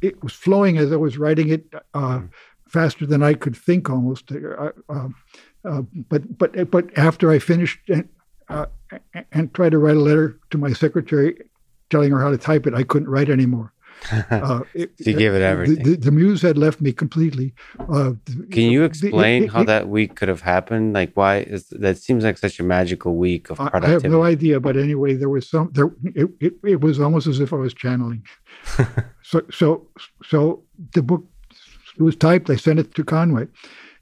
it, 0.00 0.22
was 0.22 0.32
flowing 0.32 0.78
as 0.78 0.92
I 0.92 0.96
was 0.96 1.18
writing 1.18 1.48
it 1.50 1.64
uh, 1.94 2.18
mm. 2.18 2.28
faster 2.68 3.06
than 3.06 3.22
I 3.22 3.34
could 3.34 3.56
think 3.56 3.90
almost. 3.90 4.30
Uh, 4.32 4.70
uh, 4.88 5.08
uh 5.64 5.82
but 6.08 6.38
but 6.38 6.70
but 6.70 6.98
after 6.98 7.30
I 7.30 7.38
finished 7.38 7.80
and, 7.88 8.08
uh, 8.48 8.66
and 9.30 9.52
tried 9.54 9.70
to 9.70 9.78
write 9.78 9.96
a 9.96 10.00
letter 10.00 10.38
to 10.50 10.58
my 10.58 10.72
secretary 10.72 11.36
telling 11.90 12.10
her 12.10 12.20
how 12.20 12.30
to 12.30 12.38
type 12.38 12.66
it, 12.66 12.74
I 12.74 12.82
couldn't 12.82 13.08
write 13.08 13.28
anymore. 13.28 13.72
Uh, 14.10 14.60
it, 14.74 14.92
you 14.98 15.14
gave 15.14 15.34
it 15.34 15.42
everything. 15.42 15.82
The, 15.82 15.90
the, 15.90 15.96
the, 15.96 16.10
muse 16.10 16.42
had 16.42 16.58
left 16.58 16.80
me 16.80 16.92
completely. 16.92 17.54
Uh, 17.78 18.12
Can 18.50 18.70
you 18.70 18.84
explain 18.84 19.48
how 19.48 19.64
that 19.64 19.88
week 19.88 20.16
could 20.16 20.28
have 20.28 20.40
happened? 20.40 20.92
Like, 20.92 21.12
why 21.14 21.38
is 21.38 21.68
that? 21.70 21.98
Seems 21.98 22.24
like 22.24 22.38
such 22.38 22.58
a 22.58 22.62
magical 22.62 23.16
week 23.16 23.50
of 23.50 23.58
productivity. 23.58 23.86
I 23.86 23.92
have 23.92 24.04
no 24.04 24.22
idea, 24.22 24.60
but 24.60 24.76
anyway, 24.76 25.14
there 25.14 25.28
was 25.28 25.48
some. 25.48 25.70
There, 25.72 25.90
it, 26.04 26.30
it, 26.40 26.54
it 26.64 26.80
was 26.80 27.00
almost 27.00 27.26
as 27.26 27.40
if 27.40 27.52
I 27.52 27.56
was 27.56 27.74
channeling. 27.74 28.24
so, 29.22 29.42
so, 29.50 29.86
so 30.24 30.62
the 30.94 31.02
book 31.02 31.24
was 31.98 32.16
typed. 32.16 32.48
They 32.48 32.56
sent 32.56 32.78
it 32.78 32.94
to 32.94 33.04
Conway, 33.04 33.46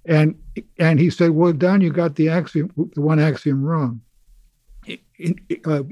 and 0.06 0.35
and 0.78 0.98
he 0.98 1.10
said, 1.10 1.31
"Well, 1.31 1.52
Don, 1.52 1.81
you 1.81 1.90
got 1.90 2.16
the 2.16 2.28
axiom, 2.28 2.72
the 2.94 3.02
one 3.02 3.18
axiom 3.18 3.62
wrong. 3.64 4.01
It, 4.86 5.01
it, 5.18 5.60
uh, 5.66 5.82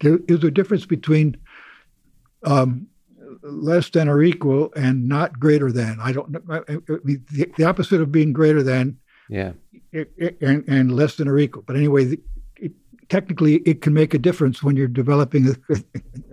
there 0.00 0.18
is 0.28 0.42
a 0.44 0.50
difference 0.50 0.86
between." 0.86 1.36
Um, 2.44 2.88
less 3.42 3.90
than 3.90 4.08
or 4.08 4.22
equal 4.22 4.72
and 4.74 5.08
not 5.08 5.38
greater 5.38 5.72
than. 5.72 5.98
I 6.00 6.12
don't 6.12 6.30
know. 6.30 6.40
the, 6.66 7.52
the, 7.56 7.64
opposite 7.64 8.00
of 8.00 8.12
being 8.12 8.32
greater 8.32 8.62
than. 8.62 8.98
Yeah. 9.28 9.52
and, 9.92 10.64
and 10.68 10.92
less 10.92 11.16
than 11.16 11.28
or 11.28 11.38
equal. 11.38 11.62
But 11.66 11.76
anyway, 11.76 12.16
it, 12.56 12.72
technically, 13.08 13.56
it 13.56 13.82
can 13.82 13.92
make 13.92 14.14
a 14.14 14.18
difference 14.18 14.62
when 14.62 14.76
you're 14.76 14.88
developing 14.88 15.48
a, 15.48 15.76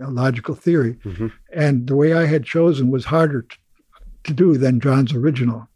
a 0.06 0.10
logical 0.10 0.54
theory. 0.54 0.94
Mm-hmm. 1.04 1.28
And 1.52 1.86
the 1.86 1.96
way 1.96 2.14
I 2.14 2.26
had 2.26 2.44
chosen 2.44 2.90
was 2.90 3.04
harder 3.04 3.42
to, 3.42 3.56
to 4.24 4.32
do 4.32 4.56
than 4.56 4.80
John's 4.80 5.12
original. 5.12 5.68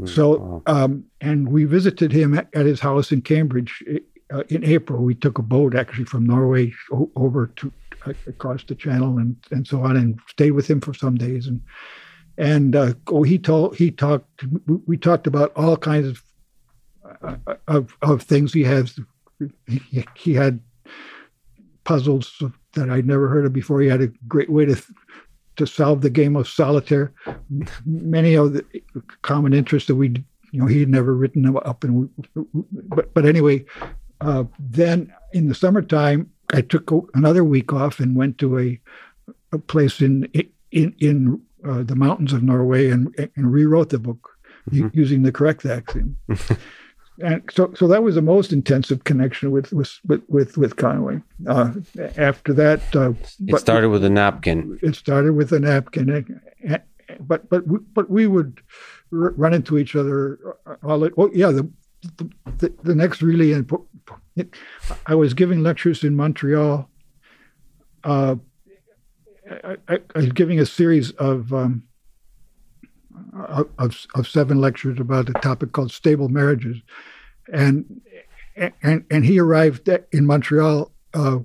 Mm, 0.00 0.08
so, 0.08 0.38
wow. 0.38 0.62
um, 0.66 1.04
and 1.20 1.48
we 1.48 1.64
visited 1.64 2.12
him 2.12 2.36
at, 2.36 2.48
at 2.54 2.66
his 2.66 2.80
house 2.80 3.10
in 3.10 3.22
Cambridge 3.22 3.82
uh, 4.32 4.42
in 4.48 4.64
April. 4.64 5.02
We 5.02 5.14
took 5.14 5.38
a 5.38 5.42
boat 5.42 5.74
actually 5.74 6.04
from 6.04 6.26
Norway 6.26 6.72
o- 6.92 7.10
over 7.16 7.48
to 7.56 7.72
across 8.26 8.64
the 8.64 8.74
channel 8.74 9.18
and, 9.18 9.36
and 9.50 9.66
so 9.66 9.82
on, 9.82 9.96
and 9.96 10.18
stayed 10.28 10.52
with 10.52 10.68
him 10.68 10.80
for 10.80 10.94
some 10.94 11.16
days. 11.16 11.46
And 11.46 11.60
and 12.36 12.76
uh, 12.76 12.94
oh, 13.08 13.22
he 13.22 13.38
told 13.38 13.76
he 13.76 13.90
talked. 13.90 14.44
We 14.86 14.96
talked 14.96 15.26
about 15.26 15.52
all 15.56 15.76
kinds 15.76 16.08
of 16.08 16.22
uh, 17.22 17.36
of, 17.66 17.96
of 18.02 18.22
things. 18.22 18.52
He 18.52 18.64
has 18.64 18.98
he, 19.66 20.04
he 20.14 20.34
had 20.34 20.60
puzzles 21.84 22.42
that 22.74 22.90
I'd 22.90 23.06
never 23.06 23.28
heard 23.28 23.46
of 23.46 23.52
before. 23.52 23.80
He 23.80 23.88
had 23.88 24.02
a 24.02 24.12
great 24.28 24.50
way 24.50 24.66
to 24.66 24.80
to 25.56 25.66
solve 25.66 26.00
the 26.00 26.10
game 26.10 26.36
of 26.36 26.48
solitaire. 26.48 27.12
Many 27.84 28.34
of 28.34 28.52
the 28.52 28.64
common 29.22 29.52
interests 29.52 29.88
that 29.88 29.96
we, 29.96 30.10
you 30.52 30.60
know, 30.60 30.66
he 30.66 30.80
had 30.80 30.88
never 30.88 31.14
written 31.14 31.42
them 31.42 31.56
up. 31.56 31.82
And 31.82 31.94
we, 31.94 32.08
but 32.72 33.12
but 33.14 33.26
anyway, 33.26 33.64
uh, 34.20 34.44
then 34.58 35.12
in 35.32 35.48
the 35.48 35.54
summertime, 35.54 36.30
I 36.52 36.62
took 36.62 36.90
another 37.14 37.44
week 37.44 37.72
off 37.72 38.00
and 38.00 38.16
went 38.16 38.38
to 38.38 38.58
a, 38.58 38.80
a 39.52 39.58
place 39.58 40.00
in 40.00 40.28
in 40.70 40.94
in 40.98 41.40
uh, 41.64 41.82
the 41.82 41.96
mountains 41.96 42.32
of 42.32 42.42
Norway 42.42 42.90
and, 42.90 43.14
and 43.36 43.52
rewrote 43.52 43.90
the 43.90 43.98
book 43.98 44.30
mm-hmm. 44.70 44.88
using 44.92 45.22
the 45.22 45.32
correct 45.32 45.64
axiom. 45.64 46.16
and 47.22 47.42
so, 47.50 47.72
so 47.74 47.88
that 47.88 48.02
was 48.02 48.14
the 48.14 48.22
most 48.22 48.52
intensive 48.52 49.04
connection 49.04 49.50
with 49.50 49.72
with 49.72 49.98
with 50.28 50.56
with 50.56 50.76
Conway. 50.76 51.20
Uh, 51.46 51.72
after 52.16 52.52
that, 52.54 52.80
uh, 52.94 53.12
it 53.46 53.58
started 53.58 53.90
with 53.90 54.04
a 54.04 54.10
napkin. 54.10 54.78
It 54.82 54.94
started 54.94 55.32
with 55.34 55.52
a 55.52 55.60
napkin, 55.60 56.40
but 57.20 57.48
but 57.48 57.64
but 57.94 58.10
we 58.10 58.26
would 58.26 58.60
run 59.10 59.54
into 59.54 59.78
each 59.78 59.96
other. 59.96 60.38
All 60.82 61.02
it, 61.04 61.12
oh 61.16 61.30
yeah, 61.32 61.50
the, 61.50 61.68
the 62.58 62.72
the 62.84 62.94
next 62.94 63.22
really 63.22 63.52
important. 64.40 65.02
I 65.06 65.14
was 65.14 65.34
giving 65.34 65.62
lectures 65.62 66.04
in 66.04 66.16
Montreal. 66.16 66.88
Uh, 68.04 68.36
I, 69.50 69.76
I, 69.88 69.98
I, 70.14 70.18
was 70.18 70.32
giving 70.32 70.60
a 70.60 70.66
series 70.66 71.10
of 71.12 71.52
um, 71.52 71.82
of, 73.78 74.06
of 74.14 74.28
seven 74.28 74.60
lectures 74.60 75.00
about 75.00 75.28
a 75.28 75.32
topic 75.34 75.72
called 75.72 75.90
stable 75.90 76.28
marriages, 76.28 76.76
and 77.52 78.00
and 78.82 79.04
and 79.10 79.24
he 79.24 79.38
arrived 79.38 79.88
in 80.12 80.26
Montreal 80.26 80.92
uh, 81.14 81.38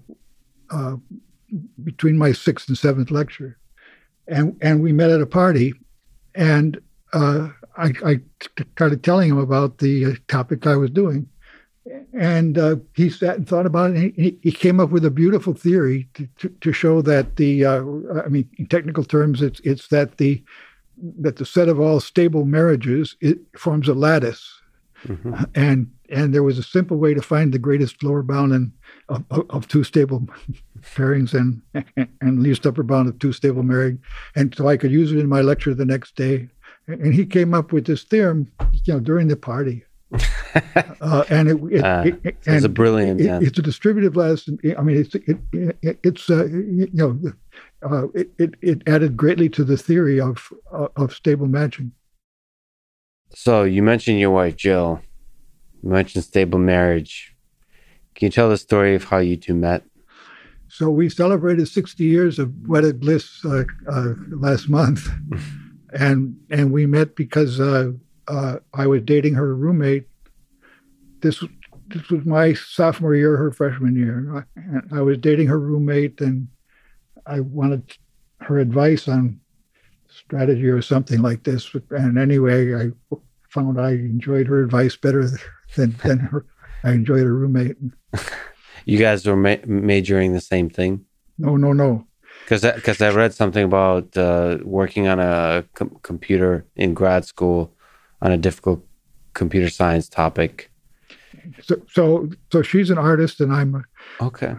uh, 0.70 0.96
between 1.84 2.18
my 2.18 2.32
sixth 2.32 2.68
and 2.68 2.78
seventh 2.78 3.12
lecture, 3.12 3.58
and 4.28 4.58
and 4.62 4.84
we 4.84 4.92
met 4.92 5.10
at 5.10 5.22
a 5.22 5.26
party, 5.26 5.74
and 6.36 6.80
uh, 7.14 7.50
I, 7.78 7.94
I 8.06 8.20
started 8.76 9.04
telling 9.04 9.30
him 9.30 9.40
about 9.40 9.80
the 9.80 10.18
topic 10.28 10.68
I 10.68 10.76
was 10.76 10.92
doing, 10.92 11.28
and 12.14 12.58
uh, 12.58 12.78
he 12.96 13.10
sat 13.10 13.36
and 13.36 13.48
thought 13.48 13.66
about 13.66 13.92
it. 13.92 13.98
And 13.98 14.14
he, 14.16 14.38
he, 14.42 14.52
came 14.52 14.80
up 14.80 14.90
with 14.90 15.04
a 15.04 15.12
beautiful 15.12 15.54
theory 15.54 16.08
to, 16.14 16.28
to, 16.38 16.50
to 16.50 16.72
show 16.72 17.02
that 17.02 17.36
the, 17.36 17.66
uh, 17.66 17.84
I 18.24 18.30
mean, 18.30 18.50
in 18.58 18.68
technical 18.68 19.04
terms, 19.04 19.42
it's 19.42 19.60
it's 19.62 19.88
that 19.90 20.18
the 20.18 20.42
that 21.20 21.38
the 21.38 21.46
set 21.46 21.70
of 21.70 21.80
all 21.80 22.00
stable 22.00 22.46
marriages 22.46 23.16
it 23.20 23.40
forms 23.58 23.88
a 23.88 23.94
lattice, 23.94 24.62
mm-hmm. 25.06 25.44
and 25.56 25.92
and 26.10 26.34
there 26.34 26.44
was 26.44 26.58
a 26.58 26.64
simple 26.64 26.98
way 26.98 27.14
to 27.14 27.22
find 27.22 27.52
the 27.52 27.60
greatest 27.60 28.04
lower 28.04 28.24
bound 28.24 28.54
and 28.54 28.72
of, 29.10 29.26
of, 29.50 29.68
two 29.68 29.84
stable 29.84 30.26
pairings 30.82 31.34
and 31.34 31.62
and 32.22 32.42
least 32.42 32.66
upper 32.66 32.84
bound 32.84 33.10
of 33.10 33.20
two 33.20 33.34
stable 33.34 33.64
married, 33.64 33.98
and 34.36 34.56
so 34.56 34.68
I 34.68 34.78
could 34.78 34.92
use 34.92 35.12
it 35.12 35.20
in 35.20 35.28
my 35.28 35.42
lecture 35.42 35.74
the 35.74 35.86
next 35.86 36.16
day. 36.16 36.48
And 36.88 37.14
he 37.14 37.26
came 37.26 37.54
up 37.54 37.72
with 37.72 37.86
this 37.86 38.04
theorem, 38.04 38.52
you 38.86 38.94
know, 38.94 39.00
during 39.00 39.30
the 39.30 39.38
party. 39.38 39.86
Uh, 41.02 41.26
and 41.30 41.50
it, 41.50 41.58
it, 41.72 41.84
uh, 41.84 42.04
it 42.24 42.38
it's 42.46 42.66
a 42.66 42.70
brilliant. 42.70 43.20
It, 43.20 43.44
it's 43.44 43.60
a 43.60 43.62
distributive 43.62 44.16
lattice. 44.16 44.48
I 44.78 44.82
mean, 44.82 44.98
it's 44.98 45.16
it, 45.16 45.98
it's 46.04 46.30
uh, 46.30 46.46
you 46.46 46.90
know, 46.94 47.20
uh, 47.82 48.08
it, 48.14 48.56
it 48.62 48.84
added 48.88 49.18
greatly 49.18 49.50
to 49.50 49.64
the 49.64 49.78
theory 49.78 50.22
of 50.22 50.54
uh, 50.72 50.88
of 50.96 51.14
stable 51.14 51.48
matching. 51.48 51.92
So 53.36 53.64
you 53.64 53.84
mentioned 53.84 54.20
your 54.20 54.32
wife 54.32 54.56
Jill. 54.56 55.02
You 55.82 55.90
mentioned 55.90 56.24
stable 56.24 56.60
marriage. 56.60 57.36
Can 58.16 58.28
you 58.28 58.32
tell 58.32 58.50
the 58.50 58.58
story 58.58 58.96
of 58.96 59.04
how 59.06 59.18
you 59.18 59.36
two 59.36 59.56
met? 59.56 59.84
So 60.68 60.90
we 60.90 61.10
celebrated 61.10 61.68
60 61.68 62.04
years 62.04 62.40
of 62.40 62.52
wedded 62.68 63.00
bliss 63.00 63.44
uh, 63.46 63.64
uh, 63.92 64.14
last 64.30 64.70
month, 64.70 65.08
and 65.94 66.36
and 66.50 66.72
we 66.72 66.86
met 66.86 67.16
because 67.16 67.60
uh, 68.28 68.58
I 68.74 68.88
was 68.88 69.02
dating 69.02 69.34
her 69.36 69.56
roommate. 69.56 70.08
This 71.22 71.44
this 71.88 72.10
was 72.10 72.26
my 72.26 72.54
sophomore 72.54 73.16
year, 73.16 73.38
her 73.38 73.52
freshman 73.52 73.96
year. 73.96 74.46
I, 74.92 74.98
I 74.98 75.02
was 75.02 75.18
dating 75.18 75.48
her 75.48 75.60
roommate, 75.60 76.22
and 76.22 76.48
I 77.26 77.40
wanted 77.42 77.98
her 78.42 78.60
advice 78.60 79.08
on 79.08 79.40
strategy 80.10 80.68
or 80.68 80.82
something 80.82 81.22
like 81.22 81.44
this. 81.44 81.76
And 81.92 82.18
anyway, 82.18 82.74
I 82.76 83.16
found 83.50 83.80
I 83.80 83.92
enjoyed 83.92 84.48
her 84.48 84.64
advice 84.64 84.96
better 84.96 85.30
than 85.76 85.96
than 86.04 86.20
her. 86.20 86.46
I 86.84 86.92
enjoyed 86.92 87.24
her 87.24 87.34
roommate. 87.34 87.78
you 88.86 88.98
guys 88.98 89.26
were 89.26 89.36
ma- 89.36 89.66
majoring 89.66 90.34
the 90.34 90.42
same 90.42 90.70
thing? 90.70 91.06
No, 91.38 91.56
no, 91.56 91.74
no. 91.74 92.06
Because 92.44 92.62
because 92.62 93.02
I, 93.02 93.08
I, 93.08 93.12
read 93.12 93.34
something 93.34 93.64
about 93.64 94.16
uh, 94.18 94.58
working 94.64 95.08
on 95.08 95.20
a 95.20 95.64
com- 95.76 95.98
computer 96.04 96.66
in 96.76 96.94
grad 96.94 97.26
school 97.26 97.73
on 98.24 98.32
a 98.32 98.38
difficult 98.38 98.84
computer 99.34 99.70
science 99.70 100.10
topic. 100.10 100.72
So, 101.62 101.76
so, 101.92 102.30
so 102.52 102.62
she's 102.62 102.90
an 102.90 102.98
artist, 102.98 103.42
and 103.42 103.52
I'm 103.52 103.76
a, 103.76 103.84
okay, 104.24 104.56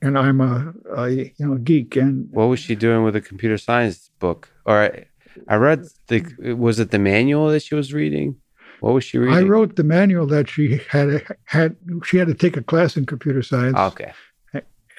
and 0.00 0.18
I'm 0.18 0.40
a, 0.40 0.72
a 0.96 1.10
you 1.10 1.32
know 1.38 1.56
geek. 1.56 1.94
And 1.94 2.28
what 2.32 2.44
was 2.46 2.58
she 2.58 2.74
doing 2.74 3.04
with 3.04 3.14
a 3.14 3.20
computer 3.20 3.58
science 3.58 4.10
book? 4.18 4.48
Or 4.64 4.80
I, 4.82 5.04
I 5.46 5.56
read 5.56 5.84
the 6.08 6.54
was 6.54 6.80
it 6.80 6.90
the 6.90 6.98
manual 6.98 7.48
that 7.48 7.62
she 7.62 7.74
was 7.74 7.92
reading? 7.92 8.36
What 8.80 8.94
was 8.94 9.04
she 9.04 9.18
reading? 9.18 9.36
I 9.36 9.42
wrote 9.42 9.76
the 9.76 9.84
manual 9.84 10.26
that 10.28 10.48
she 10.48 10.80
had 10.88 11.22
had. 11.44 11.76
She 12.04 12.16
had 12.16 12.28
to 12.28 12.34
take 12.34 12.56
a 12.56 12.62
class 12.62 12.96
in 12.96 13.04
computer 13.04 13.42
science. 13.42 13.76
Okay. 13.76 14.12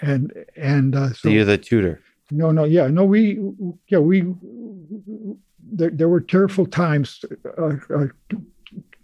And 0.01 0.31
and 0.55 0.95
uh, 0.95 1.09
so, 1.09 1.13
so 1.13 1.29
you're 1.29 1.45
the 1.45 1.57
tutor. 1.57 1.99
No, 2.29 2.51
no, 2.51 2.63
yeah, 2.63 2.87
no. 2.87 3.05
We 3.05 3.39
yeah 3.87 3.99
we 3.99 4.21
there, 5.73 5.89
there 5.89 6.09
were 6.09 6.21
tearful 6.21 6.65
times, 6.65 7.25
uh, 7.57 7.75
uh, 7.93 8.07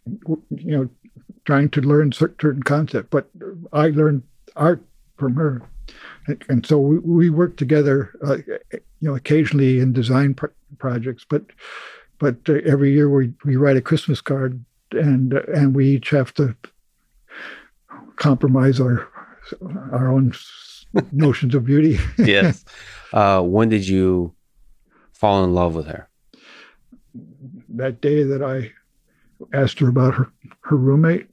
you 0.05 0.37
know, 0.49 0.89
trying 1.45 1.69
to 1.69 1.81
learn 1.81 2.11
certain 2.11 2.63
concepts. 2.63 3.07
But 3.09 3.29
I 3.73 3.87
learned 3.87 4.23
art 4.55 4.83
from 5.17 5.35
her, 5.35 5.61
and, 6.47 6.65
so 6.65 6.77
we, 6.77 6.99
we 6.99 7.29
worked 7.29 7.57
together, 7.57 8.11
uh, 8.25 8.37
you 8.71 8.81
know, 9.01 9.15
occasionally 9.15 9.79
in 9.79 9.93
design 9.93 10.35
pro- 10.35 10.49
projects. 10.77 11.25
But 11.27 11.43
but 12.19 12.37
uh, 12.47 12.59
every 12.65 12.93
year 12.93 13.09
we 13.09 13.33
we 13.43 13.55
write 13.55 13.77
a 13.77 13.81
Christmas 13.81 14.21
card, 14.21 14.63
and 14.91 15.33
and 15.33 15.75
we 15.75 15.87
each 15.87 16.11
have 16.11 16.33
to 16.35 16.55
compromise 18.17 18.79
our 18.79 19.07
our 19.91 20.11
own 20.11 20.33
notions 21.11 21.55
of 21.55 21.65
beauty. 21.65 21.97
yes. 22.17 22.63
Uh, 23.11 23.41
when 23.41 23.69
did 23.69 23.87
you 23.87 24.33
fall 25.13 25.43
in 25.43 25.53
love 25.53 25.75
with 25.75 25.87
her? 25.87 26.08
That 27.75 28.01
day 28.01 28.23
that 28.23 28.41
I 28.41 28.71
asked 29.53 29.79
her 29.79 29.89
about 29.89 30.15
her, 30.15 30.31
her 30.61 30.75
roommate. 30.75 31.27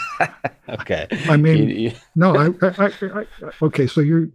okay. 0.68 1.06
I 1.28 1.36
mean, 1.36 1.68
you, 1.68 1.74
you... 1.74 1.92
no, 2.14 2.36
I, 2.36 2.46
I, 2.62 2.92
I, 3.02 3.26
okay. 3.62 3.86
So 3.86 4.00
you're, 4.00 4.28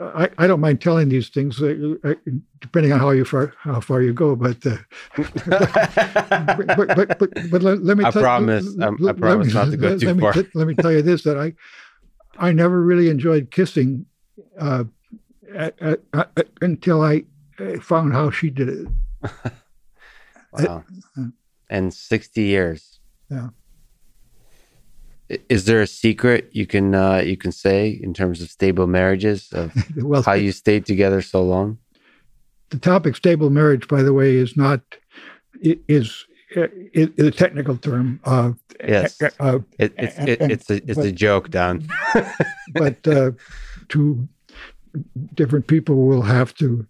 I, 0.00 0.28
I 0.38 0.46
don't 0.46 0.60
mind 0.60 0.80
telling 0.80 1.08
these 1.08 1.28
things, 1.28 1.60
uh, 1.62 1.94
uh 2.04 2.14
depending 2.60 2.92
on 2.92 3.00
how 3.00 3.10
you 3.10 3.24
far 3.24 3.54
how 3.58 3.80
far 3.80 4.02
you 4.02 4.12
go. 4.12 4.36
But 4.36 4.64
uh, 4.66 4.76
but, 5.16 6.76
but, 6.76 7.18
but, 7.18 7.50
but, 7.50 7.62
let, 7.62 7.82
let, 7.82 7.96
me. 7.96 8.04
I 8.04 8.10
promise. 8.10 8.76
I 8.80 9.12
promise 9.12 9.48
me, 9.48 9.52
not 9.54 9.70
to 9.70 9.76
go 9.76 9.88
let, 9.88 10.00
too 10.00 10.06
let 10.14 10.20
far. 10.20 10.42
Me, 10.42 10.48
let 10.54 10.66
me 10.66 10.74
tell 10.74 10.92
you 10.92 11.02
this: 11.02 11.22
that 11.22 11.38
I 11.38 11.54
I 12.38 12.52
never 12.52 12.80
really 12.82 13.08
enjoyed 13.08 13.50
kissing 13.50 14.06
uh, 14.58 14.84
at, 15.54 15.80
at, 15.80 16.00
at, 16.14 16.48
until 16.60 17.02
I 17.02 17.24
found 17.80 18.12
how 18.12 18.30
she 18.30 18.50
did 18.50 18.68
it. 18.68 18.88
Wow. 20.52 20.84
and 21.68 21.92
60 21.92 22.40
years. 22.40 23.00
Yeah. 23.30 23.48
Is 25.48 25.66
there 25.66 25.82
a 25.82 25.86
secret 25.86 26.48
you 26.52 26.66
can 26.66 26.94
uh, 26.94 27.18
you 27.18 27.36
can 27.36 27.52
say 27.52 27.90
in 28.02 28.14
terms 28.14 28.40
of 28.40 28.48
stable 28.48 28.86
marriages 28.86 29.52
of 29.52 29.74
well, 29.96 30.22
how 30.22 30.32
you 30.32 30.52
stayed 30.52 30.86
together 30.86 31.20
so 31.20 31.42
long? 31.42 31.78
The 32.70 32.78
topic 32.78 33.14
stable 33.14 33.50
marriage, 33.50 33.88
by 33.88 34.02
the 34.02 34.14
way, 34.14 34.36
is 34.36 34.56
not 34.56 34.80
is 35.60 36.24
is 36.94 37.26
a 37.26 37.30
technical 37.30 37.76
term. 37.76 38.20
Uh, 38.24 38.52
yes, 38.86 39.20
uh, 39.38 39.58
it, 39.78 39.92
it's 39.98 40.18
it, 40.18 40.40
it's 40.40 40.70
a 40.70 40.76
it's 40.76 40.94
but, 40.94 41.06
a 41.06 41.12
joke, 41.12 41.50
Don. 41.50 41.86
but 42.72 43.06
uh, 43.06 43.32
two 43.88 44.26
different 45.34 45.66
people 45.66 46.06
will 46.06 46.22
have 46.22 46.54
to 46.54 46.86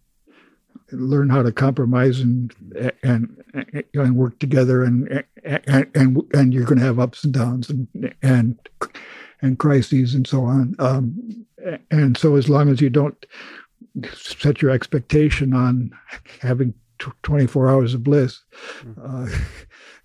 learn 0.92 1.28
how 1.28 1.42
to 1.42 1.52
compromise 1.52 2.20
and 2.20 2.54
and 3.02 3.42
and 3.94 4.16
work 4.16 4.38
together 4.38 4.84
and 4.84 5.24
and 5.44 5.86
and, 5.94 6.22
and 6.32 6.54
you're 6.54 6.64
going 6.64 6.78
to 6.78 6.84
have 6.84 6.98
ups 6.98 7.24
and 7.24 7.34
downs 7.34 7.70
and 7.70 8.14
and 8.22 8.58
and 9.42 9.58
crises 9.58 10.14
and 10.14 10.26
so 10.26 10.44
on 10.44 10.74
um, 10.78 11.46
and 11.90 12.16
so 12.16 12.36
as 12.36 12.48
long 12.48 12.68
as 12.68 12.80
you 12.80 12.90
don't 12.90 13.26
set 14.12 14.62
your 14.62 14.70
expectation 14.70 15.52
on 15.52 15.90
having 16.40 16.74
24 17.22 17.68
hours 17.68 17.94
of 17.94 18.02
bliss 18.02 18.42
uh, 19.02 19.28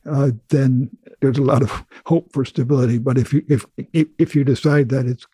uh, 0.05 0.31
then 0.49 0.89
there's 1.21 1.37
a 1.37 1.43
lot 1.43 1.61
of 1.61 1.83
hope 2.05 2.31
for 2.33 2.45
stability 2.45 2.97
but 2.97 3.17
if 3.17 3.33
you 3.33 3.43
if 3.47 3.65
if 3.93 4.35
you 4.35 4.43
decide 4.43 4.89
that 4.89 5.05
it's 5.05 5.25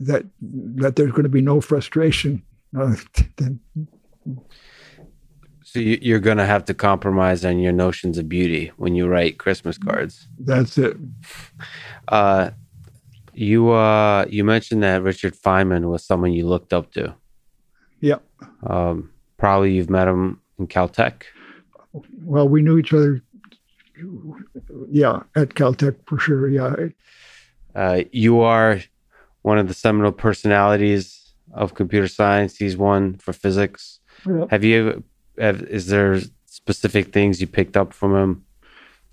that 0.00 0.24
that 0.40 0.96
there's 0.96 1.12
going 1.12 1.24
to 1.24 1.28
be 1.28 1.42
no 1.42 1.60
frustration. 1.60 2.42
Uh, 2.78 2.96
then 3.36 3.60
So 5.72 5.78
you- 5.78 5.98
you're 6.02 6.18
going 6.18 6.38
to 6.38 6.46
have 6.46 6.64
to 6.64 6.74
compromise 6.74 7.44
on 7.44 7.60
your 7.60 7.70
notions 7.72 8.18
of 8.18 8.28
beauty 8.28 8.72
when 8.76 8.96
you 8.96 9.06
write 9.06 9.38
Christmas 9.38 9.78
cards. 9.78 10.26
that's 10.40 10.76
it. 10.78 10.96
Uh, 12.08 12.50
you 13.34 13.70
uh, 13.70 14.26
you 14.28 14.42
mentioned 14.42 14.82
that 14.82 15.02
Richard 15.04 15.34
Feynman 15.36 15.88
was 15.88 16.04
someone 16.04 16.32
you 16.32 16.48
looked 16.48 16.72
up 16.72 16.90
to. 16.94 17.14
Yep. 18.00 18.20
Um, 18.66 19.10
probably 19.36 19.72
you've 19.74 19.90
met 19.90 20.08
him 20.08 20.40
in 20.58 20.66
Caltech. 20.66 21.22
Well, 22.24 22.48
we 22.48 22.62
knew 22.62 22.76
each 22.78 22.92
other. 22.92 23.22
Yeah, 24.90 25.20
at 25.36 25.50
Caltech 25.50 25.96
for 26.06 26.18
sure. 26.18 26.48
Yeah, 26.48 26.74
Uh, 27.76 28.02
you 28.10 28.40
are 28.40 28.80
one 29.42 29.58
of 29.58 29.68
the 29.68 29.74
seminal 29.74 30.10
personalities 30.10 31.32
of 31.52 31.74
computer 31.74 32.08
science. 32.08 32.56
He's 32.56 32.76
one 32.76 33.18
for 33.18 33.32
physics. 33.32 34.00
Yeah. 34.26 34.46
Have 34.50 34.64
you? 34.64 35.04
Have, 35.40 35.62
is 35.62 35.86
there 35.86 36.20
specific 36.46 37.12
things 37.12 37.40
you 37.40 37.46
picked 37.46 37.76
up 37.76 37.92
from 37.92 38.14
him 38.14 38.44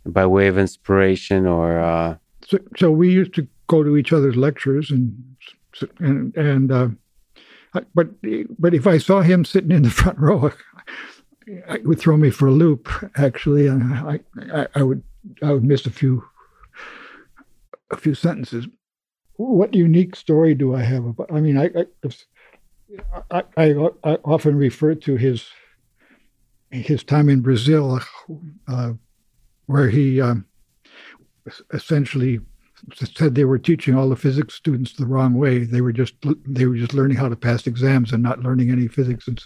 by 0.05 0.25
way 0.25 0.47
of 0.47 0.57
inspiration, 0.57 1.45
or 1.45 1.79
uh, 1.79 2.17
so, 2.45 2.57
so 2.77 2.91
we 2.91 3.11
used 3.11 3.33
to 3.35 3.47
go 3.67 3.83
to 3.83 3.97
each 3.97 4.13
other's 4.13 4.35
lectures 4.35 4.91
and 4.91 5.35
and 5.99 6.35
and 6.35 6.71
uh, 6.71 6.87
but 7.93 8.07
but 8.59 8.73
if 8.73 8.87
I 8.87 8.97
saw 8.97 9.21
him 9.21 9.45
sitting 9.45 9.71
in 9.71 9.83
the 9.83 9.89
front 9.89 10.17
row, 10.19 10.51
it 11.47 11.85
would 11.85 11.99
throw 11.99 12.17
me 12.17 12.29
for 12.29 12.47
a 12.47 12.51
loop. 12.51 12.89
Actually, 13.15 13.67
and 13.67 13.93
I, 13.93 14.19
I 14.53 14.67
I 14.75 14.83
would 14.83 15.03
I 15.41 15.53
would 15.53 15.63
miss 15.63 15.85
a 15.85 15.91
few 15.91 16.23
a 17.91 17.97
few 17.97 18.15
sentences. 18.15 18.67
What 19.35 19.75
unique 19.75 20.15
story 20.15 20.55
do 20.55 20.75
I 20.75 20.81
have 20.81 21.05
about? 21.05 21.31
I 21.31 21.39
mean, 21.41 21.57
I 21.57 21.69
I, 23.31 23.31
I, 23.31 23.43
I, 23.57 23.89
I 24.03 24.17
often 24.23 24.55
refer 24.55 24.95
to 24.95 25.15
his 25.15 25.45
his 26.71 27.03
time 27.03 27.29
in 27.29 27.41
Brazil, 27.41 27.99
uh, 28.67 28.93
where 29.67 29.89
he 29.89 30.21
um, 30.21 30.45
essentially 31.73 32.39
said 32.93 33.33
they 33.33 33.45
were 33.45 33.57
teaching 33.57 33.95
all 33.95 34.09
the 34.09 34.15
physics 34.15 34.53
students 34.53 34.93
the 34.93 35.05
wrong 35.05 35.33
way. 35.33 35.63
They 35.63 35.81
were 35.81 35.91
just 35.91 36.13
they 36.45 36.65
were 36.65 36.75
just 36.75 36.93
learning 36.93 37.17
how 37.17 37.29
to 37.29 37.35
pass 37.35 37.65
exams 37.65 38.13
and 38.13 38.21
not 38.21 38.43
learning 38.43 38.69
any 38.69 38.87
physics. 38.87 39.27
And, 39.27 39.43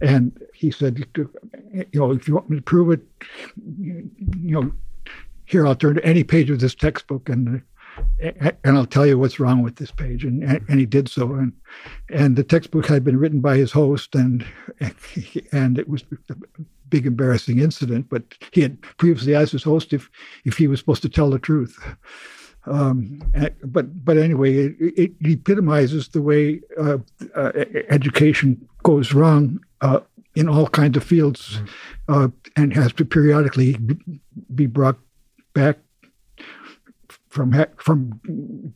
and 0.00 0.42
he 0.54 0.70
said, 0.70 1.04
you 1.14 1.86
know, 1.94 2.12
if 2.12 2.28
you 2.28 2.34
want 2.34 2.50
me 2.50 2.56
to 2.56 2.62
prove 2.62 2.90
it, 2.90 3.00
you 3.56 4.10
know, 4.34 4.72
here 5.46 5.66
I'll 5.66 5.74
turn 5.74 5.96
to 5.96 6.04
any 6.04 6.24
page 6.24 6.50
of 6.50 6.60
this 6.60 6.74
textbook 6.74 7.28
and 7.28 7.62
and 8.20 8.76
I'll 8.76 8.86
tell 8.86 9.06
you 9.06 9.18
what's 9.18 9.40
wrong 9.40 9.62
with 9.62 9.76
this 9.76 9.90
page. 9.90 10.24
And 10.24 10.42
and 10.42 10.78
he 10.78 10.86
did 10.86 11.08
so. 11.08 11.34
And 11.34 11.52
and 12.08 12.36
the 12.36 12.44
textbook 12.44 12.86
had 12.86 13.04
been 13.04 13.18
written 13.18 13.40
by 13.40 13.56
his 13.56 13.72
host, 13.72 14.14
and 14.14 14.44
and 15.52 15.78
it 15.78 15.88
was 15.88 16.04
a 16.30 16.34
big 16.88 17.06
embarrassing 17.06 17.58
incident. 17.58 18.08
But 18.08 18.24
he 18.52 18.62
had 18.62 18.80
previously 18.98 19.34
asked 19.34 19.52
his 19.52 19.62
host 19.62 19.92
if 19.92 20.10
if 20.44 20.56
he 20.56 20.66
was 20.66 20.80
supposed 20.80 21.02
to 21.02 21.08
tell 21.08 21.30
the 21.30 21.38
truth. 21.38 21.78
Um, 22.66 23.22
but 23.64 24.04
but 24.04 24.18
anyway, 24.18 24.56
it, 24.56 24.76
it 24.80 25.12
epitomizes 25.20 26.08
the 26.08 26.22
way 26.22 26.60
uh, 26.78 26.98
uh, 27.34 27.52
education 27.88 28.68
goes 28.82 29.14
wrong 29.14 29.60
uh, 29.80 30.00
in 30.34 30.48
all 30.48 30.66
kinds 30.66 30.96
of 30.96 31.04
fields, 31.04 31.60
and 32.08 32.74
has 32.74 32.92
to 32.94 33.04
periodically 33.04 33.78
be 34.54 34.66
brought 34.66 34.98
back 35.54 35.78
from 37.28 37.54
from 37.76 38.74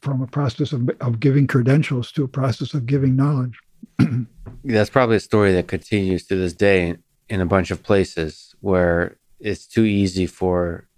from 0.00 0.22
a 0.22 0.26
process 0.26 0.72
of, 0.72 0.88
of 1.00 1.20
giving 1.20 1.46
credentials 1.46 2.10
to 2.12 2.24
a 2.24 2.28
process 2.28 2.74
of 2.74 2.86
giving 2.86 3.16
knowledge. 3.16 3.58
that's 4.64 4.90
probably 4.90 5.16
a 5.16 5.20
story 5.20 5.52
that 5.52 5.68
continues 5.68 6.26
to 6.26 6.36
this 6.36 6.52
day 6.52 6.96
in, 7.28 7.40
a 7.40 7.46
bunch 7.46 7.70
of 7.70 7.82
places 7.82 8.54
where 8.60 9.18
it's 9.40 9.66
too 9.66 9.84
easy 9.84 10.26
for 10.26 10.88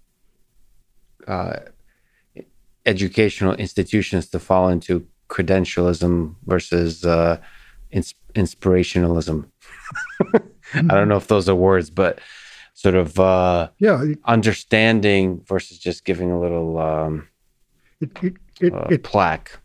uh, 1.27 1.57
educational 2.85 3.53
institutions 3.55 4.29
to 4.29 4.39
fall 4.39 4.69
into 4.69 5.05
credentialism 5.29 6.35
versus 6.45 7.05
uh, 7.05 7.37
ins- 7.91 8.15
inspirationalism. 8.33 9.45
I 10.73 10.81
don't 10.81 11.09
know 11.09 11.17
if 11.17 11.27
those 11.27 11.49
are 11.49 11.55
words, 11.55 11.89
but 11.89 12.19
sort 12.73 12.95
of 12.95 13.19
uh, 13.19 13.69
yeah, 13.77 14.03
understanding 14.25 15.41
versus 15.47 15.77
just 15.77 16.05
giving 16.05 16.31
a 16.31 16.39
little 16.39 16.77
um, 16.77 17.27
it, 17.99 18.11
it, 18.23 18.33
it, 18.59 18.73
uh, 18.73 18.87
it 18.89 19.03
plaque. 19.03 19.59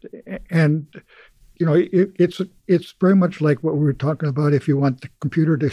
and 0.51 0.87
you 1.59 1.66
know 1.66 1.74
it, 1.74 2.12
it's 2.19 2.41
it's 2.66 2.95
very 3.01 3.16
much 3.16 3.41
like 3.41 3.62
what 3.62 3.77
we 3.77 3.85
were 3.85 3.93
talking 3.93 4.28
about. 4.28 4.53
If 4.53 4.69
you 4.69 4.77
want 4.77 5.01
the 5.01 5.09
computer 5.20 5.57
to, 5.57 5.69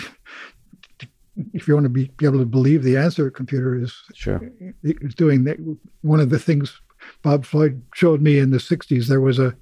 to 1.00 1.08
if 1.54 1.68
you 1.68 1.74
want 1.74 1.86
to 1.86 1.90
be, 1.90 2.12
be 2.18 2.26
able 2.26 2.40
to 2.40 2.46
believe 2.46 2.84
the 2.84 2.98
answer, 2.98 3.28
a 3.28 3.32
computer 3.32 3.76
is 3.76 3.94
Sure. 4.14 4.40
is 4.84 5.16
doing 5.16 5.44
that. 5.46 5.58
One 6.02 6.20
of 6.20 6.30
the 6.30 6.40
things 6.40 6.80
Bob 7.22 7.46
Floyd 7.46 7.82
showed 7.94 8.22
me 8.22 8.40
in 8.40 8.52
the 8.52 8.58
'60s, 8.60 9.08
there 9.08 9.22
was 9.22 9.40
a 9.40 9.56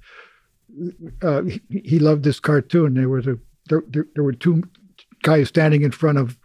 uh, 1.22 1.42
he, 1.42 1.60
he 1.84 1.98
loved 1.98 2.24
this 2.24 2.40
cartoon. 2.40 2.94
There 2.94 3.08
was 3.08 3.26
a 3.26 3.38
there, 3.68 3.82
there, 3.88 4.06
there 4.14 4.24
were 4.24 4.32
two 4.32 4.62
guys 5.22 5.48
standing 5.48 5.82
in 5.82 5.90
front 5.90 6.18
of. 6.18 6.38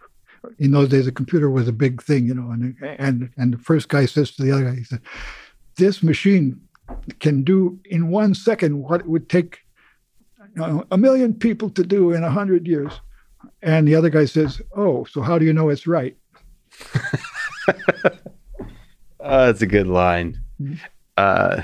In 0.60 0.72
those 0.72 0.90
days, 0.90 1.08
a 1.08 1.12
computer 1.12 1.50
was 1.50 1.68
a 1.68 1.74
big 1.74 2.02
thing, 2.02 2.26
you 2.28 2.34
know, 2.34 2.52
and 2.52 2.76
and 2.82 3.30
and 3.38 3.54
the 3.54 3.58
first 3.58 3.90
guy 3.90 4.06
says 4.06 4.32
to 4.32 4.44
the 4.44 4.52
other 4.52 4.66
guy, 4.66 4.76
he 4.76 4.84
said, 4.84 5.02
"This 5.76 6.02
machine 6.04 6.62
can 7.20 7.44
do 7.44 7.80
in 7.86 8.10
one 8.10 8.34
second 8.34 8.84
what 8.84 9.02
it 9.02 9.08
would 9.08 9.30
take 9.30 9.60
you 10.56 10.62
know, 10.62 10.86
a 10.92 10.98
million 10.98 11.34
people 11.34 11.70
to 11.72 11.84
do 11.84 12.12
in 12.12 12.24
a 12.24 12.32
hundred 12.32 12.68
years." 12.68 12.94
And 13.62 13.88
the 13.88 13.96
other 13.96 14.10
guy 14.10 14.26
says, 14.26 14.62
"Oh, 14.76 15.06
so 15.06 15.22
how 15.22 15.38
do 15.38 15.46
you 15.46 15.54
know 15.54 15.70
it's 15.70 15.88
right?" 15.88 16.16
Oh, 19.20 19.48
that's 19.48 19.62
a 19.62 19.68
good 19.68 19.88
line. 19.88 20.42
Uh, 21.18 21.64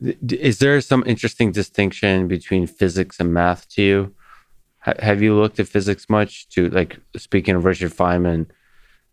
is 0.00 0.58
there 0.58 0.80
some 0.80 1.02
interesting 1.06 1.50
distinction 1.50 2.28
between 2.28 2.66
physics 2.66 3.18
and 3.18 3.32
math 3.32 3.68
to 3.70 3.82
you? 3.82 4.14
Ha- 4.84 4.94
have 4.98 5.22
you 5.22 5.34
looked 5.34 5.60
at 5.60 5.68
physics 5.68 6.08
much? 6.08 6.48
To 6.50 6.68
like 6.70 6.98
speaking 7.16 7.54
of 7.54 7.64
Richard 7.64 7.92
Feynman, 7.92 8.46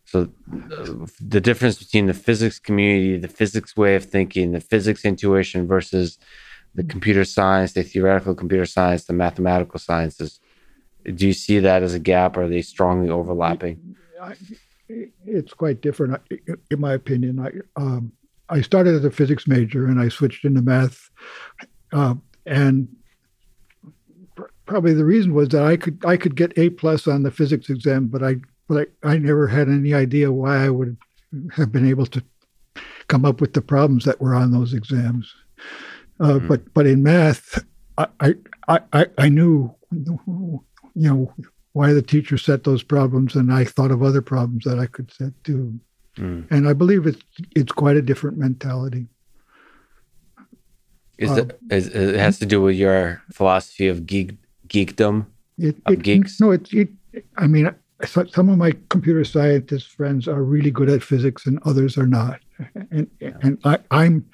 so 0.06 0.30
uh, 0.54 1.06
the 1.20 1.42
difference 1.42 1.80
between 1.80 2.08
the 2.08 2.14
physics 2.14 2.60
community, 2.60 3.18
the 3.18 3.28
physics 3.28 3.76
way 3.78 3.96
of 3.96 4.06
thinking, 4.06 4.52
the 4.52 4.60
physics 4.60 5.06
intuition 5.06 5.68
versus 5.68 6.18
the 6.76 6.84
computer 6.84 7.26
science, 7.26 7.74
the 7.74 7.84
theoretical 7.84 8.36
computer 8.36 8.66
science, 8.66 9.06
the 9.06 9.14
mathematical 9.14 9.80
sciences. 9.80 10.40
Do 11.04 11.26
you 11.26 11.34
see 11.34 11.60
that 11.60 11.84
as 11.84 11.94
a 11.94 12.00
gap? 12.00 12.38
Or 12.38 12.44
are 12.44 12.50
they 12.50 12.62
strongly 12.62 13.10
overlapping? 13.10 13.96
I, 14.22 14.36
it's 15.26 15.54
quite 15.54 15.82
different, 15.82 16.22
in 16.70 16.80
my 16.80 16.94
opinion. 16.94 17.40
I 17.40 17.82
um, 17.82 18.12
I 18.50 18.62
started 18.62 18.96
as 18.96 19.06
a 19.06 19.12
physics 19.12 19.48
major 19.48 19.88
and 19.88 20.00
I 20.00 20.10
switched 20.10 20.44
into 20.44 20.62
math, 20.62 21.10
uh, 21.94 22.16
and 22.46 22.90
probably 24.72 24.94
the 24.94 25.06
reason 25.06 25.34
was 25.34 25.50
that 25.50 25.64
I 25.64 25.76
could 25.76 26.04
I 26.06 26.16
could 26.16 26.36
get 26.36 26.58
A 26.58 26.70
plus 26.70 27.06
on 27.06 27.24
the 27.24 27.32
physics 27.32 27.70
exam, 27.70 28.08
but 28.08 28.24
I 28.24 28.38
but 28.70 28.88
I, 29.04 29.14
I 29.14 29.18
never 29.18 29.48
had 29.48 29.68
any 29.68 29.94
idea 29.94 30.32
why 30.32 30.64
I 30.66 30.70
would 30.70 30.96
have 31.54 31.72
been 31.74 31.88
able 31.88 32.06
to 32.06 32.24
come 33.08 33.26
up 33.26 33.42
with 33.42 33.54
the 33.54 33.62
problems 33.62 34.06
that 34.06 34.22
were 34.22 34.34
on 34.34 34.52
those 34.52 34.74
exams. 34.74 35.34
Uh, 36.22 36.40
Mhm. 36.40 36.48
But 36.48 36.74
but 36.74 36.88
in 36.88 37.04
math, 37.04 37.64
I, 37.98 38.08
I 38.68 38.80
I 38.94 39.08
I 39.18 39.30
knew 39.30 39.76
you 39.92 40.62
know 40.96 41.34
why 41.74 41.92
the 41.94 42.02
teacher 42.02 42.38
set 42.38 42.64
those 42.64 42.84
problems, 42.84 43.36
and 43.36 43.52
I 43.52 43.66
thought 43.66 43.92
of 43.92 44.02
other 44.02 44.22
problems 44.22 44.64
that 44.64 44.80
I 44.80 44.86
could 44.86 45.12
set 45.12 45.34
too. 45.44 45.80
Mm. 46.18 46.48
And 46.50 46.68
I 46.68 46.74
believe 46.74 47.08
it's 47.08 47.24
it's 47.56 47.72
quite 47.74 47.98
a 47.98 48.02
different 48.02 48.38
mentality. 48.38 49.08
Is 51.18 51.32
Um, 51.32 51.52
is, 51.70 51.88
it 51.88 52.16
has 52.16 52.40
to 52.40 52.46
do 52.46 52.62
with 52.62 52.76
your 52.76 53.22
philosophy 53.32 53.88
of 53.88 54.06
geek, 54.06 54.38
geekdom? 54.72 55.26
It, 55.58 55.78
it 55.88 56.02
geeks? 56.02 56.40
No, 56.40 56.52
it's 56.52 56.74
it. 56.74 56.90
I 57.38 57.48
mean, 57.48 57.70
some 58.06 58.50
of 58.50 58.58
my 58.58 58.72
computer 58.90 59.24
scientist 59.24 59.90
friends 59.90 60.28
are 60.28 60.44
really 60.44 60.72
good 60.72 60.90
at 60.90 61.04
physics, 61.04 61.46
and 61.46 61.60
others 61.66 61.98
are 61.98 62.08
not. 62.08 62.40
And 62.90 63.08
and 63.20 63.60
I, 63.64 63.78
I'm, 63.92 64.26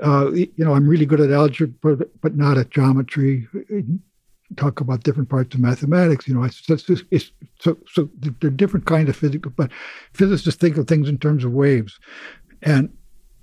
uh, 0.00 0.30
you 0.32 0.52
know, 0.58 0.74
I'm 0.74 0.88
really 0.88 1.06
good 1.06 1.20
at 1.20 1.30
algebra, 1.30 1.96
but, 1.96 2.20
but 2.20 2.36
not 2.36 2.58
at 2.58 2.70
geometry. 2.70 3.48
Talk 4.56 4.80
about 4.80 5.02
different 5.02 5.30
parts 5.30 5.54
of 5.54 5.60
mathematics. 5.60 6.28
You 6.28 6.34
know, 6.34 6.44
it's, 6.44 6.68
it's, 6.68 7.02
it's 7.10 7.32
so 7.58 7.78
so 7.90 8.10
they're 8.40 8.50
different 8.50 8.86
kind 8.86 9.08
of 9.08 9.16
physics. 9.16 9.48
But 9.56 9.70
physicists 10.12 10.60
think 10.60 10.76
of 10.76 10.86
things 10.86 11.08
in 11.08 11.18
terms 11.18 11.44
of 11.44 11.52
waves, 11.52 11.98
and 12.60 12.90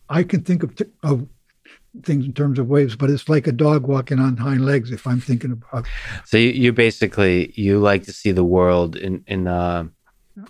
I 0.09 0.23
can 0.23 0.43
think 0.43 0.63
of 0.63 0.75
t- 0.75 0.85
of 1.03 1.27
things 2.03 2.25
in 2.25 2.33
terms 2.33 2.59
of 2.59 2.67
waves. 2.67 2.95
But 2.95 3.09
it's 3.09 3.29
like 3.29 3.47
a 3.47 3.51
dog 3.51 3.87
walking 3.87 4.19
on 4.19 4.37
hind 4.37 4.65
legs. 4.65 4.91
If 4.91 5.05
I'm 5.07 5.19
thinking 5.21 5.51
about 5.51 5.85
So 6.25 6.37
you, 6.37 6.49
you 6.49 6.73
basically 6.73 7.53
you 7.55 7.79
like 7.79 8.03
to 8.05 8.13
see 8.13 8.31
the 8.31 8.43
world 8.43 8.95
in 8.95 9.23
in 9.27 9.47
uh, 9.47 9.85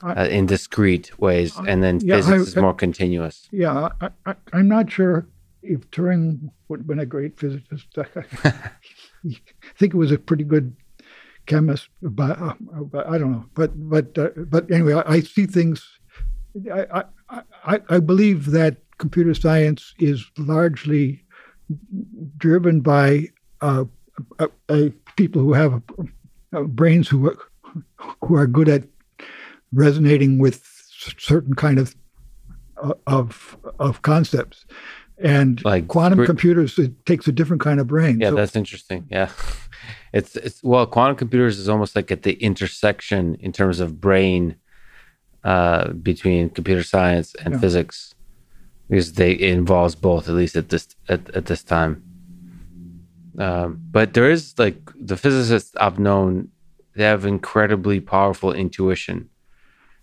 I- 0.03 0.13
uh, 0.13 0.25
in 0.27 0.45
discrete 0.45 1.17
ways, 1.19 1.55
and 1.67 1.81
then 1.83 1.99
Yeah, 2.03 2.15
physics 2.17 2.39
I- 2.39 2.47
is 2.49 2.55
more 2.55 2.73
continuous. 2.73 3.47
yeah, 3.51 3.89
I, 4.01 4.09
I, 4.25 4.35
I'm 4.53 4.67
not 4.67 4.91
sure 4.91 5.27
if 5.63 5.89
Turing 5.91 6.51
would 6.67 6.79
have 6.81 6.87
been 6.87 6.99
a 6.99 7.05
great 7.05 7.39
physicist, 7.39 7.87
I 7.97 8.23
think 9.77 9.93
it 9.93 9.97
was 9.97 10.11
a 10.11 10.17
pretty 10.17 10.43
good 10.43 10.75
chemist, 11.47 11.89
but, 12.01 12.39
uh, 12.39 12.53
but 12.83 13.07
I 13.07 13.17
don't 13.17 13.31
know. 13.31 13.45
But 13.55 13.71
but 13.89 14.17
uh, 14.17 14.29
but 14.47 14.71
anyway, 14.71 14.93
I, 14.93 15.13
I 15.15 15.19
see 15.21 15.45
things. 15.45 15.85
I, 16.71 17.03
I 17.65 17.79
I 17.89 17.99
believe 17.99 18.51
that 18.51 18.77
computer 18.97 19.33
science 19.33 19.93
is 19.99 20.25
largely 20.37 21.23
driven 22.37 22.81
by 22.81 23.27
uh, 23.61 23.85
people 25.15 25.41
who 25.41 25.53
have 25.53 25.81
brains 26.67 27.07
who 27.07 27.27
are, 27.27 27.37
who 28.23 28.35
are 28.35 28.47
good 28.47 28.69
at 28.69 28.83
resonating 29.71 30.39
with 30.39 30.63
certain 31.17 31.53
kind 31.53 31.79
of 31.79 31.95
of 33.07 33.57
of 33.79 34.01
concepts. 34.01 34.65
And 35.21 35.63
like 35.65 35.89
quantum 35.89 36.25
computers, 36.25 36.79
it 36.79 37.05
takes 37.05 37.27
a 37.27 37.33
different 37.33 37.61
kind 37.61 37.81
of 37.81 37.87
brain. 37.87 38.21
Yeah, 38.21 38.29
so, 38.29 38.35
that's 38.35 38.55
interesting. 38.55 39.05
Yeah, 39.09 39.29
it's 40.13 40.35
it's 40.37 40.63
well, 40.63 40.85
quantum 40.85 41.17
computers 41.17 41.59
is 41.59 41.67
almost 41.67 41.95
like 41.95 42.09
at 42.09 42.23
the 42.23 42.33
intersection 42.41 43.35
in 43.35 43.51
terms 43.51 43.81
of 43.81 43.99
brain 43.99 44.55
uh, 45.43 45.91
between 45.91 46.49
computer 46.49 46.83
science 46.83 47.35
and 47.43 47.53
yeah. 47.53 47.59
physics 47.59 48.15
because 48.89 49.13
they 49.13 49.37
involves 49.39 49.95
both 49.95 50.27
at 50.27 50.35
least 50.35 50.55
at 50.55 50.69
this 50.69 50.87
at, 51.07 51.29
at 51.35 51.45
this 51.45 51.63
time. 51.63 52.03
Um, 53.37 53.79
but 53.91 54.13
there 54.13 54.29
is 54.29 54.57
like 54.57 54.77
the 54.99 55.15
physicists 55.15 55.75
I've 55.79 55.99
known, 55.99 56.49
they 56.95 57.03
have 57.03 57.25
incredibly 57.25 57.99
powerful 58.01 58.51
intuition. 58.51 59.29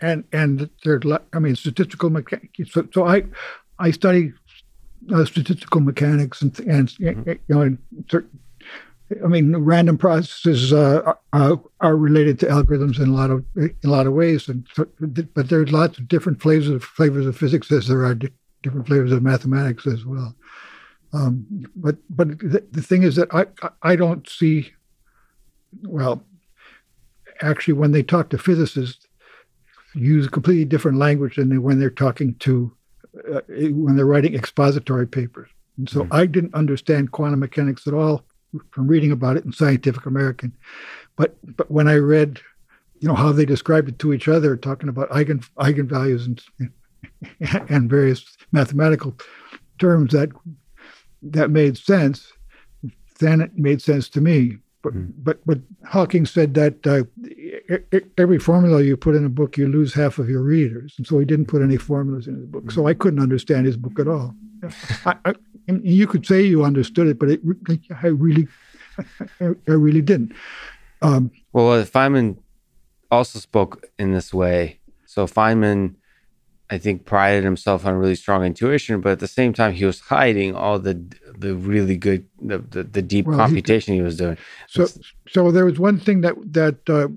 And 0.00 0.24
and 0.32 0.70
they're 0.84 1.00
I 1.32 1.38
mean 1.38 1.56
statistical 1.56 2.10
mechanics. 2.10 2.72
So, 2.72 2.86
so 2.92 3.06
I 3.06 3.24
I 3.78 3.90
study 3.90 4.32
uh, 5.12 5.24
statistical 5.24 5.80
mechanics 5.80 6.42
and 6.42 6.58
and 6.60 6.88
mm-hmm. 6.88 7.30
you 7.30 7.38
know 7.48 8.22
I 9.24 9.28
mean, 9.28 9.56
random 9.56 9.98
processes 9.98 10.72
uh, 10.72 11.12
are, 11.32 11.60
are, 11.80 11.96
related 11.96 12.40
to 12.40 12.46
algorithms 12.46 12.98
in 12.98 13.10
a 13.10 13.12
lot 13.12 13.30
of 13.30 13.44
in 13.54 13.72
a 13.84 13.88
lot 13.88 14.08
of 14.08 14.14
ways, 14.14 14.48
and 14.48 14.66
but 15.32 15.48
there's 15.48 15.70
lots 15.70 15.98
of 15.98 16.08
different 16.08 16.42
flavors 16.42 16.68
of 16.68 16.82
flavors 16.82 17.24
of 17.24 17.36
physics 17.36 17.70
as 17.70 17.86
there 17.86 18.04
are 18.04 18.18
different 18.66 18.86
flavors 18.88 19.12
of 19.12 19.22
mathematics 19.22 19.86
as 19.86 20.05
well. 20.05 20.34
Um, 21.12 21.47
but 21.76 21.97
but 22.10 22.38
the, 22.40 22.64
the, 22.72 22.82
thing 22.82 23.05
is 23.05 23.14
that 23.14 23.32
I 23.32 23.47
I 23.82 23.94
don't 23.94 24.28
see. 24.28 24.72
Well, 25.82 26.24
actually, 27.40 27.74
when 27.74 27.93
they 27.93 28.02
talk 28.02 28.28
to 28.30 28.38
physicists, 28.38 29.06
use 29.94 30.26
a 30.26 30.30
completely 30.30 30.64
different 30.64 30.98
language 30.98 31.36
than 31.36 31.48
they, 31.48 31.59
when 31.59 31.78
they're 31.78 31.90
talking 31.90 32.34
to 32.40 32.72
uh, 33.32 33.40
when 33.48 33.94
they're 33.94 34.05
writing 34.05 34.34
expository 34.34 35.06
papers. 35.06 35.48
And 35.78 35.88
so 35.88 36.01
mm-hmm. 36.02 36.12
I 36.12 36.26
didn't 36.26 36.55
understand 36.55 37.12
quantum 37.12 37.38
mechanics 37.40 37.86
at 37.86 37.94
all 37.94 38.24
from 38.72 38.88
reading 38.88 39.12
about 39.12 39.36
it 39.36 39.44
in 39.44 39.52
Scientific 39.52 40.06
American. 40.06 40.52
But 41.14 41.36
but 41.56 41.70
when 41.70 41.86
I 41.86 41.97
read, 41.97 42.40
you 42.98 43.06
know, 43.06 43.14
how 43.14 43.30
they 43.30 43.47
described 43.47 43.88
it 43.88 44.01
to 44.01 44.12
each 44.12 44.26
other, 44.26 44.56
talking 44.56 44.88
about 44.88 45.10
eigen 45.10 45.48
eigenvalues 45.56 46.26
and 46.26 46.43
and 47.68 47.90
various 47.90 48.24
mathematical 48.52 49.16
terms 49.78 50.12
that 50.12 50.30
that 51.22 51.50
made 51.50 51.76
sense, 51.76 52.32
then 53.18 53.40
it 53.40 53.56
made 53.56 53.82
sense 53.82 54.08
to 54.10 54.20
me. 54.20 54.58
But 54.82 54.94
mm. 54.94 55.12
but 55.18 55.38
but 55.46 55.58
Hawking 55.84 56.26
said 56.26 56.54
that 56.54 56.86
uh, 56.86 57.04
every 58.18 58.38
formula 58.38 58.82
you 58.82 58.96
put 58.96 59.16
in 59.16 59.24
a 59.24 59.28
book, 59.28 59.56
you 59.56 59.68
lose 59.68 59.92
half 59.94 60.18
of 60.18 60.28
your 60.28 60.42
readers, 60.42 60.94
and 60.98 61.06
so 61.06 61.18
he 61.18 61.24
didn't 61.24 61.46
put 61.46 61.62
any 61.62 61.76
formulas 61.76 62.26
in 62.26 62.36
his 62.36 62.46
book. 62.46 62.70
So 62.70 62.86
I 62.86 62.94
couldn't 62.94 63.20
understand 63.20 63.66
his 63.66 63.76
book 63.76 63.98
at 63.98 64.08
all. 64.08 64.34
I, 65.04 65.16
I, 65.24 65.34
you 65.82 66.06
could 66.06 66.26
say 66.26 66.42
you 66.42 66.64
understood 66.64 67.08
it, 67.08 67.18
but 67.18 67.30
it, 67.30 67.40
I 68.02 68.08
really, 68.08 68.46
I, 69.40 69.54
really 69.66 70.02
didn't. 70.02 70.32
Um, 71.02 71.30
well, 71.52 71.84
Feynman 71.84 72.38
also 73.10 73.38
spoke 73.38 73.84
in 73.98 74.12
this 74.12 74.32
way. 74.32 74.78
So 75.06 75.26
Feynman 75.26 75.94
I 76.68 76.78
think 76.78 77.05
prided 77.05 77.44
himself 77.44 77.86
on 77.86 77.94
really 77.94 78.16
strong 78.16 78.44
intuition, 78.44 79.01
but 79.01 79.12
at 79.12 79.20
the 79.20 79.28
same 79.28 79.52
time 79.52 79.72
he 79.72 79.84
was 79.84 80.01
hiding 80.01 80.55
all 80.55 80.78
the 80.78 81.01
the 81.38 81.55
really 81.55 81.97
good 81.97 82.26
the 82.40 82.59
the, 82.59 82.82
the 82.82 83.02
deep 83.02 83.26
well, 83.26 83.36
computation 83.36 83.94
he, 83.94 84.01
he, 84.01 84.05
was 84.05 84.16
doing. 84.16 84.36
So 84.68 84.86
so 85.28 85.51
there 85.52 85.64
was 85.64 85.78
one 85.78 85.98
thing 85.98 86.22
that 86.22 86.34
that 86.52 86.78
uh, 86.88 87.09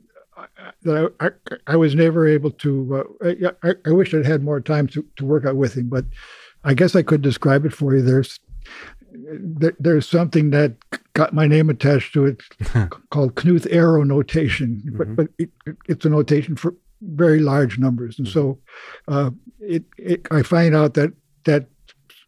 that 0.83 1.13
I, 1.19 1.25
I, 1.27 1.73
I 1.73 1.75
was 1.75 1.95
never 1.95 2.27
able 2.27 2.51
to. 2.51 3.05
Uh, 3.23 3.51
I, 3.63 3.73
I 3.85 3.91
wish 3.91 4.13
I'd 4.13 4.25
had 4.25 4.43
more 4.43 4.61
time 4.61 4.87
to 4.87 5.05
to 5.15 5.25
work 5.25 5.45
out 5.45 5.55
with 5.55 5.75
him, 5.75 5.89
but 5.89 6.05
I 6.63 6.75
guess 6.75 6.95
I 6.95 7.01
could 7.01 7.21
describe 7.21 7.65
it 7.65 7.73
for 7.73 7.95
you. 7.95 8.03
There's 8.03 8.39
there, 9.11 9.75
there's 9.79 10.07
something 10.07 10.51
that 10.51 10.73
got 11.13 11.33
my 11.33 11.47
name 11.47 11.69
attached 11.69 12.13
to 12.13 12.25
it 12.25 12.41
called 13.09 13.35
Knuth 13.35 13.67
arrow 13.71 14.03
notation, 14.03 14.81
mm-hmm. 14.85 14.97
but 14.97 15.15
but 15.15 15.27
it, 15.39 15.49
it's 15.87 16.05
a 16.05 16.09
notation 16.09 16.55
for 16.55 16.75
very 17.01 17.39
large 17.39 17.79
numbers. 17.79 18.19
And 18.19 18.27
so 18.27 18.59
uh, 19.07 19.31
it, 19.59 19.83
it, 19.97 20.27
I 20.31 20.43
find 20.43 20.75
out 20.75 20.93
that 20.95 21.13
that 21.45 21.67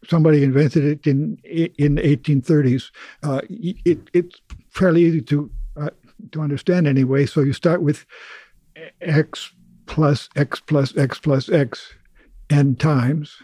somebody 0.08 0.42
invented 0.42 0.84
it 0.84 1.06
in 1.06 1.38
in 1.44 1.96
the 1.96 2.16
1830s. 2.16 2.90
Uh, 3.22 3.40
it, 3.48 4.08
it's 4.12 4.40
fairly 4.70 5.02
easy 5.02 5.20
to 5.22 5.50
uh, 5.76 5.90
to 6.32 6.40
understand 6.40 6.86
anyway. 6.86 7.26
So 7.26 7.40
you 7.40 7.52
start 7.52 7.82
with 7.82 8.04
x 9.00 9.52
plus 9.86 10.28
x 10.36 10.60
plus 10.60 10.96
x 10.96 11.18
plus 11.18 11.48
x 11.48 11.94
n 12.50 12.76
times, 12.76 13.36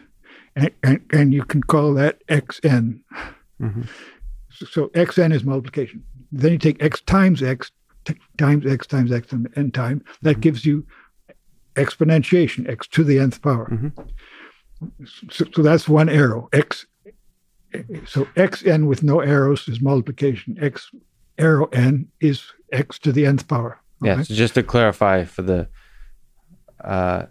and, 0.56 0.70
and, 0.82 1.00
and 1.12 1.34
you 1.34 1.44
can 1.44 1.62
call 1.62 1.94
that 1.94 2.26
xn. 2.28 3.00
Mm-hmm. 3.60 3.82
So, 4.50 4.66
so 4.66 4.88
xn 4.88 5.32
is 5.32 5.44
multiplication. 5.44 6.02
Then 6.32 6.52
you 6.52 6.58
take 6.58 6.82
x 6.82 7.00
times 7.02 7.42
x 7.42 7.70
times 8.38 8.66
x 8.66 8.86
times 8.86 9.12
x 9.12 9.32
and 9.32 9.48
n 9.56 9.70
time. 9.70 10.04
That 10.22 10.32
mm-hmm. 10.32 10.40
gives 10.40 10.64
you 10.64 10.86
exponentiation, 11.78 12.68
x 12.68 12.86
to 12.88 13.04
the 13.04 13.18
nth 13.18 13.40
power. 13.42 13.68
Mm-hmm. 13.70 13.88
So, 15.30 15.44
so, 15.54 15.62
that's 15.62 15.88
one 15.88 16.08
arrow. 16.08 16.48
X. 16.52 16.86
So 18.06 18.26
xn 18.36 18.86
with 18.86 19.02
no 19.02 19.20
arrows 19.20 19.68
is 19.68 19.80
multiplication. 19.80 20.56
X 20.60 20.90
arrow 21.36 21.66
n 21.72 22.08
is 22.20 22.42
x 22.72 22.98
to 23.00 23.12
the 23.12 23.26
nth 23.26 23.46
power. 23.48 23.80
Okay? 24.02 24.10
Yeah. 24.10 24.22
So 24.22 24.34
just 24.34 24.54
to 24.54 24.62
clarify 24.62 25.24
for 25.24 25.42
the, 25.42 25.68
uh, 26.82 27.26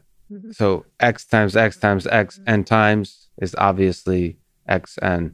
so 0.52 0.86
x 1.00 1.26
times 1.26 1.56
x 1.56 1.78
times 1.78 2.06
x 2.06 2.40
n 2.46 2.64
times 2.64 3.30
is 3.42 3.56
obviously 3.58 4.38
xn. 4.70 5.34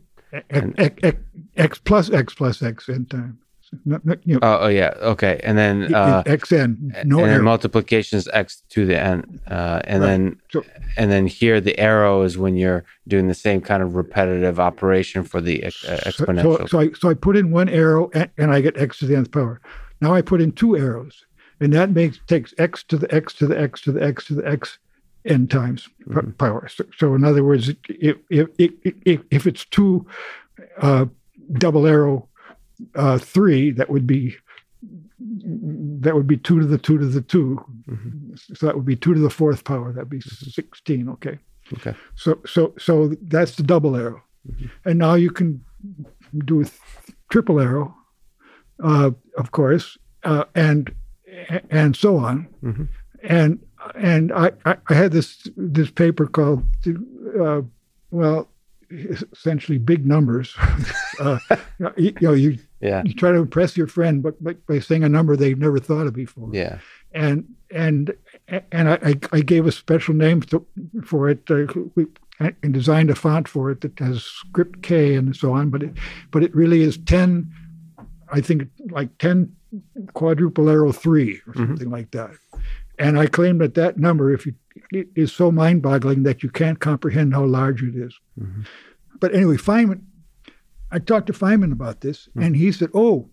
X, 0.50 0.68
x, 1.04 1.18
x 1.58 1.78
plus 1.80 2.12
x 2.12 2.34
plus 2.34 2.64
x 2.64 2.90
n 2.90 3.06
times 3.06 3.43
you 3.86 4.00
know, 4.26 4.40
oh, 4.42 4.60
oh, 4.62 4.68
yeah, 4.68 4.94
okay, 5.02 5.40
and 5.44 5.58
then 5.58 5.94
uh, 5.94 6.24
xn 6.24 7.06
no 7.06 7.24
and 7.24 7.44
multiplication 7.44 8.18
is 8.18 8.28
x 8.34 8.64
to 8.70 8.86
the 8.86 9.00
n, 9.00 9.40
uh, 9.48 9.82
and 9.86 10.02
right. 10.02 10.08
then 10.08 10.42
so, 10.50 10.64
and 10.98 11.12
then 11.12 11.28
here 11.28 11.60
the 11.62 11.78
arrow 11.80 12.22
is 12.24 12.38
when 12.38 12.56
you're 12.56 12.84
doing 13.08 13.28
the 13.28 13.34
same 13.34 13.62
kind 13.62 13.84
of 13.84 13.96
repetitive 13.96 14.60
operation 14.60 15.24
for 15.24 15.42
the 15.42 15.64
uh, 15.64 15.70
exponential. 15.70 16.60
So, 16.60 16.66
so, 16.68 16.80
I 16.80 16.92
so 16.92 17.10
I 17.10 17.14
put 17.14 17.36
in 17.38 17.52
one 17.52 17.70
arrow 17.70 18.10
and, 18.14 18.30
and 18.38 18.52
I 18.52 18.62
get 18.62 18.78
x 18.78 19.00
to 19.00 19.06
the 19.06 19.16
nth 19.16 19.32
power. 19.32 19.62
Now 20.02 20.14
I 20.14 20.22
put 20.22 20.42
in 20.42 20.52
two 20.52 20.78
arrows, 20.78 21.26
and 21.60 21.74
that 21.74 21.92
makes 21.92 22.20
takes 22.28 22.54
x 22.58 22.84
to 22.84 22.98
the 22.98 23.14
x 23.14 23.34
to 23.36 23.48
the 23.48 23.60
x 23.60 23.82
to 23.82 23.92
the 23.92 24.04
x 24.04 24.26
to 24.26 24.36
the 24.36 24.48
x 24.48 24.78
n 25.26 25.48
times 25.48 25.90
mm-hmm. 26.08 26.32
power. 26.32 26.68
So, 26.68 26.86
so, 26.98 27.16
in 27.16 27.24
other 27.24 27.44
words, 27.44 27.70
if 27.88 28.18
if 28.30 28.50
if, 28.58 29.22
if 29.32 29.48
it's 29.48 29.66
two 29.66 30.06
uh, 30.82 31.06
double 31.54 31.88
arrow 31.88 32.28
uh, 32.96 33.18
three, 33.18 33.72
that 33.72 33.90
would 33.90 34.08
be 34.08 34.36
that 35.20 36.14
would 36.16 36.28
be 36.28 36.38
two 36.38 36.60
to 36.60 36.66
the 36.66 36.78
two 36.78 36.98
to 36.98 37.06
the 37.06 37.22
2 37.22 37.66
mm-hmm. 37.90 38.36
So 38.56 38.66
that 38.66 38.76
would 38.76 38.86
be 38.86 38.96
two 38.96 39.14
to 39.14 39.20
the 39.20 39.30
fourth 39.30 39.64
power. 39.64 39.92
That'd 39.94 40.10
be 40.10 40.22
sixteen. 40.22 41.10
Okay. 41.10 41.40
Okay. 41.74 41.96
So 42.16 42.40
so 42.46 42.74
so 42.78 43.14
that's 43.22 43.56
the 43.56 43.64
double 43.64 43.96
arrow, 43.96 44.22
mm-hmm. 44.50 44.66
and 44.86 45.00
now 45.00 45.14
you 45.14 45.32
can 45.32 45.64
do 46.46 46.62
a 46.62 46.66
th- 46.66 46.80
triple 47.32 47.60
arrow, 47.60 47.96
uh, 48.84 49.12
of 49.38 49.52
course, 49.52 49.98
uh, 50.24 50.46
and 50.56 50.94
and 51.70 51.96
so 51.96 52.18
on, 52.18 52.48
mm-hmm. 52.64 52.84
and 53.24 53.60
and 53.96 54.32
I, 54.34 54.52
I, 54.66 54.78
I 54.88 54.94
had 54.94 55.12
this 55.12 55.48
this 55.56 55.92
paper 55.92 56.28
called 56.28 56.66
uh, 57.40 57.62
well 58.12 58.50
essentially 58.94 59.78
big 59.78 60.06
numbers. 60.06 60.56
uh, 61.20 61.40
you, 61.98 62.14
know, 62.22 62.34
you 62.34 62.58
yeah. 62.82 63.04
you 63.06 63.14
try 63.14 63.32
to 63.32 63.38
impress 63.38 63.76
your 63.76 63.88
friend, 63.88 64.22
but 64.22 64.42
by, 64.44 64.54
by, 64.68 64.80
saying 64.80 65.04
a 65.04 65.10
number 65.10 65.36
they've 65.36 65.58
never 65.58 65.80
thought 65.80 66.08
of 66.08 66.14
before. 66.14 66.50
Yeah, 66.54 66.80
and 67.14 67.48
and 67.72 68.14
and 68.72 68.90
I, 68.90 69.16
I 69.32 69.42
gave 69.42 69.66
a 69.66 69.72
special 69.72 70.14
name 70.14 70.42
to, 70.44 70.66
for 71.04 71.30
it. 71.30 71.50
Uh, 71.50 71.66
we, 71.96 72.06
and 72.40 72.74
designed 72.74 73.10
a 73.10 73.16
font 73.16 73.48
for 73.48 73.72
it 73.72 73.82
that 73.82 73.98
has 74.00 74.24
script 74.24 74.82
K 74.82 75.16
and 75.16 75.36
so 75.36 75.54
on, 75.54 75.70
but 75.70 75.84
it 75.84 75.94
but 76.32 76.44
it 76.44 76.54
really 76.56 76.82
is 76.82 76.98
ten. 76.98 77.52
I 78.32 78.42
think 78.42 78.70
like 78.90 79.18
ten 79.18 79.56
quadruple 80.14 80.70
arrow 80.70 80.92
three 80.92 81.36
or 81.48 81.54
mm-hmm. 81.54 81.66
something 81.66 81.88
mm-hmm. 81.88 81.94
like 81.94 82.12
that. 82.12 82.32
And 83.00 83.18
I 83.20 83.26
claim 83.28 83.58
that 83.58 83.74
that 83.74 83.98
number, 83.98 84.32
if 84.34 84.46
you, 84.46 84.54
is 85.16 85.32
so 85.32 85.52
mind-boggling 85.52 86.24
that 86.24 86.44
you 86.44 86.50
can't 86.50 86.80
comprehend 86.80 87.34
how 87.34 87.44
large 87.46 87.82
it 87.84 87.96
is. 87.96 88.14
Mm-hmm. 88.40 88.62
but 89.20 89.34
anyway, 89.34 89.58
Feynman. 89.58 90.02
I 90.92 91.00
talked 91.00 91.26
to 91.28 91.34
Feynman 91.34 91.72
about 91.72 92.02
this, 92.02 92.30
and 92.36 92.56
he 92.56 92.72
said, 92.72 92.90
"Oh, 92.94 93.28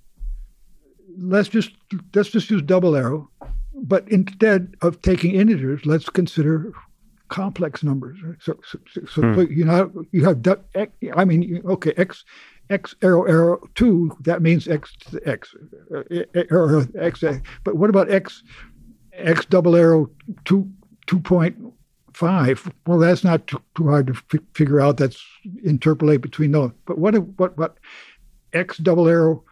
let's 1.18 1.48
just 1.48 1.72
let's 2.14 2.30
just 2.30 2.50
use 2.50 2.62
double 2.62 2.96
arrow, 2.96 3.28
but 3.74 4.08
instead 4.08 4.74
of 4.80 5.02
taking 5.02 5.34
integers, 5.34 5.84
let's 5.84 6.08
consider 6.08 6.72
complex 7.28 7.82
numbers. 7.84 8.16
So, 8.40 8.58
so, 8.66 8.78
so, 9.06 9.22
Hmm. 9.22 9.34
so 9.34 9.40
you 9.42 9.64
know, 9.64 10.04
you 10.10 10.24
have, 10.24 10.38
I 11.14 11.24
mean, 11.24 11.62
okay, 11.64 11.92
x, 11.96 12.24
x 12.70 12.94
arrow 13.02 13.24
arrow 13.24 13.60
two, 13.74 14.16
that 14.22 14.42
means 14.42 14.66
x 14.66 14.96
to 15.00 15.10
the 15.12 15.28
x, 15.28 15.54
uh, 15.94 16.02
or 16.50 16.88
x, 16.98 17.22
uh, 17.22 17.38
but 17.62 17.76
what 17.76 17.90
about 17.90 18.10
x, 18.10 18.42
x 19.12 19.44
double 19.44 19.76
arrow 19.76 20.10
two, 20.44 20.70
2.5? 21.06 22.72
Well, 22.86 22.98
that's 22.98 23.24
not 23.24 23.46
too, 23.46 23.62
too 23.76 23.88
hard 23.88 24.06
to 24.08 24.14
fi- 24.14 24.44
figure 24.54 24.80
out. 24.80 24.96
That's 24.96 25.22
interpolate 25.64 26.20
between 26.20 26.52
those. 26.52 26.72
But 26.86 26.98
what, 26.98 27.14
if- 27.14 27.24
what, 27.36 27.56
what, 27.58 27.76
x 28.52 28.78
double 28.78 29.08
arrow 29.08 29.44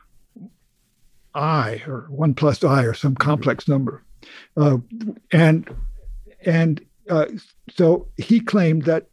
i 1.35 1.83
or 1.87 2.07
one 2.11 2.35
plus 2.35 2.65
i 2.65 2.83
or 2.83 2.95
some 2.95 3.15
complex 3.15 3.69
number, 3.69 4.03
uh, 4.57 4.79
and 5.31 5.69
and 6.45 6.85
uh, 7.09 7.27
so 7.71 8.09
he 8.17 8.41
claimed 8.41 8.83
that 8.87 9.07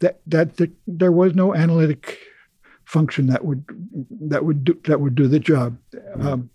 that 0.00 0.20
that 0.26 0.56
the, 0.58 0.70
there 0.86 1.12
was 1.12 1.34
no 1.34 1.54
analytic 1.54 2.18
function 2.84 3.26
that 3.28 3.44
would 3.44 3.64
that 4.20 4.44
would 4.44 4.64
do 4.64 4.78
that 4.84 5.00
would 5.00 5.14
do 5.14 5.26
the 5.28 5.38
job. 5.40 5.78
Um, 6.20 6.50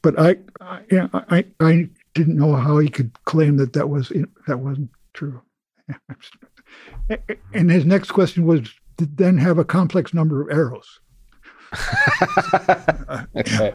but 0.00 0.18
I 0.18 0.36
I, 0.60 0.80
yeah, 0.90 1.08
I 1.12 1.44
I 1.60 1.88
didn't 2.14 2.36
know 2.36 2.54
how 2.54 2.78
he 2.78 2.88
could 2.88 3.12
claim 3.24 3.56
that 3.56 3.72
that 3.72 3.88
was 3.88 4.12
that 4.46 4.58
wasn't 4.58 4.90
true. 5.14 5.42
And 7.52 7.70
his 7.70 7.84
next 7.84 8.12
question 8.12 8.46
was 8.46 8.72
did 8.96 9.16
then 9.18 9.36
have 9.38 9.58
a 9.58 9.64
complex 9.64 10.14
number 10.14 10.40
of 10.40 10.50
arrows. 10.50 11.00
okay. 13.36 13.74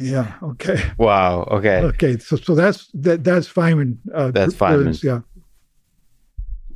Yeah. 0.00 0.34
Okay. 0.42 0.82
wow. 0.96 1.42
Okay. 1.50 1.80
Okay. 1.80 2.18
So 2.18 2.36
so 2.36 2.54
that's 2.54 2.88
that 2.94 3.24
that's 3.24 3.48
Feynman. 3.48 3.98
Uh, 4.12 4.30
That's 4.30 4.54
brilliance, 4.54 5.00
Feynman. 5.00 5.04
Yeah. 5.04 5.42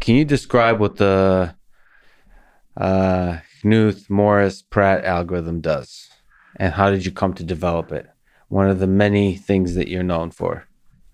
Can 0.01 0.16
you 0.16 0.24
describe 0.24 0.78
what 0.81 0.97
the 0.97 1.55
uh, 2.77 3.39
Knuth 3.65 4.09
Morris 4.11 4.62
Pratt 4.62 5.05
algorithm 5.05 5.61
does, 5.61 6.09
and 6.57 6.74
how 6.74 6.90
did 6.90 7.05
you 7.05 7.12
come 7.12 7.35
to 7.35 7.45
develop 7.45 7.90
it? 7.93 8.07
One 8.49 8.69
of 8.69 8.79
the 8.79 8.87
many 8.87 9.37
things 9.37 9.75
that 9.75 9.89
you're 9.89 10.03
known 10.03 10.31
for, 10.31 10.66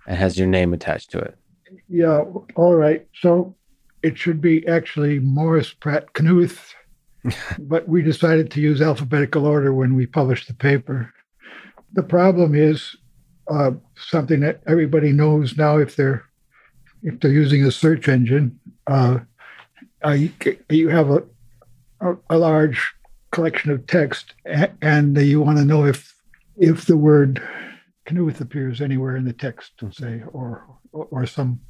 and 0.07 0.17
has 0.17 0.39
your 0.39 0.47
name 0.47 0.73
attached 0.73 1.11
to 1.13 1.19
it. 1.19 1.37
Yeah. 1.89 2.23
All 2.55 2.75
right. 2.75 3.07
So 3.21 3.55
it 4.03 4.19
should 4.19 4.41
be 4.41 4.67
actually 4.69 5.19
Morris 5.19 5.73
Pratt 5.73 6.13
Knuth, 6.13 6.75
but 7.59 7.89
we 7.89 8.03
decided 8.03 8.51
to 8.53 8.61
use 8.61 8.81
alphabetical 8.81 9.47
order 9.47 9.73
when 9.73 9.95
we 9.95 10.07
published 10.07 10.47
the 10.47 10.55
paper. 10.55 11.13
The 11.95 12.03
problem 12.03 12.55
is 12.55 12.97
uh, 13.49 13.73
something 13.97 14.41
that 14.41 14.63
everybody 14.67 15.13
knows 15.13 15.57
now 15.57 15.79
if 15.79 15.97
they're 15.97 16.25
if 17.03 17.21
they're 17.21 17.31
using 17.31 17.65
a 17.65 17.71
search 17.71 18.09
engine. 18.09 18.59
Uh, 18.87 19.19
uh, 20.05 20.11
you, 20.11 20.31
you 20.71 20.89
have 20.89 21.11
a, 21.11 21.23
a, 22.31 22.39
large 22.39 22.93
collection 23.31 23.71
of 23.71 23.87
text, 23.87 24.35
and 24.83 25.17
you 25.17 25.41
want 25.41 25.59
to 25.59 25.65
know 25.65 25.85
if 25.85 26.14
if 26.57 26.87
the 26.87 26.97
word 26.97 27.43
Knuth 28.07 28.41
appears 28.41 28.81
anywhere 28.81 29.17
in 29.17 29.25
the 29.25 29.33
text, 29.33 29.73
say, 29.93 30.23
or 30.33 30.67
or, 30.93 31.27
some 31.27 31.61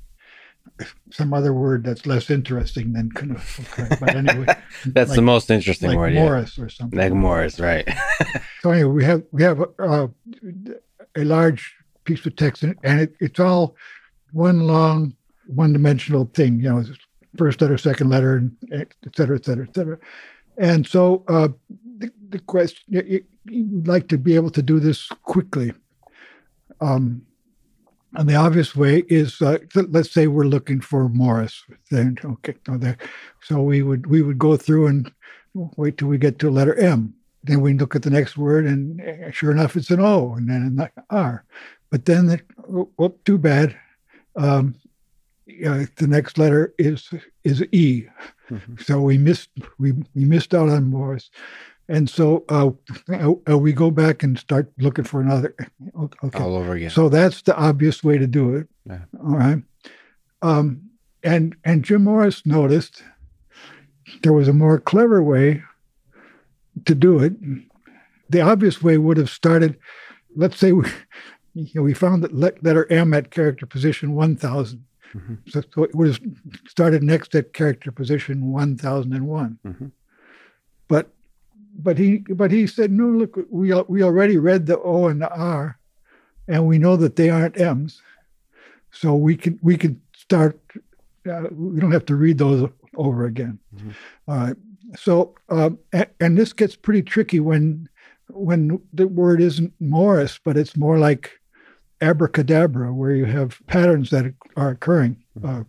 some 1.11 1.33
other 1.33 1.53
word 1.53 1.85
that's 1.85 2.07
less 2.07 2.31
interesting 2.31 2.93
than 2.93 3.11
Knuth. 3.11 3.61
Okay, 3.79 3.97
but 4.01 4.17
anyway, 4.17 4.47
That's 4.87 5.15
the 5.15 5.23
most 5.23 5.51
interesting 5.51 5.91
like 5.91 5.99
word. 5.99 6.15
yeah. 6.15 6.25
Morris 6.25 6.59
or 6.59 6.69
something. 6.69 6.99
Like 6.99 7.13
Morris, 7.13 7.61
right? 7.61 7.89
So 8.63 8.71
anyway, 8.71 8.93
we 8.93 9.05
have 9.05 9.23
we 9.31 9.43
have 9.43 9.61
uh, 9.79 10.09
a 11.17 11.25
large 11.25 11.75
piece 12.05 12.25
of 12.25 12.35
text, 12.35 12.63
and 12.63 12.77
and 12.83 13.01
it, 13.03 13.15
it's 13.21 13.39
all 13.39 13.77
one 14.33 14.61
long, 14.61 15.15
one-dimensional 15.47 16.31
thing. 16.33 16.61
You 16.61 16.71
know, 16.71 16.85
first 17.37 17.61
letter, 17.61 17.77
second 17.77 18.09
letter, 18.09 18.37
and 18.37 18.57
et 18.73 18.89
cetera, 19.15 19.37
et 19.37 19.45
cetera, 19.45 19.67
et 19.69 19.75
cetera. 19.75 19.99
And 20.57 20.87
so 20.87 21.25
uh, 21.29 21.49
the, 21.99 22.11
the 22.31 22.39
question 22.39 22.83
you, 22.89 23.03
you 23.03 23.21
would 23.21 23.34
like 23.47 24.09
to 24.09 24.19
be 24.19 24.35
able 24.35 24.51
to 24.51 24.63
do 24.63 24.81
this 24.81 25.09
quickly. 25.23 25.73
Um, 26.81 27.23
and 28.15 28.29
the 28.29 28.37
obvious 28.37 28.77
way 28.77 29.03
is, 29.09 29.43
uh, 29.43 29.59
let's 29.75 30.11
say 30.13 30.29
we're 30.29 30.45
looking 30.45 30.81
for 30.81 31.09
Morris. 31.09 31.65
Then 31.91 32.17
okay, 32.25 32.55
no, 32.69 32.79
there- 32.79 32.99
so 33.43 33.61
we 33.63 33.83
would 33.83 34.07
we 34.07 34.23
would 34.23 34.39
go 34.39 34.57
through 34.57 34.87
and 34.87 35.11
wait 35.77 35.99
till 35.99 36.09
we 36.09 36.19
get 36.19 36.39
to 36.41 36.51
letter 36.51 36.75
M. 36.77 37.15
Then 37.43 37.61
we 37.61 37.75
look 37.75 37.95
at 37.95 38.03
the 38.03 38.11
next 38.11 38.37
word, 38.39 38.65
and 38.67 39.01
eh, 39.01 39.31
sure 39.31 39.51
enough, 39.51 39.77
it's 39.77 39.91
an 39.91 40.01
O, 40.01 40.35
and 40.35 40.49
then 40.49 40.79
an 40.79 40.89
R. 41.11 41.45
But 41.91 42.07
then, 42.07 42.27
the, 42.27 42.41
oh, 42.73 42.89
oh, 42.99 43.15
too 43.25 43.37
bad. 43.39 43.77
Um, 44.37 44.75
uh, 45.67 45.85
the 45.97 46.07
next 46.09 46.39
letter 46.39 46.73
is 46.79 47.11
is 47.45 47.63
E. 47.73 48.07
Mhm. 48.51 48.83
So 48.83 49.01
we 49.01 49.19
missed 49.19 49.51
we 49.79 49.93
we 50.15 50.25
missed 50.25 50.55
out 50.55 50.69
on 50.69 50.85
Morris, 50.87 51.31
and 51.89 52.09
so 52.09 52.45
uh, 52.49 52.71
uh, 53.49 53.59
we 53.59 53.73
go 53.73 53.91
back 53.91 54.23
and 54.23 54.39
start 54.39 54.73
looking 54.79 55.05
for 55.05 55.21
another. 55.21 55.55
Okay, 56.23 56.39
All 56.43 56.57
over 56.57 56.73
again. 56.75 56.91
so 56.91 57.09
that's 57.09 57.43
the 57.43 57.57
obvious 57.57 58.03
way 58.03 58.19
to 58.19 58.27
do 58.27 58.55
it. 58.55 58.69
Yeah. 58.87 59.01
All 59.23 59.37
right. 59.37 59.63
Um, 60.43 60.91
and 61.23 61.55
and 61.65 61.85
Jim 61.85 62.05
Morris 62.05 62.45
noticed 62.47 63.03
there 64.23 64.33
was 64.33 64.49
a 64.49 64.53
more 64.53 64.79
clever 64.79 65.23
way 65.23 65.63
to 66.85 66.95
do 66.95 67.19
it. 67.21 67.33
The 68.31 68.41
obvious 68.41 68.83
way 68.83 68.99
would 68.99 69.17
have 69.17 69.31
started. 69.31 69.79
Let's 70.37 70.59
say 70.59 70.73
we, 70.73 70.89
you 71.55 71.69
know, 71.75 71.83
we 71.83 71.95
found 71.95 72.23
that 72.25 72.35
let- 72.35 72.63
letter 72.65 72.91
M 72.91 73.15
at 73.15 73.31
character 73.31 73.67
position 73.67 74.15
one 74.15 74.37
thousand. 74.37 74.85
Mhm. 75.15 75.39
So, 75.49 75.63
so 75.73 75.85
it 75.85 75.95
would 75.95 76.09
have 76.09 76.21
started 76.69 77.03
next 77.03 77.35
at 77.37 77.53
character 77.53 77.93
position 77.93 78.51
one 78.51 78.77
thousand 78.77 79.13
and 79.13 79.27
one. 79.29 79.93
But 81.77 81.99
he 81.99 82.19
but 82.19 82.51
he 82.51 82.67
said 82.67 82.91
no. 82.93 83.07
Look, 83.09 83.37
we 83.51 83.73
we 83.89 84.03
already 84.03 84.39
read 84.39 84.67
the 84.67 84.79
O 84.81 85.09
and 85.09 85.21
the 85.21 85.31
R 85.31 85.79
and 86.49 86.67
we 86.67 86.79
know 86.79 86.97
that 86.97 87.17
they 87.17 87.31
aren't 87.31 87.59
M's. 87.61 88.01
So 88.93 89.15
we 89.15 89.37
can 89.37 89.59
we 89.63 89.77
can 89.77 90.01
start. 90.17 90.59
Uh, 91.29 91.49
we 91.53 91.81
don't 91.81 91.93
have 91.93 92.07
to 92.07 92.17
read 92.17 92.39
those 92.39 92.69
over 92.97 93.25
again. 93.25 93.59
Mhm. 93.77 93.95
All 94.29 94.37
right. 94.37 94.57
So 94.97 95.35
um, 95.49 95.79
and, 95.93 96.07
and 96.21 96.39
this 96.39 96.53
gets 96.53 96.77
pretty 96.77 97.03
tricky 97.03 97.41
when 97.41 97.89
when 98.29 98.81
the 98.93 99.09
word 99.09 99.41
isn't 99.41 99.73
Morris, 99.81 100.39
but 100.45 100.57
it's 100.57 100.77
more 100.77 100.99
like 100.99 101.41
abracadabra, 102.01 102.93
where 102.93 103.15
you 103.15 103.25
have 103.25 103.61
patterns 103.67 104.11
that 104.11 104.33
are 104.57 104.71
occurring. 104.71 105.17
Uh, 105.43 105.65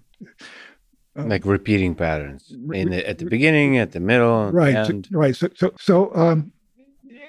uh, 1.17 1.25
like 1.25 1.45
repeating 1.45 1.95
patterns 1.95 2.53
re- 2.59 2.79
in 2.81 2.89
the, 2.89 3.07
at 3.07 3.17
the 3.19 3.25
beginning, 3.25 3.77
at 3.77 3.91
the 3.91 3.99
middle, 3.99 4.51
right 4.51 4.87
so, 4.87 5.01
right 5.11 5.35
so 5.35 5.49
so 5.55 5.73
so 5.79 6.15
um 6.15 6.51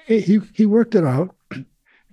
he 0.07 0.39
he 0.53 0.65
worked 0.65 0.95
it 0.95 1.03
out 1.03 1.35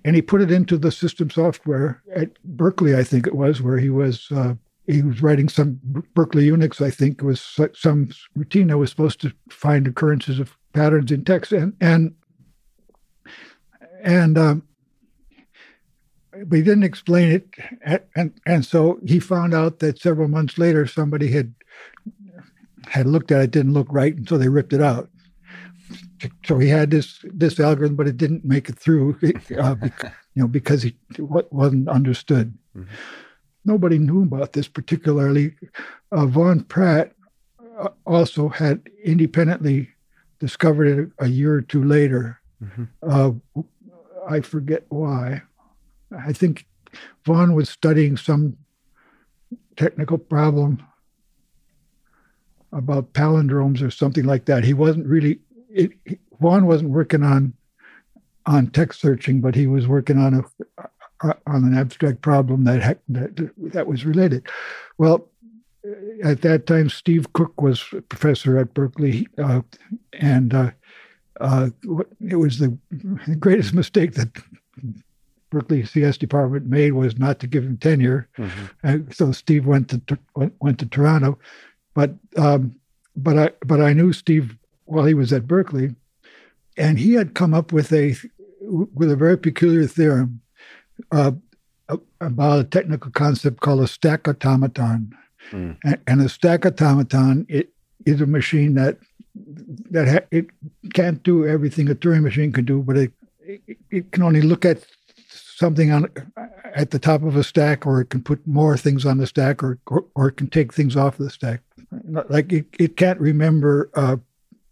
and 0.03 0.15
he 0.15 0.21
put 0.21 0.41
it 0.41 0.51
into 0.51 0.77
the 0.77 0.91
system 0.91 1.29
software 1.29 2.01
at 2.13 2.29
berkeley 2.43 2.95
i 2.95 3.03
think 3.03 3.25
it 3.25 3.35
was 3.35 3.61
where 3.61 3.77
he 3.77 3.89
was 3.89 4.27
uh 4.31 4.53
he 4.85 5.01
was 5.01 5.21
writing 5.21 5.49
some 5.49 5.79
berkeley 6.13 6.47
unix 6.47 6.85
i 6.85 6.89
think 6.89 7.21
it 7.21 7.25
was 7.25 7.57
some 7.73 8.09
routine 8.35 8.67
that 8.67 8.77
was 8.77 8.89
supposed 8.89 9.19
to 9.21 9.33
find 9.49 9.87
occurrences 9.87 10.39
of 10.39 10.57
patterns 10.73 11.11
in 11.11 11.23
text 11.23 11.51
and 11.51 11.73
and 11.81 12.13
and 14.03 14.37
um 14.37 14.63
but 16.47 16.57
he 16.57 16.63
didn't 16.63 16.83
explain 16.83 17.31
it 17.31 17.47
and 18.15 18.33
and 18.45 18.65
so 18.65 18.99
he 19.05 19.19
found 19.19 19.53
out 19.53 19.79
that 19.79 19.99
several 19.99 20.27
months 20.27 20.57
later 20.57 20.85
somebody 20.85 21.31
had 21.31 21.53
had 22.87 23.07
looked 23.07 23.31
at 23.31 23.41
it 23.41 23.51
didn't 23.51 23.73
look 23.73 23.87
right 23.91 24.15
and 24.15 24.27
so 24.27 24.37
they 24.37 24.49
ripped 24.49 24.73
it 24.73 24.81
out. 24.81 25.09
So 26.45 26.57
he 26.59 26.67
had 26.69 26.91
this 26.91 27.19
this 27.23 27.59
algorithm 27.59 27.95
but 27.95 28.07
it 28.07 28.17
didn't 28.17 28.43
make 28.45 28.69
it 28.69 28.77
through 28.79 29.17
uh, 29.59 29.75
you 30.33 30.41
know 30.41 30.47
because 30.47 30.81
he 30.83 30.95
wa- 31.19 31.43
wasn't 31.51 31.89
understood. 31.89 32.57
Mhm. 32.75 32.87
nobody 33.65 33.97
knew 33.97 34.23
about 34.23 34.53
this 34.53 34.67
particularly. 34.67 35.55
Uh, 36.11 36.25
Vaughan 36.25 36.63
Pratt 36.63 37.13
uh, 37.79 37.89
also 38.05 38.49
had 38.49 38.81
independently 39.03 39.89
discovered 40.39 40.87
it 40.87 41.09
a 41.19 41.27
year 41.27 41.53
or 41.55 41.61
two 41.61 41.83
later. 41.83 42.39
Mhm. 42.63 42.87
uh, 43.03 43.31
i 44.27 44.39
forget 44.41 44.85
why. 44.89 45.41
I 46.11 46.33
think 46.33 46.65
von 47.25 47.53
was 47.53 47.69
studying 47.69 48.17
some 48.17 48.57
technical 49.75 50.17
problem 50.17 50.81
about 52.75 53.13
palindromes 53.13 53.81
or 53.81 53.89
something 53.89 54.25
like 54.25 54.45
that. 54.45 54.63
He 54.63 54.73
wasn't 54.73 55.07
really 55.07 55.39
it, 55.69 55.91
Vaughan 56.39 56.65
wasn't 56.67 56.91
working 56.91 57.23
on 57.23 57.53
on 58.45 58.67
text 58.67 59.01
searching, 59.01 59.41
but 59.41 59.55
he 59.55 59.65
was 59.65 59.87
working 59.87 60.19
on 60.19 60.35
a, 60.35 61.35
on 61.47 61.63
an 61.63 61.75
abstract 61.75 62.21
problem 62.21 62.63
that, 62.65 62.83
ha- 62.83 63.01
that 63.09 63.51
that 63.57 63.87
was 63.87 64.05
related. 64.05 64.45
Well, 64.97 65.27
at 66.23 66.41
that 66.41 66.67
time, 66.67 66.89
Steve 66.89 67.31
Cook 67.33 67.61
was 67.61 67.83
a 67.91 68.01
professor 68.01 68.57
at 68.57 68.73
Berkeley, 68.73 69.27
uh, 69.37 69.61
and 70.13 70.53
uh, 70.53 70.71
uh, 71.41 71.69
it 72.27 72.35
was 72.35 72.59
the, 72.59 72.77
the 73.27 73.35
greatest 73.35 73.73
mistake 73.81 74.13
that 74.13 74.29
Berkeley 75.49 75.85
CS 75.85 76.17
department 76.17 76.67
made 76.67 76.93
was 76.93 77.17
not 77.17 77.39
to 77.39 77.47
give 77.47 77.63
him 77.63 77.77
tenure. 77.77 78.27
Mm-hmm. 78.37 79.11
so 79.11 79.31
Steve 79.31 79.65
went 79.65 79.89
to 79.89 80.19
went, 80.35 80.53
went 80.59 80.79
to 80.79 80.85
Toronto, 80.85 81.39
but 81.95 82.13
um, 82.37 82.75
but 83.15 83.39
I 83.39 83.51
but 83.65 83.81
I 83.81 83.93
knew 83.93 84.13
Steve 84.13 84.55
while 84.83 85.05
he 85.05 85.15
was 85.15 85.33
at 85.33 85.47
Berkeley, 85.47 85.95
and 86.77 86.99
he 86.99 87.13
had 87.13 87.33
come 87.33 87.53
up 87.53 87.71
with 87.71 87.91
a 87.91 88.15
with 88.61 89.09
a 89.09 89.15
very 89.15 89.37
peculiar 89.37 89.87
theorem 89.87 90.41
uh, 91.11 91.31
about 92.21 92.59
a 92.59 92.63
technical 92.63 93.11
concept 93.11 93.61
called 93.61 93.81
a 93.81 93.87
stack 93.87 94.27
automaton. 94.27 95.15
Mm. 95.51 95.77
And, 95.83 95.99
and, 96.07 96.21
a 96.21 96.29
stack 96.29 96.65
automaton 96.65 97.45
it 97.47 97.69
is 98.05 98.19
a 98.19 98.25
machine 98.25 98.73
that 98.75 98.97
that 99.91 100.07
ha- 100.07 100.27
it 100.31 100.47
can't 100.93 101.21
do 101.21 101.47
everything 101.47 101.89
a 101.89 101.95
Turing 101.95 102.23
machine 102.23 102.51
can 102.51 102.65
do, 102.65 102.81
but 102.81 102.97
it, 102.97 103.11
it, 103.39 103.77
it 103.91 104.11
can 104.11 104.23
only 104.23 104.41
look 104.41 104.65
at 104.65 104.85
something 105.55 105.91
on 105.91 106.09
at 106.75 106.91
the 106.91 106.99
top 106.99 107.23
of 107.23 107.37
a 107.37 107.43
stack, 107.43 107.87
or 107.87 108.01
it 108.01 108.09
can 108.09 108.21
put 108.21 108.45
more 108.45 108.77
things 108.77 109.05
on 109.05 109.17
the 109.17 109.27
stack, 109.27 109.63
or 109.63 109.79
or, 109.87 110.05
or 110.15 110.27
it 110.27 110.37
can 110.37 110.49
take 110.49 110.73
things 110.73 110.95
off 110.95 111.17
the 111.17 111.29
stack. 111.29 111.61
Like 112.29 112.51
it, 112.51 112.65
it 112.77 112.97
can't 112.97 113.19
remember 113.19 113.89
uh, 113.95 114.17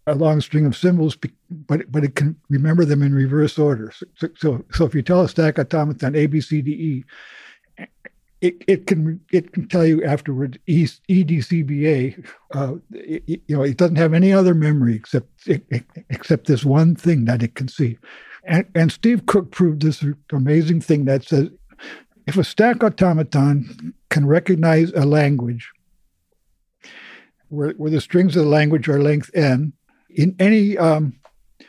a 0.06 0.14
long 0.14 0.42
string 0.42 0.66
of 0.66 0.76
symbols, 0.76 1.16
but 1.16 1.90
but 1.90 2.04
it 2.04 2.14
can 2.14 2.36
remember 2.50 2.84
them 2.84 3.02
in 3.02 3.14
reverse 3.14 3.58
order. 3.58 3.92
So 4.16 4.28
so, 4.36 4.64
so 4.70 4.84
if 4.84 4.94
you 4.94 5.02
tell 5.02 5.22
a 5.22 5.28
stack 5.28 5.58
automaton 5.58 6.14
A 6.14 6.26
B 6.26 6.40
C 6.40 6.60
D 6.60 6.70
E, 6.70 7.04
it, 8.42 8.62
it 8.68 8.86
can 8.86 9.20
it 9.32 9.52
can 9.52 9.66
tell 9.66 9.86
you 9.86 10.04
afterwards 10.04 10.58
E 10.66 10.86
D 11.08 11.40
C 11.40 11.62
B 11.62 11.88
A. 11.88 12.16
Uh, 12.52 12.74
you 12.90 13.40
know, 13.48 13.62
it 13.62 13.78
doesn't 13.78 13.96
have 13.96 14.12
any 14.12 14.32
other 14.32 14.54
memory 14.54 14.94
except 14.94 15.48
except 16.10 16.46
this 16.46 16.64
one 16.64 16.94
thing 16.94 17.24
that 17.24 17.42
it 17.42 17.54
can 17.54 17.68
see. 17.68 17.96
And, 18.46 18.66
and 18.74 18.92
Steve 18.92 19.26
Cook 19.26 19.50
proved 19.50 19.82
this 19.82 20.04
amazing 20.32 20.80
thing 20.80 21.06
that 21.06 21.24
says 21.24 21.48
if 22.26 22.36
a 22.36 22.44
stack 22.44 22.82
automaton 22.82 23.94
can 24.10 24.26
recognize 24.26 24.90
a 24.92 25.04
language 25.04 25.70
where, 27.48 27.72
where 27.72 27.90
the 27.90 28.00
strings 28.00 28.36
of 28.36 28.44
the 28.44 28.50
language 28.50 28.88
are 28.88 29.02
length 29.02 29.30
n 29.34 29.72
in 30.10 30.34
any 30.38 30.78
um, 30.78 31.14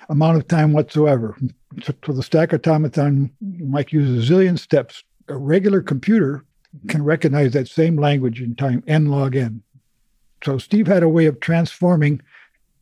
amount 0.09 0.37
of 0.37 0.47
time 0.47 0.73
whatsoever. 0.73 1.35
So, 1.83 1.93
so 2.05 2.13
the 2.13 2.23
stack 2.23 2.53
automaton 2.53 3.31
might 3.41 3.91
use 3.91 4.29
a 4.29 4.33
zillion 4.33 4.57
steps. 4.57 5.03
A 5.27 5.35
regular 5.35 5.81
computer 5.81 6.45
can 6.87 7.03
recognize 7.03 7.53
that 7.53 7.67
same 7.67 7.97
language 7.97 8.41
in 8.41 8.55
time 8.55 8.83
n 8.87 9.07
log 9.07 9.35
n. 9.35 9.61
So 10.43 10.57
Steve 10.57 10.87
had 10.87 11.03
a 11.03 11.09
way 11.09 11.25
of 11.25 11.39
transforming 11.39 12.21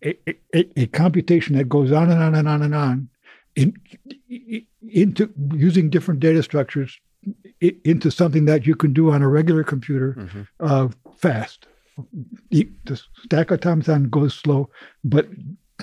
a, 0.04 0.18
a, 0.54 0.82
a 0.82 0.88
computation 0.88 1.56
that 1.56 1.70
goes 1.70 1.92
on 1.92 2.12
and 2.12 2.22
on 2.22 2.36
and 2.36 2.48
on 2.48 2.62
and 2.62 2.76
on 2.76 3.10
in, 3.56 3.74
into 4.82 5.30
using 5.54 5.90
different 5.90 6.20
data 6.20 6.44
structures 6.44 7.00
into 7.62 8.12
something 8.12 8.46
that 8.46 8.66
you 8.66 8.76
can 8.76 8.94
do 8.94 9.12
on 9.12 9.22
a 9.22 9.30
regular 9.30 9.64
computer 9.64 10.16
mm-hmm. 10.20 10.42
uh, 10.60 10.90
fast. 11.18 11.68
The 12.52 13.02
stack 13.24 13.52
automaton 13.52 14.10
goes 14.10 14.34
slow, 14.34 14.70
but 15.04 15.28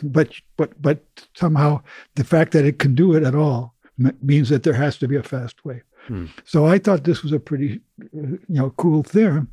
but 0.02 0.32
but 0.56 0.80
but 0.82 1.05
somehow 1.34 1.82
the 2.16 2.24
fact 2.24 2.52
that 2.52 2.64
it 2.64 2.78
can 2.78 2.94
do 2.94 3.14
it 3.14 3.22
at 3.22 3.34
all 3.34 3.74
means 4.20 4.48
that 4.48 4.64
there 4.64 4.74
has 4.74 4.98
to 4.98 5.09
be 5.09 5.16
a 5.16 5.22
fast 5.22 5.64
way. 5.64 5.82
Hmm. 6.06 6.26
So 6.44 6.66
I 6.66 6.78
thought 6.78 7.05
this 7.05 7.22
was 7.22 7.32
a 7.32 7.38
pretty, 7.38 7.80
you 8.12 8.40
know, 8.48 8.70
cool 8.70 9.02
theorem, 9.02 9.51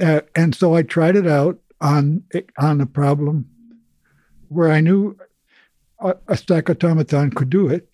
uh, 0.00 0.22
and 0.34 0.54
so 0.54 0.74
I 0.74 0.82
tried 0.82 1.16
it 1.16 1.26
out 1.26 1.58
on 1.80 2.22
on 2.58 2.80
a 2.80 2.86
problem 2.86 3.48
where 4.48 4.70
I 4.70 4.80
knew 4.80 5.18
a, 6.04 6.36
stack 6.36 6.68
automaton 6.68 7.30
could 7.30 7.50
do 7.50 7.68
it, 7.68 7.88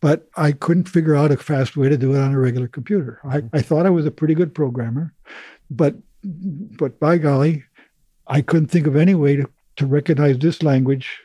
but 0.00 0.28
I 0.36 0.52
couldn't 0.52 0.88
figure 0.88 1.14
out 1.14 1.32
a 1.32 1.36
fast 1.36 1.76
way 1.76 1.88
to 1.88 1.96
do 1.96 2.14
it 2.14 2.20
on 2.20 2.32
a 2.32 2.38
regular 2.38 2.68
computer. 2.68 3.20
I, 3.24 3.42
I 3.52 3.62
thought 3.62 3.86
I 3.86 3.90
was 3.90 4.06
a 4.06 4.10
pretty 4.10 4.34
good 4.34 4.54
programmer, 4.54 5.14
but 5.70 5.96
but 6.24 6.98
by 6.98 7.18
golly, 7.18 7.64
I 8.26 8.40
couldn't 8.40 8.68
think 8.68 8.86
of 8.86 8.96
any 8.96 9.14
way 9.14 9.36
to, 9.36 9.48
to 9.76 9.86
recognize 9.86 10.38
this 10.38 10.62
language 10.62 11.20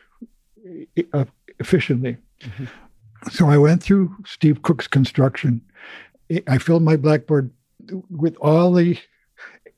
efficiently. 1.60 2.18
Mm-hmm. 2.42 2.66
So 3.32 3.50
I 3.50 3.58
went 3.58 3.84
through 3.84 4.16
Steve 4.26 4.62
Cook's 4.62 4.88
construction. 4.88 5.62
I 6.48 6.58
filled 6.58 6.84
my 6.84 6.96
blackboard 6.96 7.52
with 8.10 8.36
all 8.38 8.74
the 8.74 8.98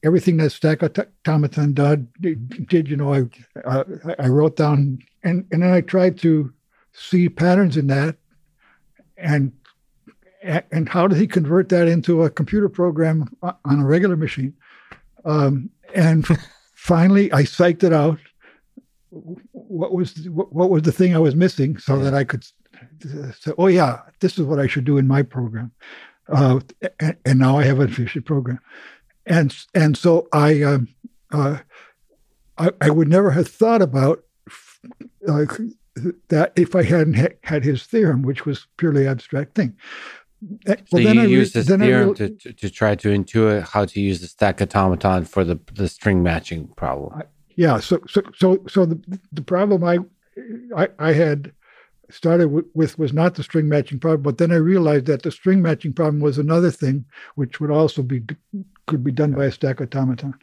everything 0.04 0.38
that 0.38 0.52
Stack 0.52 0.84
Automaton 0.84 1.74
did. 1.74 2.68
Did 2.68 2.90
you 2.90 2.98
know? 2.98 3.30
I 3.66 3.84
I 4.20 4.28
wrote 4.28 4.56
down 4.56 5.00
and 5.24 5.46
and 5.52 5.64
then 5.64 5.74
I 5.74 5.82
tried 5.82 6.18
to 6.20 6.54
see 6.94 7.30
patterns 7.30 7.78
in 7.78 7.88
that, 7.88 8.18
and 9.18 9.52
and 10.44 10.90
how 10.90 11.08
did 11.08 11.18
he 11.18 11.28
convert 11.28 11.70
that 11.70 11.88
into 11.88 12.24
a 12.24 12.30
computer 12.30 12.70
program 12.70 13.36
on 13.44 13.80
a 13.80 13.86
regular 13.86 14.16
machine? 14.16 14.54
Um, 15.26 15.70
and 15.94 16.26
finally, 16.76 17.32
I 17.32 17.44
psyched 17.44 17.84
it 17.84 17.94
out. 17.94 18.20
What 19.10 19.94
was 19.94 20.28
what 20.30 20.70
was 20.70 20.84
the 20.84 20.92
thing 20.92 21.16
I 21.16 21.20
was 21.20 21.36
missing, 21.36 21.78
so 21.78 22.00
that 22.00 22.14
I 22.14 22.24
could 22.24 22.46
say, 23.04 23.52
"Oh 23.58 23.68
yeah, 23.68 24.02
this 24.20 24.38
is 24.38 24.46
what 24.46 24.60
I 24.60 24.68
should 24.68 24.86
do 24.86 24.98
in 24.98 25.08
my 25.08 25.22
program." 25.22 25.72
Uh, 26.30 26.62
and, 27.00 27.18
and, 27.26 27.40
now 27.40 27.58
I 27.58 27.64
have 27.64 27.80
an 27.82 27.90
efficient 27.90 28.26
program, 28.26 28.60
and 29.26 29.56
and 29.74 29.98
so 29.98 30.28
I, 30.34 30.62
um, 30.64 30.88
uh, 31.32 31.58
I, 32.58 32.72
I 32.82 32.90
would 32.90 33.08
never 33.08 33.32
have 33.32 33.48
thought 33.48 33.82
about 33.82 34.24
uh, 35.28 35.46
that 36.30 36.54
if 36.56 36.76
I 36.76 36.84
hadn't 36.84 37.16
ha- 37.16 37.36
had 37.44 37.64
his 37.64 37.84
theorem, 37.84 38.22
which 38.24 38.46
was 38.46 38.68
purely 38.78 39.08
abstract 39.08 39.56
thing. 39.56 39.76
So 40.66 40.76
well, 40.92 41.02
you 41.02 41.22
use 41.28 41.54
this 41.54 41.68
theorem 41.68 42.10
re- 42.10 42.16
to, 42.16 42.30
to, 42.30 42.54
to, 42.54 42.70
try 42.72 42.96
to 42.96 43.10
intuit 43.10 43.68
how 43.68 43.86
to 43.86 44.02
use 44.02 44.22
the 44.22 44.28
stack 44.28 44.60
automaton 44.60 45.26
for 45.26 45.44
the, 45.44 45.60
the 45.74 45.88
string 45.88 46.24
matching 46.24 46.68
problem. 46.70 47.14
I, 47.14 47.24
yeah. 47.56 47.80
So 47.80 48.00
so 48.08 48.24
so 48.36 48.64
so 48.68 48.86
the 48.86 49.20
the 49.32 49.44
problem 49.44 49.84
I 49.84 50.00
I, 50.76 50.88
I 50.98 51.14
had 51.14 51.52
started 52.14 52.50
with, 52.50 52.66
with, 52.74 52.98
was 52.98 53.14
not 53.14 53.36
the 53.36 53.44
string 53.44 53.68
matching 53.68 54.00
problem, 54.00 54.22
but 54.22 54.38
then 54.38 54.52
I 54.52 54.56
realized 54.56 55.06
that 55.08 55.24
the 55.24 55.32
string 55.32 55.62
matching 55.62 55.94
problem 55.94 56.20
was 56.20 56.38
another 56.38 56.72
thing 56.72 57.06
which 57.36 57.60
would 57.60 57.72
also 57.72 58.02
be 58.02 58.24
could 58.88 59.04
be 59.04 59.12
done 59.12 59.32
by 59.32 59.46
a 59.46 59.52
stack 59.52 59.82
automaton. 59.82 60.34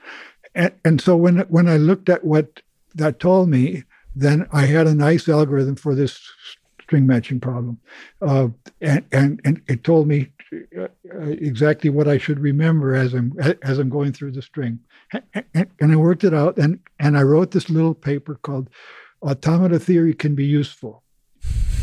And, 0.55 0.73
and 0.85 1.01
so 1.01 1.17
when 1.17 1.41
when 1.49 1.69
I 1.69 1.77
looked 1.77 2.09
at 2.09 2.25
what 2.25 2.63
that 2.95 3.21
told 3.21 3.49
me, 3.49 3.85
then 4.15 4.49
I 4.53 4.67
had 4.67 4.87
a 4.87 4.95
nice 4.95 5.29
algorithm 5.29 5.77
for 5.77 5.95
this 5.95 6.21
string 6.83 7.07
matching 7.07 7.39
problem. 7.39 7.79
Uh, 8.23 8.49
and, 8.81 9.05
and, 9.13 9.41
and 9.45 9.61
it 9.69 9.85
told 9.85 10.09
me 10.09 10.31
uh, 10.81 10.89
exactly 11.21 11.91
what 11.91 12.09
I 12.09 12.17
should 12.17 12.41
remember 12.41 12.95
as 12.95 13.13
I'm 13.13 13.35
as 13.63 13.79
I'm 13.79 13.91
going 13.91 14.13
through 14.13 14.33
the 14.33 14.41
string, 14.43 14.81
and, 15.13 15.69
and 15.79 15.93
I 15.93 15.97
worked 15.97 16.25
it 16.25 16.33
out. 16.33 16.57
and 16.57 16.81
And 16.99 17.19
I 17.19 17.23
wrote 17.23 17.51
this 17.51 17.69
little 17.69 17.95
paper 17.95 18.37
called 18.37 18.71
"Automata 19.23 19.79
Theory 19.79 20.15
Can 20.15 20.35
Be 20.35 20.47
Useful." 20.47 21.03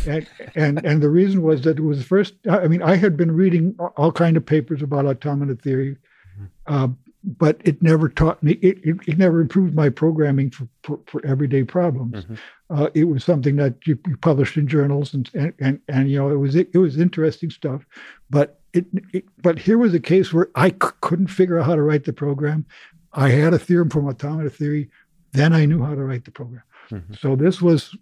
And, 0.06 0.26
and 0.54 0.84
and 0.84 1.02
the 1.02 1.08
reason 1.08 1.42
was 1.42 1.62
that 1.62 1.78
it 1.78 1.82
was 1.82 1.98
the 1.98 2.04
first. 2.04 2.34
I 2.48 2.68
mean, 2.68 2.82
I 2.82 2.96
had 2.96 3.16
been 3.16 3.32
reading 3.32 3.74
all 3.96 4.12
kind 4.12 4.36
of 4.36 4.46
papers 4.46 4.82
about 4.82 5.06
automata 5.06 5.56
theory, 5.56 5.96
mm-hmm. 6.38 6.44
uh, 6.66 6.88
but 7.24 7.60
it 7.64 7.82
never 7.82 8.08
taught 8.08 8.42
me. 8.42 8.52
It, 8.62 8.78
it, 8.84 8.96
it 9.06 9.18
never 9.18 9.40
improved 9.40 9.74
my 9.74 9.88
programming 9.88 10.50
for, 10.50 10.68
for, 10.82 11.00
for 11.06 11.26
everyday 11.26 11.64
problems. 11.64 12.24
Mm-hmm. 12.24 12.34
Uh, 12.70 12.88
it 12.94 13.04
was 13.04 13.24
something 13.24 13.56
that 13.56 13.74
you, 13.86 13.98
you 14.06 14.16
published 14.16 14.56
in 14.56 14.68
journals, 14.68 15.14
and, 15.14 15.28
and 15.34 15.52
and 15.58 15.80
and 15.88 16.10
you 16.10 16.18
know 16.18 16.30
it 16.30 16.36
was 16.36 16.54
it, 16.54 16.70
it 16.72 16.78
was 16.78 16.98
interesting 16.98 17.50
stuff. 17.50 17.84
But 18.30 18.60
it, 18.72 18.86
it, 19.12 19.24
but 19.42 19.58
here 19.58 19.78
was 19.78 19.94
a 19.94 20.00
case 20.00 20.32
where 20.32 20.50
I 20.54 20.70
c- 20.70 20.96
couldn't 21.00 21.28
figure 21.28 21.58
out 21.58 21.66
how 21.66 21.74
to 21.74 21.82
write 21.82 22.04
the 22.04 22.12
program. 22.12 22.66
I 23.12 23.30
had 23.30 23.54
a 23.54 23.58
theorem 23.58 23.88
from 23.88 24.06
automata 24.06 24.50
theory, 24.50 24.90
then 25.32 25.52
I 25.52 25.64
knew 25.64 25.82
how 25.82 25.94
to 25.94 26.04
write 26.04 26.24
the 26.24 26.30
program. 26.30 26.62
Mm-hmm. 26.90 27.14
So 27.14 27.34
this 27.34 27.62
was 27.62 27.96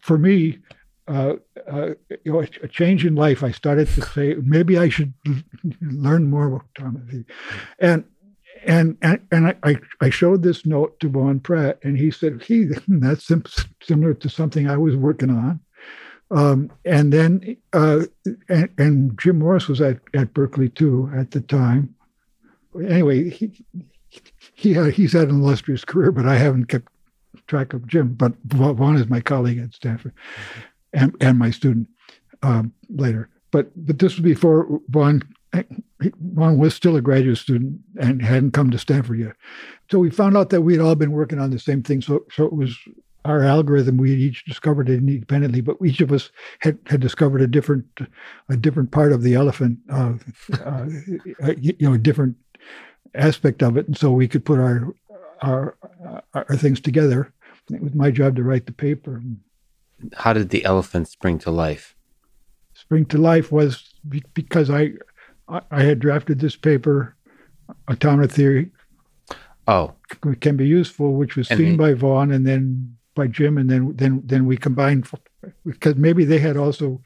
for 0.00 0.18
me 0.18 0.58
uh, 1.08 1.34
uh, 1.70 1.90
you 2.24 2.32
know, 2.32 2.44
a 2.62 2.68
change 2.68 3.06
in 3.06 3.14
life, 3.14 3.42
I 3.44 3.52
started 3.52 3.88
to 3.88 4.02
say 4.02 4.34
maybe 4.42 4.76
I 4.76 4.88
should 4.88 5.12
learn 5.80 6.28
more 6.28 6.48
about 6.48 6.64
automaton, 6.78 7.24
and 7.78 8.04
and 8.66 8.96
and 9.02 9.20
and 9.30 9.54
I, 9.62 9.76
I 10.00 10.10
showed 10.10 10.42
this 10.42 10.66
note 10.66 10.98
to 11.00 11.08
Vaughan 11.08 11.40
Pratt, 11.40 11.78
and 11.84 11.96
he 11.96 12.10
said, 12.10 12.42
"He 12.42 12.64
that's 12.88 13.24
sim- 13.24 13.44
similar 13.82 14.14
to 14.14 14.28
something 14.28 14.68
I 14.68 14.76
was 14.76 14.96
working 14.96 15.30
on." 15.30 15.60
Um, 16.32 16.72
and 16.84 17.12
then 17.12 17.56
uh, 17.72 18.06
and, 18.48 18.68
and, 18.76 19.18
Jim 19.18 19.38
Morris 19.38 19.68
was 19.68 19.80
at, 19.80 20.00
at 20.12 20.34
Berkeley 20.34 20.70
too 20.70 21.08
at 21.14 21.30
the 21.30 21.40
time. 21.40 21.94
Anyway, 22.74 23.30
he 23.30 23.64
he 24.54 24.74
had, 24.74 24.92
he's 24.92 25.12
had 25.12 25.28
an 25.28 25.40
illustrious 25.40 25.84
career, 25.84 26.10
but 26.10 26.26
I 26.26 26.36
haven't 26.36 26.66
kept 26.66 26.90
track 27.46 27.72
of 27.72 27.86
Jim. 27.86 28.14
But 28.14 28.34
Vaughan 28.44 28.96
is 28.96 29.08
my 29.08 29.20
colleague 29.20 29.58
at 29.58 29.74
Stanford. 29.74 30.12
And, 30.92 31.14
and 31.20 31.38
my 31.38 31.50
student 31.50 31.88
um, 32.42 32.72
later. 32.88 33.28
But 33.50 33.70
but 33.76 33.98
this 33.98 34.14
was 34.14 34.22
before 34.22 34.80
Vaughan 34.88 35.22
Ron 36.34 36.58
was 36.58 36.74
still 36.74 36.96
a 36.96 37.00
graduate 37.00 37.38
student 37.38 37.80
and 37.98 38.20
hadn't 38.22 38.52
come 38.52 38.70
to 38.70 38.78
Stanford 38.78 39.18
yet. 39.18 39.36
So 39.90 39.98
we 39.98 40.10
found 40.10 40.36
out 40.36 40.50
that 40.50 40.62
we 40.62 40.74
had 40.74 40.82
all 40.82 40.94
been 40.94 41.12
working 41.12 41.38
on 41.38 41.50
the 41.50 41.58
same 41.58 41.82
thing. 41.82 42.02
So, 42.02 42.24
so 42.30 42.44
it 42.44 42.52
was 42.52 42.76
our 43.24 43.42
algorithm. 43.42 43.96
We 43.96 44.14
each 44.14 44.44
discovered 44.44 44.88
it 44.88 44.98
independently, 44.98 45.60
but 45.60 45.78
each 45.84 46.00
of 46.00 46.12
us 46.12 46.30
had, 46.60 46.78
had 46.86 47.00
discovered 47.00 47.40
a 47.40 47.46
different 47.46 47.86
a 48.48 48.56
different 48.56 48.90
part 48.90 49.12
of 49.12 49.22
the 49.22 49.34
elephant, 49.34 49.78
uh, 49.90 50.14
uh, 50.64 50.86
you 51.58 51.74
know, 51.80 51.94
a 51.94 51.98
different 51.98 52.36
aspect 53.14 53.62
of 53.62 53.76
it, 53.76 53.86
and 53.86 53.96
so 53.96 54.12
we 54.12 54.28
could 54.28 54.44
put 54.44 54.60
our 54.60 54.94
our 55.42 55.76
our 56.34 56.56
things 56.56 56.80
together. 56.80 57.32
It 57.72 57.82
was 57.82 57.94
my 57.94 58.10
job 58.10 58.36
to 58.36 58.42
write 58.42 58.66
the 58.66 58.72
paper. 58.72 59.22
How 60.14 60.32
did 60.32 60.50
the 60.50 60.64
elephant 60.64 61.08
spring 61.08 61.38
to 61.40 61.50
life? 61.50 61.96
Spring 62.74 63.06
to 63.06 63.18
life 63.18 63.50
was 63.50 63.94
because 64.34 64.70
I 64.70 64.92
I 65.48 65.82
had 65.82 65.98
drafted 65.98 66.40
this 66.40 66.56
paper, 66.56 67.16
Automata 67.90 68.28
Theory. 68.28 68.70
Oh, 69.66 69.94
can 70.40 70.56
be 70.56 70.66
useful, 70.66 71.14
which 71.14 71.36
was 71.36 71.50
and 71.50 71.58
seen 71.58 71.76
by 71.76 71.94
Vaughan 71.94 72.30
and 72.30 72.46
then 72.46 72.96
by 73.14 73.26
Jim, 73.26 73.58
and 73.58 73.70
then 73.70 73.96
then 73.96 74.22
then 74.24 74.46
we 74.46 74.56
combined 74.56 75.08
because 75.64 75.96
maybe 75.96 76.24
they 76.24 76.38
had 76.38 76.56
also 76.56 77.00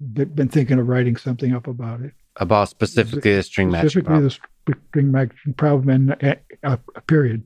been 0.00 0.48
thinking 0.48 0.78
of 0.78 0.86
writing 0.86 1.16
something 1.16 1.52
up 1.52 1.66
about 1.66 2.00
it 2.02 2.12
about 2.38 2.68
specifically 2.68 3.34
the 3.34 3.42
string 3.42 3.70
matching 3.70 3.88
specifically 3.90 4.20
problem. 4.20 4.30
the 4.66 4.76
string 4.88 5.10
matching 5.10 5.54
problem 5.54 5.88
and 5.88 6.10
a, 6.22 6.36
a, 6.62 6.78
a 6.94 7.00
period. 7.02 7.42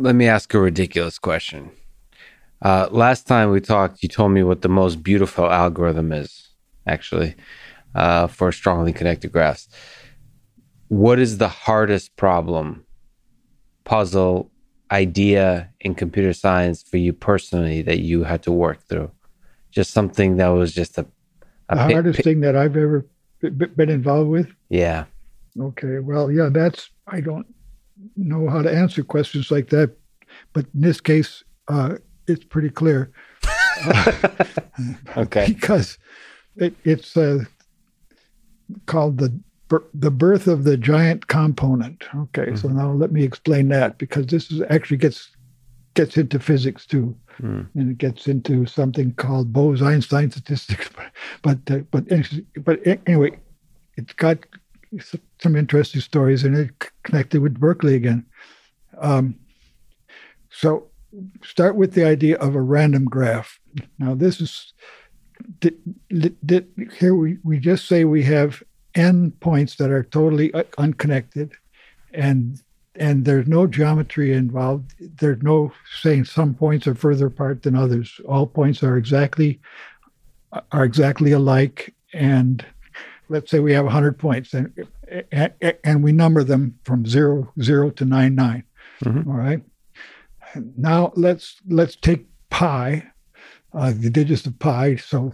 Let 0.00 0.14
me 0.14 0.28
ask 0.28 0.54
a 0.54 0.58
ridiculous 0.58 1.18
question. 1.18 1.72
Uh, 2.62 2.88
last 2.90 3.26
time 3.26 3.50
we 3.50 3.60
talked, 3.60 4.02
you 4.02 4.08
told 4.08 4.32
me 4.32 4.42
what 4.42 4.62
the 4.62 4.68
most 4.70 5.02
beautiful 5.02 5.44
algorithm 5.44 6.10
is, 6.10 6.48
actually, 6.86 7.34
uh, 7.94 8.26
for 8.26 8.50
strongly 8.50 8.94
connected 8.94 9.30
graphs. 9.30 9.68
What 10.88 11.18
is 11.18 11.36
the 11.36 11.48
hardest 11.48 12.16
problem, 12.16 12.86
puzzle, 13.84 14.50
idea 14.90 15.68
in 15.80 15.94
computer 15.94 16.32
science 16.32 16.82
for 16.82 16.96
you 16.96 17.12
personally 17.12 17.82
that 17.82 17.98
you 17.98 18.24
had 18.24 18.42
to 18.44 18.52
work 18.52 18.82
through? 18.88 19.10
Just 19.70 19.90
something 19.90 20.38
that 20.38 20.48
was 20.48 20.72
just 20.72 20.96
a, 20.96 21.06
a 21.68 21.76
the 21.76 21.82
hardest 21.82 22.24
thing 22.24 22.40
that 22.40 22.56
I've 22.56 22.74
ever 22.74 23.06
been 23.42 23.90
involved 23.90 24.30
with. 24.30 24.48
Yeah. 24.70 25.04
Okay. 25.60 25.98
Well, 25.98 26.32
yeah, 26.32 26.48
that's 26.50 26.88
I 27.06 27.20
don't 27.20 27.46
know 28.16 28.48
how 28.48 28.62
to 28.62 28.72
answer 28.72 29.02
questions 29.02 29.50
like 29.50 29.70
that, 29.70 29.96
but 30.52 30.66
in 30.74 30.80
this 30.80 31.00
case, 31.00 31.44
uh, 31.68 31.96
it's 32.26 32.44
pretty 32.44 32.70
clear. 32.70 33.10
Uh, 33.84 34.12
okay. 35.16 35.46
Because 35.60 35.98
it, 36.56 36.74
it's 36.84 37.16
uh, 37.16 37.44
called 38.86 39.18
the 39.18 39.38
the 39.94 40.10
birth 40.10 40.48
of 40.48 40.64
the 40.64 40.76
giant 40.76 41.28
component. 41.28 42.02
Okay, 42.14 42.46
mm-hmm. 42.46 42.56
so 42.56 42.68
now 42.68 42.90
let 42.90 43.12
me 43.12 43.22
explain 43.22 43.68
that 43.68 43.98
because 43.98 44.26
this 44.26 44.50
is 44.50 44.62
actually 44.68 44.96
gets 44.96 45.30
gets 45.94 46.16
into 46.16 46.40
physics 46.40 46.86
too, 46.86 47.16
mm. 47.40 47.66
and 47.74 47.90
it 47.90 47.98
gets 47.98 48.26
into 48.26 48.66
something 48.66 49.12
called 49.14 49.52
Bose-Einstein 49.52 50.30
statistics. 50.30 50.90
But 51.42 51.64
but 51.64 52.10
uh, 52.10 52.20
but 52.54 52.64
but 52.64 52.80
anyway, 53.06 53.38
it's 53.96 54.12
got 54.12 54.38
some 55.40 55.56
interesting 55.56 56.00
stories 56.00 56.44
in 56.44 56.54
it 56.54 56.90
connected 57.02 57.40
with 57.40 57.58
Berkeley 57.58 57.94
again. 57.94 58.24
Um, 58.98 59.36
so 60.50 60.88
start 61.42 61.76
with 61.76 61.94
the 61.94 62.04
idea 62.04 62.36
of 62.38 62.54
a 62.54 62.60
random 62.60 63.04
graph. 63.04 63.58
Now 63.98 64.14
this 64.14 64.40
is 64.40 64.72
did, 65.60 65.78
did, 66.44 66.68
here 66.98 67.14
we, 67.14 67.38
we 67.42 67.58
just 67.58 67.86
say 67.86 68.04
we 68.04 68.22
have 68.24 68.62
n 68.94 69.30
points 69.40 69.76
that 69.76 69.90
are 69.90 70.02
totally 70.02 70.52
unconnected 70.78 71.52
and 72.12 72.60
and 72.96 73.24
there's 73.24 73.46
no 73.46 73.68
geometry 73.68 74.32
involved 74.32 74.92
there's 75.20 75.40
no 75.42 75.72
saying 76.00 76.24
some 76.24 76.54
points 76.54 76.88
are 76.88 76.94
further 76.94 77.26
apart 77.26 77.62
than 77.62 77.76
others 77.76 78.20
all 78.28 78.46
points 78.46 78.82
are 78.82 78.96
exactly 78.96 79.60
are 80.72 80.84
exactly 80.84 81.30
alike 81.30 81.94
and 82.12 82.66
let's 83.30 83.50
say 83.50 83.60
we 83.60 83.72
have 83.72 83.84
100 83.84 84.18
points 84.18 84.52
and 84.52 84.72
and, 85.32 86.02
we 86.02 86.12
number 86.12 86.44
them 86.44 86.78
from 86.84 87.06
0 87.06 87.52
0 87.62 87.90
to 87.90 88.04
9 88.04 88.34
9 88.34 88.64
mm-hmm. 89.04 89.30
all 89.30 89.36
right 89.36 89.62
now 90.76 91.12
let's 91.16 91.56
let's 91.68 91.96
take 91.96 92.26
pi 92.50 93.02
uh, 93.72 93.92
the 93.96 94.10
digits 94.10 94.44
of 94.46 94.58
pi 94.58 94.96
so 94.96 95.32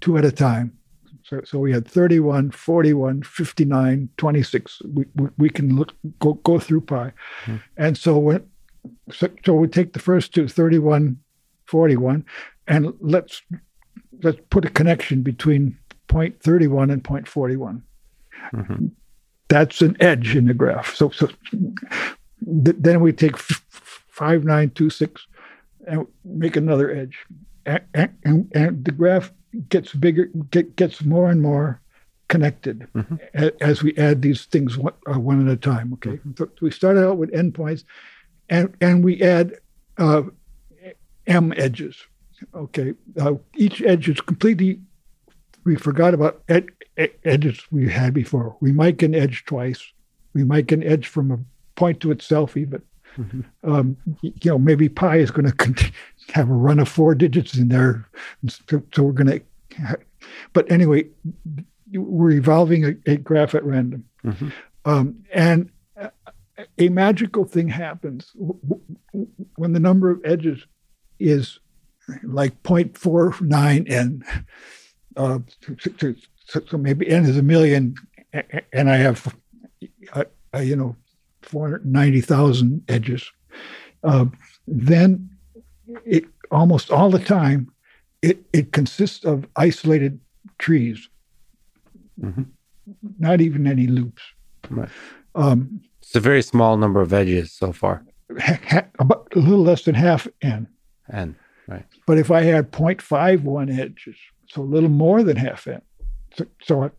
two 0.00 0.16
at 0.16 0.24
a 0.24 0.32
time 0.32 0.76
so, 1.24 1.40
so 1.42 1.58
we 1.58 1.72
had 1.72 1.88
31, 1.88 2.50
41, 2.50 3.22
59, 3.22 4.10
26. 4.18 4.82
We, 4.92 5.06
we, 5.16 5.28
we 5.38 5.48
can 5.48 5.74
look 5.74 5.94
go, 6.18 6.34
go 6.34 6.58
through 6.58 6.82
pi. 6.82 7.12
Mm-hmm. 7.46 7.56
And 7.78 7.96
so, 7.96 8.18
when, 8.18 8.46
so, 9.10 9.28
so 9.44 9.54
we 9.54 9.68
take 9.68 9.94
the 9.94 10.00
first 10.00 10.34
two, 10.34 10.48
31, 10.48 11.18
41, 11.64 12.26
and 12.68 12.92
let's 13.00 13.40
let's 14.22 14.38
put 14.50 14.64
a 14.64 14.70
connection 14.70 15.22
between 15.22 15.78
point 16.08 16.40
31 16.40 16.90
and 16.90 17.02
point 17.02 17.28
41. 17.28 17.82
Mm-hmm. 18.52 18.86
That's 19.48 19.82
an 19.82 19.96
edge 20.00 20.34
in 20.36 20.46
the 20.46 20.54
graph. 20.54 20.94
So, 20.94 21.10
so 21.10 21.28
th- 21.52 22.76
then 22.78 23.00
we 23.00 23.12
take 23.12 23.34
f- 23.34 23.64
5926 24.08 25.26
and 25.86 26.06
make 26.24 26.56
another 26.56 26.90
edge. 26.90 27.18
And, 27.66 28.16
and, 28.24 28.52
and 28.54 28.84
the 28.84 28.92
graph 28.92 29.32
gets 29.68 29.92
bigger, 29.94 30.26
get, 30.50 30.76
gets 30.76 31.04
more 31.04 31.30
and 31.30 31.40
more 31.40 31.80
connected 32.28 32.86
mm-hmm. 32.94 33.16
a, 33.34 33.52
as 33.62 33.82
we 33.82 33.96
add 33.96 34.22
these 34.22 34.46
things 34.46 34.76
one, 34.78 34.94
uh, 35.06 35.18
one 35.18 35.46
at 35.46 35.52
a 35.52 35.56
time. 35.56 35.92
Okay, 35.94 36.16
mm-hmm. 36.16 36.32
so 36.36 36.48
we 36.60 36.70
started 36.70 37.06
out 37.06 37.16
with 37.16 37.30
endpoints, 37.32 37.84
and 38.48 38.74
and 38.80 39.04
we 39.04 39.22
add 39.22 39.54
uh, 39.98 40.22
m 41.26 41.52
edges. 41.56 41.96
Okay, 42.54 42.94
uh, 43.20 43.34
each 43.56 43.82
edge 43.82 44.08
is 44.08 44.20
completely. 44.20 44.80
We 45.64 45.76
forgot 45.76 46.14
about 46.14 46.42
ed, 46.48 46.68
ed, 46.96 47.12
edges 47.24 47.62
we 47.70 47.88
had 47.88 48.14
before. 48.14 48.56
We 48.60 48.72
might 48.72 48.96
get 48.96 49.10
an 49.10 49.14
edge 49.14 49.44
twice. 49.46 49.92
We 50.34 50.44
might 50.44 50.66
get 50.66 50.80
an 50.80 50.84
edge 50.84 51.06
from 51.06 51.30
a 51.30 51.38
point 51.76 52.00
to 52.00 52.10
itself 52.10 52.56
even. 52.56 52.82
Mm-hmm. 53.18 53.70
Um, 53.70 53.96
you 54.22 54.32
know, 54.44 54.58
maybe 54.58 54.88
pi 54.88 55.16
is 55.16 55.30
going 55.30 55.50
to 55.52 55.92
have 56.32 56.50
a 56.50 56.54
run 56.54 56.80
of 56.80 56.88
four 56.88 57.14
digits 57.14 57.56
in 57.56 57.68
there. 57.68 58.08
So, 58.48 58.82
so 58.92 59.02
we're 59.02 59.12
going 59.12 59.40
to, 59.78 59.98
but 60.52 60.70
anyway, 60.70 61.06
we're 61.92 62.32
evolving 62.32 62.84
a, 62.84 62.94
a 63.06 63.16
graph 63.16 63.54
at 63.54 63.64
random. 63.64 64.04
Mm-hmm. 64.24 64.48
Um, 64.84 65.24
and 65.32 65.70
a 66.78 66.88
magical 66.88 67.44
thing 67.44 67.68
happens 67.68 68.32
when 69.56 69.72
the 69.72 69.80
number 69.80 70.10
of 70.10 70.20
edges 70.24 70.66
is 71.18 71.58
like 72.22 72.62
0.49 72.62 74.24
Uh, 75.16 75.38
so, 76.46 76.60
so, 76.66 76.76
maybe 76.76 77.08
n 77.08 77.24
is 77.24 77.36
a 77.36 77.42
million, 77.42 77.94
and 78.72 78.90
I 78.90 78.96
have, 78.96 79.34
uh, 80.12 80.24
uh, 80.54 80.58
you 80.58 80.76
know, 80.76 80.96
490,000 81.42 82.82
edges. 82.88 83.30
Uh, 84.02 84.26
then 84.66 85.30
it 86.04 86.24
almost 86.50 86.90
all 86.90 87.10
the 87.10 87.18
time 87.18 87.70
it 88.22 88.38
it 88.52 88.72
consists 88.72 89.24
of 89.24 89.46
isolated 89.56 90.18
trees, 90.58 91.08
mm-hmm. 92.20 92.42
not 93.18 93.40
even 93.40 93.66
any 93.66 93.86
loops. 93.86 94.22
Right. 94.70 94.88
Um, 95.34 95.82
it's 96.00 96.14
a 96.14 96.20
very 96.20 96.42
small 96.42 96.76
number 96.76 97.00
of 97.00 97.12
edges 97.12 97.52
so 97.52 97.72
far. 97.72 98.04
Ha, 98.40 98.58
ha, 98.68 98.84
about 98.98 99.28
a 99.36 99.38
little 99.38 99.62
less 99.62 99.84
than 99.84 99.94
half 99.94 100.26
n. 100.40 100.66
N, 101.12 101.36
right. 101.68 101.84
But 102.06 102.18
if 102.18 102.30
I 102.30 102.42
had 102.42 102.72
0.51 102.72 103.78
edges, 103.78 104.16
so 104.48 104.62
a 104.62 104.64
little 104.64 104.88
more 104.88 105.22
than 105.22 105.36
half 105.36 105.66
n, 105.66 105.80
so, 106.36 106.46
so 106.62 106.90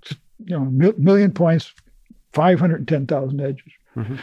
you 0.45 0.57
know, 0.57 0.93
million 0.97 1.31
points, 1.31 1.73
510,000 2.33 3.41
edges. 3.41 3.63
Mm-hmm. 3.95 4.15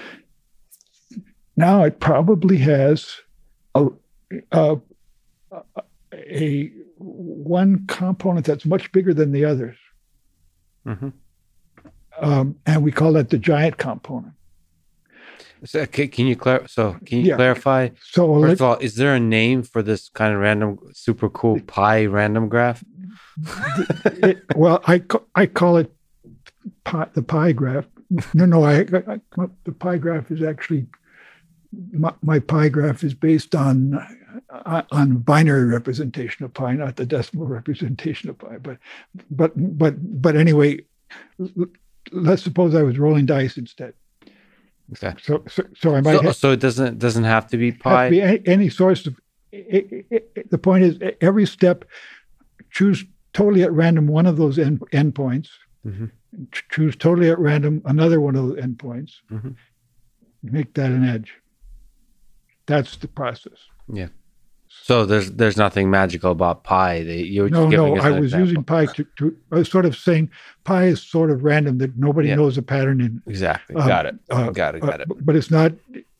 Now 1.56 1.84
it 1.84 2.00
probably 2.00 2.58
has 2.58 3.16
a, 3.74 3.88
a, 4.52 4.78
a, 6.12 6.72
one 6.98 7.84
component 7.88 8.46
that's 8.46 8.64
much 8.64 8.90
bigger 8.92 9.12
than 9.12 9.32
the 9.32 9.44
others. 9.44 9.76
Mm-hmm. 10.86 11.08
Um, 12.20 12.56
and 12.66 12.82
we 12.82 12.92
call 12.92 13.12
that 13.14 13.30
the 13.30 13.38
giant 13.38 13.78
component. 13.78 14.34
So 15.64 15.86
can 15.86 16.26
you 16.26 16.36
clar- 16.36 16.66
So 16.66 16.96
can 17.06 17.18
you 17.18 17.26
yeah. 17.26 17.36
clarify? 17.36 17.90
So 18.10 18.40
first 18.40 18.60
of 18.60 18.62
all, 18.62 18.76
is 18.78 18.96
there 18.96 19.14
a 19.14 19.20
name 19.20 19.62
for 19.62 19.80
this 19.82 20.08
kind 20.08 20.34
of 20.34 20.40
random, 20.40 20.78
super 20.92 21.28
cool 21.28 21.60
pi 21.60 22.06
random 22.06 22.48
graph? 22.48 22.82
It, 24.04 24.42
well, 24.56 24.80
I 24.86 25.02
I 25.34 25.46
call 25.46 25.76
it 25.78 25.92
pi, 26.84 27.06
the 27.14 27.22
pi 27.22 27.52
graph. 27.52 27.86
No, 28.34 28.44
no, 28.44 28.62
I, 28.64 28.80
I, 28.80 29.20
the 29.64 29.72
pi 29.72 29.96
graph 29.98 30.30
is 30.30 30.42
actually 30.42 30.86
my, 31.92 32.12
my 32.22 32.38
pi 32.38 32.68
graph 32.68 33.02
is 33.02 33.14
based 33.14 33.54
on 33.54 33.94
uh, 34.50 34.82
on 34.92 35.16
binary 35.18 35.64
representation 35.64 36.44
of 36.44 36.52
pi, 36.52 36.74
not 36.74 36.96
the 36.96 37.06
decimal 37.06 37.46
representation 37.46 38.28
of 38.30 38.38
pi. 38.38 38.58
But 38.58 38.78
but 39.30 39.52
but 39.56 39.94
but 40.22 40.36
anyway, 40.36 40.80
let's 42.12 42.42
suppose 42.42 42.74
I 42.74 42.82
was 42.82 42.98
rolling 42.98 43.26
dice 43.26 43.56
instead. 43.56 43.94
Okay. 44.92 45.14
So 45.22 45.42
so, 45.48 45.62
so 45.74 45.94
I 45.94 46.00
might 46.02 46.16
So, 46.16 46.22
have, 46.22 46.36
so 46.36 46.52
it 46.52 46.60
doesn't 46.60 46.98
doesn't 46.98 47.24
have 47.24 47.46
to 47.48 47.56
be 47.56 47.72
pi. 47.72 48.04
to 48.06 48.10
be 48.10 48.20
any, 48.22 48.42
any 48.46 48.68
source 48.68 49.06
of. 49.06 49.16
It, 49.52 50.06
it, 50.10 50.30
it- 50.34 50.50
the 50.50 50.58
point 50.58 50.82
is, 50.84 50.98
every 51.20 51.46
step, 51.46 51.84
choose 52.72 53.04
totally 53.32 53.62
at 53.62 53.72
random 53.72 54.06
one 54.06 54.26
of 54.26 54.36
those 54.36 54.58
end 54.58 54.80
endpoints. 54.92 55.48
Mhm. 55.86 56.10
Choose 56.70 56.96
totally 56.96 57.30
at 57.30 57.38
random 57.38 57.82
another 57.84 58.20
one 58.20 58.34
of 58.36 58.48
the 58.48 58.54
endpoints. 58.62 59.12
Mhm. 59.30 59.54
Make 60.42 60.74
that 60.74 60.90
an 60.90 61.04
edge. 61.04 61.34
That's 62.66 62.96
the 62.96 63.08
process. 63.08 63.58
Yeah. 63.92 64.08
So 64.68 65.04
there's 65.04 65.32
there's 65.32 65.58
nothing 65.58 65.90
magical 65.90 66.30
about 66.32 66.64
pi. 66.64 67.02
That 67.04 67.26
you 67.26 67.42
were 67.42 67.50
No, 67.50 67.68
no, 67.68 67.96
us 67.96 68.04
I 68.04 68.10
was 68.10 68.24
example. 68.32 68.46
using 68.48 68.64
pi 68.64 68.86
to, 68.86 69.06
to. 69.16 69.36
I 69.52 69.56
was 69.56 69.70
sort 69.70 69.84
of 69.84 69.94
saying 69.96 70.30
pi 70.64 70.84
is 70.84 71.02
sort 71.02 71.30
of 71.30 71.44
random 71.44 71.76
that 71.78 71.96
nobody 71.98 72.28
Yeah. 72.28 72.36
knows 72.36 72.56
a 72.56 72.62
pattern 72.62 73.00
in. 73.02 73.20
exactly. 73.26 73.76
Um, 73.76 73.86
got 73.88 74.06
it. 74.06 74.14
uh, 74.30 74.50
got 74.50 74.74
it. 74.74 74.82
Uh, 74.82 74.86
Got 74.86 75.00
it. 75.02 75.08
but- 75.08 75.26
but 75.26 75.36
it's 75.36 75.50
not. 75.50 75.72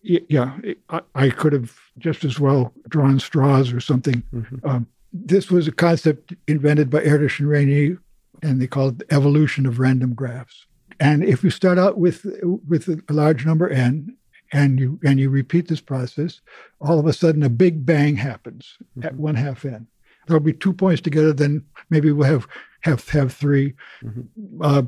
Yeah, 0.03 0.57
I, 0.91 1.01
I 1.15 1.31
could 1.31 1.53
have 1.53 1.79
just 1.99 2.25
as 2.25 2.39
well 2.41 2.75
drawn 2.89 3.19
straws 3.21 3.73
or 3.73 3.81
something. 3.81 4.23
Mhm. 4.35 4.61
Um, 4.69 4.87
this 5.13 5.51
was 5.51 5.69
a 5.69 5.73
concept 5.73 6.35
invented 6.49 6.91
by 6.91 7.01
Erdős 7.01 7.39
and 7.39 7.49
Rényi, 7.49 7.99
and 8.43 8.61
they 8.61 8.67
called 8.67 9.01
it 9.03 9.09
the 9.09 9.15
evolution 9.15 9.67
of 9.67 9.79
random 9.79 10.15
graphs. 10.15 10.67
And 11.01 11.25
if 11.25 11.43
you 11.45 11.51
start 11.51 11.79
out 11.79 11.99
with 11.99 12.27
with 12.69 12.89
a 12.89 13.13
large 13.13 13.45
number 13.47 13.69
n, 13.69 14.17
and 14.53 14.79
you 14.79 14.99
and 15.05 15.19
you 15.19 15.31
repeat 15.31 15.69
this 15.69 15.81
process, 15.81 16.41
all 16.81 16.99
of 16.99 17.07
a 17.07 17.13
sudden 17.13 17.43
a 17.43 17.49
big 17.49 17.85
bang 17.87 18.17
happens 18.17 18.77
at 19.03 19.15
one 19.17 19.35
half 19.35 19.65
n. 19.65 19.87
There'll 20.27 20.41
be 20.41 20.53
two 20.53 20.73
points 20.73 21.01
together. 21.03 21.33
Then 21.33 21.65
maybe 21.91 22.13
we'll 22.13 22.29
have 22.29 22.47
have 22.83 23.09
have 23.11 23.33
3 23.33 23.75
Mhm. 24.05 24.27
uh, 24.61 24.83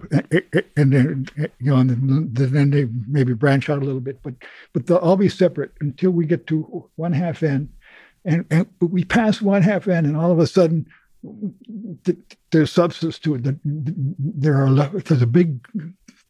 and 0.76 0.92
then 0.92 1.26
you 1.60 1.70
know, 1.70 1.76
and 1.76 1.90
then, 1.90 2.50
then 2.52 2.70
they 2.70 2.88
maybe 3.08 3.34
branch 3.34 3.70
out 3.70 3.82
a 3.82 3.84
little 3.84 4.00
bit, 4.00 4.20
but 4.22 4.34
but 4.72 4.86
they'll 4.86 4.96
all 4.98 5.16
be 5.16 5.28
separate 5.28 5.72
until 5.80 6.10
we 6.10 6.26
get 6.26 6.46
to 6.48 6.88
one 6.96 7.12
half 7.12 7.42
n, 7.42 7.68
and 8.24 8.44
and 8.50 8.66
we 8.80 9.04
pass 9.04 9.40
one 9.42 9.62
half 9.62 9.86
n, 9.88 10.04
and 10.06 10.16
all 10.16 10.30
of 10.30 10.38
a 10.38 10.46
sudden 10.46 10.86
th- 12.04 12.18
there's 12.50 12.70
substance 12.72 13.18
to 13.20 13.34
it. 13.34 13.56
There 13.64 14.56
are 14.56 14.70
there's 15.00 15.22
a 15.22 15.26
big 15.26 15.66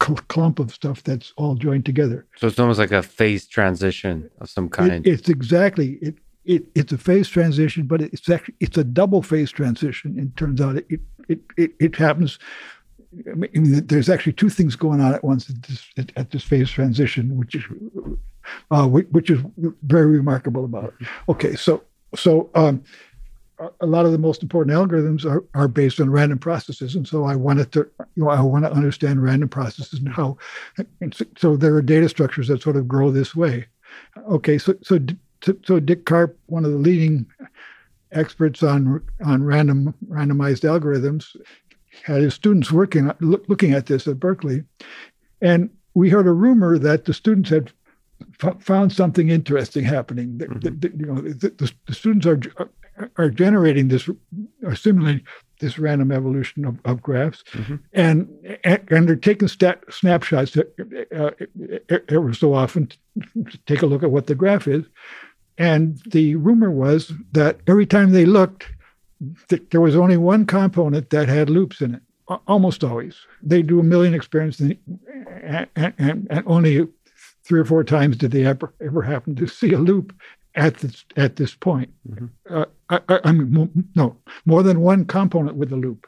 cl- 0.03 0.17
clump 0.29 0.59
of 0.59 0.73
stuff 0.73 1.03
that's 1.05 1.33
all 1.37 1.55
joined 1.55 1.85
together. 1.87 2.27
So 2.37 2.47
it's 2.47 2.59
almost 2.59 2.79
like 2.79 2.93
a 2.93 3.03
phase 3.03 3.47
transition 3.47 4.31
of 4.41 4.51
some 4.51 4.67
It- 4.67 4.73
kind. 4.73 5.07
it's 5.07 5.29
exactly 5.29 5.99
it, 6.03 6.15
it. 6.45 6.65
It's 6.75 6.93
a 6.93 6.99
phase 6.99 7.29
transition, 7.29 7.87
but 7.87 8.03
it's 8.03 8.29
actually 8.29 8.55
it's 8.61 8.77
a 8.79 8.85
double 8.85 9.23
phase 9.23 9.51
transition. 9.51 10.19
It 10.19 10.37
turns 10.37 10.61
out 10.61 10.77
it 10.77 11.01
it 11.29 11.41
it, 11.57 11.73
it 11.81 11.97
happens. 11.97 12.39
I 13.31 13.35
mean, 13.35 13.87
there's 13.87 14.09
actually 14.09 14.33
two 14.33 14.49
things 14.49 14.75
going 14.75 15.01
on 15.01 15.15
at 15.15 15.23
once 15.23 15.49
at 15.49 15.63
this, 15.63 15.87
at 16.17 16.33
this 16.33 16.43
phase 16.43 16.69
transition, 16.69 17.37
which 17.37 17.55
is 17.55 17.63
uh, 18.71 18.87
which, 18.87 19.31
is 19.31 19.41
very 19.83 20.07
remarkable 20.07 20.65
about 20.65 20.85
it. 21.01 21.09
Okay, 21.29 21.55
so 21.55 21.83
so 22.15 22.51
um, 22.55 22.83
a- 23.81 23.87
lot 23.87 24.07
of 24.07 24.13
the 24.13 24.19
most 24.19 24.43
important 24.43 24.77
algorithms 24.77 25.25
are, 25.25 25.45
are 25.55 25.69
based 25.69 26.01
on 26.01 26.11
random 26.11 26.39
processes, 26.39 26.95
and 26.95 27.07
so 27.07 27.25
I 27.25 27.37
wanted 27.37 27.73
to 27.73 27.91
you 28.15 28.25
know 28.25 28.31
I 28.31 28.41
want 28.41 28.65
to 28.65 28.73
understand 28.73 29.23
random 29.23 29.49
processes 29.49 29.99
and 29.99 30.09
how. 30.09 30.37
And 31.01 31.15
so, 31.15 31.25
so 31.37 31.57
there 31.57 31.75
are 31.75 31.83
data 31.83 32.09
structures 32.09 32.49
that 32.49 32.63
sort 32.63 32.77
of 32.77 32.89
grow 32.89 33.11
this 33.11 33.35
way. 33.35 33.67
Okay, 34.31 34.59
so 34.59 34.75
so 34.83 34.99
so, 35.43 35.55
so 35.65 35.81
Dick 35.81 36.07
Karp, 36.07 36.39
one 36.47 36.65
of 36.65 36.73
the 36.73 36.79
leading 36.79 37.27
experts 38.13 38.63
on 38.63 39.03
on 39.25 39.43
random 39.43 39.95
randomized 40.09 40.65
algorithms, 40.65 41.37
had 42.05 42.23
his 42.23 42.35
students 42.35 42.73
working 42.73 43.11
look, 43.21 43.45
looking 43.49 43.73
at 43.73 43.87
this 43.87 44.07
at 44.07 44.21
Berkeley, 44.21 44.65
and 45.41 45.71
we 45.95 46.11
heard 46.11 46.27
a 46.27 46.33
rumor 46.33 46.79
that 46.79 47.05
the 47.05 47.15
students 47.15 47.51
had 47.51 47.73
f- 48.43 48.63
found 48.63 48.93
something 48.93 49.29
interesting 49.31 49.85
happening. 49.85 50.39
That, 50.39 50.61
that- 50.63 50.81
that, 50.81 50.95
you 50.99 51.07
know, 51.07 51.21
the, 51.21 51.51
the, 51.59 51.73
the 51.87 51.95
students 51.95 52.27
are 52.27 52.41
are 53.19 53.29
generating 53.29 53.89
this, 53.89 54.09
are 54.65 54.77
simulating 54.77 55.27
this 55.59 55.81
random 55.81 56.13
evolution 56.13 56.65
of, 56.65 56.79
of 56.85 57.03
graphs, 57.03 57.43
Mhm. 57.53 57.81
and, 57.93 58.29
and 58.65 59.09
they're 59.09 59.17
taking 59.17 59.49
stat, 59.49 59.83
snapshots 59.91 60.57
uh, 60.57 61.31
ever 62.09 62.33
so 62.33 62.55
often 62.55 62.87
to 63.51 63.59
take 63.67 63.83
a 63.83 63.87
look 63.87 64.05
at 64.05 64.13
what 64.13 64.29
the 64.29 64.37
graph 64.37 64.69
is. 64.69 64.85
And 65.59 66.01
the 66.07 66.37
rumor 66.37 66.71
was 66.71 67.13
that 67.33 67.59
every 67.67 67.87
time 67.87 68.13
they 68.13 68.27
looked, 68.27 68.69
th- 69.49 69.63
there 69.71 69.81
was 69.81 69.97
only 69.97 70.17
one 70.17 70.47
component 70.47 71.11
that 71.11 71.29
had 71.29 71.51
loops 71.51 71.81
in 71.81 71.97
it. 71.97 72.03
Almost 72.47 72.85
always, 72.85 73.17
they 73.43 73.61
do 73.63 73.81
a 73.81 73.83
million 73.83 74.15
experiments, 74.15 74.61
and, 74.61 74.79
and, 75.43 75.93
and, 75.99 76.27
and 76.31 76.43
only 76.47 76.87
three 77.45 77.61
or 77.61 77.65
four 77.65 77.85
times 77.85 78.17
did 78.17 78.31
they 78.31 78.45
ever 78.45 78.73
ever 78.81 79.03
happen 79.03 79.35
to 79.37 79.47
see 79.47 79.73
a 79.73 79.79
loop 79.79 80.15
at 80.55 80.77
this 80.79 81.05
at 81.17 81.37
this 81.37 81.55
point. 81.55 81.91
Mhm. 82.09 82.31
Uh, 82.49 82.65
I, 82.91 83.01
I, 83.09 83.21
I 83.25 83.33
mean, 83.33 83.89
no, 83.95 84.17
more 84.47 84.63
than 84.63 84.81
one 84.81 85.05
component 85.05 85.57
with 85.57 85.73
a 85.73 85.77
loop. 85.77 86.07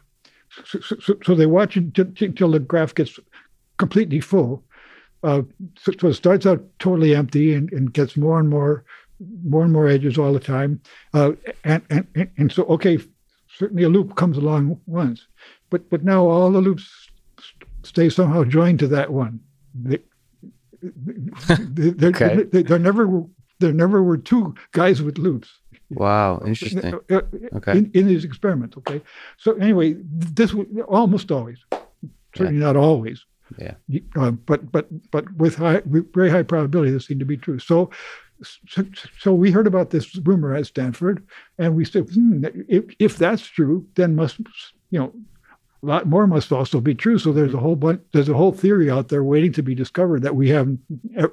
So, 0.64 0.80
so, 0.80 1.16
so- 1.24 1.34
they 1.34 1.46
watch 1.46 1.76
it 1.76 1.94
till 2.36 2.50
the 2.50 2.60
graph 2.60 2.94
gets 2.94 3.18
completely 3.78 4.20
full. 4.20 4.62
Uh, 5.22 5.42
so, 5.78 5.92
so 5.98 6.08
it 6.08 6.14
starts 6.14 6.46
out 6.46 6.62
totally 6.78 7.14
empty 7.14 7.52
and, 7.54 7.72
and 7.72 7.92
gets 7.92 8.16
more 8.16 8.38
and 8.38 8.48
more 8.48 8.84
more 9.44 9.64
and 9.64 9.72
more 9.72 9.88
edges 9.88 10.18
all 10.18 10.32
the 10.32 10.38
time. 10.40 10.80
Uh, 11.14 11.32
and, 11.64 11.82
and 11.90 12.30
and 12.36 12.52
so 12.52 12.64
okay, 12.64 12.98
certainly 13.58 13.82
a 13.82 13.88
loop 13.88 14.14
comes 14.16 14.36
along 14.36 14.80
once, 14.86 15.26
but 15.70 15.88
but 15.90 16.04
now 16.04 16.26
all 16.26 16.52
the 16.52 16.60
loops 16.60 17.08
st- 17.40 17.68
stay 17.82 18.08
somehow 18.08 18.44
joined 18.44 18.78
to 18.78 18.86
that 18.88 19.12
one. 19.12 19.40
They, 19.74 19.98
they, 20.80 22.06
Okay. 22.08 22.42
they, 22.52 22.62
there 22.62 22.78
never 22.78 23.06
were 23.06 23.24
there 23.58 23.72
never 23.72 24.02
were 24.02 24.18
two 24.18 24.54
guys 24.72 25.02
with 25.02 25.16
loops 25.18 25.48
Wow, 25.90 26.42
interesting. 26.44 26.94
uh, 27.10 27.20
Okay. 27.54 27.78
in, 27.78 27.90
in 27.94 28.06
these 28.08 28.24
experiments. 28.24 28.76
Okay, 28.76 29.00
so 29.38 29.52
anyway, 29.54 29.94
this 30.00 30.52
almost 30.88 31.30
always, 31.30 31.58
certainly 32.36 32.58
not 32.60 32.76
always. 32.76 33.24
Yeah. 33.58 33.74
Uh, 34.16 34.32
but 34.32 34.72
but 34.72 34.86
but 35.12 35.32
with 35.36 35.54
high 35.54 35.82
with 35.86 36.12
very 36.12 36.28
high 36.28 36.42
probability, 36.42 36.90
this 36.90 37.06
seemed 37.06 37.20
to 37.20 37.26
be 37.26 37.36
true. 37.36 37.58
So. 37.58 37.90
So, 38.68 38.84
so 39.18 39.32
we 39.32 39.50
heard 39.50 39.66
about 39.66 39.88
this 39.88 40.14
rumor 40.16 40.54
at 40.54 40.66
Stanford, 40.66 41.26
and 41.58 41.74
we 41.74 41.86
said, 41.86 42.06
hmm, 42.12 42.44
if, 42.68 42.84
if 42.98 43.16
that's 43.16 43.40
true, 43.40 43.86
then 43.94 44.14
must 44.14 44.36
you 44.90 44.98
know 44.98 45.10
a 45.82 45.86
lot 45.86 46.06
more 46.06 46.26
must 46.26 46.52
also 46.52 46.80
be 46.80 46.94
true. 46.94 47.18
So 47.18 47.32
there's 47.32 47.54
a 47.54 47.58
whole 47.58 47.76
bunch, 47.76 48.00
there's 48.12 48.28
a 48.28 48.34
whole 48.34 48.52
theory 48.52 48.90
out 48.90 49.08
there 49.08 49.22
waiting 49.22 49.52
to 49.52 49.62
be 49.62 49.74
discovered 49.74 50.22
that 50.22 50.36
we 50.36 50.48
haven't 50.48 50.80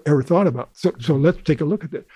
ever, 0.06 0.24
thought 0.24 0.48
about. 0.48 0.70
So, 0.74 0.94
so 1.00 1.16
let's 1.16 1.42
take 1.44 1.62
a 1.62 1.66
look 1.66 1.84
at 1.84 1.94
it. 1.94 2.08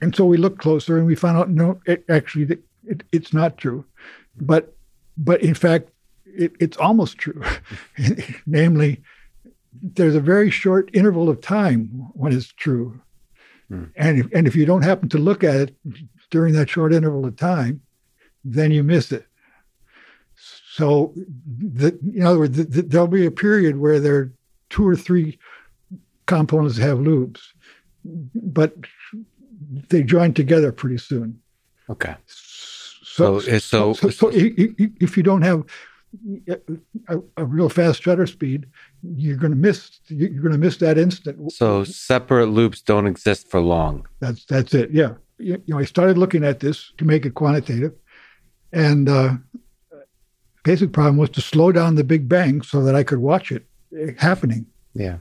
And 0.00 0.14
so 0.14 0.24
we 0.24 0.36
looked 0.36 0.58
closer 0.58 0.96
and 0.96 1.06
we 1.06 1.14
found 1.14 1.38
out 1.38 1.50
no, 1.50 1.80
it, 1.86 2.04
actually 2.08 2.44
it, 2.44 2.62
it, 2.84 3.02
it's 3.12 3.32
not 3.32 3.58
true, 3.58 3.84
but 4.40 4.74
but 5.16 5.42
in 5.42 5.54
fact 5.54 5.90
it, 6.24 6.52
it's 6.58 6.76
almost 6.78 7.18
true. 7.18 7.42
Namely, 8.46 9.02
there's 9.82 10.14
a 10.14 10.20
very 10.20 10.50
short 10.50 10.90
interval 10.94 11.28
of 11.28 11.40
time 11.40 11.86
when 12.14 12.32
it's 12.32 12.52
true, 12.52 13.00
Hmm. 13.70 13.84
and 13.94 14.18
if, 14.18 14.26
and 14.34 14.46
if 14.48 14.56
you 14.56 14.66
don't 14.66 14.82
happen 14.82 15.08
to 15.10 15.18
look 15.18 15.44
at 15.44 15.54
it 15.54 15.76
during 16.30 16.54
that 16.54 16.68
short 16.68 16.92
interval 16.92 17.24
of 17.24 17.36
time, 17.36 17.80
then 18.44 18.72
you 18.72 18.82
miss 18.82 19.12
it. 19.12 19.26
So, 20.80 21.12
the, 21.14 21.96
in 22.14 22.22
other 22.22 22.38
words, 22.38 22.56
the, 22.56 22.64
the, 22.64 22.82
there'll 22.82 23.06
be 23.06 23.26
a 23.26 23.30
period 23.30 23.76
where 23.76 24.00
there 24.00 24.16
are 24.16 24.32
two 24.70 24.86
or 24.88 24.96
three 24.96 25.38
components 26.26 26.76
that 26.78 26.82
have 26.84 27.00
loops, 27.00 27.52
but 28.34 28.74
they 29.90 30.02
join 30.02 30.32
together 30.32 30.72
pretty 30.72 30.96
soon. 30.98 31.38
Okay. 31.90 32.14
So, 32.26 33.40
So- 33.40 33.58
so- 33.58 33.92
so, 33.92 34.08
so 34.10 34.28
i- 34.30 34.54
if 35.06 35.16
you 35.16 35.22
don't 35.22 35.42
have 35.42 35.64
a, 37.08 37.18
a 37.36 37.44
real 37.44 37.68
fast 37.68 38.02
shutter 38.02 38.26
speed, 38.26 38.66
you're 39.02 39.36
going 39.36 39.52
to 39.52 39.56
miss 39.58 40.00
you're 40.08 40.42
going 40.42 40.52
to 40.52 40.58
miss 40.58 40.78
that 40.78 40.96
instant. 40.98 41.52
So 41.52 41.84
separate 41.84 42.46
loops 42.46 42.80
don't 42.80 43.06
exist 43.06 43.48
for 43.50 43.60
long. 43.60 44.06
That's 44.20 44.44
that's 44.46 44.72
it. 44.74 44.90
Yeah. 44.92 45.14
You, 45.38 45.62
you 45.66 45.74
know, 45.74 45.78
I 45.80 45.84
started 45.84 46.16
looking 46.18 46.42
at 46.44 46.60
this 46.60 46.92
to 46.98 47.04
make 47.04 47.24
it 47.26 47.34
quantitative, 47.34 47.92
and 48.72 49.08
uh, 49.08 49.34
basic 50.62 50.92
problem 50.92 51.16
was 51.16 51.30
to 51.30 51.40
slow 51.40 51.72
down 51.72 51.94
the 51.94 52.04
Big 52.04 52.28
Bang 52.28 52.62
so 52.62 52.82
that 52.82 52.94
I 52.94 53.02
could 53.02 53.18
watch 53.18 53.52
it 53.52 53.64
happening. 54.18 54.66
Yeah. 54.94 55.18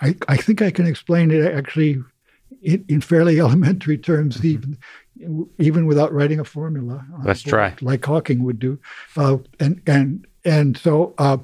I, 0.00 0.16
I, 0.28 0.36
think 0.36 0.62
I 0.62 0.70
can 0.70 0.86
explain 0.86 1.30
it 1.30 1.52
actually 1.52 2.02
in, 2.62 2.84
in 2.88 3.00
fairly 3.00 3.40
elementary 3.46 3.98
terms, 3.98 4.44
even 4.44 4.78
even 5.58 5.86
without 5.86 6.12
writing 6.12 6.40
a 6.40 6.44
formula. 6.44 7.04
uh, 7.14 7.22
Let's 7.24 7.42
try. 7.42 7.74
like 7.80 8.04
Hawking 8.04 8.42
would 8.44 8.58
do. 8.58 8.78
Uh, 9.16 9.38
and 9.60 9.80
and 9.86 10.26
and 10.44 10.76
so 10.76 11.14
uh, 11.18 11.38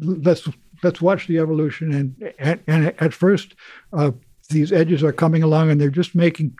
let's 0.00 0.48
let's 0.82 1.00
watch 1.00 1.26
the 1.26 1.38
evolution. 1.38 1.92
And 1.92 2.32
and, 2.38 2.60
and 2.66 2.86
at 3.00 3.14
first, 3.14 3.54
uh, 3.92 4.12
these 4.48 4.72
edges 4.72 5.02
are 5.02 5.12
coming 5.12 5.42
along, 5.42 5.70
and 5.70 5.80
they're 5.80 5.90
just 5.90 6.14
making 6.14 6.56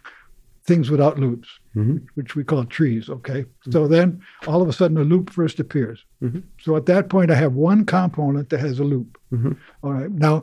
things 0.67 0.91
without 0.91 1.19
loops, 1.19 1.49
Mhm. 1.77 2.03
which 2.15 2.35
we 2.35 2.43
call 2.45 2.65
trees. 2.65 3.09
Okay. 3.09 3.45
So 3.71 3.87
then 3.87 4.21
all 4.47 4.63
of 4.63 4.69
a 4.69 4.73
sudden 4.73 4.97
a 4.99 5.05
loop 5.05 5.31
first 5.31 5.61
appears. 5.61 6.05
Mhm. 6.23 6.43
So 6.61 6.77
at 6.77 6.87
that 6.87 7.09
point, 7.09 7.31
I 7.31 7.35
have 7.37 7.55
one 7.55 7.85
component 7.85 8.51
that 8.51 8.61
has 8.61 8.79
a 8.81 8.85
loop. 8.85 9.17
Mhm. 9.33 9.57
All 9.83 9.93
right. 9.93 10.11
Now, 10.11 10.43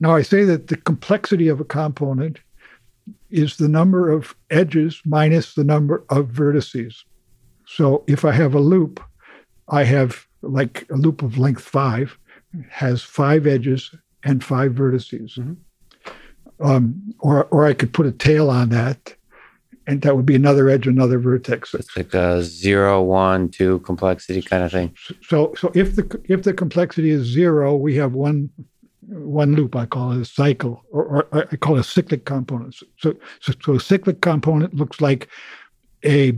now 0.00 0.14
I 0.14 0.22
say 0.22 0.44
that 0.44 0.66
the 0.66 0.76
complexity 0.76 1.48
of 1.48 1.60
a 1.60 1.64
component 1.64 2.40
is 3.30 3.56
the 3.56 3.68
number 3.68 4.10
of 4.10 4.34
edges 4.50 5.00
minus 5.06 5.54
the 5.54 5.64
number 5.64 6.04
of 6.10 6.28
vertices. 6.30 7.04
So 7.66 8.04
if 8.06 8.24
I 8.24 8.32
have 8.32 8.54
a 8.54 8.60
loop, 8.60 9.00
I 9.68 9.84
have 9.84 10.26
like 10.42 10.86
a 10.90 10.96
loop 10.96 11.22
of 11.22 11.38
length 11.38 11.62
five 11.62 12.16
has 12.70 13.02
five 13.02 13.46
edges 13.46 13.94
and 14.24 14.42
five 14.42 14.72
vertices. 14.72 15.36
Um, 16.60 17.14
or, 17.20 17.44
or 17.46 17.66
I 17.66 17.72
could 17.72 17.92
put 17.92 18.06
a 18.06 18.12
tail 18.12 18.50
on 18.50 18.70
that, 18.70 19.14
and 19.86 20.02
that 20.02 20.16
would 20.16 20.26
be 20.26 20.34
another 20.34 20.68
edge, 20.68 20.86
another 20.88 21.18
vertex. 21.18 21.72
It's 21.72 21.96
like 21.96 22.12
a 22.14 22.42
zero, 22.42 23.00
one, 23.00 23.48
two 23.48 23.78
complexity 23.80 24.42
kind 24.42 24.64
of 24.64 24.72
thing. 24.72 24.94
So, 25.22 25.54
so 25.56 25.70
if 25.74 25.94
the 25.94 26.20
if 26.24 26.42
the 26.42 26.52
complexity 26.52 27.10
is 27.10 27.26
zero, 27.26 27.76
we 27.76 27.94
have 27.96 28.12
one 28.12 28.50
one 29.02 29.54
loop. 29.54 29.76
I 29.76 29.86
call 29.86 30.12
it 30.12 30.20
a 30.20 30.24
cycle, 30.24 30.84
or, 30.90 31.26
or 31.32 31.48
I 31.52 31.56
call 31.56 31.76
it 31.76 31.80
a 31.80 31.84
cyclic 31.84 32.24
component. 32.24 32.74
So, 32.74 33.14
so, 33.40 33.52
so 33.62 33.74
a 33.76 33.80
cyclic 33.80 34.20
component 34.20 34.74
looks 34.74 35.00
like 35.00 35.28
a 36.04 36.36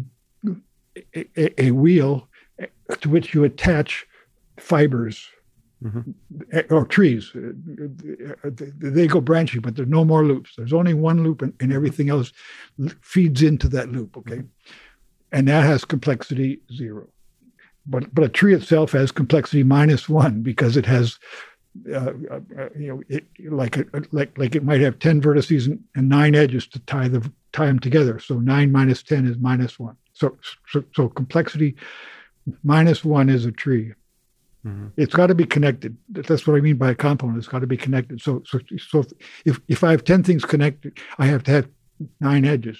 a, 1.14 1.62
a 1.62 1.70
wheel 1.70 2.28
to 3.00 3.08
which 3.08 3.32
you 3.32 3.44
attach 3.44 4.06
fibers 4.58 5.28
Mhm. 5.82 6.14
or 6.70 6.84
trees. 6.84 7.32
Uh, 7.34 7.52
uh, 8.46 8.50
they 8.52 9.06
go 9.06 9.20
branching, 9.20 9.62
but 9.62 9.76
there's 9.76 9.88
no 9.88 10.04
more 10.04 10.24
loops. 10.24 10.52
There's 10.56 10.74
only 10.74 10.92
one 10.92 11.24
loop, 11.24 11.40
and, 11.40 11.54
and 11.58 11.70
mm-hmm. 11.70 11.76
everything 11.76 12.10
else 12.10 12.32
feeds 13.00 13.42
into 13.42 13.66
that 13.68 13.90
loop. 13.90 14.14
Okay, 14.18 14.36
mm-hmm. 14.36 14.72
and 15.32 15.48
that 15.48 15.64
has 15.64 15.86
complexity 15.86 16.60
zero. 16.70 17.08
But 17.86 18.14
but 18.14 18.24
a 18.24 18.28
tree 18.28 18.54
itself 18.54 18.92
has 18.92 19.10
complexity 19.10 19.62
minus 19.62 20.08
one 20.08 20.42
because 20.42 20.76
it 20.76 20.84
has. 20.84 21.18
Uh, 21.88 22.12
uh, 22.30 22.40
uh 22.58 22.68
you 22.76 22.88
know, 22.88 23.02
it, 23.08 23.24
like 23.50 23.78
a, 23.78 23.86
like 24.12 24.36
like 24.36 24.54
it 24.54 24.64
might 24.64 24.82
have 24.82 24.98
ten 24.98 25.22
vertices 25.22 25.66
and, 25.66 25.82
and 25.94 26.10
nine 26.10 26.34
edges 26.34 26.66
to 26.66 26.78
tie 26.80 27.08
the 27.08 27.32
tie 27.52 27.66
them 27.66 27.78
together. 27.78 28.18
So 28.18 28.38
nine 28.38 28.70
minus 28.70 29.02
ten 29.02 29.26
is 29.26 29.38
minus 29.38 29.78
one. 29.78 29.96
So 30.12 30.36
so, 30.68 30.84
so 30.94 31.08
complexity 31.08 31.74
minus 32.62 33.02
one 33.02 33.30
is 33.30 33.46
a 33.46 33.52
tree. 33.52 33.94
Mhm. 34.66 34.92
It's 34.96 35.14
got 35.14 35.28
to 35.28 35.34
be 35.34 35.46
connected. 35.46 35.96
That's 36.10 36.46
what 36.46 36.56
I 36.56 36.60
mean 36.60 36.76
by 36.76 36.90
a 36.90 36.94
component. 36.94 37.38
It's 37.38 37.48
got 37.48 37.60
to 37.60 37.66
be 37.66 37.76
connected. 37.78 38.20
So 38.20 38.42
so 38.46 38.58
so 38.78 39.04
if 39.46 39.58
if 39.68 39.82
I 39.82 39.90
have 39.90 40.04
ten 40.04 40.22
things 40.22 40.44
connected, 40.44 40.98
I 41.18 41.26
have 41.26 41.42
to 41.44 41.50
have 41.50 41.68
nine 42.20 42.44
edges. 42.44 42.78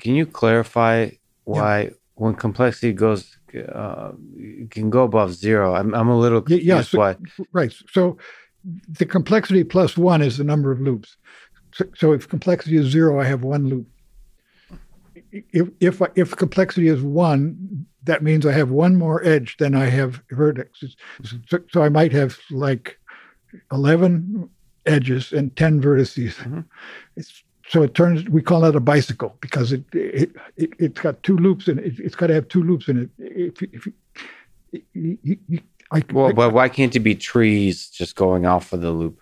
Can 0.00 0.14
you 0.16 0.26
clarify 0.26 1.10
why 1.44 1.90
when 2.14 2.34
complexity 2.34 2.92
goes 2.92 3.38
uh, 3.72 4.12
can 4.70 4.90
go 4.90 5.04
above 5.04 5.32
zero? 5.34 5.74
I'm 5.76 5.94
I'm 5.94 6.08
a 6.08 6.18
little 6.18 6.38
Yeah, 6.48 6.56
confused 6.56 6.66
yeah, 6.66 6.82
so- 6.82 6.98
why. 6.98 7.16
Right. 7.52 7.72
So 7.92 8.18
the 8.88 9.06
complexity 9.06 9.62
plus 9.62 9.96
one 9.96 10.22
is 10.22 10.38
the 10.38 10.44
number 10.44 10.72
of 10.72 10.80
loops. 10.80 11.16
So, 11.72 11.84
so 11.96 12.12
if 12.12 12.28
complexity 12.28 12.76
is 12.78 12.86
zero, 12.86 13.20
I 13.20 13.24
have 13.24 13.44
one 13.44 13.68
loop. 13.68 13.86
If 15.52 15.68
if 15.80 16.00
if 16.16 16.36
complexity 16.36 16.88
is 16.88 17.00
one, 17.02 17.86
that 18.06 18.22
means 18.22 18.46
I 18.46 18.52
have 18.52 18.70
one 18.70 18.96
more 18.96 19.22
edge 19.24 19.56
than 19.58 19.74
I 19.74 19.86
have 19.86 20.22
vertexes. 20.32 20.94
So, 21.48 21.58
so 21.70 21.82
I 21.82 21.88
might 21.88 22.12
have 22.12 22.38
like 22.50 22.98
eleven 23.72 24.48
edges 24.86 25.32
and 25.32 25.54
ten 25.56 25.80
vertices. 25.82 26.34
Mhm. 26.36 26.64
It's, 27.16 27.42
so 27.68 27.82
it 27.82 27.94
turns. 27.94 28.28
We 28.28 28.42
call 28.42 28.60
that 28.62 28.76
a 28.76 28.80
bicycle 28.80 29.36
because 29.40 29.72
it 29.72 29.84
it, 29.92 30.30
it 30.56 30.70
it's 30.78 31.00
got 31.00 31.22
two 31.22 31.36
loops 31.36 31.68
in 31.68 31.78
it. 31.78 31.98
It's 31.98 32.14
got 32.14 32.28
to 32.28 32.34
have 32.34 32.48
two 32.48 32.62
loops 32.62 32.88
in 32.88 32.96
it. 33.02 33.10
If, 33.18 33.62
if 33.62 33.86
you, 33.86 33.92
you, 34.94 35.18
you, 35.22 35.36
you, 35.48 35.60
I, 35.90 36.02
Well, 36.12 36.28
I- 36.28 36.32
but 36.32 36.52
why 36.52 36.68
can't 36.68 36.94
it 36.94 37.00
be 37.00 37.14
trees 37.16 37.88
just 37.90 38.14
going 38.16 38.46
off 38.46 38.72
of 38.72 38.80
the 38.80 38.90
loop? 38.92 39.20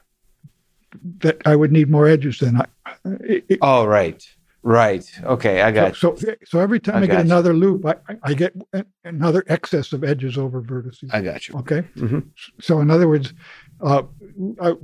that 1.18 1.42
I 1.44 1.56
would 1.56 1.72
need 1.72 1.90
more 1.90 2.06
edges 2.06 2.38
than 2.38 2.60
I. 2.60 2.66
It- 3.04 3.58
Oh, 3.62 3.84
right, 3.84 4.24
right. 4.64 5.04
Okay, 5.22 5.62
I 5.62 5.70
got. 5.70 5.94
so, 5.96 6.14
so 6.16 6.34
so 6.44 6.58
every 6.58 6.80
time 6.80 6.96
I 6.96 7.02
I, 7.02 7.06
get 7.06 7.14
you. 7.18 7.20
another 7.32 7.54
loop, 7.54 7.86
I, 7.86 7.94
I- 8.08 8.18
I 8.24 8.34
get 8.34 8.52
another 9.04 9.44
excess 9.46 9.92
of 9.92 10.02
edges 10.02 10.36
over 10.36 10.60
vertices. 10.62 11.10
I 11.12 11.20
got 11.20 11.46
you. 11.48 11.54
okay, 11.60 11.82
Mhm. 11.96 12.24
so 12.60 12.80
in 12.80 12.90
other 12.90 13.06
words, 13.08 13.32
uh, 13.80 14.02
I, 14.60 14.74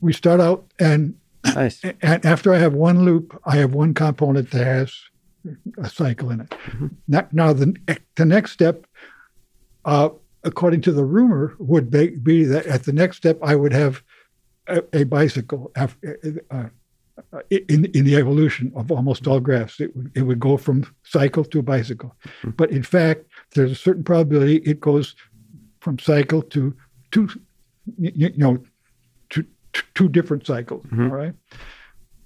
we 0.00 0.12
start 0.12 0.40
out 0.40 0.66
and 0.78 1.14
Nice. 1.44 1.80
and 2.02 2.26
after 2.26 2.52
I 2.52 2.58
have 2.58 2.74
one 2.74 3.04
loop, 3.04 3.40
I 3.46 3.56
have 3.56 3.72
one 3.72 3.94
component 3.94 4.50
that 4.50 4.66
has 4.66 4.92
a 5.78 5.88
cycle 5.88 6.30
in 6.30 6.40
it. 6.40 6.50
Mhm. 6.50 6.90
Now, 7.06 7.28
now 7.32 7.52
the 7.52 7.74
the 8.16 8.24
next 8.26 8.50
step, 8.52 8.86
uh, 9.84 10.10
according 10.44 10.80
to 10.82 10.92
the 10.92 11.04
rumor, 11.04 11.54
would 11.58 11.90
be, 11.90 12.10
be 12.16 12.44
that 12.44 12.66
at 12.66 12.82
the 12.84 12.92
next 12.92 13.16
step 13.18 13.38
I 13.42 13.54
would 13.54 13.72
have 13.72 14.02
a, 14.66 14.82
a 14.92 15.04
bicycle 15.04 15.70
after, 15.76 16.18
uh, 16.50 16.68
uh, 17.32 17.40
in 17.50 17.84
in 17.86 18.04
the 18.04 18.16
evolution 18.16 18.72
of 18.74 18.90
almost 18.90 19.26
all 19.26 19.40
graphs. 19.40 19.80
It 19.80 19.94
would 19.96 20.10
it 20.14 20.22
would 20.22 20.40
go 20.40 20.56
from 20.56 20.84
cycle 21.02 21.44
to 21.44 21.62
bicycle, 21.62 22.14
Mhm. 22.42 22.56
but 22.56 22.70
in 22.70 22.82
fact, 22.82 23.24
there's 23.54 23.70
a 23.72 23.74
certain 23.86 24.04
probability 24.04 24.56
it 24.64 24.80
goes 24.80 25.14
from 25.80 25.98
cycle 25.98 26.42
to 26.42 26.74
two, 27.10 27.28
you, 27.98 28.30
know, 28.36 28.58
to, 29.30 29.44
to 29.72 29.82
two 29.94 30.08
different 30.08 30.46
cycles. 30.46 30.84
Mhm. 30.86 31.10
all 31.10 31.16
right. 31.16 31.34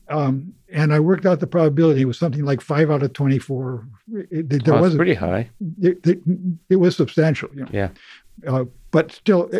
Um, 0.08 0.52
and 0.72 0.92
I 0.92 1.00
worked 1.00 1.26
out 1.26 1.40
the 1.40 1.46
probability. 1.46 2.02
It 2.02 2.06
was 2.06 2.18
something 2.18 2.44
like 2.44 2.60
five 2.60 2.90
out 2.90 3.02
of 3.02 3.12
twenty-four. 3.12 3.86
It, 4.12 4.52
it- 4.52 4.64
there 4.64 4.74
Oh, 4.74 4.82
was 4.82 4.94
pretty 4.96 5.14
high. 5.14 5.48
it, 5.80 6.76
was 6.76 6.96
substantial, 6.96 7.48
you 7.54 7.62
know. 7.62 7.68
Yeah. 7.72 7.88
Uh, 8.46 8.64
but 8.90 9.12
still, 9.12 9.50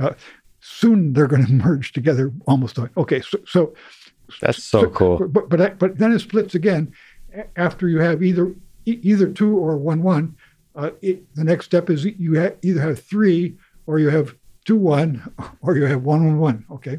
uh, 0.00 0.12
soon 0.60 1.12
they're 1.12 1.26
going 1.26 1.46
to 1.46 1.52
merge 1.52 1.92
together 1.92 2.32
almost. 2.46 2.78
Okay, 2.96 3.20
so, 3.20 3.38
so 3.46 3.74
That's 4.40 4.62
so 4.62 4.88
cool. 4.90 5.26
But 5.28 5.48
but 5.48 5.78
but 5.78 5.98
then 5.98 6.12
it 6.12 6.20
splits 6.20 6.54
again 6.54 6.92
after 7.56 7.88
you 7.88 7.98
have 8.00 8.22
either 8.22 8.54
either 8.86 9.28
two 9.32 9.56
or 9.56 9.76
one 9.76 10.02
one. 10.02 10.36
Uh, 10.76 10.90
it, 11.02 11.34
the 11.34 11.44
next 11.44 11.64
step 11.66 11.90
is 11.90 12.04
you 12.04 12.40
ha- 12.40 12.54
either 12.62 12.80
have 12.80 13.00
three 13.02 13.56
or 13.86 13.98
you 13.98 14.08
have 14.08 14.34
two 14.64 14.76
one 14.76 15.20
or 15.62 15.76
you 15.76 15.84
have 15.84 16.02
one 16.02 16.24
one 16.24 16.38
one. 16.38 16.64
Okay, 16.70 16.98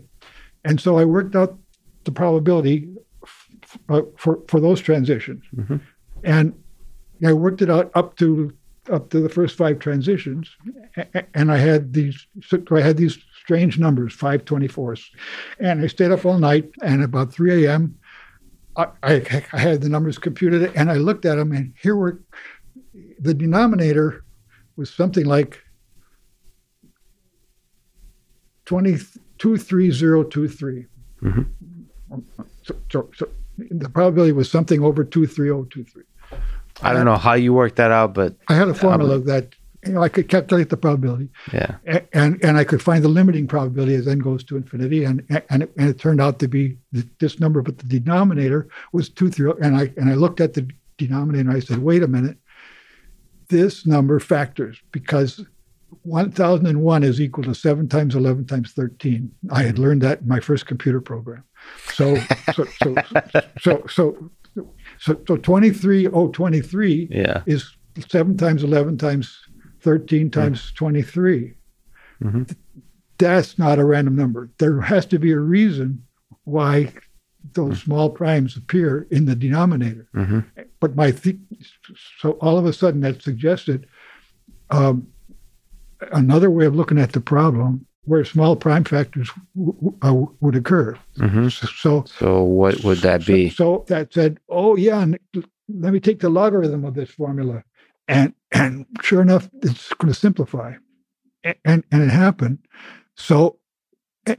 and 0.66 0.80
so 0.80 0.98
I 0.98 1.06
worked 1.06 1.36
out 1.36 1.58
the 2.04 2.12
probability 2.12 2.90
f- 3.24 3.78
uh, 3.90 4.02
for 4.18 4.40
for 4.48 4.60
those 4.60 4.82
transitions, 4.82 5.44
Mhm. 5.56 5.80
and 6.24 6.54
I 7.26 7.34
worked 7.34 7.62
it 7.62 7.70
out 7.70 7.92
up 7.96 8.18
to 8.18 8.52
up 8.92 9.10
to 9.12 9.20
the 9.22 9.30
first 9.30 9.56
five 9.58 9.80
transitions, 9.80 10.50
and 11.34 11.52
I 11.52 11.58
had 11.58 11.94
these 11.94 12.28
so 12.44 12.62
I 12.72 12.82
had 12.82 12.98
these 12.98 13.18
strange 13.52 13.78
numbers, 13.78 14.14
five 14.14 14.46
twenty 14.46 14.68
fours, 14.70 15.12
and 15.60 15.82
I 15.82 15.88
stayed 15.88 16.10
up 16.12 16.26
all 16.26 16.38
night. 16.38 16.72
And 16.84 17.04
about 17.04 17.34
three 17.34 17.66
a.m., 17.66 17.98
I, 18.78 18.86
I, 19.04 19.44
I 19.52 19.60
had 19.60 19.82
the 19.82 19.90
numbers 19.90 20.18
computed, 20.18 20.72
and 20.74 20.90
I 20.90 20.96
looked 20.96 21.26
at 21.26 21.36
them, 21.36 21.52
and 21.52 21.74
here 21.82 21.98
were 21.98 22.22
the 23.20 23.34
denominator 23.34 24.24
was 24.78 24.90
something 24.90 25.26
like 25.26 25.62
two 29.38 29.58
three 29.58 29.92
zero 29.92 30.24
two 30.24 30.48
three. 30.48 30.86
Mhm. 31.22 31.46
So, 32.64 32.76
so, 32.90 33.10
so 33.14 33.28
the 33.58 33.90
probability 33.90 34.32
was 34.32 34.50
something 34.50 34.82
over 34.82 35.04
two 35.04 35.28
three 35.28 35.48
zero 35.48 35.66
two 35.70 35.84
three. 35.84 36.04
I 36.82 36.94
don't 36.94 37.04
know 37.04 37.18
how 37.18 37.34
you 37.34 37.54
worked 37.54 37.76
that 37.76 37.92
out, 37.92 38.14
but 38.14 38.38
I 38.48 38.56
had 38.56 38.70
a 38.70 38.74
formula 38.74 39.20
that 39.20 39.56
I 39.98 40.10
could 40.10 40.30
calculate 40.30 40.70
the 40.70 40.78
probability, 40.78 41.30
yeah. 41.52 41.76
and 42.14 42.44
and 42.44 42.58
I 42.58 42.64
could 42.64 42.82
find 42.84 43.04
the 43.04 43.08
limiting 43.10 43.48
probability 43.48 43.96
as 43.96 44.08
n 44.08 44.20
goes 44.20 44.44
to 44.46 44.56
infinity, 44.58 45.04
and 45.04 45.26
and 45.50 45.64
it, 45.64 45.72
and 45.78 45.90
it 45.90 45.98
turned 45.98 46.22
out 46.22 46.38
to 46.40 46.48
be 46.48 46.78
th- 46.94 47.08
this 47.20 47.40
number, 47.40 47.62
but 47.64 47.80
the 47.80 48.00
denominator 48.00 48.68
was 48.94 49.10
two 49.10 49.30
three, 49.32 49.52
and 49.62 49.76
I 49.76 49.92
and 49.98 50.10
I 50.10 50.14
looked 50.14 50.40
at 50.40 50.54
the 50.54 50.70
denominator 50.98 51.50
and 51.50 51.58
I 51.58 51.62
said, 51.62 51.80
wait 51.80 52.04
a 52.04 52.08
minute, 52.08 52.38
this 53.50 53.86
number 53.88 54.20
factors 54.20 54.80
because. 54.92 55.44
1001 56.04 57.04
is 57.04 57.20
equal 57.20 57.44
to 57.44 57.54
7 57.54 57.90
times 57.90 58.16
11 58.16 58.48
times 58.48 58.72
13. 58.72 59.30
I 59.52 59.64
had 59.64 59.78
learned 59.78 60.02
that 60.04 60.22
in 60.22 60.28
my 60.28 60.40
first 60.40 60.66
computer 60.66 61.02
program. 61.02 61.44
So, 61.92 62.16
so, 62.54 62.64
so, 62.82 62.96
so, 63.60 63.84
so, 63.90 64.32
so, 64.98 65.18
so 65.28 65.36
23023 65.38 67.10
Yeah. 67.12 67.44
is 67.46 67.76
7 68.08 68.38
times 68.38 68.64
11 68.64 68.98
times 69.00 69.38
13 69.82 70.30
times 70.30 70.72
23. 70.74 71.54
Mhm. 72.24 72.56
That's 73.18 73.58
not 73.60 73.80
a 73.80 73.86
random 73.86 74.16
number. 74.16 74.50
There 74.58 74.82
has 74.82 75.06
to 75.08 75.20
be 75.20 75.32
a 75.32 75.40
reason 75.40 76.04
why 76.44 76.92
those 77.54 77.82
small 77.82 78.10
primes 78.10 78.56
appear 78.58 79.08
in 79.12 79.26
the 79.26 79.36
denominator. 79.36 80.08
hmm 80.14 80.40
But 80.80 80.96
my 80.96 81.12
th- 81.12 81.38
so 82.20 82.32
all 82.34 82.58
of 82.58 82.66
a 82.66 82.74
sudden 82.74 83.02
that 83.02 83.22
suggested 83.22 83.88
um, 84.70 85.08
another 86.14 86.50
way 86.50 86.66
of 86.66 86.76
looking 86.76 86.98
at 87.00 87.12
the 87.14 87.22
problem 87.22 87.86
where 88.06 88.26
small 88.26 88.56
prime 88.56 88.84
factors 88.84 89.30
w- 89.56 89.74
w- 89.74 89.98
uh, 90.02 90.26
would 90.40 90.56
occur. 90.56 90.96
hmm 91.18 91.50
So, 91.50 92.04
So 92.08 92.44
what 92.44 92.84
would 92.84 93.00
that 93.00 93.26
be? 93.26 93.50
so 93.50 93.86
that 93.88 94.14
said, 94.14 94.40
oh 94.50 94.76
yeah, 94.76 95.06
let 95.70 95.94
me 95.94 96.00
take 96.00 96.20
the 96.20 96.30
logarithm 96.30 96.84
of 96.86 96.96
this 96.96 97.10
formula, 97.12 97.64
and 98.12 98.34
and 98.52 98.86
sure 99.02 99.22
enough, 99.22 99.50
it's 99.64 99.92
going 99.94 100.14
to 100.14 100.20
simplify, 100.20 100.74
and 101.44 101.56
and, 101.66 101.84
and 101.92 102.04
it 102.04 102.10
happened. 102.12 102.60
So, 103.16 103.58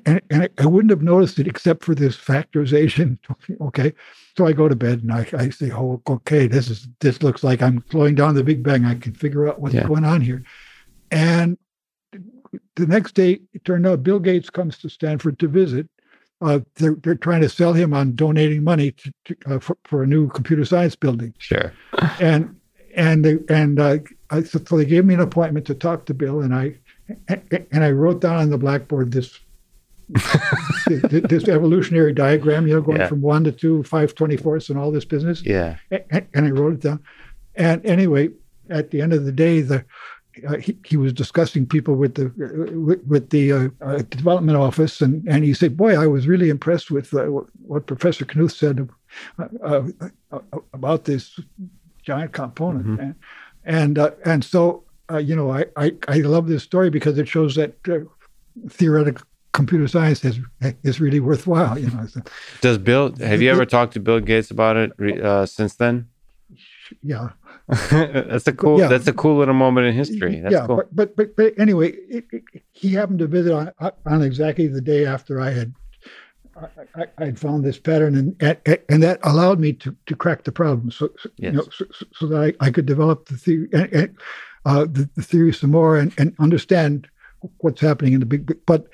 and, 0.07 0.21
and 0.31 0.49
I 0.59 0.67
wouldn't 0.67 0.91
have 0.91 1.03
noticed 1.03 1.39
it 1.39 1.47
except 1.49 1.83
for 1.85 1.95
this 1.95 2.17
factorization. 2.17 3.19
Okay, 3.61 3.93
so 4.37 4.47
I 4.47 4.53
go 4.53 4.69
to 4.69 4.75
bed 4.77 5.03
and 5.03 5.13
I, 5.13 5.27
I 5.37 5.51
say, 5.51 5.71
oh, 5.73 6.01
okay, 6.09 6.47
this 6.47 6.69
is 6.69 6.89
this 7.01 7.23
looks 7.23 7.43
like 7.45 7.63
I'm 7.63 7.83
slowing 7.91 8.15
down 8.15 8.35
the 8.35 8.45
Big 8.45 8.63
Bang. 8.63 8.85
I 8.85 8.95
can 8.95 9.15
figure 9.15 9.49
out 9.49 9.61
what's 9.61 9.75
Yeah. 9.75 9.87
going 9.87 10.05
on 10.05 10.21
here, 10.21 10.43
and 11.11 11.57
the 12.77 12.87
next 12.87 13.15
day 13.15 13.41
it 13.55 13.65
turned 13.65 13.87
out 13.87 14.03
Bill 14.03 14.19
Gates 14.21 14.51
comes 14.51 14.79
to 14.79 14.89
Stanford 14.91 15.39
to 15.39 15.49
visit. 15.49 15.89
Uh, 16.41 16.61
they're 16.77 16.97
they're 17.03 17.15
trying 17.15 17.41
to 17.43 17.49
sell 17.49 17.73
him 17.73 17.95
on 17.95 18.15
donating 18.17 18.65
money 18.65 18.91
to, 18.93 19.13
to, 19.27 19.37
uh, 19.47 19.59
for, 19.61 19.77
for 19.85 20.03
a 20.03 20.07
new 20.07 20.29
computer 20.29 20.65
science 20.65 20.97
building, 20.97 21.33
Sure. 21.39 21.73
and 22.21 22.55
and 22.95 23.25
they, 23.25 23.39
and 23.49 23.79
uh, 23.81 23.99
I, 24.31 24.43
so 24.43 24.59
they 24.59 24.85
gave 24.85 25.05
me 25.05 25.15
an 25.15 25.21
appointment 25.21 25.67
to 25.67 25.75
talk 25.75 26.07
to 26.07 26.15
Bill, 26.15 26.41
and 26.43 26.55
I 26.55 26.75
and 27.29 27.85
I 27.85 27.91
wrote 27.91 28.21
down 28.21 28.37
on 28.37 28.51
the 28.51 28.59
blackboard 28.59 29.13
this 29.13 29.39
this, 30.89 31.23
this 31.29 31.49
evolutionary 31.49 32.13
diagram, 32.13 32.67
you 32.67 32.75
know, 32.75 32.83
going 32.83 33.01
Yeah. 33.01 33.09
from 33.09 33.23
one 33.23 33.45
to 33.45 33.53
two, 33.53 33.83
five 33.85 34.15
twenty 34.15 34.37
fourths, 34.37 34.69
and 34.69 34.79
all 34.79 34.91
this 34.91 35.05
business 35.05 35.43
Yeah. 35.43 35.77
and, 35.91 36.27
and 36.35 36.47
I 36.47 36.51
wrote 36.51 36.75
it 36.75 36.81
down. 36.81 37.01
And 37.55 37.85
anyway, 37.85 38.31
at 38.71 38.91
the 38.91 39.01
end 39.01 39.13
of 39.13 39.25
the 39.25 39.33
day, 39.33 39.61
the 39.61 39.85
uh, 40.49 40.57
he, 40.57 40.77
he 40.87 40.97
was 40.97 41.13
discussing 41.13 41.67
people 41.67 41.95
with 41.95 42.15
the 42.15 42.27
uh, 42.27 42.79
with, 42.79 43.05
with 43.07 43.31
the 43.31 43.53
uh, 43.53 43.69
uh, 43.83 43.99
development 44.09 44.57
office, 44.57 45.03
and, 45.03 45.27
and 45.29 45.45
he 45.45 45.53
said, 45.53 45.77
"Boy, 45.77 45.95
I 45.95 46.07
was 46.07 46.27
really 46.27 46.49
impressed 46.49 46.91
with 46.91 47.13
uh, 47.13 47.25
what, 47.27 47.47
what 47.67 47.87
Professor 47.87 48.25
Knuth 48.25 48.53
said 48.53 48.89
uh, 49.39 49.49
uh, 49.63 49.83
uh, 50.31 50.39
about 50.73 51.05
this 51.05 51.39
giant 52.03 52.33
component." 52.33 52.87
Mhm. 52.87 53.01
And 53.01 53.15
and, 53.65 53.99
uh, 53.99 54.11
and 54.25 54.45
so 54.45 54.85
uh, 55.11 55.19
you 55.19 55.37
know, 55.37 55.51
I, 55.51 55.67
I 55.77 55.93
I 56.09 56.19
love 56.19 56.49
this 56.49 56.63
story 56.63 56.91
because 56.91 57.19
it 57.19 57.29
shows 57.29 57.55
that 57.57 57.77
uh, 57.89 57.99
theoretical 58.69 59.27
computer 59.53 59.87
science 59.87 60.25
is 60.25 60.39
is 60.83 61.01
really 61.01 61.21
worthwhile. 61.21 61.79
You 61.79 61.91
know, 61.91 62.07
so, 62.07 62.21
Does 62.61 62.79
Bill? 62.79 63.15
Have 63.17 63.43
you 63.43 63.51
ever 63.51 63.67
talked 63.67 63.93
to 63.95 64.01
Bill 64.01 64.21
Gates 64.21 64.51
about 64.51 64.77
it 64.77 64.93
uh, 65.23 65.47
since 65.47 65.75
then? 65.77 66.09
yeah. 67.03 67.31
that's 67.69 68.47
a 68.47 68.53
cool. 68.53 68.79
Yeah. 68.79 68.89
That's 68.89 69.07
a 69.07 69.13
cool 69.13 69.39
little 69.39 69.55
moment 69.55 69.87
in 69.87 69.95
history. 69.95 70.41
That's 70.41 70.53
yeah, 70.53 70.67
cool. 70.67 70.77
but, 70.77 70.95
but 70.95 71.17
but 71.17 71.37
but 71.37 71.59
anyway, 71.59 71.93
it, 71.93 72.25
it, 72.33 72.43
he 72.73 72.93
happened 72.93 73.21
to 73.21 73.27
visit 73.27 73.53
on 73.53 73.71
on 74.05 74.23
exactly 74.23 74.67
the 74.67 74.81
day 74.81 75.07
after 75.07 75.41
I 75.41 75.51
had 75.51 75.73
I, 76.57 77.03
I, 77.03 77.07
I'd 77.19 77.39
found 77.39 77.65
this 77.65 77.79
pattern, 77.79 78.15
and, 78.17 78.37
and 78.41 78.79
and 78.89 79.03
that 79.03 79.21
allowed 79.23 79.59
me 79.59 79.73
to 79.75 79.97
to 80.07 80.17
crack 80.17 80.45
the 80.45 80.53
problem. 80.53 80.91
So, 80.91 81.11
so 81.19 81.31
Yes. 81.37 81.53
you 81.53 81.59
know, 81.59 81.65
so, 81.71 81.85
so- 82.15 82.27
that 82.27 82.55
I, 82.61 82.67
I 82.67 82.71
could 82.71 82.87
develop 82.87 83.27
the 83.27 83.37
theory 83.37 83.69
and, 83.73 83.93
and 83.93 84.17
uh, 84.65 84.85
the, 84.85 85.09
the 85.15 85.23
theory 85.23 85.53
some 85.53 85.71
more 85.71 85.97
and, 85.97 86.13
and 86.19 86.35
understand 86.39 87.09
what's 87.59 87.81
happening 87.81 88.13
in 88.13 88.21
the 88.21 88.27
big. 88.27 88.57
But 88.67 88.89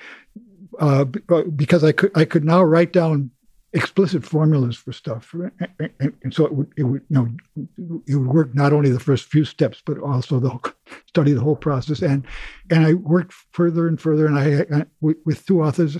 uh, 0.79 1.05
uh, 1.29 1.43
because 1.43 1.83
I 1.83 1.91
could 1.91 2.11
I 2.15 2.25
could 2.25 2.43
now 2.43 2.63
write 2.63 2.93
down 2.93 3.31
explicit 3.73 4.25
formulas 4.25 4.75
for 4.75 4.91
stuff, 4.91 5.31
and, 5.33 5.91
and, 5.99 6.13
and 6.23 6.33
so 6.33 6.45
it 6.45 6.53
would 6.53 6.73
it 6.77 6.83
would 6.83 7.01
you 7.09 7.15
know 7.15 8.01
it 8.07 8.15
would 8.15 8.33
work 8.33 8.55
not 8.55 8.73
only 8.73 8.89
the 8.89 8.99
first 8.99 9.25
few 9.25 9.45
steps 9.45 9.81
but 9.85 9.99
also 9.99 10.39
the 10.39 10.49
whole, 10.49 10.61
study 11.07 11.33
the 11.33 11.41
whole 11.41 11.55
process 11.55 12.01
and 12.01 12.25
and 12.71 12.85
I 12.85 12.93
worked 12.95 13.33
further 13.51 13.87
and 13.87 13.99
further 14.01 14.25
and 14.25 14.39
I, 14.39 14.79
I 14.79 14.85
with, 15.01 15.17
with 15.25 15.45
two 15.45 15.61
authors 15.61 15.97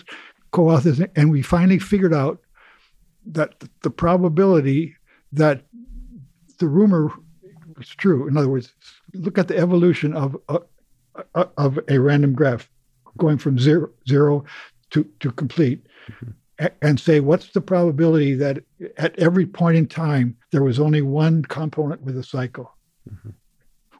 co-authors 0.51 1.01
and 1.15 1.31
we 1.31 1.41
finally 1.41 1.79
figured 1.79 2.13
out 2.13 2.39
that 3.25 3.63
the 3.83 3.89
probability 3.89 4.95
that 5.31 5.63
the 6.57 6.67
rumor 6.67 7.11
was 7.77 7.89
true. 7.89 8.27
In 8.27 8.37
other 8.37 8.49
words 8.49 8.73
look 9.13 9.37
at 9.37 9.47
the 9.47 9.57
evolution 9.57 10.13
of 10.13 10.37
uh, 10.49 10.59
uh, 11.35 11.45
of 11.57 11.79
a 11.87 11.99
random 11.99 12.33
graph 12.33 12.69
going 13.17 13.37
from 13.37 13.59
zero 13.59 13.89
zero 14.07 14.43
to 14.91 15.03
to 15.19 15.31
complete 15.31 15.85
a- 16.59 16.71
and 16.81 16.99
say 16.99 17.19
what's 17.19 17.49
the 17.49 17.61
probability 17.61 18.33
that 18.35 18.63
at 18.97 19.17
every 19.19 19.45
point 19.45 19.77
in 19.77 19.87
time 19.87 20.35
there 20.51 20.63
was 20.63 20.79
only 20.79 21.01
one 21.01 21.43
component 21.43 22.01
with 22.01 22.17
a 22.17 22.23
cycle? 22.23 22.71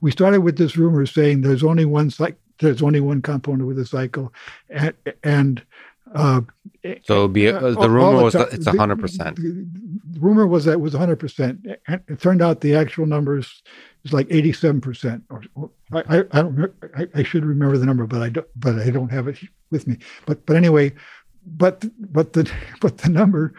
We 0.02 0.12
started 0.12 0.42
with 0.42 0.58
this 0.58 0.78
rumor 0.78 1.06
saying 1.06 1.42
there's 1.42 1.64
only 1.64 1.86
one 1.86 2.10
cycle 2.10 2.40
there's 2.60 2.82
only 2.82 3.00
one 3.00 3.22
component 3.22 3.68
with 3.68 3.80
a 3.80 3.86
cycle 3.86 4.34
and, 4.70 4.94
and 5.24 5.64
uh, 6.14 6.42
So 7.04 7.28
be 7.28 7.48
uh, 7.50 7.60
the 7.60 7.90
rumor 7.90 8.24
was 8.24 8.34
time- 8.34 8.48
it's 8.52 8.66
the- 8.66 8.72
hundred 8.78 9.00
percent. 9.00 9.36
The, 9.36 9.68
the 10.12 10.20
rumor 10.20 10.48
was 10.48 10.66
that 10.66 10.74
it 10.74 10.82
was 10.82 10.94
100%. 10.96 11.78
It 12.10 12.20
turned 12.20 12.42
out 12.42 12.62
the 12.62 12.76
actual 12.76 13.06
numbers 13.06 13.62
is 14.04 14.12
like 14.12 14.28
87%. 14.30 15.22
Or, 15.30 15.44
or- 15.56 15.70
I, 15.94 16.24
I, 16.32 16.42
don't 16.42 16.74
I, 16.98 17.08
I 17.16 17.24
should 17.24 17.46
remember 17.46 17.78
the 17.78 17.86
number, 17.86 18.06
but 18.08 18.22
I 18.22 18.30
don't 18.30 18.48
but 18.56 18.80
I 18.80 18.90
don't 18.90 19.12
have 19.12 19.28
it 19.28 19.38
with 19.72 19.88
me. 19.88 19.98
But 20.26 20.46
but 20.46 20.56
anyway, 20.56 20.94
but 21.46 21.86
but 22.12 22.34
the 22.34 22.52
but 22.82 22.98
the 23.00 23.10
number 23.10 23.54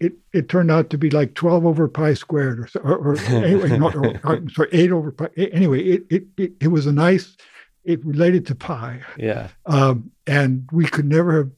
it 0.00 0.14
it 0.32 0.48
turned 0.48 0.70
out 0.70 0.88
to 0.90 0.96
be 0.98 1.10
like 1.10 1.34
12 1.34 1.66
over 1.66 1.86
pi 1.88 2.14
squared 2.14 2.58
or 2.60 2.68
or, 2.82 3.12
or 3.14 3.18
anyway, 3.44 3.78
no, 3.78 3.90
or, 3.92 4.20
or, 4.24 4.42
sorry, 4.50 4.68
8 4.72 4.90
over 4.92 5.12
pi. 5.12 5.28
Anyway, 5.36 5.80
it, 5.82 6.06
it 6.10 6.24
it 6.38 6.52
it 6.60 6.68
was 6.68 6.86
a 6.86 6.92
nice 6.92 7.36
it 7.84 8.04
related 8.04 8.46
to 8.46 8.54
pi. 8.54 9.00
Yeah. 9.16 9.48
Um, 9.66 10.10
and 10.26 10.68
we 10.72 10.86
could 10.86 11.06
never 11.06 11.36
have 11.36 11.50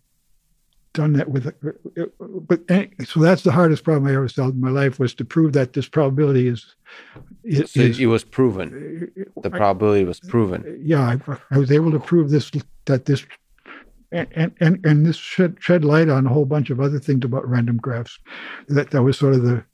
done 0.94 1.12
that 1.14 1.28
with 1.28 1.46
it. 1.46 1.56
But 2.48 2.60
any- 2.68 2.90
so 3.04 3.20
that's 3.20 3.42
the 3.42 3.50
hardest 3.52 3.84
problem 3.84 4.06
I 4.10 4.14
ever 4.14 4.28
solved 4.28 4.54
in 4.54 4.60
my 4.60 4.70
life 4.70 4.98
was 4.98 5.14
to 5.16 5.24
prove 5.24 5.52
that 5.54 5.72
this 5.72 5.88
probability 5.88 6.48
is. 6.48 6.76
is, 7.42 7.72
So 7.72 7.80
it 7.80 8.06
was 8.06 8.24
proven. 8.24 9.10
The 9.42 9.50
probability 9.50 10.04
was 10.04 10.20
proven. 10.20 10.80
yeah, 10.82 11.18
I, 11.28 11.36
I 11.50 11.58
was 11.58 11.72
able 11.72 11.90
to 11.90 11.98
prove 12.00 12.30
this 12.30 12.50
that 12.86 13.04
this. 13.06 13.26
And, 14.12 14.52
and 14.60 14.86
and 14.86 15.04
this 15.04 15.16
shed 15.16 15.56
shed 15.58 15.84
light 15.84 16.08
on 16.08 16.24
a 16.24 16.28
whole 16.28 16.44
bunch 16.44 16.70
of 16.70 16.78
other 16.78 17.00
things 17.00 17.24
about 17.24 17.48
random 17.48 17.78
graphs. 17.78 18.20
That 18.68 18.90
that 18.92 19.02
was 19.02 19.18
sort 19.18 19.34
of 19.34 19.42
the 19.42 19.64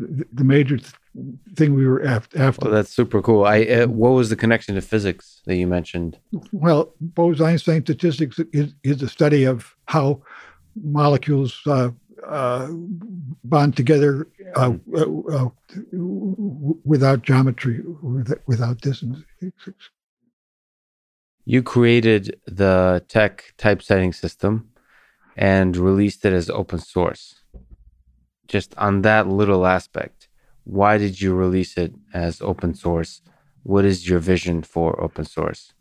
the, 0.00 0.42
major 0.42 0.76
thing 1.54 1.74
we 1.74 1.86
were 1.86 2.04
after. 2.04 2.40
after. 2.40 2.66
Well, 2.66 2.74
that's 2.74 2.92
super 2.92 3.22
cool. 3.22 3.44
I 3.44 3.62
uh, 3.62 3.86
what 3.86 4.10
was 4.10 4.30
the 4.30 4.36
connection 4.36 4.74
to 4.74 4.80
physics 4.80 5.42
that 5.46 5.56
you 5.56 5.66
mentioned? 5.66 6.18
Well, 6.52 6.92
Bose-Einstein 7.00 7.82
statistics 7.82 8.38
is, 8.52 8.74
is 8.82 8.98
the 8.98 9.08
study 9.08 9.44
of 9.44 9.74
how 9.86 10.22
molecules 10.82 11.60
uh, 11.66 11.90
uh, 12.26 12.68
bond 13.44 13.76
together 13.76 14.28
uh, 14.56 14.72
uh, 14.94 15.06
uh, 15.32 15.48
without 16.84 17.22
geometry, 17.22 17.82
without 18.46 18.80
distance. 18.80 19.18
You 21.44 21.62
created 21.62 22.40
the 22.46 23.04
TeX 23.08 23.42
typesetting 23.56 24.12
system 24.12 24.70
and 25.36 25.76
released 25.76 26.24
it 26.24 26.32
as 26.32 26.50
open 26.50 26.80
source. 26.80 27.42
Just 28.48 28.76
on 28.78 29.02
that 29.02 29.28
little 29.28 29.66
aspect, 29.66 30.15
why 30.66 30.98
did 30.98 31.20
you 31.20 31.32
release 31.32 31.78
it 31.78 31.94
as 32.12 32.42
open 32.42 32.74
source? 32.74 33.22
What 33.62 33.84
is 33.84 34.08
your 34.08 34.18
vision 34.18 34.62
for 34.62 35.00
open 35.00 35.24
source? 35.24 35.72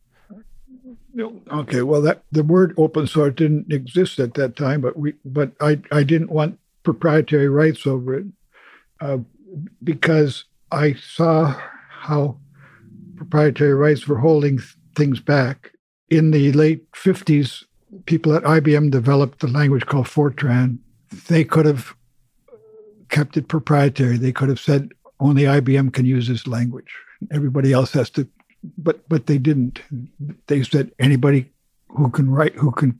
Okay, 1.51 1.81
well, 1.81 2.01
that 2.03 2.23
the 2.31 2.43
word 2.43 2.75
open 2.77 3.07
source 3.07 3.33
didn't 3.33 3.73
exist 3.73 4.19
at 4.19 4.35
that 4.35 4.55
time, 4.55 4.81
but 4.81 4.95
we, 4.95 5.13
but 5.25 5.53
I, 5.59 5.81
I 5.91 6.03
didn't 6.03 6.29
want 6.29 6.59
proprietary 6.83 7.49
rights 7.49 7.87
over 7.87 8.13
it 8.13 8.25
uh, 9.01 9.17
because 9.83 10.45
I 10.71 10.93
saw 10.93 11.55
how 11.89 12.37
proprietary 13.15 13.73
rights 13.73 14.07
were 14.07 14.19
holding 14.19 14.57
th- 14.57 14.75
things 14.95 15.19
back. 15.19 15.71
In 16.09 16.29
the 16.29 16.51
late 16.51 16.91
50s, 16.91 17.63
people 18.05 18.35
at 18.35 18.43
IBM 18.43 18.91
developed 18.91 19.41
a 19.41 19.47
language 19.47 19.87
called 19.87 20.05
Fortran. 20.05 20.77
They 21.27 21.43
could 21.43 21.65
have 21.65 21.95
kept 23.15 23.37
it 23.37 23.47
proprietary. 23.47 24.17
They 24.17 24.33
could 24.33 24.49
have 24.49 24.59
said 24.59 24.91
only 25.21 25.43
IBM 25.43 25.93
can 25.93 26.05
use 26.05 26.27
this 26.27 26.45
language. 26.47 26.91
Everybody 27.31 27.71
else 27.71 27.93
has 27.93 28.09
to 28.11 28.27
but 28.77 29.07
but 29.07 29.27
they 29.27 29.37
didn't. 29.37 29.81
They 30.47 30.63
said 30.63 30.91
anybody 30.99 31.49
who 31.87 32.09
can 32.09 32.29
write, 32.29 32.55
who 32.55 32.71
can 32.71 32.99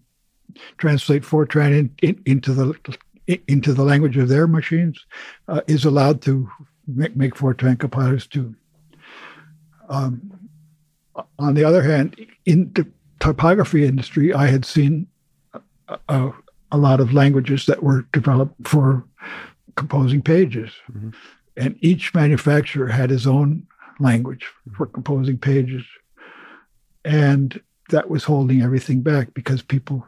translate 0.78 1.24
Fortran 1.24 1.72
in, 1.78 1.90
in, 2.02 2.22
into 2.26 2.54
the 2.54 2.98
into 3.48 3.74
the 3.74 3.84
language 3.84 4.16
of 4.16 4.30
their 4.30 4.48
machines, 4.48 5.06
uh, 5.48 5.62
is 5.68 5.84
allowed 5.84 6.22
to 6.22 6.50
make, 6.88 7.16
make 7.16 7.36
Fortran 7.36 7.78
compilers 7.78 8.28
too. 8.28 8.56
Um, 9.90 10.50
on 11.40 11.56
the 11.56 11.66
other 11.66 11.82
hand, 11.82 12.16
in 12.46 12.72
the 12.74 12.88
typography 13.20 13.86
industry, 13.86 14.34
I 14.34 14.48
had 14.48 14.64
seen 14.64 15.08
a, 15.90 16.00
a, 16.08 16.32
a 16.72 16.78
lot 16.78 17.00
of 17.00 17.14
languages 17.14 17.66
that 17.66 17.84
were 17.84 18.06
developed 18.14 18.68
for 18.68 19.04
composing 19.76 20.22
pages, 20.22 20.72
Mhm. 20.92 21.14
and 21.58 21.78
each 21.82 22.14
manufacturer 22.14 22.88
had 22.88 23.10
his 23.10 23.28
own 23.28 23.68
language 24.00 24.46
for 24.76 24.86
composing 24.86 25.38
pages. 25.38 25.84
And 27.04 27.62
that 27.90 28.10
was 28.10 28.24
holding 28.24 28.62
everything 28.62 29.02
back 29.02 29.34
because 29.34 29.62
people 29.62 30.06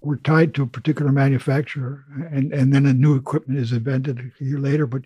were 0.00 0.16
tied 0.16 0.54
to 0.54 0.62
a 0.64 0.66
particular 0.66 1.12
manufacturer, 1.12 2.04
and 2.32 2.52
and 2.52 2.72
then 2.74 2.86
a 2.86 2.92
new 2.92 3.14
equipment 3.14 3.60
is 3.60 3.72
invented 3.72 4.32
a 4.40 4.44
year 4.44 4.58
later. 4.58 4.86
But 4.86 5.02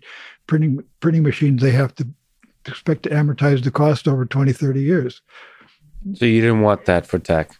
printing 0.47 0.83
printing 0.99 1.23
machines, 1.23 1.61
they 1.61 1.71
have 1.71 1.93
to 1.95 2.07
expect 2.65 3.03
to 3.03 3.09
amortize 3.09 3.63
the 3.63 3.71
cost 3.71 4.07
over 4.07 4.25
20, 4.25 4.51
30 4.51 4.81
years. 4.81 5.21
So 6.15 6.25
you 6.25 6.41
didn't 6.41 6.61
want 6.61 6.85
that 6.85 7.05
for 7.05 7.19
TeX. 7.19 7.57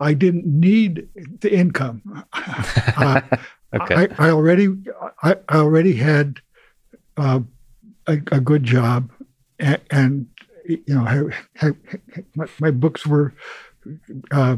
I 0.00 0.14
didn't 0.14 0.46
need 0.46 1.08
the 1.40 1.52
income. 1.52 2.24
Uh, 2.96 3.20
Okay. 3.74 4.08
I, 4.18 4.28
I 4.28 4.30
already 4.30 4.68
I, 5.22 5.36
I 5.48 5.56
already 5.58 5.94
had 5.94 6.40
uh, 7.16 7.40
a, 8.06 8.12
a 8.12 8.40
good 8.40 8.64
job, 8.64 9.10
and, 9.58 9.80
and 9.90 10.26
you 10.64 10.82
know, 10.88 11.32
I, 11.62 11.72
my, 12.34 12.46
my 12.60 12.70
books 12.70 13.06
were 13.06 13.34
uh, 14.30 14.56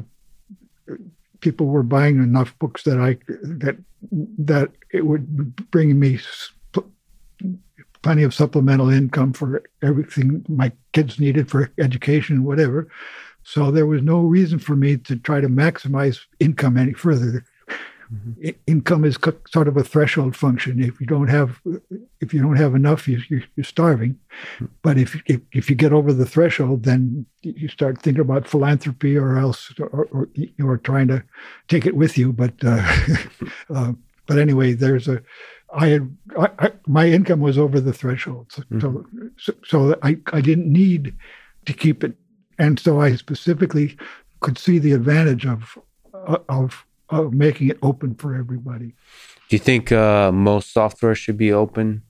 people 1.40 1.66
were 1.66 1.82
buying 1.82 2.16
enough 2.22 2.58
books 2.58 2.82
that 2.84 2.98
I 2.98 3.18
that 3.42 3.76
that 4.38 4.70
it 4.92 5.06
would 5.06 5.70
bring 5.70 5.98
me 5.98 6.18
sp- 6.18 6.88
plenty 8.02 8.22
of 8.22 8.34
supplemental 8.34 8.90
income 8.90 9.32
for 9.32 9.62
everything 9.82 10.44
my 10.48 10.72
kids 10.92 11.18
needed 11.18 11.50
for 11.50 11.72
education, 11.78 12.44
whatever. 12.44 12.88
So 13.42 13.70
there 13.70 13.86
was 13.86 14.02
no 14.02 14.20
reason 14.20 14.58
for 14.58 14.76
me 14.76 14.96
to 14.98 15.16
try 15.16 15.40
to 15.40 15.48
maximize 15.48 16.20
income 16.38 16.76
any 16.76 16.92
further. 16.92 17.44
I- 18.44 18.54
Income 18.66 19.04
is 19.04 19.18
sort 19.48 19.68
of 19.68 19.76
a 19.76 19.84
threshold 19.84 20.36
function. 20.36 20.82
If 20.82 21.00
you 21.00 21.06
don't 21.06 21.28
have, 21.28 21.60
if 22.20 22.32
you 22.32 22.40
don't 22.40 22.56
have 22.56 22.74
enough, 22.74 23.06
you, 23.08 23.20
you're 23.28 23.64
starving. 23.64 24.18
But 24.82 24.98
if, 24.98 25.20
if 25.26 25.40
if 25.52 25.68
you 25.70 25.76
get 25.76 25.92
over 25.92 26.12
the 26.12 26.26
threshold, 26.26 26.84
then 26.84 27.26
you 27.42 27.68
start 27.68 28.00
thinking 28.00 28.20
about 28.20 28.48
philanthropy, 28.48 29.16
or 29.16 29.38
else, 29.38 29.72
or 29.78 30.08
or, 30.12 30.28
or 30.62 30.78
trying 30.78 31.08
to 31.08 31.22
take 31.68 31.86
it 31.86 31.96
with 31.96 32.16
you. 32.16 32.32
But 32.32 32.54
uh, 32.64 32.82
uh, 33.74 33.92
but 34.26 34.38
anyway, 34.38 34.72
there's 34.74 35.08
a. 35.08 35.22
I 35.74 35.88
had 35.88 36.16
I, 36.38 36.48
I, 36.58 36.72
my 36.86 37.06
income 37.08 37.40
was 37.40 37.58
over 37.58 37.78
the 37.80 37.92
threshold, 37.92 38.46
so 38.50 38.62
so, 38.80 39.06
so 39.36 39.52
so 39.64 39.98
I 40.02 40.16
I 40.32 40.40
didn't 40.40 40.72
need 40.72 41.14
to 41.66 41.72
keep 41.74 42.02
it, 42.02 42.14
and 42.58 42.80
so 42.80 43.00
I 43.00 43.16
specifically 43.16 43.96
could 44.40 44.56
see 44.56 44.78
the 44.78 44.92
advantage 44.92 45.44
of 45.44 45.76
of 46.48 46.86
of 47.10 47.32
making 47.32 47.68
it 47.68 47.78
open 47.82 48.14
for 48.14 48.34
everybody. 48.34 48.94
Do 49.48 49.56
you 49.56 49.58
think 49.58 49.90
uh, 49.92 50.30
most 50.32 50.72
software 50.72 51.14
should 51.14 51.38
be 51.38 51.52
open? 51.52 52.02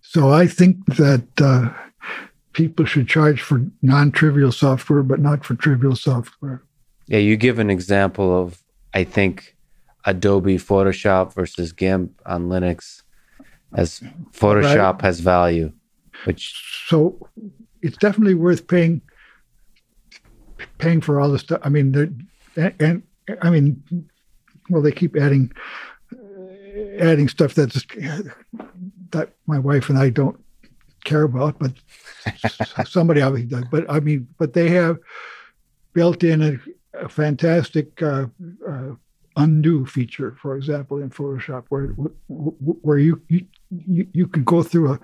So 0.00 0.30
I 0.30 0.46
think 0.46 0.84
that 0.96 1.26
uh, 1.40 1.70
people 2.52 2.84
should 2.84 3.08
charge 3.08 3.40
for 3.40 3.64
non-trivial 3.82 4.52
software, 4.52 5.02
but 5.02 5.20
not 5.20 5.44
for 5.44 5.54
trivial 5.54 5.94
software. 5.94 6.62
Yeah, 7.06 7.18
you 7.18 7.36
give 7.36 7.58
an 7.58 7.70
example 7.70 8.36
of 8.36 8.62
I 8.94 9.04
think 9.04 9.56
Adobe 10.04 10.56
Photoshop 10.56 11.34
versus 11.34 11.72
GIMP 11.72 12.20
on 12.24 12.48
Linux, 12.48 13.02
as 13.74 14.00
Photoshop 14.32 15.02
has 15.02 15.20
value, 15.20 15.72
which 16.24 16.54
So 16.88 17.28
it's 17.82 17.98
definitely 17.98 18.34
worth 18.34 18.66
paying 18.66 19.02
paying 20.78 21.00
for 21.00 21.20
all 21.20 21.30
the 21.30 21.38
stuff. 21.38 21.60
I 21.62 21.68
mean, 21.68 21.94
and, 22.56 22.74
and 22.80 23.02
I 23.42 23.50
mean, 23.50 23.82
well, 24.68 24.82
they 24.82 24.92
keep 24.92 25.16
adding 25.16 25.52
adding 26.98 27.28
stuff 27.28 27.54
that's 27.54 27.86
that 29.10 29.30
my 29.46 29.58
wife 29.58 29.88
and 29.88 29.98
I 29.98 30.10
don't 30.10 30.38
care 31.04 31.22
about, 31.22 31.58
but 31.58 31.72
somebody 32.88 33.22
obviously 33.22 33.48
does. 33.48 33.64
But 33.70 33.90
I 33.90 34.00
mean, 34.00 34.26
but 34.38 34.52
they 34.52 34.68
have 34.70 34.98
built 35.92 36.22
in 36.22 36.42
a, 36.42 36.58
a 37.04 37.08
fantastic 37.08 38.02
uh, 38.02 38.26
uh, 38.68 38.92
undo 39.36 39.86
feature, 39.86 40.36
for 40.40 40.56
example, 40.56 41.00
in 41.00 41.10
Photoshop, 41.10 41.64
where 41.68 41.88
where 42.28 42.98
you 42.98 43.20
you 43.28 43.46
you, 43.70 44.06
you 44.12 44.26
can 44.26 44.44
go 44.44 44.62
through 44.62 44.92
a, 44.92 45.00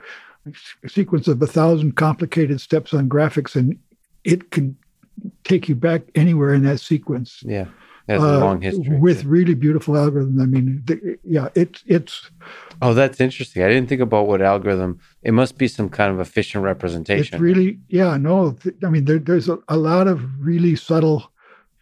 a 0.85 0.89
sequence 0.89 1.29
of 1.29 1.41
a 1.41 1.47
thousand 1.47 1.97
complicated 1.97 2.61
steps 2.61 2.93
on 2.93 3.09
graphics, 3.09 3.57
and 3.57 3.79
it 4.25 4.51
can 4.51 4.77
take 5.45 5.69
you 5.69 5.75
back 5.75 6.03
anywhere 6.15 6.55
in 6.55 6.63
that 6.63 6.81
sequence 6.81 7.43
yeah 7.45 7.67
has 8.13 8.23
a 8.23 8.37
uh, 8.37 8.39
long 8.41 8.61
history 8.61 8.99
with 8.99 9.25
really 9.25 9.55
beautiful 9.55 9.95
algorithms. 9.95 10.41
I 10.41 10.47
mean, 10.47 10.83
the, 10.85 11.19
yeah, 11.25 11.49
it's 11.55 11.83
it's 11.87 12.31
Oh, 12.81 12.95
that's 12.95 13.21
interesting. 13.21 13.63
I 13.63 13.69
didn't 13.69 13.89
think 13.89 14.01
about 14.01 14.27
what 14.27 14.43
algorithm. 14.43 14.99
It 15.23 15.33
must 15.33 15.57
be 15.57 15.69
some 15.69 15.89
kind 15.89 16.13
of 16.13 16.19
efficient 16.21 16.65
representation. 16.65 17.35
it's 17.35 17.41
really 17.41 17.79
yeah 17.89 18.17
no. 18.17 18.53
th- 18.53 18.77
I 18.85 18.89
mean, 18.89 19.05
there, 19.05 19.19
there's 19.19 19.49
a, 19.49 19.59
a 19.69 19.77
lot 19.77 20.09
of 20.09 20.19
really 20.41 20.75
subtle 20.77 21.33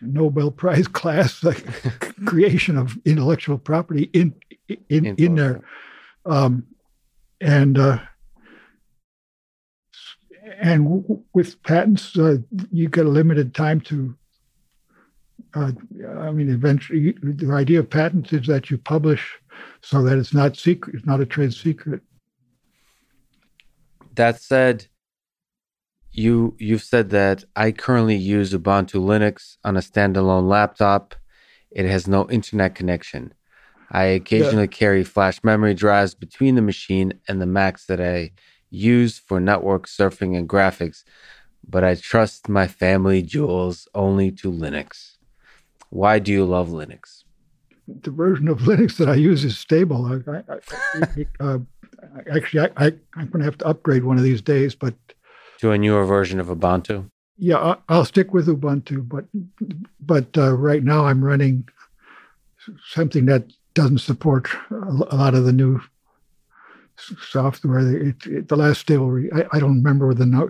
Nobel 0.01 0.51
Prize 0.51 0.89
class 1.01 1.43
like 1.43 1.65
creation 2.27 2.77
of 2.77 2.99
intellectual 3.05 3.59
property 3.59 4.11
in 4.13 4.35
in 4.69 5.05
in, 5.07 5.17
In 5.17 5.35
there, 5.35 5.61
um, 6.27 6.67
and 7.41 7.79
uh, 7.79 7.99
and 10.61 10.85
w- 10.85 11.23
with 11.35 11.63
patents, 11.63 12.17
uh, 12.17 12.37
you 12.71 12.89
get 12.89 13.07
a 13.07 13.09
limited 13.09 13.55
time 13.55 13.81
to. 13.83 14.17
Uh, 15.55 15.73
I 16.21 16.31
mean, 16.31 16.51
eventually, 16.51 17.15
the 17.23 17.53
idea 17.53 17.81
of 17.81 17.91
patents 17.91 18.33
is 18.33 18.47
that 18.47 18.71
you 18.71 18.79
publish 18.79 19.37
so 19.83 20.03
that 20.03 20.19
it's 20.19 20.35
not 20.35 20.57
secret, 20.57 20.95
it's 20.95 21.07
not 21.07 21.21
a 21.21 21.27
trade 21.27 21.53
secret. 21.53 22.03
That 24.15 24.41
said, 24.41 24.87
you 26.13 26.57
you've 26.59 26.83
said 26.83 27.11
that 27.11 27.45
I 27.57 27.73
currently 27.73 28.17
use 28.17 28.53
Ubuntu 28.53 29.01
Linux 29.01 29.57
on 29.65 29.77
a 29.77 29.81
standalone 29.81 30.49
laptop. 30.49 31.15
It 31.71 31.87
has 31.87 32.09
no 32.09 32.29
internet 32.29 32.75
connection. 32.75 33.33
I 33.91 34.05
occasionally 34.05 34.69
carry 34.69 35.03
flash 35.05 35.43
memory 35.43 35.75
drives 35.75 36.15
between 36.15 36.55
the 36.55 36.63
machine 36.63 37.15
and 37.27 37.41
the 37.41 37.47
Macs 37.47 37.87
that 37.87 38.01
I 38.01 38.33
use 38.71 39.19
for 39.19 39.41
network 39.41 39.87
surfing 39.87 40.37
and 40.37 40.49
graphics, 40.49 41.03
but 41.69 41.83
I 41.83 41.97
trust 41.97 42.49
my 42.49 42.69
family 42.69 43.23
jewels 43.23 43.89
only 43.95 44.31
to 44.33 44.53
Linux. 44.53 45.17
Why 45.91 46.19
do 46.19 46.33
you 46.33 46.45
love 46.45 46.69
Linux? 46.69 47.25
the 48.03 48.11
version 48.13 48.47
of 48.47 48.59
Linux 48.61 48.99
that 48.99 49.09
I 49.09 49.17
use 49.17 49.45
is 49.45 49.59
stable. 49.59 50.07
I, 50.07 50.31
I, 50.31 50.43
I, 50.55 51.27
uh, 51.45 51.59
actually, 52.33 52.61
I, 52.61 52.71
I, 52.77 52.87
I'm 53.17 53.27
going 53.27 53.41
to 53.41 53.45
have 53.45 53.59
to 53.59 53.67
upgrade 53.67 54.05
one 54.05 54.17
of 54.17 54.23
these 54.23 54.41
days, 54.41 54.77
but 54.77 54.95
To 55.59 55.73
a 55.73 55.79
newer 55.79 56.05
version 56.05 56.39
of 56.39 56.47
Ubuntu? 56.47 57.11
yeah, 57.37 57.57
I, 57.59 57.77
I'll 57.89 58.05
stick 58.05 58.33
with 58.33 58.47
Ubuntu. 58.47 59.09
But 59.09 59.25
but 59.99 60.37
uh, 60.39 60.55
right 60.57 60.85
now, 60.85 61.07
I'm 61.07 61.25
running 61.25 61.69
something 62.87 63.27
that 63.27 63.51
doesn't 63.75 63.99
support 63.99 64.49
a 64.71 64.93
lot 65.17 65.35
of 65.35 65.45
the 65.45 65.53
new 65.53 65.81
software. 66.97 67.81
It, 68.09 68.27
it, 68.27 68.49
the 68.49 68.57
last 68.57 68.81
stable, 68.81 69.11
re- 69.11 69.31
I, 69.35 69.57
I 69.57 69.59
don't 69.59 69.77
remember 69.83 70.15
the 70.15 70.27
no, 70.27 70.49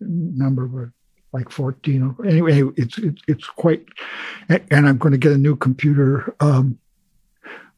number, 0.00 0.66
but 0.66 0.88
like 1.32 1.50
14. 1.50 2.02
or- 2.18 2.26
Anyway, 2.26 2.62
it's 2.76 2.98
it's 2.98 3.22
it's 3.28 3.46
quite. 3.46 3.84
And, 4.48 4.88
I'm 4.88 4.98
going 4.98 5.12
to 5.12 5.18
get 5.18 5.32
a 5.32 5.38
new 5.38 5.56
computer. 5.56 6.34
Um, 6.40 6.78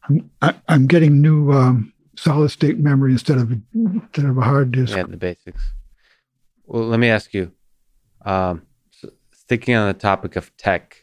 I'm 0.07 0.29
I, 0.41 0.55
I'm 0.67 0.87
getting 0.87 1.21
new 1.21 1.51
um, 1.51 1.93
solid 2.15 2.49
state 2.49 2.79
memory 2.79 3.11
instead 3.11 3.37
of 3.37 3.51
instead 3.73 4.25
of 4.25 4.37
a 4.37 4.41
hard 4.41 4.71
disk. 4.71 4.95
Yeah, 4.95 5.03
the 5.03 5.17
basics. 5.17 5.61
Well, 6.65 6.85
let 6.87 6.99
me 6.99 7.09
ask 7.09 7.33
you. 7.33 7.51
Um, 8.25 8.63
s 8.93 9.09
sticking 9.33 9.75
on 9.75 9.87
the 9.87 9.93
topic 9.93 10.35
of 10.35 10.55
TeX, 10.57 10.93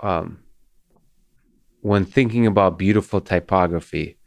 um, 0.00 0.38
when 1.82 2.04
thinking 2.04 2.46
about 2.46 2.78
beautiful 2.78 3.20
typography, 3.20 4.18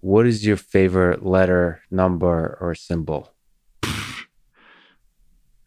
what 0.00 0.26
is 0.26 0.44
your 0.46 0.56
favorite 0.56 1.24
letter, 1.24 1.82
number, 1.90 2.58
or 2.60 2.74
symbol? 2.74 3.32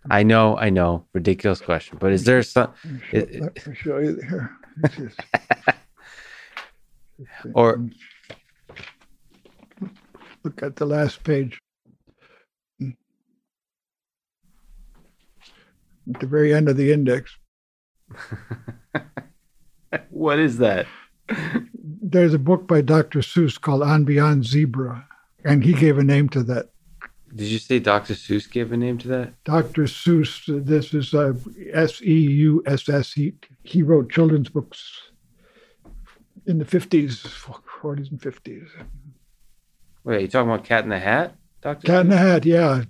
I 0.09 0.23
know, 0.23 0.57
I 0.57 0.69
know, 0.69 1.05
ridiculous 1.13 1.61
question, 1.61 1.97
but 1.99 2.11
is 2.11 2.25
there 2.25 2.43
some, 2.43 2.73
Let 3.13 3.29
it- 3.29 3.41
let 3.41 3.67
me 3.67 3.75
show 3.75 3.99
you 3.99 4.19
here. 4.29 4.51
This 4.77 4.97
is- 4.99 5.15
or 7.53 7.87
look 10.43 10.63
at 10.63 10.75
the 10.77 10.85
last 10.85 11.23
page. 11.23 11.59
At 12.81 12.89
the 16.19 16.27
very 16.27 16.53
end 16.53 16.67
of 16.67 16.75
the 16.75 16.91
index, 16.91 17.37
what 20.09 20.39
is 20.39 20.57
that? 20.57 20.85
there's 22.01 22.33
a 22.33 22.39
book 22.39 22.67
by 22.67 22.81
Dr. 22.81 23.19
Seuss 23.19 23.61
called 23.61 23.83
On 23.83 24.03
Beyond 24.03 24.43
Zebra, 24.45 25.07
and 25.45 25.63
he 25.63 25.71
gave 25.73 25.97
a 25.97 26.03
name 26.03 26.27
to 26.29 26.43
that. 26.43 26.71
Did 27.35 27.47
you 27.47 27.57
say 27.57 27.79
Dr. 27.79 28.13
Seuss 28.13 28.49
gave 28.49 28.71
a 28.71 28.77
name 28.77 28.97
to 28.99 29.07
that? 29.07 29.43
Dr. 29.43 29.83
Seuss, 29.83 30.43
this 30.65 30.93
is 30.93 31.13
uh, 31.13 31.33
S 31.71 32.01
E 32.01 32.13
U 32.13 32.61
S 32.67 32.87
S. 32.87 33.13
He 33.13 33.33
he 33.63 33.81
wrote 33.81 34.11
children's 34.11 34.49
books 34.49 35.01
in 36.45 36.59
the 36.59 36.65
50s, 36.65 37.21
40s, 37.81 38.11
and 38.11 38.21
50s. 38.21 38.67
Wait, 40.03 40.21
you 40.21 40.27
talking 40.27 40.51
about 40.51 40.65
Cat 40.65 40.83
in 40.83 40.89
the 40.89 40.99
Hat, 40.99 41.35
Doctor? 41.61 41.87
Cat 41.87 42.01
in 42.01 42.09
the 42.09 42.17
Hat, 42.17 42.45
yeah. 42.45 42.83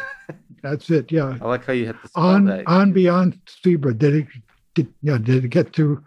That's 0.62 0.90
it. 0.90 1.12
Yeah. 1.12 1.38
I 1.40 1.46
like 1.46 1.64
how 1.64 1.72
you 1.72 1.92
to 1.92 2.08
spell 2.08 2.24
On 2.24 2.44
that. 2.46 2.66
on 2.66 2.92
beyond 2.92 3.38
zebra. 3.64 3.94
Did 3.94 4.14
it? 4.14 4.26
Did 4.74 4.92
yeah? 5.02 5.18
Did 5.18 5.44
it 5.44 5.48
get 5.48 5.72
to 5.74 6.04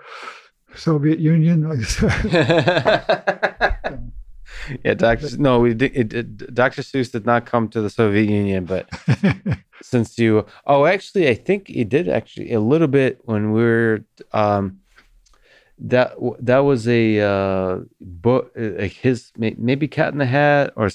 Soviet 0.76 1.20
Union? 1.20 1.64
yeah, 4.86 4.94
Doctor. 4.94 5.38
No, 5.38 5.60
we 5.60 5.74
did. 5.74 5.96
It, 5.96 6.14
it, 6.14 6.54
Doctor 6.54 6.82
Seuss 6.82 7.12
did 7.12 7.26
not 7.26 7.46
come 7.46 7.68
to 7.70 7.82
the 7.82 7.90
Soviet 7.90 8.30
Union, 8.30 8.66
but 8.66 8.90
since 9.82 10.18
you, 10.18 10.46
oh, 10.66 10.86
actually, 10.86 11.30
I 11.30 11.36
think 11.36 11.68
he 11.68 11.84
did 11.84 12.08
actually 12.10 12.54
a 12.54 12.60
little 12.60 12.88
bit 12.88 13.20
when 13.24 13.52
we 13.52 13.62
were. 13.62 14.06
Um, 14.34 14.78
that 15.84 16.14
that 16.40 16.60
was 16.60 16.88
a 16.88 17.20
uh, 17.20 17.80
book, 18.00 18.52
like 18.56 18.92
his 18.92 19.32
maybe 19.38 19.88
Cat 19.88 20.14
in 20.14 20.20
the 20.20 20.28
Hat 20.28 20.74
or 20.76 20.92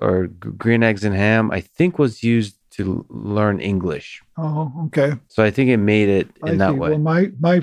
or 0.00 0.26
Green 0.26 0.82
Eggs 0.82 1.04
and 1.04 1.14
Ham. 1.14 1.50
I 1.50 1.60
think 1.60 1.98
was 1.98 2.22
used 2.22 2.56
to 2.70 3.04
learn 3.10 3.60
English, 3.60 4.22
oh, 4.38 4.72
okay. 4.86 5.18
so 5.28 5.44
I 5.44 5.50
think 5.50 5.68
it 5.68 5.76
made 5.76 6.08
it 6.08 6.30
in 6.46 6.54
I 6.54 6.66
that 6.66 6.72
see. 6.72 6.78
way. 6.78 6.90
Well, 6.90 6.98
my 6.98 7.30
my 7.38 7.62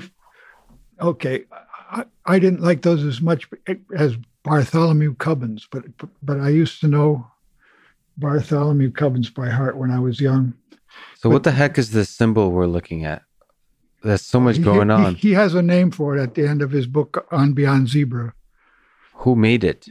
okay, 1.00 1.42
I, 1.90 2.04
I 2.24 2.38
didn't 2.38 2.60
like 2.60 2.82
those 2.82 3.02
as 3.02 3.20
much 3.20 3.48
as 3.96 4.16
Bartholomew 4.42 5.14
Cubbins, 5.16 5.66
but 5.70 5.84
but 6.22 6.40
I 6.40 6.48
used 6.48 6.80
to 6.80 6.88
know 6.88 7.26
Bartholomew 8.16 8.92
Cubbins 8.92 9.30
by 9.30 9.48
heart 9.50 9.76
when 9.76 9.90
I 9.90 9.98
was 9.98 10.20
young. 10.20 10.54
so 11.16 11.28
what 11.30 11.42
the 11.44 11.50
heck 11.52 11.78
is 11.78 11.90
this 11.90 12.08
symbol 12.08 12.50
we're 12.50 12.66
looking 12.66 13.04
at? 13.04 13.22
There's 14.02 14.22
so 14.22 14.40
much 14.40 14.56
He- 14.56 14.62
going 14.62 14.88
he, 14.88 14.94
on. 14.94 15.14
He, 15.14 15.32
has 15.32 15.54
a 15.54 15.62
name 15.62 15.90
for 15.90 16.16
it 16.16 16.22
at 16.22 16.34
the 16.34 16.46
end 16.46 16.62
of 16.62 16.70
his 16.70 16.86
book 16.86 17.26
on 17.30 17.52
Beyond 17.52 17.88
Zebra. 17.88 18.32
Who 19.14 19.36
made 19.36 19.62
it? 19.62 19.88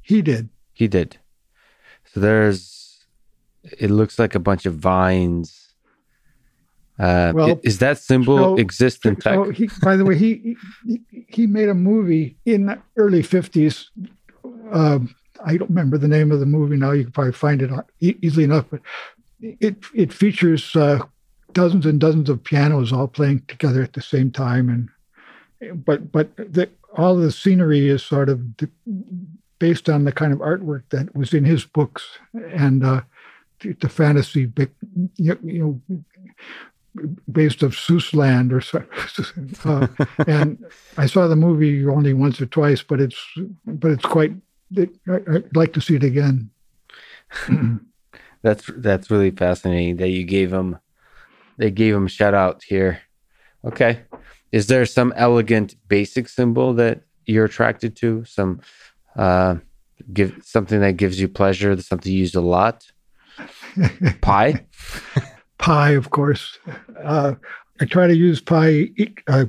He 0.00 0.22
did. 0.22 0.48
He 0.72 0.88
did. 0.88 1.18
So 2.06 2.20
there's, 2.20 3.04
it 3.62 3.90
looks 3.90 4.18
like 4.18 4.34
a 4.34 4.40
bunch 4.40 4.64
of 4.64 4.74
vines. 4.76 5.69
Uh, 7.00 7.32
Well, 7.34 7.60
is 7.62 7.78
that 7.78 7.98
symbol 7.98 8.36
so- 8.36 8.56
exist 8.56 9.06
in 9.06 9.16
TeX? 9.16 9.34
So 9.34 9.50
he, 9.50 9.70
by 9.82 9.96
the 9.96 10.04
way, 10.04 10.16
he, 10.16 10.56
he 10.86 11.00
he 11.28 11.46
made 11.46 11.68
a 11.68 11.74
movie 11.74 12.36
in 12.44 12.66
the 12.66 12.78
early 12.96 13.22
fifties. 13.22 13.90
Um, 14.70 15.14
I 15.44 15.56
don't 15.56 15.70
remember 15.70 15.96
the 15.98 16.08
name 16.08 16.30
of 16.30 16.40
the 16.40 16.46
movie 16.46 16.76
now. 16.76 16.92
You 16.92 17.04
can 17.04 17.12
probably 17.12 17.32
find 17.32 17.62
it 17.62 17.70
easily 18.00 18.44
enough, 18.44 18.66
but 18.70 18.80
it 19.40 19.76
it 19.94 20.12
features 20.12 20.76
uh, 20.76 20.98
dozens 21.54 21.86
and 21.86 21.98
dozens 21.98 22.28
of 22.28 22.44
pianos 22.44 22.92
all 22.92 23.08
playing 23.08 23.42
together 23.48 23.82
at 23.82 23.94
the 23.94 24.02
same 24.02 24.30
time, 24.30 24.68
and 24.68 25.84
but 25.86 26.12
but 26.12 26.36
the, 26.36 26.68
all 26.96 27.16
the 27.16 27.32
scenery 27.32 27.88
is 27.88 28.02
sort 28.02 28.28
of 28.28 28.40
based 29.58 29.88
on 29.88 30.04
the 30.04 30.12
kind 30.12 30.32
of 30.32 30.40
artwork 30.40 30.82
that 30.90 31.14
was 31.14 31.32
in 31.32 31.44
his 31.44 31.64
books 31.64 32.18
and 32.52 32.84
uh, 32.84 33.00
the, 33.60 33.72
the 33.80 33.88
fantasy, 33.88 34.50
you 35.16 35.38
know 35.44 35.80
based 37.30 37.62
of 37.62 37.72
Seuss 37.72 38.14
land 38.14 38.52
or 38.52 38.60
so. 38.60 38.82
Uh, 39.64 39.86
and 40.26 40.64
I 40.96 41.06
saw 41.06 41.26
the 41.28 41.36
movie 41.36 41.86
only 41.86 42.14
once 42.14 42.40
or 42.40 42.46
twice, 42.46 42.82
but 42.82 43.00
it's 43.00 43.18
but 43.66 43.90
it's 43.90 44.04
quite. 44.04 44.32
It, 44.74 44.90
I, 45.08 45.16
I'd 45.34 45.56
like 45.56 45.72
to 45.74 45.80
see 45.80 45.96
it 45.96 46.04
again. 46.04 46.50
That's 48.42 48.70
that's 48.76 49.10
really 49.10 49.30
fascinating 49.32 49.98
that 49.98 50.08
you 50.08 50.24
gave 50.24 50.50
him, 50.50 50.78
they 51.58 51.70
gave 51.70 51.94
him 51.94 52.06
shout 52.06 52.32
out 52.32 52.62
here. 52.66 53.02
Okay, 53.66 54.00
is 54.50 54.66
there 54.66 54.86
some 54.86 55.12
elegant 55.14 55.76
basic 55.88 56.26
symbol 56.28 56.72
that 56.74 57.02
you're 57.26 57.44
attracted 57.44 57.96
to? 57.96 58.24
Some, 58.24 58.62
uh, 59.14 59.56
give 60.12 60.40
something 60.42 60.80
that 60.80 60.96
gives 60.96 61.20
you 61.20 61.28
pleasure, 61.28 61.80
something 61.82 62.10
you 62.10 62.20
use 62.20 62.34
a 62.34 62.40
lot. 62.40 62.90
Pi. 64.22 64.64
Pi, 65.60 65.90
of 65.90 66.10
course. 66.10 66.58
Uh, 67.02 67.34
I 67.80 67.84
try 67.84 68.06
to 68.06 68.16
use 68.16 68.40
pi 68.40 68.90
uh, 69.26 69.44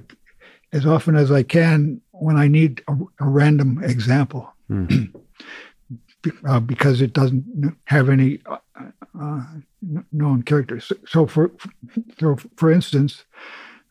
as 0.73 0.85
often 0.85 1.15
as 1.15 1.31
I 1.31 1.43
can 1.43 2.01
when 2.11 2.37
I 2.37 2.47
need 2.47 2.83
a, 2.87 2.93
a 3.19 3.27
random 3.27 3.81
example. 3.83 4.53
Be- 4.69 6.31
uh, 6.47 6.59
because 6.59 7.01
it 7.01 7.13
doesn't 7.13 7.75
have 7.85 8.07
any 8.07 8.39
uh, 8.45 8.57
uh, 9.19 9.43
known 10.11 10.43
characters. 10.43 10.91
So, 11.07 11.25
for 11.25 11.51
so 12.19 12.37
for 12.57 12.71
instance, 12.71 13.25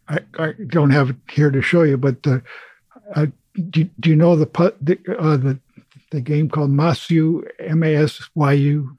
I, 0.09 0.21
I 0.39 0.53
don't 0.69 0.91
have 0.91 1.11
it 1.11 1.17
here 1.29 1.51
to 1.51 1.61
show 1.61 1.83
you, 1.83 1.97
but 1.97 2.25
uh, 2.27 2.39
uh, 3.17 3.27
do, 3.71 3.85
do 3.99 4.11
you 4.11 4.17
know 4.17 4.37
the 4.37 4.47
the, 4.81 4.99
uh, 5.19 5.37
the 5.39 5.59
the 6.13 6.21
game 6.21 6.49
called 6.49 6.71
Masyu 6.71 7.49
M 7.59 7.83
A 7.83 7.97
S 7.97 8.31
Y 8.37 8.53
U? 8.53 8.97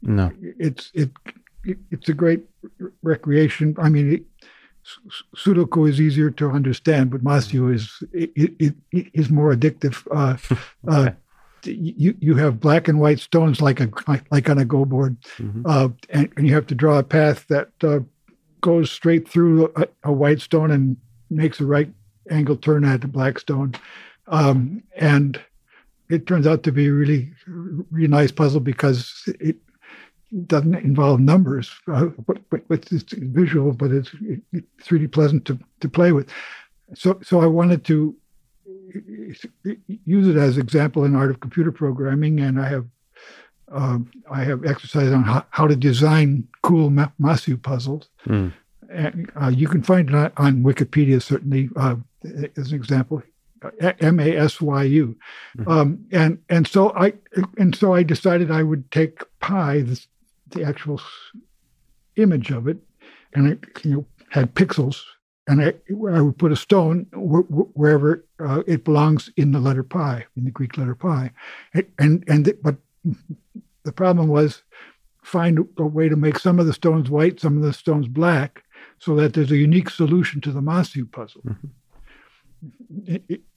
No. 0.00 0.32
it's 0.40 0.90
it, 0.94 1.10
it 1.26 1.34
it's 1.90 2.08
a 2.08 2.14
great 2.14 2.42
recreation. 3.02 3.74
I 3.78 3.88
mean, 3.88 4.12
it, 4.14 4.22
Sudoku 5.36 5.88
is 5.88 6.00
easier 6.00 6.30
to 6.32 6.50
understand, 6.50 7.10
but 7.10 7.24
Masyu 7.24 7.74
is 7.74 8.02
it, 8.12 8.30
it, 8.36 8.74
it 8.92 9.06
is 9.14 9.30
more 9.30 9.54
addictive. 9.54 10.06
Uh, 10.10 10.36
uh, 10.86 11.10
you 11.64 12.14
you 12.20 12.34
have 12.34 12.60
black 12.60 12.88
and 12.88 13.00
white 13.00 13.18
stones 13.18 13.62
like 13.62 13.80
a 13.80 13.88
like 14.30 14.50
on 14.50 14.58
a 14.58 14.64
go 14.64 14.84
board, 14.84 15.16
Mhm. 15.38 15.62
uh, 15.64 15.88
and, 16.10 16.30
and 16.36 16.46
you 16.46 16.54
have 16.54 16.66
to 16.66 16.74
draw 16.74 16.98
a 16.98 17.02
path 17.02 17.46
that 17.48 17.70
uh, 17.82 18.00
goes 18.60 18.90
straight 18.90 19.26
through 19.28 19.72
a, 19.76 19.86
a 20.04 20.12
white 20.12 20.40
stone 20.40 20.70
and 20.70 20.96
makes 21.30 21.60
a 21.60 21.64
right 21.66 21.90
angle 22.30 22.56
turn 22.56 22.84
at 22.84 23.00
the 23.00 23.08
black 23.08 23.38
stone, 23.38 23.74
um, 24.28 24.82
and 24.96 25.40
it 26.10 26.26
turns 26.26 26.46
out 26.46 26.62
to 26.64 26.72
be 26.72 26.88
a 26.88 26.92
really 26.92 27.32
really 27.90 28.08
nice 28.08 28.30
puzzle 28.32 28.60
because 28.60 29.22
it 29.40 29.56
doesn't 30.46 30.74
involve 30.74 31.20
numbers, 31.20 31.70
uh, 31.86 32.06
but, 32.26 32.38
but, 32.50 32.66
but 32.68 32.92
it's 32.92 33.12
visual, 33.12 33.72
but 33.72 33.90
it's 33.92 34.10
it's 34.52 34.90
really 34.90 35.06
pleasant 35.08 35.44
to, 35.46 35.58
to 35.80 35.88
play 35.88 36.12
with. 36.12 36.28
So 36.94 37.18
so 37.22 37.40
I 37.40 37.46
wanted 37.46 37.84
to 37.84 38.14
use 40.04 40.28
it 40.28 40.36
as 40.36 40.58
example 40.58 41.04
in 41.04 41.14
art 41.14 41.30
of 41.30 41.40
computer 41.40 41.72
programming, 41.72 42.40
and 42.40 42.60
I 42.60 42.68
have 42.68 42.86
um, 43.72 44.10
I 44.30 44.44
have 44.44 44.64
exercises 44.64 45.12
on 45.12 45.22
how, 45.24 45.44
how 45.50 45.66
to 45.66 45.76
design 45.76 46.46
cool 46.62 46.90
Ma- 46.90 47.10
Masyu 47.20 47.60
puzzles. 47.60 48.08
Mm. 48.26 48.52
And 48.90 49.30
uh, 49.40 49.48
you 49.48 49.66
can 49.66 49.82
find 49.82 50.08
it 50.10 50.32
on, 50.36 50.62
Wikipedia 50.62 51.20
certainly 51.20 51.68
uh, 51.76 51.96
as 52.56 52.70
an 52.70 52.76
example. 52.76 53.22
M 54.00 54.20
A 54.20 54.36
S 54.36 54.60
Y 54.60 54.82
U, 54.82 55.16
Mhm. 55.56 55.68
um, 55.68 56.06
and 56.12 56.38
and 56.50 56.68
so 56.68 56.92
I 56.94 57.14
and 57.56 57.74
so 57.74 57.94
I 57.94 58.02
decided 58.02 58.50
I 58.50 58.62
would 58.62 58.90
take 58.90 59.22
pi, 59.40 59.80
the, 59.80 59.98
the 60.54 60.64
actual 60.64 61.00
image 62.16 62.50
of 62.50 62.66
it, 62.68 62.78
and 63.34 63.46
it 63.48 63.64
you 63.84 63.90
know 63.92 64.06
had 64.30 64.54
pixels, 64.54 65.02
and 65.46 65.60
I 65.62 65.74
I 66.16 66.20
would 66.20 66.38
put 66.38 66.52
a 66.52 66.56
stone 66.56 67.06
wh- 67.12 67.48
wh- 67.52 67.76
wherever 67.76 68.24
uh, 68.40 68.62
it 68.66 68.84
belongs 68.84 69.30
in 69.36 69.52
the 69.52 69.60
letter 69.60 69.82
pi, 69.82 70.24
in 70.36 70.44
the 70.44 70.50
Greek 70.50 70.76
letter 70.78 70.94
pi, 70.94 71.30
and 71.74 71.86
and, 71.98 72.24
and 72.28 72.52
but 72.62 72.76
the 73.84 73.92
problem 73.92 74.28
was 74.28 74.62
find 75.22 75.58
a 75.78 75.86
way 75.86 76.08
to 76.08 76.16
make 76.16 76.38
some 76.38 76.58
of 76.60 76.66
the 76.66 76.72
stones 76.72 77.10
white, 77.10 77.40
some 77.40 77.56
of 77.56 77.62
the 77.62 77.72
stones 77.72 78.08
black, 78.08 78.62
so 78.98 79.14
that 79.16 79.32
there's 79.32 79.52
a 79.52 79.56
unique 79.56 79.90
solution 79.90 80.40
to 80.40 80.52
the 80.52 80.60
Masyu 80.60 81.10
puzzle. 81.10 81.42
Mhm. 81.46 81.70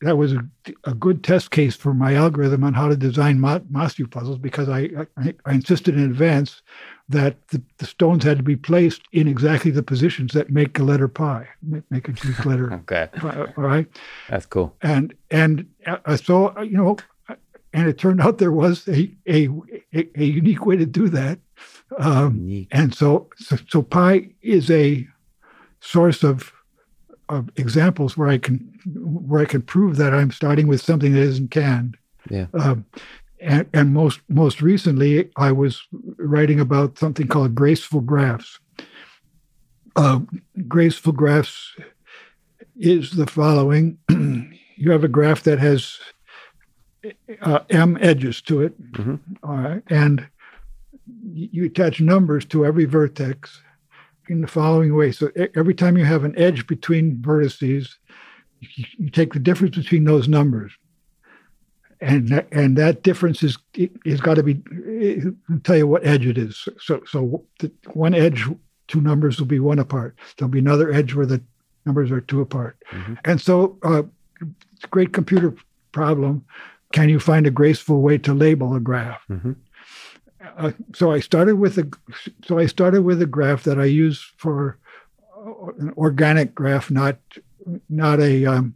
That 0.02 0.18
was 0.18 0.34
a, 0.34 0.40
a 0.84 0.94
good 0.94 1.24
test 1.24 1.52
case 1.52 1.76
for 1.76 1.94
my 1.94 2.16
algorithm 2.16 2.64
on 2.64 2.74
how 2.74 2.88
to 2.88 2.96
design 2.96 3.40
Ma- 3.40 3.60
Masyu 3.60 4.10
puzzles 4.10 4.38
because 4.38 4.70
I, 4.70 4.90
I, 5.18 5.34
I 5.46 5.54
insisted 5.54 5.96
in 5.96 6.04
advance 6.04 6.62
that 7.10 7.48
the, 7.50 7.62
the 7.78 7.86
stones 7.86 8.24
had 8.24 8.38
to 8.38 8.44
be 8.44 8.56
placed 8.56 9.02
in 9.14 9.28
exactly 9.28 9.72
the 9.72 9.84
positions 9.84 10.34
that 10.34 10.50
make 10.50 10.74
the 10.74 10.84
letter 10.84 11.08
pi, 11.08 11.48
make, 11.90 12.08
a 12.08 12.12
Greek 12.12 12.46
letter. 12.46 12.74
Okay, 12.74 13.10
pi, 13.16 13.54
all 13.58 13.64
right 13.64 13.88
that's 14.30 14.46
cool. 14.46 14.76
and 14.82 15.14
and 15.32 15.68
uh, 15.86 16.18
so 16.18 16.60
you 16.62 16.78
know, 16.78 16.98
and 17.74 17.88
it 17.88 17.98
turned 17.98 18.22
out 18.22 18.38
there 18.38 18.52
was 18.52 18.88
a 18.88 19.12
a, 19.28 19.48
a, 19.94 20.08
a 20.16 20.24
unique 20.24 20.66
way 20.66 20.76
to 20.76 20.86
do 20.86 21.10
that, 21.10 21.40
um, 21.98 22.68
and 22.72 22.94
so, 22.94 23.30
so 23.38 23.58
so 23.70 23.82
pi 23.82 24.30
is 24.42 24.70
a 24.70 25.08
source 25.80 26.24
of 26.24 26.52
of 27.30 27.50
examples 27.56 28.18
where 28.18 28.30
I 28.30 28.38
can 28.38 28.58
where 28.96 29.42
I 29.42 29.46
can 29.46 29.62
prove 29.62 29.98
that 29.98 30.14
I'm 30.14 30.32
starting 30.32 30.68
with 30.68 30.82
something 30.82 31.14
that 31.14 31.22
isn't 31.22 31.52
canned. 31.52 31.98
Yeah. 32.30 32.48
Um, 32.54 32.86
and, 33.42 33.68
and 33.74 33.94
most 33.94 34.22
most 34.30 34.62
recently, 34.62 35.30
I 35.38 35.52
was 35.52 35.82
writing 36.18 36.60
about 36.60 36.98
something 36.98 37.28
called 37.28 37.54
graceful 37.56 38.02
graphs. 38.02 38.60
Uh, 39.96 40.20
graceful 40.68 41.14
graphs 41.14 41.76
is 42.76 43.12
the 43.12 43.28
following: 43.28 43.98
you 44.10 44.92
have 44.92 45.04
a 45.04 45.08
graph 45.08 45.44
that 45.44 45.60
has 45.60 45.98
uh, 47.42 47.60
m 47.70 47.98
edges 48.02 48.42
to 48.44 48.62
it, 48.62 48.92
Mhm. 48.94 49.20
all 49.44 49.58
right, 49.58 49.84
and 49.88 50.28
you 51.34 51.66
attach 51.66 52.02
numbers 52.02 52.46
to 52.46 52.66
every 52.66 52.86
vertex 52.86 53.62
in 54.30 54.42
the 54.42 54.48
following 54.48 54.96
way. 54.96 55.12
So 55.12 55.30
every 55.56 55.74
time 55.74 55.98
you 55.98 56.06
have 56.06 56.24
an 56.24 56.38
edge 56.38 56.68
between 56.68 57.18
vertices, 57.18 57.96
you, 58.60 58.86
you 58.98 59.10
take 59.10 59.34
the 59.34 59.40
difference 59.40 59.76
between 59.76 60.04
those 60.04 60.28
numbers, 60.28 60.72
and 62.02 62.28
that, 62.30 62.48
and 62.52 62.78
that 62.78 63.04
difference 63.04 63.42
is 63.44 63.58
is 64.06 64.22
got 64.22 64.36
to 64.36 64.44
be 64.44 64.62
tell 65.64 65.78
you 65.78 65.88
what 65.88 66.06
edge 66.06 66.26
it 66.26 66.38
is. 66.38 66.68
So 66.80 67.02
so 67.06 67.44
the 67.60 67.72
one 67.94 68.14
edge, 68.14 68.46
two 68.88 69.02
numbers 69.02 69.40
will 69.40 69.48
be 69.48 69.60
one 69.60 69.80
apart. 69.80 70.16
There'll 70.38 70.52
be 70.52 70.60
another 70.60 70.92
edge 70.92 71.14
where 71.16 71.26
the 71.26 71.42
numbers 71.86 72.12
are 72.12 72.22
two 72.22 72.42
apart, 72.42 72.78
Mm-hmm. 72.92 73.14
and 73.26 73.42
so 73.42 73.78
uh, 73.84 74.04
it's 74.76 74.84
a 74.84 74.88
great 74.88 75.14
computer 75.14 75.54
problem. 75.92 76.46
Can 76.94 77.10
you 77.10 77.20
find 77.20 77.46
a 77.48 77.52
graceful 77.52 78.02
way 78.02 78.18
to 78.20 78.34
label 78.34 78.74
a 78.76 78.80
graph? 78.80 79.22
Mhm. 79.30 79.56
Uh, 80.58 80.72
so 80.96 81.12
I 81.12 81.20
started 81.20 81.56
with 81.56 81.78
a 81.78 81.90
so 82.46 82.58
I 82.60 82.66
started 82.66 83.02
with 83.04 83.22
a 83.22 83.26
graph 83.26 83.64
that 83.64 83.80
I 83.80 83.86
use 83.86 84.20
for 84.38 84.78
uh, 85.36 85.68
an 85.80 85.94
organic 85.98 86.54
graph, 86.56 86.90
not 86.92 87.18
not 87.90 88.20
a 88.20 88.46
um, 88.46 88.76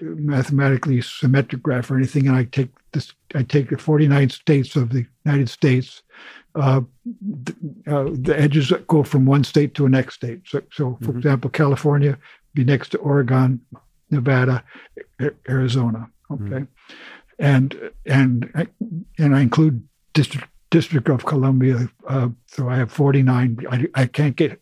mathematically 0.00 1.00
symmetric 1.00 1.62
graph 1.62 1.90
or 1.90 1.96
anything. 1.96 2.26
And 2.28 2.36
I 2.36 2.44
take 2.44 2.70
this, 2.92 3.12
I 3.34 3.42
take 3.42 3.70
the 3.70 3.78
49 3.78 4.30
states 4.30 4.76
of 4.76 4.90
the 4.90 5.06
United 5.24 5.48
States. 5.48 6.02
Uh, 6.54 6.80
th- 7.46 7.58
uh, 7.86 8.04
the 8.12 8.34
edges 8.38 8.72
go 8.88 9.02
from 9.02 9.24
one 9.26 9.44
state 9.44 9.74
to 9.74 9.86
a 9.86 9.88
next 9.88 10.14
state. 10.14 10.40
So, 10.46 10.62
so 10.72 10.98
for 11.02 11.12
Mhm. 11.12 11.16
example, 11.18 11.50
California 11.50 12.18
be 12.54 12.64
next 12.64 12.88
to 12.90 12.98
Oregon, 12.98 13.60
Nevada, 14.10 14.64
Arizona. 15.48 16.08
Okay, 16.30 16.66
and 17.38 17.90
and 18.06 18.50
I- 18.54 18.66
and 19.18 19.34
I 19.34 19.40
include 19.40 19.82
district 20.12 20.46
District 20.70 21.08
of 21.08 21.24
Columbia. 21.24 21.88
Uh, 22.06 22.28
so 22.46 22.68
I 22.68 22.76
have 22.76 22.92
49. 22.92 23.64
I, 23.70 23.86
I 23.94 24.06
can't 24.06 24.36
get 24.36 24.60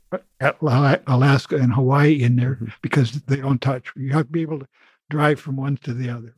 Alaska 0.61 1.57
and 1.57 1.73
Hawaii 1.73 2.23
in 2.23 2.37
there 2.37 2.57
Mhm. 2.61 2.73
because 2.83 3.12
they 3.27 3.37
don't 3.37 3.61
touch. 3.61 3.93
You 3.97 4.12
have 4.12 4.27
to 4.27 4.33
be 4.33 4.43
able 4.43 4.61
to 4.61 4.69
drive 5.11 5.41
from 5.41 5.57
one 5.57 5.77
to 5.78 5.93
the 5.95 6.09
other. 6.11 6.35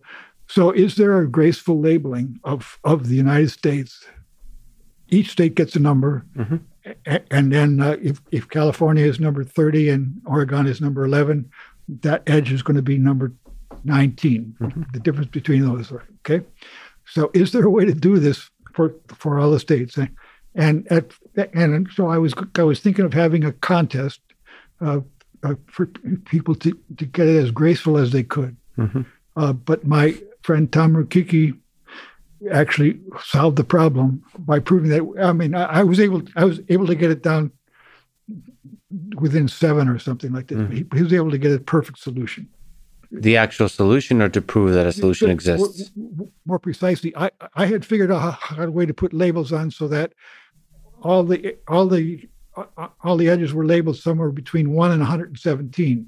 So, 0.46 0.70
is 0.70 0.94
there 0.96 1.18
a 1.20 1.28
graceful 1.28 1.78
labeling 1.80 2.40
of 2.44 2.78
of 2.84 3.08
the 3.08 3.16
United 3.16 3.50
States? 3.50 4.06
Each 5.10 5.30
state 5.30 5.54
gets 5.54 5.76
a 5.76 5.80
number, 5.80 6.24
Mhm. 6.36 6.60
a- 7.06 7.32
and 7.32 7.52
then 7.52 7.80
uh, 7.80 7.96
if 8.02 8.22
if 8.32 8.48
California 8.48 9.04
is 9.04 9.20
number 9.20 9.44
30 9.44 9.90
and 9.90 10.20
Oregon 10.24 10.66
is 10.66 10.80
number 10.80 11.04
11, 11.04 11.50
that 12.02 12.22
edge 12.26 12.50
is 12.52 12.62
going 12.62 12.76
to 12.76 12.82
be 12.82 12.96
number 12.98 13.32
19. 13.84 14.54
Mhm. 14.60 14.92
The 14.92 15.00
difference 15.00 15.30
between 15.30 15.62
those. 15.66 15.92
Okay. 16.24 16.46
So, 17.04 17.30
is 17.34 17.52
there 17.52 17.64
a 17.66 17.70
way 17.70 17.84
to 17.84 17.94
do 17.94 18.18
this 18.18 18.50
for 18.78 18.94
for 19.08 19.40
all 19.40 19.50
the 19.50 19.58
states? 19.58 19.98
And 20.54 20.86
at 20.92 21.12
and 21.52 21.88
so 21.96 22.06
I 22.06 22.18
was 22.18 22.32
I 22.56 22.62
was 22.62 22.78
thinking 22.80 23.04
of 23.04 23.12
having 23.12 23.44
a 23.44 23.52
contest 23.52 24.20
uh, 24.80 25.00
uh, 25.42 25.54
for 25.66 25.86
people 26.34 26.54
to, 26.54 26.70
to 26.96 27.04
get 27.04 27.26
it 27.26 27.42
as 27.44 27.50
graceful 27.50 27.98
as 27.98 28.12
they 28.12 28.22
could. 28.22 28.56
Mhm. 28.76 29.04
Uh, 29.36 29.52
but 29.52 29.84
my 29.84 30.14
friend 30.42 30.70
Tom 30.72 30.94
Rokicki 30.94 31.58
actually 32.52 33.00
solved 33.20 33.56
the 33.56 33.64
problem 33.64 34.22
by 34.38 34.60
proving 34.60 34.90
that. 34.90 35.02
I 35.28 35.32
mean, 35.32 35.54
I, 35.56 35.80
I 35.80 35.82
was 35.82 35.98
able 35.98 36.22
I 36.36 36.44
was 36.44 36.60
able 36.68 36.86
to 36.86 36.94
get 36.94 37.10
it 37.10 37.22
down 37.24 37.50
within 39.16 39.48
seven 39.48 39.88
or 39.88 39.98
something 39.98 40.32
like 40.32 40.46
that. 40.48 40.58
Mhm. 40.58 40.72
He, 40.72 40.86
he 40.98 41.02
was 41.02 41.12
able 41.12 41.32
to 41.32 41.38
get 41.38 41.52
a 41.52 41.58
perfect 41.58 41.98
solution. 41.98 42.48
The 43.10 43.36
actual 43.38 43.68
solution, 43.68 44.20
or 44.20 44.28
to 44.28 44.42
prove 44.42 44.74
that 44.74 44.86
a 44.86 44.92
solution 44.92 45.30
exists. 45.30 45.90
More 46.44 46.58
precisely, 46.58 47.16
I 47.16 47.30
I 47.54 47.66
had 47.66 47.84
figured 47.84 48.12
out 48.12 48.34
how, 48.34 48.62
a 48.62 48.70
way 48.70 48.84
to 48.84 48.92
put 48.92 49.14
labels 49.14 49.50
on 49.50 49.70
so 49.70 49.88
that 49.88 50.12
all 51.02 51.24
the 51.24 51.56
all 51.68 51.86
the 51.86 52.28
all 53.02 53.16
the 53.16 53.28
edges 53.28 53.54
were 53.54 53.64
labeled 53.64 53.96
somewhere 53.96 54.30
between 54.30 54.72
one 54.72 54.90
and 54.90 55.00
117, 55.00 56.06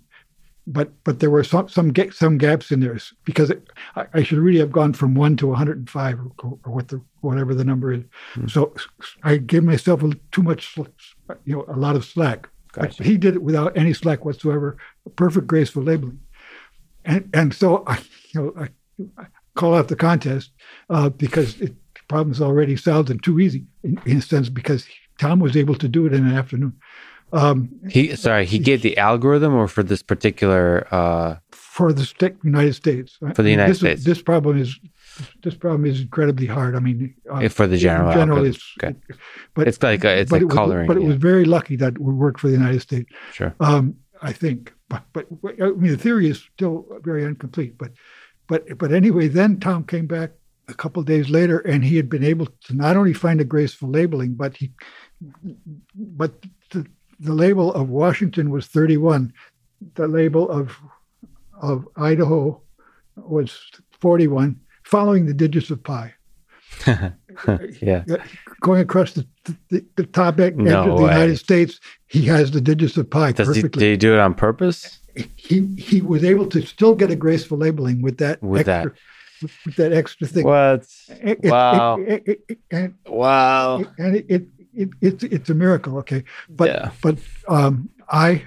but 0.67 0.93
but 1.05 1.21
there 1.21 1.31
were 1.31 1.43
some 1.43 1.71
some 1.71 1.91
ga- 1.91 2.11
some 2.11 2.37
gaps 2.37 2.71
in 2.71 2.81
there 2.81 2.99
because 3.25 3.49
it, 3.49 3.71
I, 3.97 4.07
I 4.15 4.23
should 4.23 4.39
really 4.39 4.59
have 4.59 4.73
gone 4.73 4.93
from 4.93 5.15
one 5.15 5.37
to 5.39 5.47
105 5.47 6.21
or, 6.21 6.59
or 6.65 6.73
what 6.73 6.89
the 6.89 7.01
whatever 7.23 7.55
the 7.55 7.65
number 7.65 7.93
is. 7.93 8.05
Hmm. 8.35 8.49
So 8.49 8.75
I 9.23 9.39
gave 9.39 9.65
myself 9.65 10.03
a, 10.03 10.11
too 10.33 10.43
much, 10.43 10.77
you 11.45 11.57
know, 11.57 11.65
a 11.69 11.79
lot 11.79 11.97
of 11.97 12.05
slack. 12.05 12.49
But 12.75 12.93
he 12.93 13.17
did 13.17 13.35
it 13.35 13.43
without 13.43 13.77
any 13.77 13.93
slack 13.93 14.25
whatsoever. 14.25 14.77
Perfect 15.17 15.47
graceful 15.49 15.83
labeling 15.83 16.21
and 17.13 17.23
and 17.39 17.49
so 17.55 17.67
I, 17.93 17.97
you 18.33 18.37
know, 18.41 18.49
I, 18.65 18.67
I 19.23 19.27
call 19.61 19.73
out 19.79 19.89
the 19.89 19.97
contest 20.09 20.51
uh, 20.95 21.09
because 21.25 21.51
it, 21.61 21.73
the 21.97 22.01
problem's 22.09 22.41
already 22.41 22.77
solved 22.77 23.11
and 23.11 23.21
too 23.23 23.37
easy 23.45 23.63
in, 23.83 23.93
in 24.11 24.17
a 24.19 24.23
sense 24.23 24.49
because 24.61 24.83
Tom 25.19 25.41
was 25.41 25.55
able 25.63 25.75
to 25.77 25.89
do 25.97 26.07
it 26.07 26.13
in 26.13 26.23
an 26.27 26.35
afternoon. 26.43 26.73
Um, 27.33 27.69
He 27.89 28.17
sorry, 28.17 28.45
he 28.55 28.59
gave 28.59 28.81
the 28.83 28.97
algorithm, 29.09 29.53
or 29.55 29.69
for 29.69 29.83
this 29.91 30.03
particular. 30.03 30.87
uh 31.01 31.37
for 31.81 31.93
the 31.93 32.05
sta- 32.05 32.37
United 32.55 32.75
States. 32.75 33.11
For 33.37 33.43
the 33.47 33.51
United 33.59 33.71
this, 33.73 33.79
States. 33.79 34.05
this 34.05 34.21
problem 34.31 34.55
is 34.65 34.71
this 35.45 35.55
problem 35.65 35.85
is 35.93 36.01
incredibly 36.01 36.47
hard. 36.57 36.73
I 36.75 36.81
mean, 36.87 37.15
uh, 37.33 37.49
for 37.49 37.67
the 37.73 37.79
general 37.87 38.13
general, 38.21 38.45
it's 38.51 38.65
Okay. 38.83 38.95
but 39.55 39.69
It's 39.69 39.81
like 39.83 40.03
a, 40.11 40.13
it's 40.21 40.31
but 40.31 40.37
like 40.37 40.43
it 40.43 40.47
was, 40.47 40.55
coloring. 40.61 40.87
But 40.91 40.97
it 40.97 41.05
was 41.11 41.17
very 41.31 41.45
lucky 41.57 41.77
that 41.77 41.95
we 42.07 42.13
worked 42.25 42.41
for 42.41 42.49
the 42.53 42.59
United 42.63 42.83
States. 42.89 43.09
sure. 43.39 43.53
Um, 43.61 43.85
I 44.31 44.33
think, 44.43 44.59
but 44.91 45.05
but 45.13 45.27
I 45.45 45.71
mean, 45.71 45.93
the 45.93 45.97
theory 45.97 46.29
is 46.29 46.47
still 46.55 46.87
very 47.03 47.25
incomplete. 47.25 47.79
But 47.79 47.93
but 48.47 48.77
but 48.77 48.93
anyway, 48.93 49.29
then 49.29 49.59
Tom 49.59 49.85
came 49.85 50.07
back 50.07 50.33
a 50.69 50.75
couple 50.75 51.03
days 51.03 51.31
later, 51.31 51.61
and 51.61 51.83
he 51.83 51.97
had 51.97 52.11
been 52.11 52.25
able 52.25 52.47
to 52.67 52.75
not 52.75 52.97
only 52.97 53.15
find 53.15 53.41
a 53.41 53.45
graceful 53.45 53.89
labeling, 53.89 54.35
but 54.35 54.57
he 54.57 54.73
but 55.95 56.45
the, 56.71 56.87
the 57.19 57.33
label 57.33 57.73
of 57.73 57.89
Washington 57.89 58.51
was 58.51 58.67
31. 58.67 59.33
The 59.95 60.09
label 60.09 60.51
of 60.51 60.77
of 61.63 61.87
Idaho 61.97 62.61
was 63.17 63.59
41, 64.01 64.59
following 64.85 65.27
the 65.27 65.35
digits 65.35 65.71
of 65.71 65.83
pi. 65.83 66.15
yeah. 67.83 68.05
Going 68.61 68.81
across 68.81 69.13
the, 69.13 69.27
the, 69.69 69.85
the 69.97 70.05
top 70.05 70.39
edge 70.41 70.55
No 70.57 70.81
of 70.81 70.87
the 70.99 71.05
way. 71.05 71.13
United 71.13 71.37
States, 71.39 71.81
he 72.09 72.23
has 72.27 72.51
the 72.51 72.61
digits 72.61 72.97
of 72.97 73.09
pi 73.11 73.33
Does 73.33 73.49
he, 73.55 73.63
perfectly. 73.63 73.81
did 73.81 73.91
he 73.93 73.97
do 73.97 74.15
it 74.15 74.19
on 74.21 74.35
purpose? 74.35 74.99
he 75.37 75.67
he 75.77 76.01
was 76.01 76.23
able 76.25 76.47
to 76.47 76.63
still 76.63 76.95
get 76.95 77.11
a 77.11 77.17
graceful 77.17 77.59
labeling 77.59 78.01
with 78.03 78.19
that 78.19 78.41
With 78.43 78.67
that. 78.67 78.87
extra, 78.87 78.93
with, 79.43 79.53
with 79.67 79.77
that 79.77 79.93
extra 79.93 80.27
thing. 80.27 80.45
What? 80.45 80.87
It- 81.09 81.41
Wow. 81.43 81.99
it- 82.01 82.23
it- 82.49 82.59
and 82.71 82.95
Wow. 83.07 83.85
and 83.99 84.17
it, 84.17 84.27
it, 84.29 84.47
it 84.75 84.89
it's 85.01 85.25
it's 85.25 85.51
a 85.51 85.55
miracle. 85.55 85.99
Okay, 85.99 86.23
but 86.49 86.69
Yeah. 86.69 86.91
but 87.03 87.19
um, 87.49 87.89
I. 88.09 88.45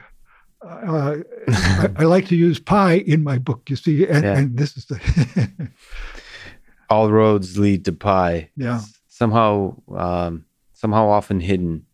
Uh, 0.65 1.18
I, 1.49 1.90
I 1.98 2.03
like 2.15 2.28
to 2.30 2.38
use 2.38 2.57
pi 2.57 2.94
in 2.94 3.22
my 3.22 3.38
book, 3.38 3.70
you 3.70 3.76
see, 3.76 4.07
and, 4.07 4.24
Yeah. 4.24 4.38
and 4.38 4.57
this 4.57 4.78
is 4.78 4.86
the 4.86 4.98
All 6.94 7.11
roads 7.11 7.57
lead 7.57 7.86
to 7.86 7.94
pi. 7.94 8.49
yeah. 8.56 8.82
Somehow, 9.07 9.76
um, 10.06 10.45
somehow 10.74 11.06
often 11.07 11.40
hidden 11.40 11.86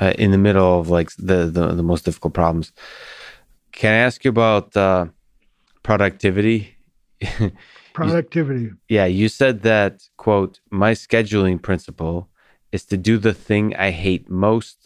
uh, 0.00 0.12
in 0.18 0.30
the 0.30 0.38
middle 0.46 0.80
of 0.80 0.88
like 0.88 1.10
the, 1.16 1.38
the 1.56 1.64
the 1.80 1.82
most 1.82 2.04
difficult 2.04 2.34
problems. 2.34 2.72
Can 3.72 3.92
I 3.92 4.00
ask 4.08 4.24
you 4.24 4.30
about 4.30 4.76
uh, 4.76 5.06
productivity? 5.82 6.76
productivity. 7.92 8.70
Yeah, 8.88 9.06
you 9.06 9.28
said 9.28 9.62
that 9.62 9.94
quote, 10.16 10.60
my 10.70 10.92
scheduling 10.92 11.60
principle 11.60 12.28
is 12.72 12.84
to 12.86 12.96
do 12.96 13.18
the 13.18 13.34
thing 13.34 13.76
I 13.76 13.90
hate 13.90 14.30
most 14.30 14.78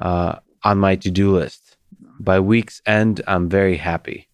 uh, 0.00 0.34
on 0.62 0.78
my 0.78 0.96
to-do 0.96 1.34
list. 1.34 1.76
By 2.20 2.40
week's 2.40 2.82
end, 2.86 3.20
I'm 3.26 3.48
very 3.48 3.76
happy. 3.76 4.27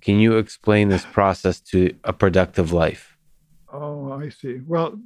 Can 0.00 0.18
you 0.20 0.36
explain 0.38 0.88
this 0.88 1.04
process 1.04 1.60
to 1.60 1.94
a 2.04 2.12
productive 2.12 2.72
life? 2.72 3.16
Oh, 3.72 4.12
I 4.12 4.28
see. 4.30 4.60
Well, 4.66 4.98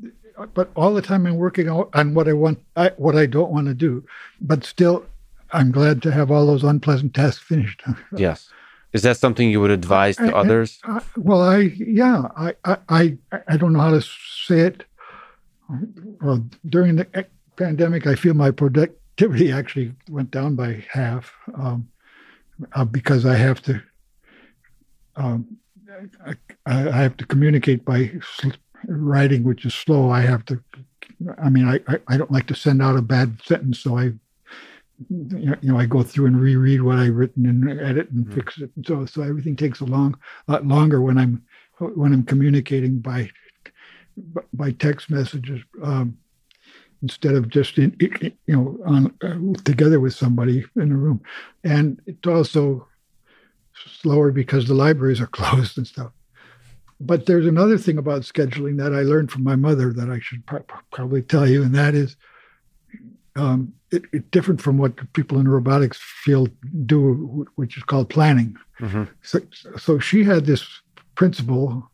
but 0.55 0.71
all 0.77 0.95
the 0.95 1.03
time 1.03 1.27
I'm 1.27 1.37
working 1.37 1.69
on 1.69 1.89
on 1.95 2.15
what 2.15 2.29
I 2.29 2.33
want, 2.33 2.59
I, 2.77 2.91
what 2.97 3.17
I 3.17 3.27
don't 3.27 3.51
want 3.51 3.67
to 3.67 3.75
do, 3.75 4.05
but 4.41 4.65
still, 4.65 5.05
I'm 5.53 5.73
glad 5.73 6.03
to 6.03 6.13
have 6.13 6.31
all 6.31 6.47
those 6.47 6.63
unpleasant 6.65 7.15
tasks 7.15 7.43
finished. 7.43 7.83
Yes. 8.17 8.51
Is 8.93 9.03
that 9.03 9.17
something 9.17 9.51
you 9.51 9.61
would 9.61 9.71
advise 9.71 10.17
to 10.19 10.25
I- 10.25 10.29
I- 10.29 10.41
others? 10.41 10.79
Uh, 10.87 11.01
well, 11.17 11.41
I 11.43 11.59
yeah, 12.03 12.29
I 12.37 12.55
I 12.65 12.77
I, 12.89 13.19
I 13.49 13.57
don't 13.57 13.73
know 13.73 13.81
how 13.81 13.91
to 13.91 14.03
say 14.03 14.61
it. 14.61 14.85
Well, 16.21 16.45
during 16.69 16.97
the 16.97 17.27
pandemic, 17.57 18.07
I 18.07 18.15
feel 18.15 18.35
my 18.35 18.51
productivity 18.51 19.51
actually 19.61 19.95
went 20.11 20.31
down 20.31 20.55
by 20.55 20.85
half 20.91 21.33
um, 21.55 21.89
uh, 22.75 22.85
because 22.85 23.25
I 23.25 23.35
have 23.37 23.63
to. 23.63 23.83
Um, 25.17 25.59
I, 26.25 26.35
I 26.67 27.03
have 27.03 27.17
to 27.19 27.27
communicate 27.27 27.85
by 27.85 28.13
writing, 28.87 29.45
which 29.45 29.65
is 29.65 29.75
slow. 29.75 30.11
I 30.11 30.21
have 30.23 30.45
to. 30.47 30.63
I 31.39 31.51
mean, 31.51 31.69
I, 31.69 31.81
I, 32.09 32.17
don't 32.17 32.33
like 32.33 32.47
to 32.49 32.55
send 32.55 32.83
out 32.83 32.97
a 32.97 33.03
bad 33.03 33.41
sentence, 33.45 33.81
so 33.81 33.97
I 33.97 34.13
you 35.09 35.57
know, 35.63 35.79
I 35.79 35.87
go 35.87 36.03
through 36.03 36.27
and 36.27 36.41
reread 36.41 36.83
what 36.83 36.99
I've 36.99 37.15
written 37.15 37.47
and 37.47 37.81
edit 37.81 38.11
and 38.11 38.27
Mhm. 38.27 38.35
fix 38.35 38.61
it. 38.61 38.71
So, 38.87 39.05
so 39.07 39.23
everything 39.23 39.57
takes 39.57 39.81
a 39.81 39.85
long, 39.85 40.17
lot 40.49 40.67
longer 40.67 41.01
when 41.01 41.19
I'm 41.19 41.43
when 41.95 42.13
I'm 42.13 42.23
communicating 42.23 43.01
by 43.01 43.31
by 44.53 44.71
text 44.73 45.11
messages 45.11 45.63
um, 45.83 46.17
instead 47.03 47.35
of 47.35 47.49
just 47.49 47.79
in, 47.79 47.97
you 48.01 48.33
know 48.55 48.79
on 48.87 49.13
uh, 49.23 49.61
together 49.65 49.99
with 49.99 50.15
somebody 50.15 50.65
in 50.77 50.93
a 50.93 50.97
room. 50.97 51.21
And 51.65 52.01
it's 52.07 52.27
also 52.27 52.87
slower 53.91 54.33
because 54.33 54.67
the 54.67 54.75
libraries 54.75 55.21
are 55.21 55.27
closed 55.39 55.79
and 55.79 55.87
stuff. 55.87 56.13
but 57.01 57.27
there's 57.27 57.47
another 57.47 57.79
thing 57.79 57.99
about 57.99 58.23
scheduling 58.23 58.79
that 58.79 58.95
I 58.95 59.03
learned 59.03 59.31
from 59.31 59.45
my 59.45 59.57
mother 59.57 59.93
that 59.93 60.11
I 60.11 60.21
should 60.21 60.47
pro- 60.47 60.65
probably 60.93 61.23
tell 61.23 61.49
you, 61.49 61.63
and 61.63 61.75
that 61.75 61.95
is 61.95 62.17
um, 63.37 63.73
it, 63.91 64.05
it, 64.13 64.31
different 64.31 64.61
from 64.61 64.79
what 64.79 65.13
people 65.13 65.39
in 65.39 65.45
the 65.45 65.51
robotics 65.51 65.99
field 65.99 66.51
do, 66.87 67.47
which 67.57 67.77
is 67.77 67.83
called 67.83 68.09
planning. 68.09 68.57
Mm-hmm. 68.81 69.05
So, 69.23 69.41
so 69.79 69.99
she 69.99 70.25
had 70.25 70.45
this 70.45 70.67
principle 71.15 71.91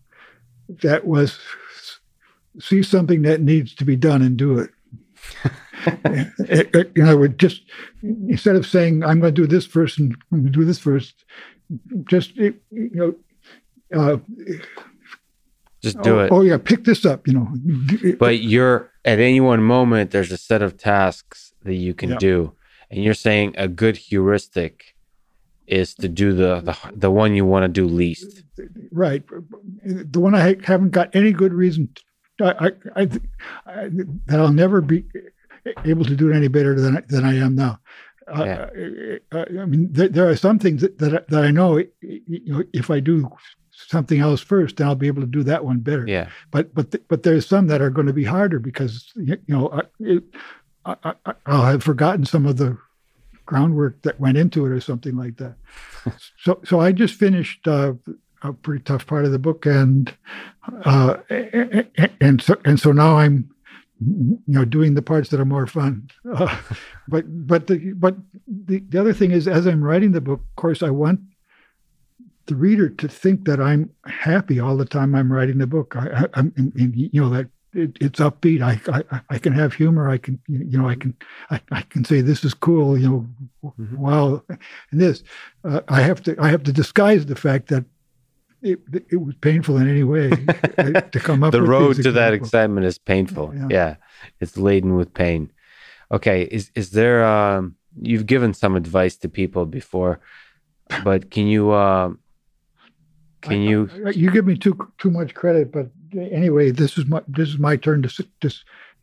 that 0.83 1.07
was 1.07 1.39
see 2.61 2.83
something 2.83 3.23
that 3.23 3.41
needs 3.41 3.75
to 3.75 3.85
be 3.85 3.97
done 3.97 4.23
and 4.23 4.37
do 4.37 4.59
it. 4.59 4.71
it, 6.05 6.75
it 6.75 6.93
you 6.95 7.05
know, 7.05 7.27
just 7.29 7.63
instead 8.03 8.57
of 8.57 8.67
saying 8.67 9.05
I'm 9.05 9.21
going 9.21 9.35
to 9.35 9.43
do 9.43 9.47
this 9.47 9.67
first 9.67 9.99
and 9.99 10.17
I'm 10.33 10.43
going 10.43 10.53
to 10.53 10.59
do 10.59 10.65
this 10.65 10.79
first, 10.79 11.25
just 12.05 12.37
you 12.37 12.55
know, 12.71 13.15
uh, 13.95 14.19
just 15.83 16.01
do 16.03 16.19
oh, 16.19 16.25
it. 16.25 16.33
Oh 16.33 16.43
yeah, 16.43 16.59
pick 16.59 16.85
this 16.85 17.05
up. 17.05 17.27
You 17.27 17.35
know, 17.35 18.17
but 18.19 18.41
you're 18.41 18.91
at 19.05 19.19
any 19.19 19.41
one 19.41 19.63
moment. 19.63 20.11
There's 20.11 20.33
a 20.33 20.37
set 20.37 20.63
of 20.63 20.77
tasks 20.77 21.53
that 21.63 21.75
you 21.75 21.95
can 21.95 22.11
yeah. 22.11 22.19
do, 22.19 22.53
and 22.91 23.03
you're 23.03 23.15
saying 23.15 23.55
a 23.57 23.69
good 23.69 23.97
heuristic 23.97 24.95
is 25.67 25.95
to 25.95 26.09
do 26.09 26.33
the 26.33 26.61
the, 26.61 26.77
the 26.95 27.11
one 27.11 27.35
you 27.35 27.45
want 27.45 27.65
to 27.65 27.69
do 27.69 27.87
least. 27.87 28.43
Right, 28.91 29.23
the 29.85 30.21
one 30.21 30.35
I 30.35 30.57
haven't 30.65 30.91
got 30.91 31.15
any 31.15 31.33
good 31.33 31.53
reason. 31.53 31.91
To, 32.39 32.57
I, 32.61 32.71
I, 32.97 33.09
I, 33.67 33.89
that 34.27 34.41
I'll 34.41 34.53
never 34.53 34.81
be 34.81 35.05
able 35.85 36.05
to 36.05 36.17
do 36.17 36.31
it 36.31 36.37
any 36.37 36.49
better 36.49 36.81
than 36.81 37.05
than 37.09 37.25
I 37.25 37.37
am 37.37 37.55
now. 37.55 37.81
Yeah. 38.37 39.19
Uh, 39.33 39.45
I 39.61 39.65
mean, 39.65 39.89
there, 39.93 40.09
there, 40.09 40.29
are 40.29 40.37
some 40.37 40.59
things 40.59 40.83
that, 40.83 40.99
that, 40.99 41.29
that 41.29 41.45
I 41.45 41.51
know, 41.51 41.79
you 42.01 42.43
know, 42.47 42.65
if 42.73 42.91
I 42.91 43.01
do 43.01 43.31
something 43.87 44.21
else 44.21 44.41
first, 44.41 44.77
then 44.77 44.87
I'll 44.87 44.95
be 44.95 45.07
able 45.07 45.23
to 45.23 45.29
do 45.29 45.43
that 45.45 45.65
one 45.65 45.79
better. 45.79 46.07
Yeah. 46.07 46.29
But 46.51 46.75
but 46.75 46.95
but 47.09 47.23
there's 47.23 47.47
some 47.47 47.69
that 47.69 47.81
are 47.81 47.91
going 47.91 48.07
to 48.07 48.13
be 48.13 48.25
harder 48.25 48.59
because 48.59 49.13
you 49.17 49.39
know 49.47 49.83
it, 50.01 50.25
I, 50.85 51.15
I, 51.25 51.35
I'll 51.47 51.65
have 51.65 51.83
forgotten 51.83 52.25
some 52.25 52.47
of 52.47 52.57
the 52.57 52.77
groundwork 53.47 54.03
that 54.03 54.21
went 54.21 54.37
into 54.37 54.67
it 54.67 54.73
or 54.73 54.81
something 54.81 55.17
like 55.17 55.37
that. 55.39 55.55
so 56.43 56.61
so 56.65 56.81
I 56.81 56.93
just 56.93 57.15
finished 57.15 57.67
uh, 57.67 57.95
a 58.43 58.53
pretty 58.53 58.83
tough 58.85 59.07
part 59.07 59.25
of 59.25 59.33
the 59.33 59.39
book 59.39 59.67
and 59.67 60.13
uh, 60.85 61.17
and 62.21 62.43
so 62.43 62.57
and 62.65 62.79
so 62.81 62.93
now 62.93 63.19
I'm 63.19 63.51
you 64.01 64.39
know 64.47 64.65
doing 64.65 64.95
the 64.95 65.03
parts 65.03 65.31
that 65.31 65.41
are 65.41 65.45
more 65.45 65.67
fun. 65.67 66.09
Uh, 66.31 66.57
but 67.09 67.25
but 67.47 67.67
the 67.67 67.93
but 67.95 68.17
the, 68.47 68.81
the 68.89 69.01
other 69.01 69.13
thing 69.13 69.31
is 69.31 69.49
as 69.49 69.67
I'm 69.67 69.83
writing 69.83 70.13
the 70.13 70.21
book, 70.21 70.41
of 70.41 70.57
course, 70.57 70.83
I 70.83 70.91
want 70.91 71.21
the 72.47 72.55
reader 72.55 72.89
to 72.89 73.09
think 73.09 73.45
that 73.45 73.61
I'm 73.61 73.91
happy 74.07 74.59
all 74.61 74.77
the 74.77 74.85
time 74.85 75.15
I'm 75.15 75.33
writing 75.33 75.59
the 75.59 75.67
book. 75.67 75.95
I, 75.97 76.27
am 76.35 76.53
you 76.75 77.21
know 77.21 77.31
that 77.31 77.49
it, 77.75 77.97
it's 78.01 78.21
upbeat. 78.21 78.63
I, 78.63 78.81
I 78.93 79.21
I 79.31 79.39
can 79.39 79.53
have 79.53 79.75
humor. 79.75 80.09
I 80.09 80.19
can 80.19 80.41
you 80.49 80.79
know 80.79 80.89
I 80.89 80.95
can 80.95 81.15
I, 81.51 81.61
I 81.71 81.83
can 81.83 82.05
say 82.05 82.21
this 82.21 82.45
is 82.45 82.55
cool. 82.55 82.99
You 82.99 83.09
know, 83.09 83.71
mm-hmm. 83.79 83.97
wow, 83.97 84.43
and 84.49 85.01
this 85.01 85.23
uh, 85.65 85.81
I 85.89 86.01
have 86.03 86.23
to 86.25 86.37
I 86.41 86.49
have 86.49 86.63
to 86.65 86.73
disguise 86.73 87.27
the 87.27 87.37
fact 87.37 87.69
that 87.69 87.85
it, 88.63 88.81
it 89.11 89.17
was 89.17 89.35
painful 89.41 89.77
in 89.77 89.89
any 89.89 90.03
way 90.03 90.31
to 90.31 91.21
come 91.23 91.43
up. 91.43 91.53
the 91.53 91.63
road 91.63 92.03
to 92.03 92.13
that 92.13 92.33
excitement 92.33 92.87
is 92.87 92.99
painful. 92.99 93.53
Yeah. 93.55 93.67
yeah. 93.71 93.97
it's 94.41 94.57
laden 94.57 94.97
with 94.97 95.15
pain. 95.15 95.51
Okay, 96.11 96.43
is 96.43 96.71
is 96.75 96.91
there? 96.91 97.25
Um, 97.25 97.77
you've 98.01 98.27
given 98.27 98.55
some 98.55 98.77
advice 98.77 99.17
to 99.19 99.29
people 99.29 99.67
before, 99.67 100.21
but 101.05 101.31
can 101.31 101.47
you? 101.47 101.71
Uh, 101.71 102.13
can 103.43 103.63
you? 103.63 103.91
I, 104.05 104.09
I, 104.09 104.11
you 104.13 104.31
give 104.31 104.47
me 104.47 104.57
too 104.57 104.77
too 104.99 105.11
much 105.11 105.35
credit, 105.35 105.71
but 105.71 105.89
anyway, 106.17 106.71
this 106.71 106.97
is 106.99 107.07
my 107.07 107.23
this 107.29 107.49
is 107.51 107.59
my 107.59 107.77
turn 107.77 108.03
to 108.03 108.27
to 108.41 108.55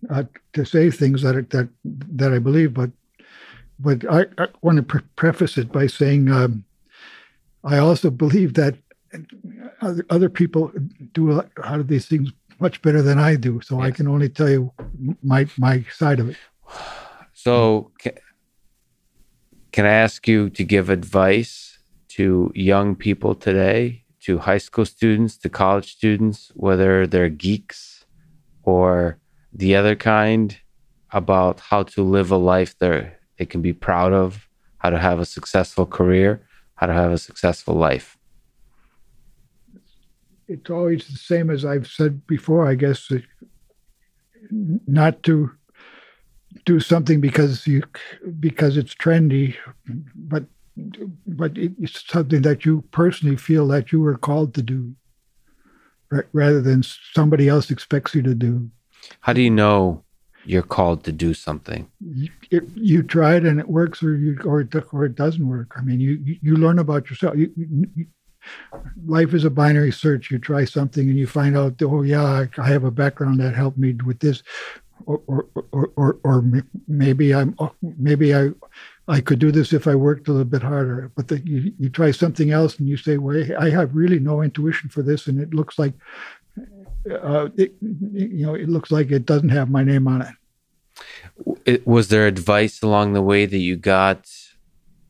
uh, 0.09 0.23
to 0.53 0.65
say 0.65 0.89
things 0.89 1.21
that 1.21 1.35
are, 1.35 1.43
that 1.43 1.69
that 1.83 2.33
I 2.33 2.39
believe. 2.39 2.73
But 2.73 2.91
but 3.79 4.03
I, 4.09 4.25
I 4.37 4.47
want 4.61 4.77
to 4.77 4.83
pre- 4.83 5.01
preface 5.15 5.57
it 5.57 5.71
by 5.71 5.87
saying 5.87 6.31
um, 6.31 6.63
I 7.63 7.77
also 7.77 8.09
believe 8.09 8.53
that 8.55 8.75
other, 10.09 10.29
people 10.29 10.71
do 11.13 11.31
a 11.31 11.33
lot 11.33 11.79
of 11.79 11.87
these 11.87 12.05
things 12.05 12.31
much 12.59 12.81
better 12.81 13.01
than 13.01 13.19
I 13.19 13.35
do. 13.35 13.61
So 13.61 13.77
yes. 13.77 13.87
I 13.87 13.91
can 13.91 14.07
only 14.07 14.29
tell 14.29 14.49
you 14.49 14.71
my 15.23 15.47
my 15.57 15.83
side 15.91 16.19
of 16.19 16.29
it. 16.29 16.37
So 17.33 17.91
can, 17.99 18.13
can 19.71 19.85
I 19.85 19.95
ask 20.07 20.27
you 20.27 20.49
to 20.51 20.63
give 20.63 20.89
advice 20.89 21.79
to 22.09 22.51
young 22.55 22.95
people 22.95 23.35
today 23.35 24.05
to 24.25 24.39
high 24.39 24.57
school 24.57 24.85
students, 24.85 25.37
to 25.37 25.49
college 25.49 25.93
students, 25.93 26.51
whether 26.55 27.05
they're 27.05 27.29
geeks 27.29 28.05
or 28.63 29.19
the 29.53 29.75
other 29.75 29.95
kind, 29.95 30.57
about 31.11 31.59
how 31.59 31.83
to 31.83 32.01
live 32.01 32.31
a 32.31 32.37
life 32.37 32.75
that 32.79 33.19
they 33.37 33.45
can 33.45 33.61
be 33.61 33.71
proud 33.71 34.13
of, 34.13 34.49
how 34.79 34.89
to 34.89 34.97
have 34.97 35.19
a 35.19 35.25
successful 35.25 35.85
career, 35.85 36.41
how 36.73 36.87
to 36.87 36.93
have 36.93 37.11
a 37.11 37.19
successful 37.19 37.75
life? 37.75 38.17
It's 40.47 40.69
always 40.69 41.07
the 41.07 41.17
same 41.17 41.49
as 41.49 41.65
I've 41.65 41.87
said 41.87 42.25
before, 42.27 42.67
I 42.67 42.75
guess, 42.75 43.11
not 44.51 45.23
to 45.23 45.51
do 46.65 46.79
something 46.79 47.19
because 47.19 47.65
you 47.67 47.83
because 48.39 48.77
it's 48.77 48.95
trendy, 48.95 49.55
but 50.15 50.45
but 51.27 51.51
it's 51.55 52.05
something 52.07 52.41
that 52.43 52.65
you 52.65 52.83
personally 52.91 53.37
feel 53.37 53.67
that 53.67 53.91
you 53.91 54.01
were 54.01 54.17
called 54.17 54.53
to 54.55 54.61
do 54.61 54.93
rather 56.33 56.61
than 56.61 56.83
somebody 57.13 57.47
else 57.47 57.71
expects 57.71 58.13
you 58.13 58.21
to 58.21 58.35
do. 58.35 58.69
How 59.21 59.33
do 59.33 59.41
you 59.41 59.49
know 59.49 60.03
you're 60.45 60.61
called 60.61 61.03
to 61.05 61.11
do 61.11 61.33
something? 61.33 61.89
You, 61.99 62.29
you 62.75 63.03
try 63.03 63.35
it 63.35 63.45
and 63.45 63.59
it 63.59 63.67
works, 63.67 64.03
or 64.03 64.15
you 64.15 64.37
or 64.45 64.61
it, 64.61 64.75
or 64.91 65.05
it 65.05 65.15
doesn't 65.15 65.47
work. 65.47 65.73
I 65.77 65.81
mean, 65.81 65.99
you 65.99 66.37
you 66.41 66.55
learn 66.55 66.79
about 66.79 67.09
yourself. 67.09 67.35
You, 67.35 67.51
you, 67.55 68.05
life 69.05 69.33
is 69.33 69.45
a 69.45 69.49
binary 69.49 69.91
search. 69.91 70.31
You 70.31 70.39
try 70.39 70.65
something 70.65 71.07
and 71.09 71.17
you 71.17 71.27
find 71.27 71.57
out, 71.57 71.81
oh 71.81 72.01
yeah, 72.01 72.45
I, 72.57 72.67
have 72.67 72.83
a 72.83 72.91
background 72.91 73.39
that 73.39 73.55
helped 73.55 73.77
me 73.77 73.93
with 74.05 74.19
this, 74.19 74.43
or 75.05 75.21
or 75.27 75.47
or, 75.71 75.91
or, 75.95 76.17
or 76.23 76.43
maybe 76.87 77.33
I'm 77.33 77.55
oh, 77.59 77.71
maybe 77.81 78.35
I 78.35 78.51
I 79.07 79.21
could 79.21 79.39
do 79.39 79.51
this 79.51 79.73
if 79.73 79.87
I 79.87 79.95
worked 79.95 80.27
a 80.27 80.31
little 80.31 80.45
bit 80.45 80.63
harder. 80.63 81.11
But 81.15 81.27
the, 81.27 81.39
you, 81.39 81.71
you 81.77 81.89
try 81.89 82.11
something 82.11 82.51
else 82.51 82.79
and 82.79 82.87
you 82.87 82.97
say, 82.97 83.17
well, 83.17 83.43
I 83.59 83.69
have 83.69 83.95
really 83.95 84.19
no 84.19 84.41
intuition 84.41 84.89
for 84.89 85.03
this. 85.03 85.27
And 85.27 85.39
it 85.39 85.53
looks 85.53 85.77
like, 85.77 85.93
uh, 87.11 87.49
it, 87.55 87.75
you 87.81 88.45
know, 88.45 88.55
it 88.55 88.67
looks 88.67 88.91
like 88.91 89.11
it 89.11 89.25
doesn't 89.25 89.49
have 89.49 89.69
my 89.69 89.83
name 89.83 90.07
on 90.07 90.23
it. 90.23 90.33
it 91.65 91.85
was 91.85 92.07
there 92.07 92.25
advice 92.25 92.81
along 92.81 93.13
the 93.13 93.21
way 93.21 93.45
that 93.45 93.57
you 93.57 93.75
got 93.75 94.27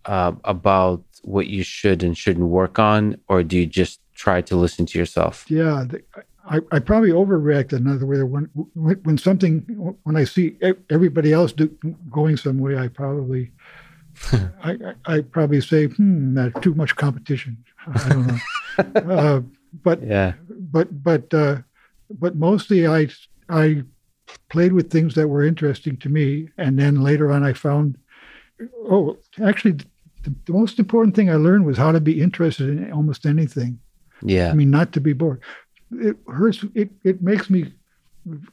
uh, 0.06 0.34
about 0.44 1.05
what 1.26 1.48
you 1.48 1.64
should 1.64 2.04
and 2.04 2.18
shouldn't 2.18 2.48
work 2.48 2.80
on? 2.80 3.18
Or 3.28 3.44
do 3.44 3.58
you 3.58 3.66
just 3.66 4.00
try 4.14 4.42
to 4.42 4.56
listen 4.56 4.86
to 4.88 5.00
yourself? 5.00 5.46
Yeah. 5.50 5.86
I, 6.48 6.60
I 6.72 6.80
probably 6.80 7.10
overreacted. 7.10 7.74
Another 7.74 8.06
way, 8.06 8.22
when 8.22 8.46
when 8.76 9.18
something 9.18 9.98
when 10.04 10.16
I 10.16 10.26
see 10.26 10.58
everybody 10.90 11.34
else 11.34 11.52
do, 11.52 11.76
going 12.12 12.38
some 12.38 12.60
way, 12.60 12.78
I 12.78 12.88
probably 12.88 13.52
I, 14.64 14.78
I, 15.06 15.22
probably 15.22 15.62
say, 15.62 15.88
hmm, 15.88 16.36
that's 16.36 16.60
too 16.62 16.74
much 16.74 16.96
competition. 16.96 17.64
I 17.88 18.10
don't 18.10 18.28
know. 18.28 19.12
uh, 19.14 19.42
but 19.84 20.04
yeah, 20.04 20.34
but 20.48 21.04
but 21.04 21.34
uh, 21.34 21.58
but 22.10 22.36
mostly 22.36 22.88
I 22.88 23.10
I 23.50 23.84
played 24.50 24.74
with 24.74 24.92
things 24.92 25.16
that 25.16 25.28
were 25.28 25.44
interesting 25.44 25.98
to 25.98 26.10
me, 26.10 26.50
and 26.58 26.80
then 26.80 27.02
later 27.02 27.32
on 27.32 27.44
I 27.44 27.54
found, 27.54 27.98
oh, 28.90 29.18
actually, 29.44 29.80
the, 30.26 30.36
the 30.46 30.54
most 30.54 30.80
important 30.80 31.16
thing 31.16 31.30
I 31.30 31.36
learned 31.36 31.66
was 31.66 31.78
how 31.78 31.92
to 31.92 32.02
be 32.02 32.22
interested 32.22 32.68
in 32.68 32.92
almost 32.92 33.26
anything. 33.26 33.80
Yeah, 34.22 34.50
I 34.50 34.54
mean, 34.54 34.72
not 34.72 34.92
to 34.94 35.02
be 35.02 35.14
bored. 35.14 35.42
It 35.92 36.18
hurts. 36.28 36.66
It 36.74 36.90
it 37.04 37.22
makes 37.22 37.50
me 37.50 37.74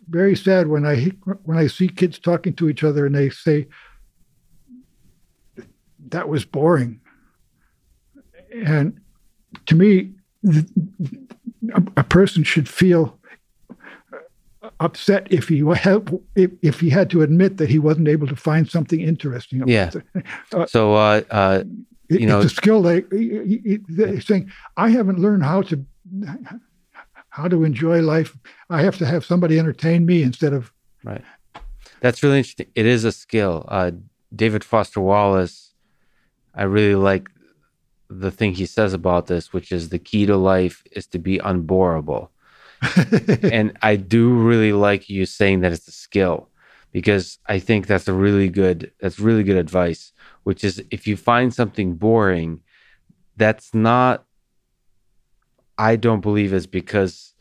very 0.09 0.36
sad 0.36 0.68
when 0.68 0.86
I 0.86 1.07
when 1.44 1.57
I 1.57 1.67
see 1.67 1.89
kids 1.89 2.18
talking 2.18 2.52
to 2.55 2.68
each 2.68 2.84
other 2.84 3.07
and 3.07 3.15
they 3.15 3.31
say, 3.31 3.68
that 6.09 6.28
was 6.28 6.44
boring. 6.44 7.01
And 8.67 9.01
to 9.67 9.75
me, 9.75 10.12
a 11.97 12.05
person 12.05 12.44
should 12.44 12.68
feel 12.68 13.18
upset 14.85 15.27
if 15.31 15.49
he 15.49 15.61
had 15.75 16.20
if, 16.35 16.51
if 16.62 16.81
he 16.81 16.91
had 16.91 17.11
to 17.11 17.23
admit 17.23 17.57
that 17.59 17.69
he 17.69 17.78
wasn't 17.78 18.09
able 18.09 18.27
to 18.27 18.36
find 18.36 18.69
something 18.69 19.01
interesting. 19.01 19.62
yeah. 19.67 19.91
Uh, 20.52 20.67
so 20.67 20.94
uh, 20.94 21.23
uh, 21.31 21.65
you 22.09 22.19
it, 22.19 22.27
know, 22.27 22.41
it's 22.41 22.52
a 22.52 22.57
skill. 22.57 22.83
They, 22.83 23.01
they're 23.89 24.20
saying 24.20 24.51
I 24.77 24.91
haven't 24.91 25.19
learned 25.19 25.44
how 25.44 25.62
to 25.62 25.85
how 27.31 27.49
to 27.49 27.65
enjoy 27.65 28.02
life. 28.02 28.36
I 28.70 28.83
have 28.83 28.99
to 28.99 29.07
have 29.07 29.25
somebody 29.25 29.59
entertain 29.59 30.05
me 30.07 30.23
instead 30.23 30.52
of 30.52 30.73
right. 31.05 31.23
That's 32.01 32.23
really 32.23 32.39
interesting. 32.39 32.67
It 32.75 32.86
is 32.86 33.05
a 33.05 33.12
skill. 33.12 33.65
Uh, 33.69 33.93
David 34.35 34.65
Foster 34.65 35.01
Wallace 35.01 35.73
I 36.55 36.65
really 36.65 36.94
like 36.94 37.28
the 38.09 38.31
thing 38.31 38.55
he 38.55 38.67
says 38.67 38.93
about 38.93 39.27
this, 39.27 39.52
which 39.52 39.73
is 39.73 39.89
the 39.89 39.99
key 39.99 40.27
to 40.27 40.36
life 40.36 40.83
is 40.93 41.07
to 41.09 41.19
be 41.19 41.39
unboreable. 41.39 42.31
and 43.43 43.77
I 43.83 43.97
do 43.97 44.33
really 44.35 44.73
like 44.73 45.09
you 45.09 45.27
saying 45.27 45.61
that 45.61 45.73
it's 45.73 45.89
a 45.89 45.93
skill 45.93 46.49
because 46.93 47.39
I 47.47 47.59
think 47.59 47.86
that's 47.86 48.09
a 48.09 48.12
really 48.12 48.49
good 48.49 48.93
that's 49.01 49.19
really 49.20 49.43
good 49.44 49.57
advice, 49.57 50.12
which 50.43 50.65
is 50.65 50.83
if 50.91 51.07
you 51.07 51.17
find 51.17 51.55
something 51.55 51.94
boring, 51.94 52.61
that's 53.36 53.73
not 53.75 54.25
I 55.78 55.97
don't 55.97 56.20
believe 56.20 56.52
is 56.52 56.67
because 56.67 57.35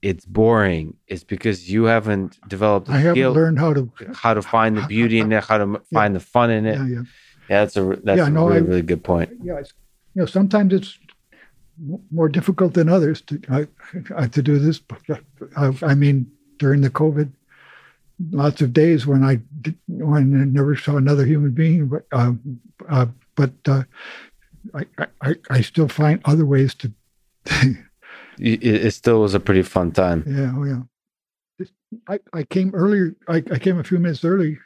it's 0.00 0.24
boring. 0.24 0.96
It's 1.06 1.24
because 1.24 1.70
you 1.70 1.84
haven't 1.84 2.38
developed 2.48 2.88
I 2.90 2.98
haven't 2.98 3.14
skill 3.14 3.32
learned 3.32 3.58
how 3.58 3.72
to. 3.74 3.90
how 4.14 4.34
to 4.34 4.42
find 4.42 4.76
the 4.76 4.82
beauty 4.86 5.20
in 5.20 5.32
it, 5.32 5.44
how 5.44 5.58
to 5.58 5.62
m- 5.64 5.82
find 5.92 6.14
the 6.14 6.20
fun 6.20 6.50
in 6.50 6.66
it. 6.66 6.78
Yeah, 6.78 6.86
Yeah, 6.86 7.02
yeah, 7.48 7.64
that's 7.64 7.76
a 7.76 7.98
that's 8.02 8.18
Yeah, 8.18 8.28
a 8.28 8.32
no, 8.32 8.48
really, 8.48 8.60
I- 8.60 8.64
really 8.64 8.82
good 8.82 9.04
point. 9.04 9.30
yeah. 9.42 9.58
It's, 9.58 9.72
you 10.14 10.20
know, 10.22 10.26
sometimes 10.26 10.72
it's 10.74 10.98
more 12.10 12.28
difficult 12.28 12.74
than 12.74 12.88
others 12.88 13.20
to 13.22 13.40
I, 13.50 13.66
I, 14.16 14.26
to 14.28 14.42
do 14.42 14.58
this. 14.58 14.78
But 14.78 15.00
I, 15.56 15.72
I 15.82 15.94
mean, 15.94 16.30
during 16.58 16.80
the 16.80 16.90
COVID, 16.90 17.30
lots 18.30 18.60
of 18.60 18.72
days 18.72 19.06
when 19.06 19.24
I 19.24 19.40
did, 19.60 19.76
when 19.88 20.40
I 20.40 20.44
never 20.44 20.76
saw 20.76 20.96
another 20.96 21.24
human 21.24 21.52
being, 21.52 21.88
but 21.88 22.06
uh, 22.12 22.32
uh, 22.88 23.06
but 23.34 23.52
uh, 23.66 23.82
I, 24.74 24.86
I 25.20 25.34
I 25.50 25.60
still 25.60 25.88
find 25.88 26.20
other 26.24 26.46
ways 26.46 26.74
to. 26.76 26.92
It, 28.38 28.64
it 28.64 28.90
still 28.92 29.20
was 29.20 29.34
a 29.34 29.40
pretty 29.40 29.60
fun 29.60 29.92
time. 29.92 30.24
Yeah, 30.26 30.52
oh 30.56 30.64
yeah. 30.64 31.68
I, 32.08 32.18
I 32.32 32.42
came 32.44 32.74
earlier. 32.74 33.14
I, 33.28 33.36
I 33.52 33.58
came 33.58 33.78
a 33.78 33.84
few 33.84 33.98
minutes 33.98 34.24
early 34.24 34.58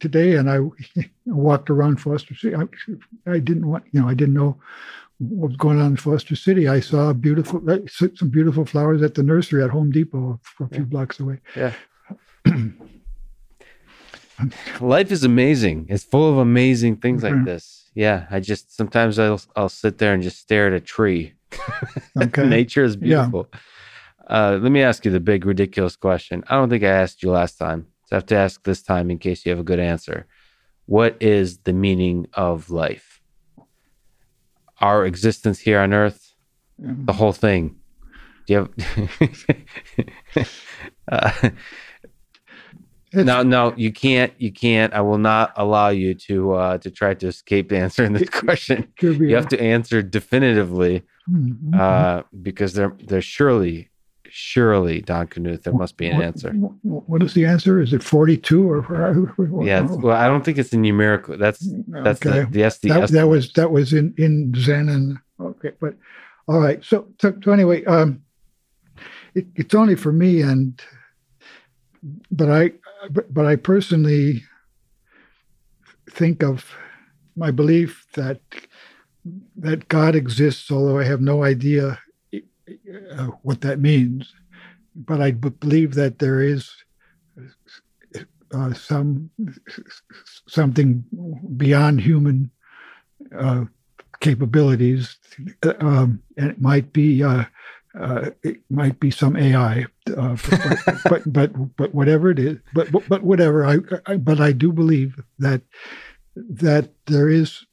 today, 0.00 0.36
and 0.36 0.50
I 0.50 0.60
walked 1.26 1.70
around 1.70 2.00
Foster 2.00 2.34
City. 2.34 2.56
I, 2.56 2.64
I 3.30 3.38
didn't 3.38 3.68
want, 3.68 3.84
you 3.92 4.00
know, 4.00 4.08
I 4.08 4.14
didn't 4.14 4.34
know 4.34 4.58
what 5.20 5.48
was 5.50 5.56
going 5.56 5.78
on 5.80 5.92
in 5.92 5.96
Foster 5.96 6.34
City. 6.34 6.66
I 6.68 6.80
saw 6.80 7.12
beautiful, 7.12 7.62
uh, 7.70 7.78
some 7.88 8.30
beautiful 8.30 8.64
flowers 8.64 9.02
at 9.02 9.14
the 9.14 9.22
nursery 9.22 9.62
at 9.62 9.70
Home 9.70 9.90
Depot, 9.90 10.40
a 10.60 10.68
few 10.68 10.84
blocks 10.84 11.20
away. 11.20 11.38
Yeah. 11.54 11.72
Life 14.80 15.12
is 15.12 15.22
amazing. 15.24 15.86
It's 15.90 16.04
full 16.04 16.30
of 16.30 16.38
amazing 16.38 16.96
things 16.96 17.22
like 17.22 17.34
Mhm. 17.34 17.44
this. 17.44 17.90
Yeah, 17.94 18.26
I 18.30 18.40
just 18.40 18.74
sometimes 18.74 19.18
I'll 19.18 19.40
I'll 19.54 19.68
sit 19.68 19.98
there 19.98 20.14
and 20.14 20.22
just 20.22 20.38
stare 20.38 20.66
at 20.68 20.72
a 20.72 20.80
tree. 20.80 21.34
Okay. 22.22 22.48
Nature 22.48 22.84
is 22.84 22.94
Yeah. 22.94 23.00
beautiful. 23.00 23.48
Uh, 24.28 24.58
let 24.62 24.72
me 24.72 24.80
ask 24.82 25.04
you 25.04 25.10
the 25.10 25.20
big 25.20 25.44
ridiculous 25.44 25.96
question. 25.96 26.42
I 26.48 26.54
don't 26.56 26.70
think 26.70 26.84
I 26.84 26.88
asked 27.02 27.22
you 27.22 27.30
last 27.30 27.58
time, 27.58 27.86
so 28.06 28.14
I 28.14 28.18
have 28.18 28.26
to 28.26 28.36
ask 28.36 28.62
this 28.64 28.82
time 28.82 29.10
in 29.10 29.18
case 29.18 29.44
you 29.44 29.50
have 29.50 29.58
a 29.58 29.64
good 29.64 29.80
answer. 29.80 30.26
What 30.86 31.16
is 31.20 31.58
the 31.58 31.72
meaning 31.72 32.26
of 32.34 32.70
life? 32.70 33.09
Our 34.80 35.04
existence 35.06 35.58
here 35.58 35.78
on 35.80 35.92
Earth, 35.92 36.32
the 36.78 37.12
whole 37.12 37.32
thing. 37.32 37.76
Do 38.46 38.54
you 38.54 38.68
have? 40.38 40.46
uh, 41.12 41.50
no, 43.12 43.42
no, 43.42 43.74
you 43.76 43.92
can't. 43.92 44.32
You 44.38 44.52
can't. 44.52 44.92
I 44.94 45.00
will 45.02 45.18
not 45.18 45.52
allow 45.56 45.88
you 45.88 46.14
to 46.14 46.52
uh, 46.52 46.78
to 46.78 46.90
try 46.90 47.14
to 47.14 47.26
escape 47.28 47.72
answering 47.72 48.12
this 48.14 48.30
question. 48.30 48.88
You 49.30 49.36
have 49.36 49.48
to 49.48 49.60
answer 49.60 50.00
definitively, 50.02 51.02
Mhm. 51.28 51.74
uh, 51.78 52.22
because 52.42 52.72
there, 52.72 52.96
there 53.06 53.20
surely, 53.20 53.89
surely, 54.30 55.00
Don 55.00 55.26
Knuth, 55.26 55.62
there 55.62 55.72
must 55.72 55.96
be 55.96 56.06
an 56.08 56.16
What- 56.16 56.24
answer. 56.24 56.52
what- 56.52 57.22
is 57.22 57.34
the 57.34 57.46
answer? 57.46 57.80
Is 57.80 57.92
it 57.92 58.02
42 58.02 58.70
or? 58.70 58.78
or 59.38 59.64
Yeah. 59.64 59.82
Well, 59.82 60.16
I 60.16 60.26
don't 60.26 60.44
think 60.44 60.58
it's 60.58 60.72
a 60.72 60.78
numerical. 60.78 61.36
That's 61.36 61.60
that's 61.88 62.24
okay. 62.24 62.44
the. 62.50 62.62
The 62.82 62.88
that, 62.88 63.10
that 63.10 63.28
was 63.28 63.52
that 63.54 63.70
was 63.70 63.92
in 63.92 64.14
in 64.16 64.52
Zen 64.56 64.88
and 64.88 65.18
okay, 65.40 65.72
but 65.80 65.94
all 66.48 66.60
right. 66.60 66.82
So 66.84 67.06
so, 67.20 67.34
so 67.42 67.52
anyway, 67.52 67.84
um, 67.84 68.22
it, 69.34 69.46
it's 69.54 69.74
only 69.74 69.94
for 69.96 70.12
me, 70.12 70.42
and 70.42 70.80
but 72.30 72.50
I 72.50 72.72
but, 73.10 73.32
but 73.32 73.46
I 73.46 73.56
personally 73.56 74.42
think 76.10 76.42
of 76.42 76.66
my 77.36 77.50
belief 77.50 78.06
that 78.14 78.40
that 79.56 79.88
God 79.88 80.14
exists, 80.14 80.70
although 80.70 80.98
I 80.98 81.04
have 81.04 81.20
no 81.20 81.44
idea 81.44 81.98
uh, 83.12 83.26
what 83.42 83.60
that 83.62 83.80
means. 83.80 84.32
But 84.94 85.20
I 85.20 85.30
believe 85.30 85.94
that 85.94 86.18
there 86.18 86.42
is 86.42 86.70
uh, 88.52 88.72
some 88.74 89.30
something 90.48 91.04
beyond 91.56 92.00
human 92.00 92.50
uh, 93.36 93.64
capabilities, 94.20 95.16
uh, 95.62 95.74
um, 95.80 96.22
and 96.36 96.50
it 96.50 96.60
might 96.60 96.92
be 96.92 97.22
uh, 97.22 97.44
it 98.42 98.60
might 98.68 98.98
be 98.98 99.10
some 99.10 99.36
AI, 99.36 99.86
but, 100.06 101.02
but 101.08 101.32
but 101.32 101.76
but 101.76 101.94
whatever 101.94 102.30
it 102.30 102.38
is, 102.38 102.58
but 102.74 102.90
but, 103.08 103.22
whatever. 103.22 103.64
I, 103.64 103.78
I 104.06 104.16
but 104.16 104.40
I 104.40 104.52
do 104.52 104.72
believe 104.72 105.20
that 105.38 105.62
that 106.34 106.90
there 107.06 107.28
is 107.28 107.64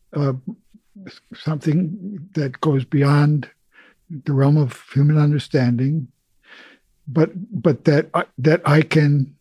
something 1.34 2.30
that 2.34 2.60
goes 2.62 2.86
beyond 2.86 3.50
the 4.10 4.34
realm 4.34 4.58
of 4.58 4.82
human 4.94 5.18
understanding, 5.18 6.08
but 7.08 7.32
but 7.52 7.86
that 7.86 8.10
I, 8.14 8.26
that 8.38 8.62
I 8.66 8.82
can 8.82 9.36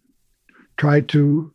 try 0.77 1.01
to 1.01 1.53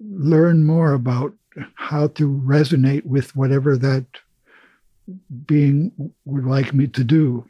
learn 0.00 0.64
more 0.64 0.92
about 0.92 1.34
how 1.74 2.06
to 2.08 2.28
resonate 2.28 3.04
with 3.04 3.34
whatever 3.36 3.76
that 3.76 4.06
being 5.46 5.92
would 6.24 6.44
like 6.44 6.72
me 6.72 6.86
to 6.86 7.04
do. 7.04 7.44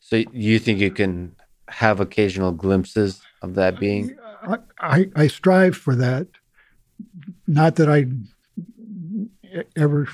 so 0.00 0.22
you 0.32 0.58
think 0.58 0.78
you 0.78 0.90
can 0.90 1.34
have 1.68 2.00
occasional 2.00 2.52
glimpses 2.52 3.22
of 3.42 3.54
that 3.54 3.78
being? 3.78 4.16
I, 4.42 4.58
I, 4.78 5.10
I 5.16 5.26
strive 5.28 5.76
for 5.76 5.94
that. 5.96 6.26
Not 7.46 7.76
that 7.76 7.88
I 7.88 8.06
ever 9.76 10.08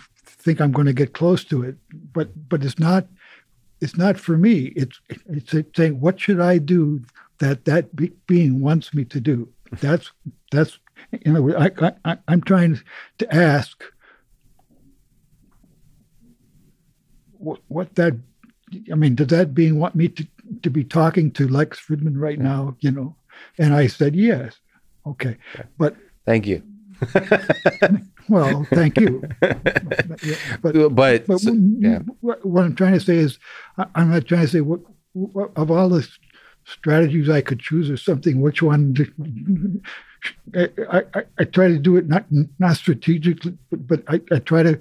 think 0.46 0.60
I'm 0.60 0.70
going 0.70 0.86
to 0.86 0.92
get 0.92 1.12
close 1.12 1.42
to 1.46 1.64
it, 1.64 1.74
but 2.12 2.28
but 2.48 2.64
it's 2.64 2.78
not 2.78 3.06
it's 3.80 3.96
not 3.96 4.16
for 4.16 4.38
me. 4.38 4.72
It's 4.76 5.00
it's 5.26 5.52
saying 5.76 6.00
what 6.00 6.20
should 6.20 6.40
I 6.40 6.58
do 6.58 7.02
that 7.38 7.64
that 7.64 7.94
be, 7.96 8.12
being 8.28 8.60
wants 8.60 8.94
me 8.94 9.04
to 9.06 9.20
do. 9.20 9.48
That's 9.80 10.12
that's 10.52 10.78
you 11.10 11.32
know 11.32 11.56
I, 11.56 11.70
I 12.04 12.16
I'm 12.28 12.42
trying 12.42 12.80
to 13.18 13.34
ask 13.34 13.82
what 17.32 17.58
what 17.66 17.96
that 17.96 18.14
I 18.92 18.94
mean 18.94 19.16
does 19.16 19.26
that 19.26 19.52
being 19.52 19.80
want 19.80 19.96
me 19.96 20.08
to 20.08 20.26
to 20.62 20.70
be 20.70 20.84
talking 20.84 21.32
to 21.32 21.48
Lex 21.48 21.80
Fridman 21.84 22.14
right 22.14 22.38
now? 22.38 22.76
You 22.78 22.92
know, 22.92 23.16
and 23.58 23.74
I 23.74 23.88
said 23.88 24.14
yes. 24.14 24.60
Okay, 25.04 25.36
but 25.76 25.96
Thank 26.24 26.46
you. 26.46 26.62
well, 28.28 28.64
thank 28.70 28.98
you. 29.00 29.22
but, 29.40 30.62
but 30.62 30.94
but 30.94 31.26
but 31.26 31.38
so- 31.40 31.54
yeah. 31.78 32.00
what, 32.20 32.64
I'm 32.64 32.74
trying 32.74 32.94
to 32.94 33.00
say 33.00 33.16
is, 33.18 33.38
I'm 33.94 34.10
not 34.10 34.26
trying 34.26 34.42
to 34.42 34.48
say 34.48 34.60
what, 34.60 34.80
what 35.12 35.50
of 35.56 35.70
all 35.70 35.88
the 35.88 36.06
strategies 36.64 37.28
I 37.28 37.40
could 37.40 37.60
choose 37.60 37.90
or 37.90 37.96
something, 37.96 38.40
which 38.40 38.62
one? 38.62 38.94
I, 40.54 40.68
I, 40.90 41.02
I- 41.14 41.24
I 41.38 41.44
try 41.44 41.68
to 41.68 41.78
do 41.78 41.96
it 41.96 42.08
not 42.08 42.24
not 42.58 42.76
strategically, 42.76 43.56
but, 43.70 43.86
but 43.86 44.02
I, 44.08 44.20
I 44.34 44.38
try 44.40 44.62
to 44.62 44.80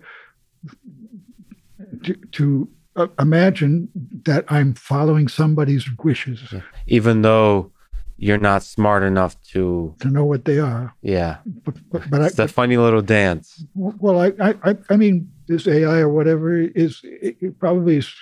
to, 2.04 2.14
to 2.32 2.70
uh, 2.96 3.08
imagine 3.20 3.90
that 4.26 4.46
I'm 4.48 4.74
following 4.74 5.28
somebody's 5.28 5.86
wishes 6.04 6.54
even 6.88 7.22
though 7.22 7.72
you're 8.18 8.38
not 8.38 8.64
smart 8.64 9.04
enough 9.04 9.36
to, 9.52 9.94
to 10.00 10.08
know 10.10 10.26
what 10.26 10.46
they 10.46 10.60
are. 10.60 10.94
yeah, 11.02 11.38
But 11.46 11.76
but, 11.92 12.10
but 12.10 12.22
I, 12.22 12.26
it's 12.28 12.40
a 12.40 12.48
funny 12.48 12.78
little 12.78 13.02
dance. 13.02 13.66
Well, 13.76 14.20
I, 14.22 14.32
I, 14.40 14.78
I- 14.90 14.96
mean, 14.98 15.30
this 15.48 15.68
AI 15.68 16.00
or 16.00 16.10
whatever 16.10 16.58
is 16.58 17.02
it, 17.04 17.38
it 17.42 17.60
probably 17.60 17.98
is, 17.98 18.14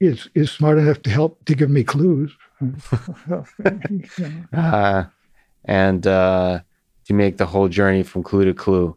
is 0.00 0.28
is 0.34 0.50
smart 0.50 0.78
enough 0.78 1.02
to 1.02 1.10
help 1.10 1.44
to 1.46 1.54
give 1.54 1.70
me 1.70 1.84
clues. 1.84 2.32
Uh, 4.52 5.04
and 5.64 6.06
uh, 6.06 6.60
to 7.06 7.14
make 7.14 7.36
the 7.38 7.46
whole 7.46 7.68
journey 7.68 8.02
from 8.02 8.22
clue 8.22 8.44
to 8.44 8.54
clue 8.54 8.96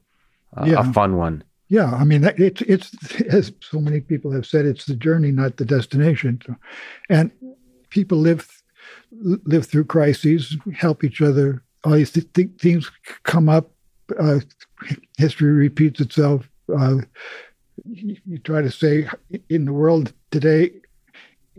uh, 0.56 0.66
Yeah. 0.66 0.80
a 0.82 0.94
fun 0.94 1.18
one. 1.18 1.44
Yeah, 1.70 1.94
I 1.94 2.04
mean, 2.06 2.24
it's 2.38 2.62
it's 2.62 2.92
as 3.24 3.52
so 3.60 3.80
many 3.82 4.00
people 4.00 4.32
have 4.32 4.46
said, 4.46 4.66
it's 4.66 4.86
the 4.86 4.96
journey, 4.96 5.32
not 5.32 5.58
the 5.58 5.66
destination. 5.66 6.40
And 7.10 7.32
people 7.90 8.18
live 8.18 8.48
live 9.12 9.66
through 9.66 9.86
crises, 9.86 10.58
help 10.74 11.04
each 11.04 11.22
other. 11.22 11.64
All 11.84 11.94
these 11.94 12.12
th- 12.12 12.32
th- 12.34 12.50
things 12.60 12.92
come 13.24 13.50
up. 13.50 13.72
Uh, 14.18 14.40
history 15.18 15.52
repeats 15.52 16.00
itself. 16.00 16.50
Uh, 16.74 16.98
you, 17.86 18.18
you 18.26 18.38
try 18.40 18.62
to 18.62 18.72
say 18.72 19.08
in 19.50 19.66
the 19.66 19.74
world 19.74 20.14
today, 20.32 20.72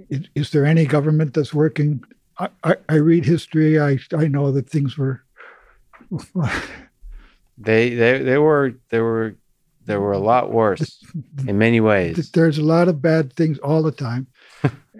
is, 0.08 0.28
is 0.34 0.50
there 0.50 0.64
any 0.64 0.86
government 0.86 1.34
that's 1.34 1.52
working? 1.52 2.02
I, 2.38 2.48
I, 2.64 2.76
I 2.88 2.94
read 2.94 3.24
history. 3.24 3.80
I 3.80 3.98
I 4.16 4.28
know 4.28 4.52
that 4.52 4.68
things 4.68 4.96
were. 4.96 5.22
They 7.60 7.90
they 7.94 8.22
they 8.22 8.38
were 8.38 8.74
they 8.90 9.00
were 9.00 9.34
there 9.84 10.00
were 10.00 10.12
a 10.12 10.18
lot 10.18 10.52
worse 10.52 11.02
in 11.46 11.58
many 11.58 11.80
ways. 11.80 12.30
There's 12.30 12.58
a 12.58 12.62
lot 12.62 12.88
of 12.88 13.02
bad 13.02 13.32
things 13.32 13.58
all 13.58 13.82
the 13.82 13.90
time, 13.90 14.28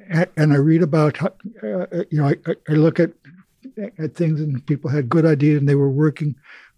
and 0.08 0.52
I 0.52 0.56
read 0.56 0.82
about 0.82 1.22
uh, 1.22 1.86
you 2.10 2.18
know 2.18 2.28
I, 2.28 2.36
I 2.68 2.72
look 2.72 3.00
at 3.00 3.12
at 3.98 4.14
things 4.14 4.40
and 4.40 4.64
people 4.66 4.90
had 4.90 5.08
good 5.08 5.26
ideas 5.26 5.58
and 5.58 5.68
they 5.68 5.74
were 5.74 5.90
working 5.90 6.34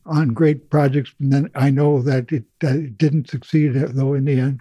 on 0.07 0.29
great 0.29 0.71
projects, 0.71 1.15
and 1.21 1.33
then 1.33 1.51
I 1.55 1.71
know 1.71 2.03
that 2.03 2.33
it, 2.33 2.45
that 2.61 2.77
it 2.77 2.99
didn't 2.99 3.31
succeed 3.31 3.75
though 3.75 4.15
in 4.15 4.25
the 4.25 4.41
end. 4.41 4.61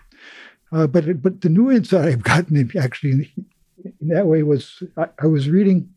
Uh, 0.71 0.85
but 0.85 1.07
it, 1.07 1.21
but 1.21 1.41
the 1.41 1.49
new 1.49 1.71
insight 1.71 2.07
I've 2.07 2.23
gotten 2.23 2.71
actually 2.77 3.11
in, 3.11 3.45
in 4.01 4.07
that 4.09 4.27
way 4.27 4.43
was 4.43 4.83
I, 4.97 5.07
I 5.19 5.25
was 5.27 5.49
reading. 5.49 5.89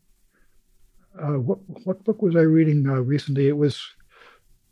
Uh, 1.21 1.37
what 1.37 1.59
what 1.83 2.03
book 2.03 2.21
was 2.21 2.35
I 2.35 2.41
reading 2.41 2.89
uh, 2.89 3.01
recently? 3.01 3.47
It 3.47 3.57
was 3.57 3.79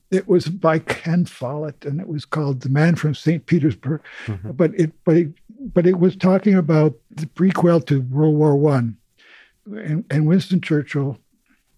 it 0.10 0.28
was 0.28 0.48
by 0.48 0.80
Ken 0.80 1.26
Follett, 1.26 1.86
and 1.86 2.02
it 2.02 2.08
was 2.08 2.26
called 2.26 2.62
"The 2.62 2.70
Man 2.70 2.96
from 2.96 3.14
St. 3.14 3.46
Petersburg." 3.46 4.02
Mm-hmm. 4.26 4.52
But 4.52 4.74
it 4.80 4.92
but 5.06 5.18
it 5.18 5.30
but 5.74 5.86
it 5.86 6.00
was 6.00 6.16
talking 6.16 6.56
about 6.56 6.96
the 7.16 7.26
prequel 7.28 7.86
to 7.88 8.02
World 8.02 8.36
War 8.36 8.56
One, 8.56 8.98
and, 9.66 10.06
and 10.10 10.28
Winston 10.28 10.62
Churchill, 10.62 11.18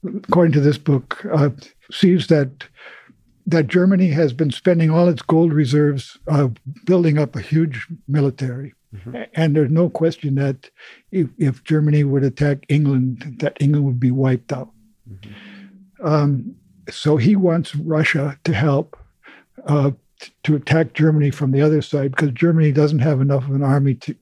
according 0.06 0.54
to 0.54 0.62
this 0.62 0.78
book, 0.78 1.26
uh, 1.32 1.50
sees 1.92 2.28
that 2.28 2.66
that 3.46 3.68
Germany 3.68 4.08
has 4.10 4.32
been 4.32 4.52
spending 4.52 4.90
all 4.90 5.10
its 5.10 5.22
gold 5.22 5.52
reserves 5.52 6.18
uh, 6.30 6.48
building 6.86 7.18
up 7.18 7.36
a 7.36 7.42
huge 7.42 7.88
military. 8.08 8.74
Mm-hmm. 8.96 9.24
And 9.34 9.56
there's 9.56 9.72
no 9.72 9.90
question 9.90 10.36
that 10.36 10.70
if, 11.12 11.28
if, 11.38 11.64
Germany 11.64 12.04
would 12.04 12.24
attack 12.24 12.66
England, 12.70 13.38
that 13.40 13.58
England 13.60 13.86
would 13.86 14.00
be 14.00 14.12
wiped 14.12 14.54
out. 14.54 14.70
Mm-hmm. 15.10 16.06
Um, 16.06 16.56
so 16.90 17.18
he 17.18 17.36
wants 17.36 17.76
Russia 17.76 18.40
to 18.44 18.54
help 18.54 18.98
uh, 19.66 19.92
to 20.44 20.56
attack 20.56 20.94
Germany 20.94 21.32
from 21.32 21.52
the 21.52 21.62
other 21.62 21.82
side 21.82 22.12
because 22.12 22.32
Germany 22.32 22.72
doesn't 22.72 23.00
have 23.00 23.22
enough 23.22 23.48
of 23.48 23.56
an 23.56 23.64
army 23.64 23.96
to, 23.96 24.16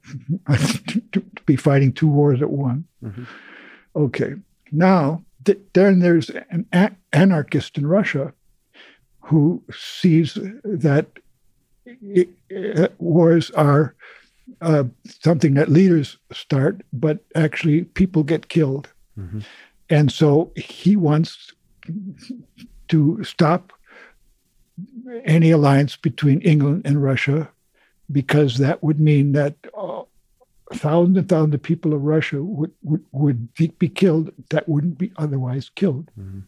to, 0.87 1.01
to 1.11 1.43
be 1.45 1.55
fighting 1.55 1.93
two 1.93 2.07
wars 2.07 2.41
at 2.41 2.49
once. 2.49 2.83
Mm-hmm. 3.03 3.23
Okay, 3.95 4.35
now 4.71 5.23
th- 5.45 5.59
then 5.73 5.99
there's 5.99 6.29
an 6.29 6.65
a- 6.73 6.95
anarchist 7.13 7.77
in 7.77 7.85
Russia 7.85 8.33
who 9.19 9.63
sees 9.71 10.37
that 10.63 11.07
it, 11.85 12.29
it, 12.49 12.93
wars 12.99 13.51
are 13.51 13.95
uh, 14.61 14.83
something 15.05 15.53
that 15.55 15.69
leaders 15.69 16.17
start, 16.31 16.81
but 16.93 17.19
actually 17.35 17.83
people 17.83 18.23
get 18.23 18.49
killed. 18.49 18.89
Mm-hmm. 19.17 19.39
And 19.89 20.11
so 20.11 20.51
he 20.55 20.95
wants 20.95 21.53
to 22.87 23.23
stop 23.23 23.73
any 25.25 25.51
alliance 25.51 25.95
between 25.95 26.41
England 26.41 26.83
and 26.85 27.03
Russia 27.03 27.49
because 28.11 28.57
that 28.57 28.83
would 28.83 28.99
mean 28.99 29.31
that 29.31 29.55
uh, 29.77 30.03
thousands 30.73 31.17
and 31.17 31.29
thousands 31.29 31.55
of 31.55 31.63
people 31.63 31.93
of 31.93 32.01
Russia 32.01 32.43
would, 32.43 32.71
would, 32.83 33.03
would 33.11 33.53
be 33.77 33.89
killed 33.89 34.31
that 34.49 34.67
wouldn't 34.67 34.97
be 34.97 35.11
otherwise 35.17 35.69
killed. 35.75 36.09
Mm-hmm. 36.19 36.39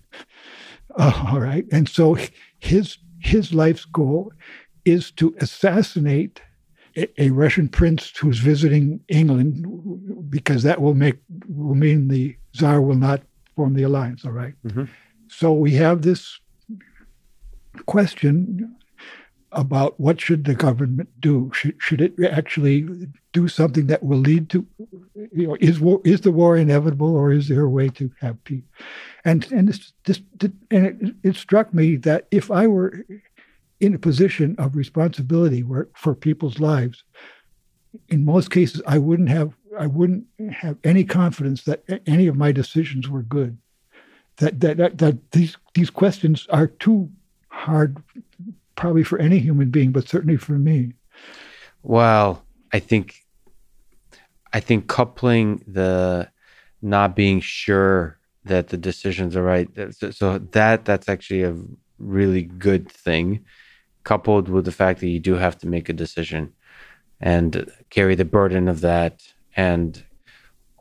Uh, 0.95 1.29
all 1.31 1.39
right. 1.39 1.65
And 1.71 1.87
so 1.89 2.17
his 2.59 2.97
his 3.19 3.53
life's 3.53 3.85
goal 3.85 4.33
is 4.85 5.11
to 5.11 5.33
assassinate 5.39 6.41
a, 6.97 7.21
a, 7.21 7.29
Russian 7.29 7.69
prince 7.69 8.11
who's 8.17 8.39
visiting 8.39 8.99
England 9.07 9.65
because 10.29 10.63
that 10.63 10.81
will 10.81 10.93
make 10.93 11.15
will 11.47 11.75
mean 11.75 12.09
the 12.09 12.35
Tsar 12.53 12.81
will 12.81 12.95
not 12.95 13.21
form 13.55 13.73
the 13.73 13.83
alliance. 13.83 14.25
All 14.25 14.31
right? 14.31 14.53
mm-hmm. 14.65 14.83
So 15.29 15.53
we 15.53 15.71
have 15.71 16.01
this 16.01 16.39
question 17.85 18.75
about 19.53 19.99
what 19.99 20.19
should 20.19 20.45
the 20.45 20.55
government 20.55 21.09
do? 21.19 21.51
Should, 21.53 21.75
should 21.79 22.01
it 22.01 22.13
actually 22.31 22.87
do 23.31 23.47
something 23.47 23.87
that 23.87 24.03
will 24.03 24.17
lead 24.17 24.49
to, 24.49 24.65
you 25.31 25.47
know, 25.47 25.57
is 25.59 25.79
war, 25.79 26.01
is 26.03 26.21
the 26.21 26.31
war 26.31 26.57
inevitable 26.57 27.15
or 27.15 27.31
is 27.31 27.47
there 27.47 27.61
a 27.61 27.69
way 27.69 27.89
to 27.89 28.11
have 28.19 28.43
peace? 28.43 28.63
And 29.25 29.49
and 29.51 29.67
this, 29.67 29.93
this 30.05 30.21
and 30.71 30.85
it, 30.85 31.15
it 31.23 31.35
struck 31.35 31.73
me 31.73 31.95
that 31.97 32.27
if 32.31 32.51
I 32.51 32.67
were 32.67 33.05
in 33.79 33.93
a 33.93 33.99
position 33.99 34.55
of 34.57 34.75
responsibility 34.75 35.63
where, 35.63 35.87
for 35.93 36.15
people's 36.15 36.59
lives, 36.59 37.03
in 38.09 38.25
most 38.25 38.49
cases 38.49 38.81
I 38.87 38.97
wouldn't 38.97 39.29
have 39.29 39.53
I 39.77 39.87
wouldn't 39.87 40.25
have 40.51 40.77
any 40.83 41.03
confidence 41.03 41.63
that 41.63 41.83
any 42.05 42.27
of 42.27 42.35
my 42.35 42.51
decisions 42.51 43.09
were 43.09 43.23
good. 43.23 43.57
That 44.37 44.59
that 44.61 44.77
that, 44.77 44.97
that 44.99 45.31
these 45.31 45.57
these 45.73 45.89
questions 45.89 46.47
are 46.49 46.67
too 46.67 47.09
hard 47.53 48.01
probably 48.75 49.03
for 49.03 49.19
any 49.19 49.37
human 49.37 49.69
being, 49.69 49.91
but 49.91 50.09
certainly 50.09 50.37
for 50.37 50.53
me. 50.53 50.93
Well, 51.83 52.43
I 52.73 52.79
think 52.79 53.15
I 54.51 54.59
think 54.59 54.87
coupling 54.87 55.63
the 55.67 56.29
not 56.81 57.15
being 57.15 57.39
sure 57.39 58.17
that 58.45 58.67
the 58.67 58.77
decisions 58.77 59.35
are 59.35 59.43
right. 59.43 59.69
So 60.11 60.39
that 60.39 60.85
that's 60.85 61.07
actually 61.07 61.43
a 61.43 61.55
really 61.99 62.43
good 62.43 62.91
thing, 62.91 63.45
coupled 64.03 64.49
with 64.49 64.65
the 64.65 64.71
fact 64.71 64.99
that 64.99 65.07
you 65.07 65.19
do 65.19 65.35
have 65.35 65.57
to 65.59 65.67
make 65.67 65.89
a 65.89 65.93
decision 65.93 66.53
and 67.21 67.71
carry 67.89 68.15
the 68.15 68.25
burden 68.25 68.67
of 68.67 68.81
that. 68.81 69.21
And 69.55 70.03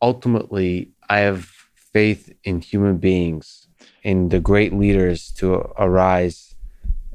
ultimately, 0.01 0.91
I 1.09 1.21
have 1.21 1.51
faith 1.77 2.33
in 2.43 2.61
human 2.63 2.97
beings, 2.97 3.69
in 4.03 4.31
the 4.31 4.41
great 4.41 4.73
leaders 4.73 5.31
to 5.33 5.55
arise 5.79 6.52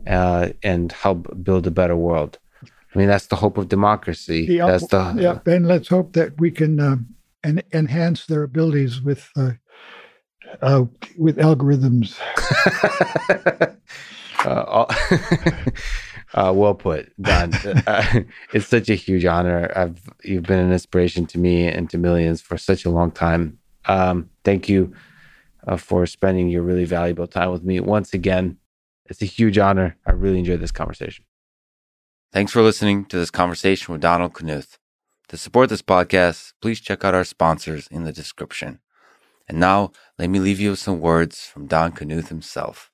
uh, 0.07 0.49
and 0.63 0.91
help 0.91 1.27
build 1.43 1.67
a 1.67 1.71
better 1.71 1.95
world. 1.95 2.39
I 2.63 2.99
mean, 2.99 3.07
that's 3.07 3.27
the 3.27 3.35
hope 3.35 3.57
of 3.57 3.69
democracy. 3.69 4.47
Yeah, 4.49 4.67
that's 4.67 4.87
the 4.87 5.15
yeah. 5.17 5.39
And 5.53 5.67
let's 5.67 5.87
hope 5.87 6.13
that 6.13 6.39
we 6.39 6.51
can 6.51 6.79
um, 6.79 7.07
en- 7.43 7.63
enhance 7.73 8.25
their 8.25 8.43
abilities 8.43 9.01
with 9.01 9.29
uh, 9.35 9.51
uh, 10.61 10.85
with 11.17 11.37
algorithms. 11.37 12.17
uh, 14.45 14.85
uh, 16.33 16.53
well 16.55 16.73
put, 16.73 17.11
Don. 17.21 17.53
Uh, 17.53 18.21
it's 18.53 18.67
such 18.67 18.89
a 18.89 18.95
huge 18.95 19.25
honor. 19.25 19.71
I've 19.75 19.99
you've 20.23 20.43
been 20.43 20.59
an 20.59 20.71
inspiration 20.71 21.25
to 21.27 21.37
me 21.37 21.67
and 21.67 21.89
to 21.89 21.97
millions 21.97 22.41
for 22.41 22.57
such 22.57 22.85
a 22.85 22.89
long 22.89 23.11
time. 23.11 23.59
Um, 23.85 24.29
thank 24.43 24.67
you 24.67 24.93
uh, 25.67 25.77
for 25.77 26.05
spending 26.05 26.49
your 26.49 26.63
really 26.63 26.85
valuable 26.85 27.27
time 27.27 27.51
with 27.51 27.63
me 27.63 27.79
once 27.79 28.13
again. 28.13 28.57
It's 29.09 29.21
a 29.21 29.25
huge 29.25 29.57
honor. 29.57 29.97
I 30.05 30.11
really 30.11 30.39
enjoyed 30.39 30.59
this 30.59 30.71
conversation. 30.71 31.25
Thanks 32.33 32.51
for 32.51 32.61
listening 32.61 33.05
to 33.05 33.17
this 33.17 33.31
conversation 33.31 33.93
with 33.93 34.01
Donald 34.01 34.33
Knuth. 34.33 34.77
To 35.29 35.37
support 35.37 35.69
this 35.69 35.81
podcast, 35.81 36.53
please 36.61 36.79
check 36.79 37.03
out 37.03 37.15
our 37.15 37.23
sponsors 37.23 37.87
in 37.87 38.03
the 38.03 38.13
description. 38.13 38.79
And 39.47 39.59
now, 39.59 39.91
let 40.19 40.29
me 40.29 40.39
leave 40.39 40.59
you 40.59 40.71
with 40.71 40.79
some 40.79 40.99
words 40.99 41.45
from 41.45 41.67
Don 41.67 41.93
Knuth 41.93 42.27
himself. 42.27 42.91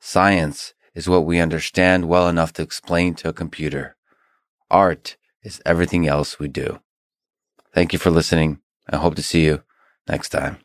Science 0.00 0.72
is 0.94 1.08
what 1.08 1.26
we 1.26 1.40
understand 1.40 2.08
well 2.08 2.28
enough 2.28 2.52
to 2.54 2.62
explain 2.62 3.14
to 3.14 3.28
a 3.28 3.34
computer. 3.34 3.96
Art 4.70 5.16
is 5.42 5.60
everything 5.66 6.06
else 6.06 6.38
we 6.38 6.48
do. 6.48 6.80
Thank 7.74 7.92
you 7.92 7.98
for 7.98 8.10
listening. 8.10 8.60
I 8.88 8.96
hope 8.96 9.14
to 9.16 9.22
see 9.22 9.44
you 9.44 9.62
next 10.08 10.30
time. 10.30 10.63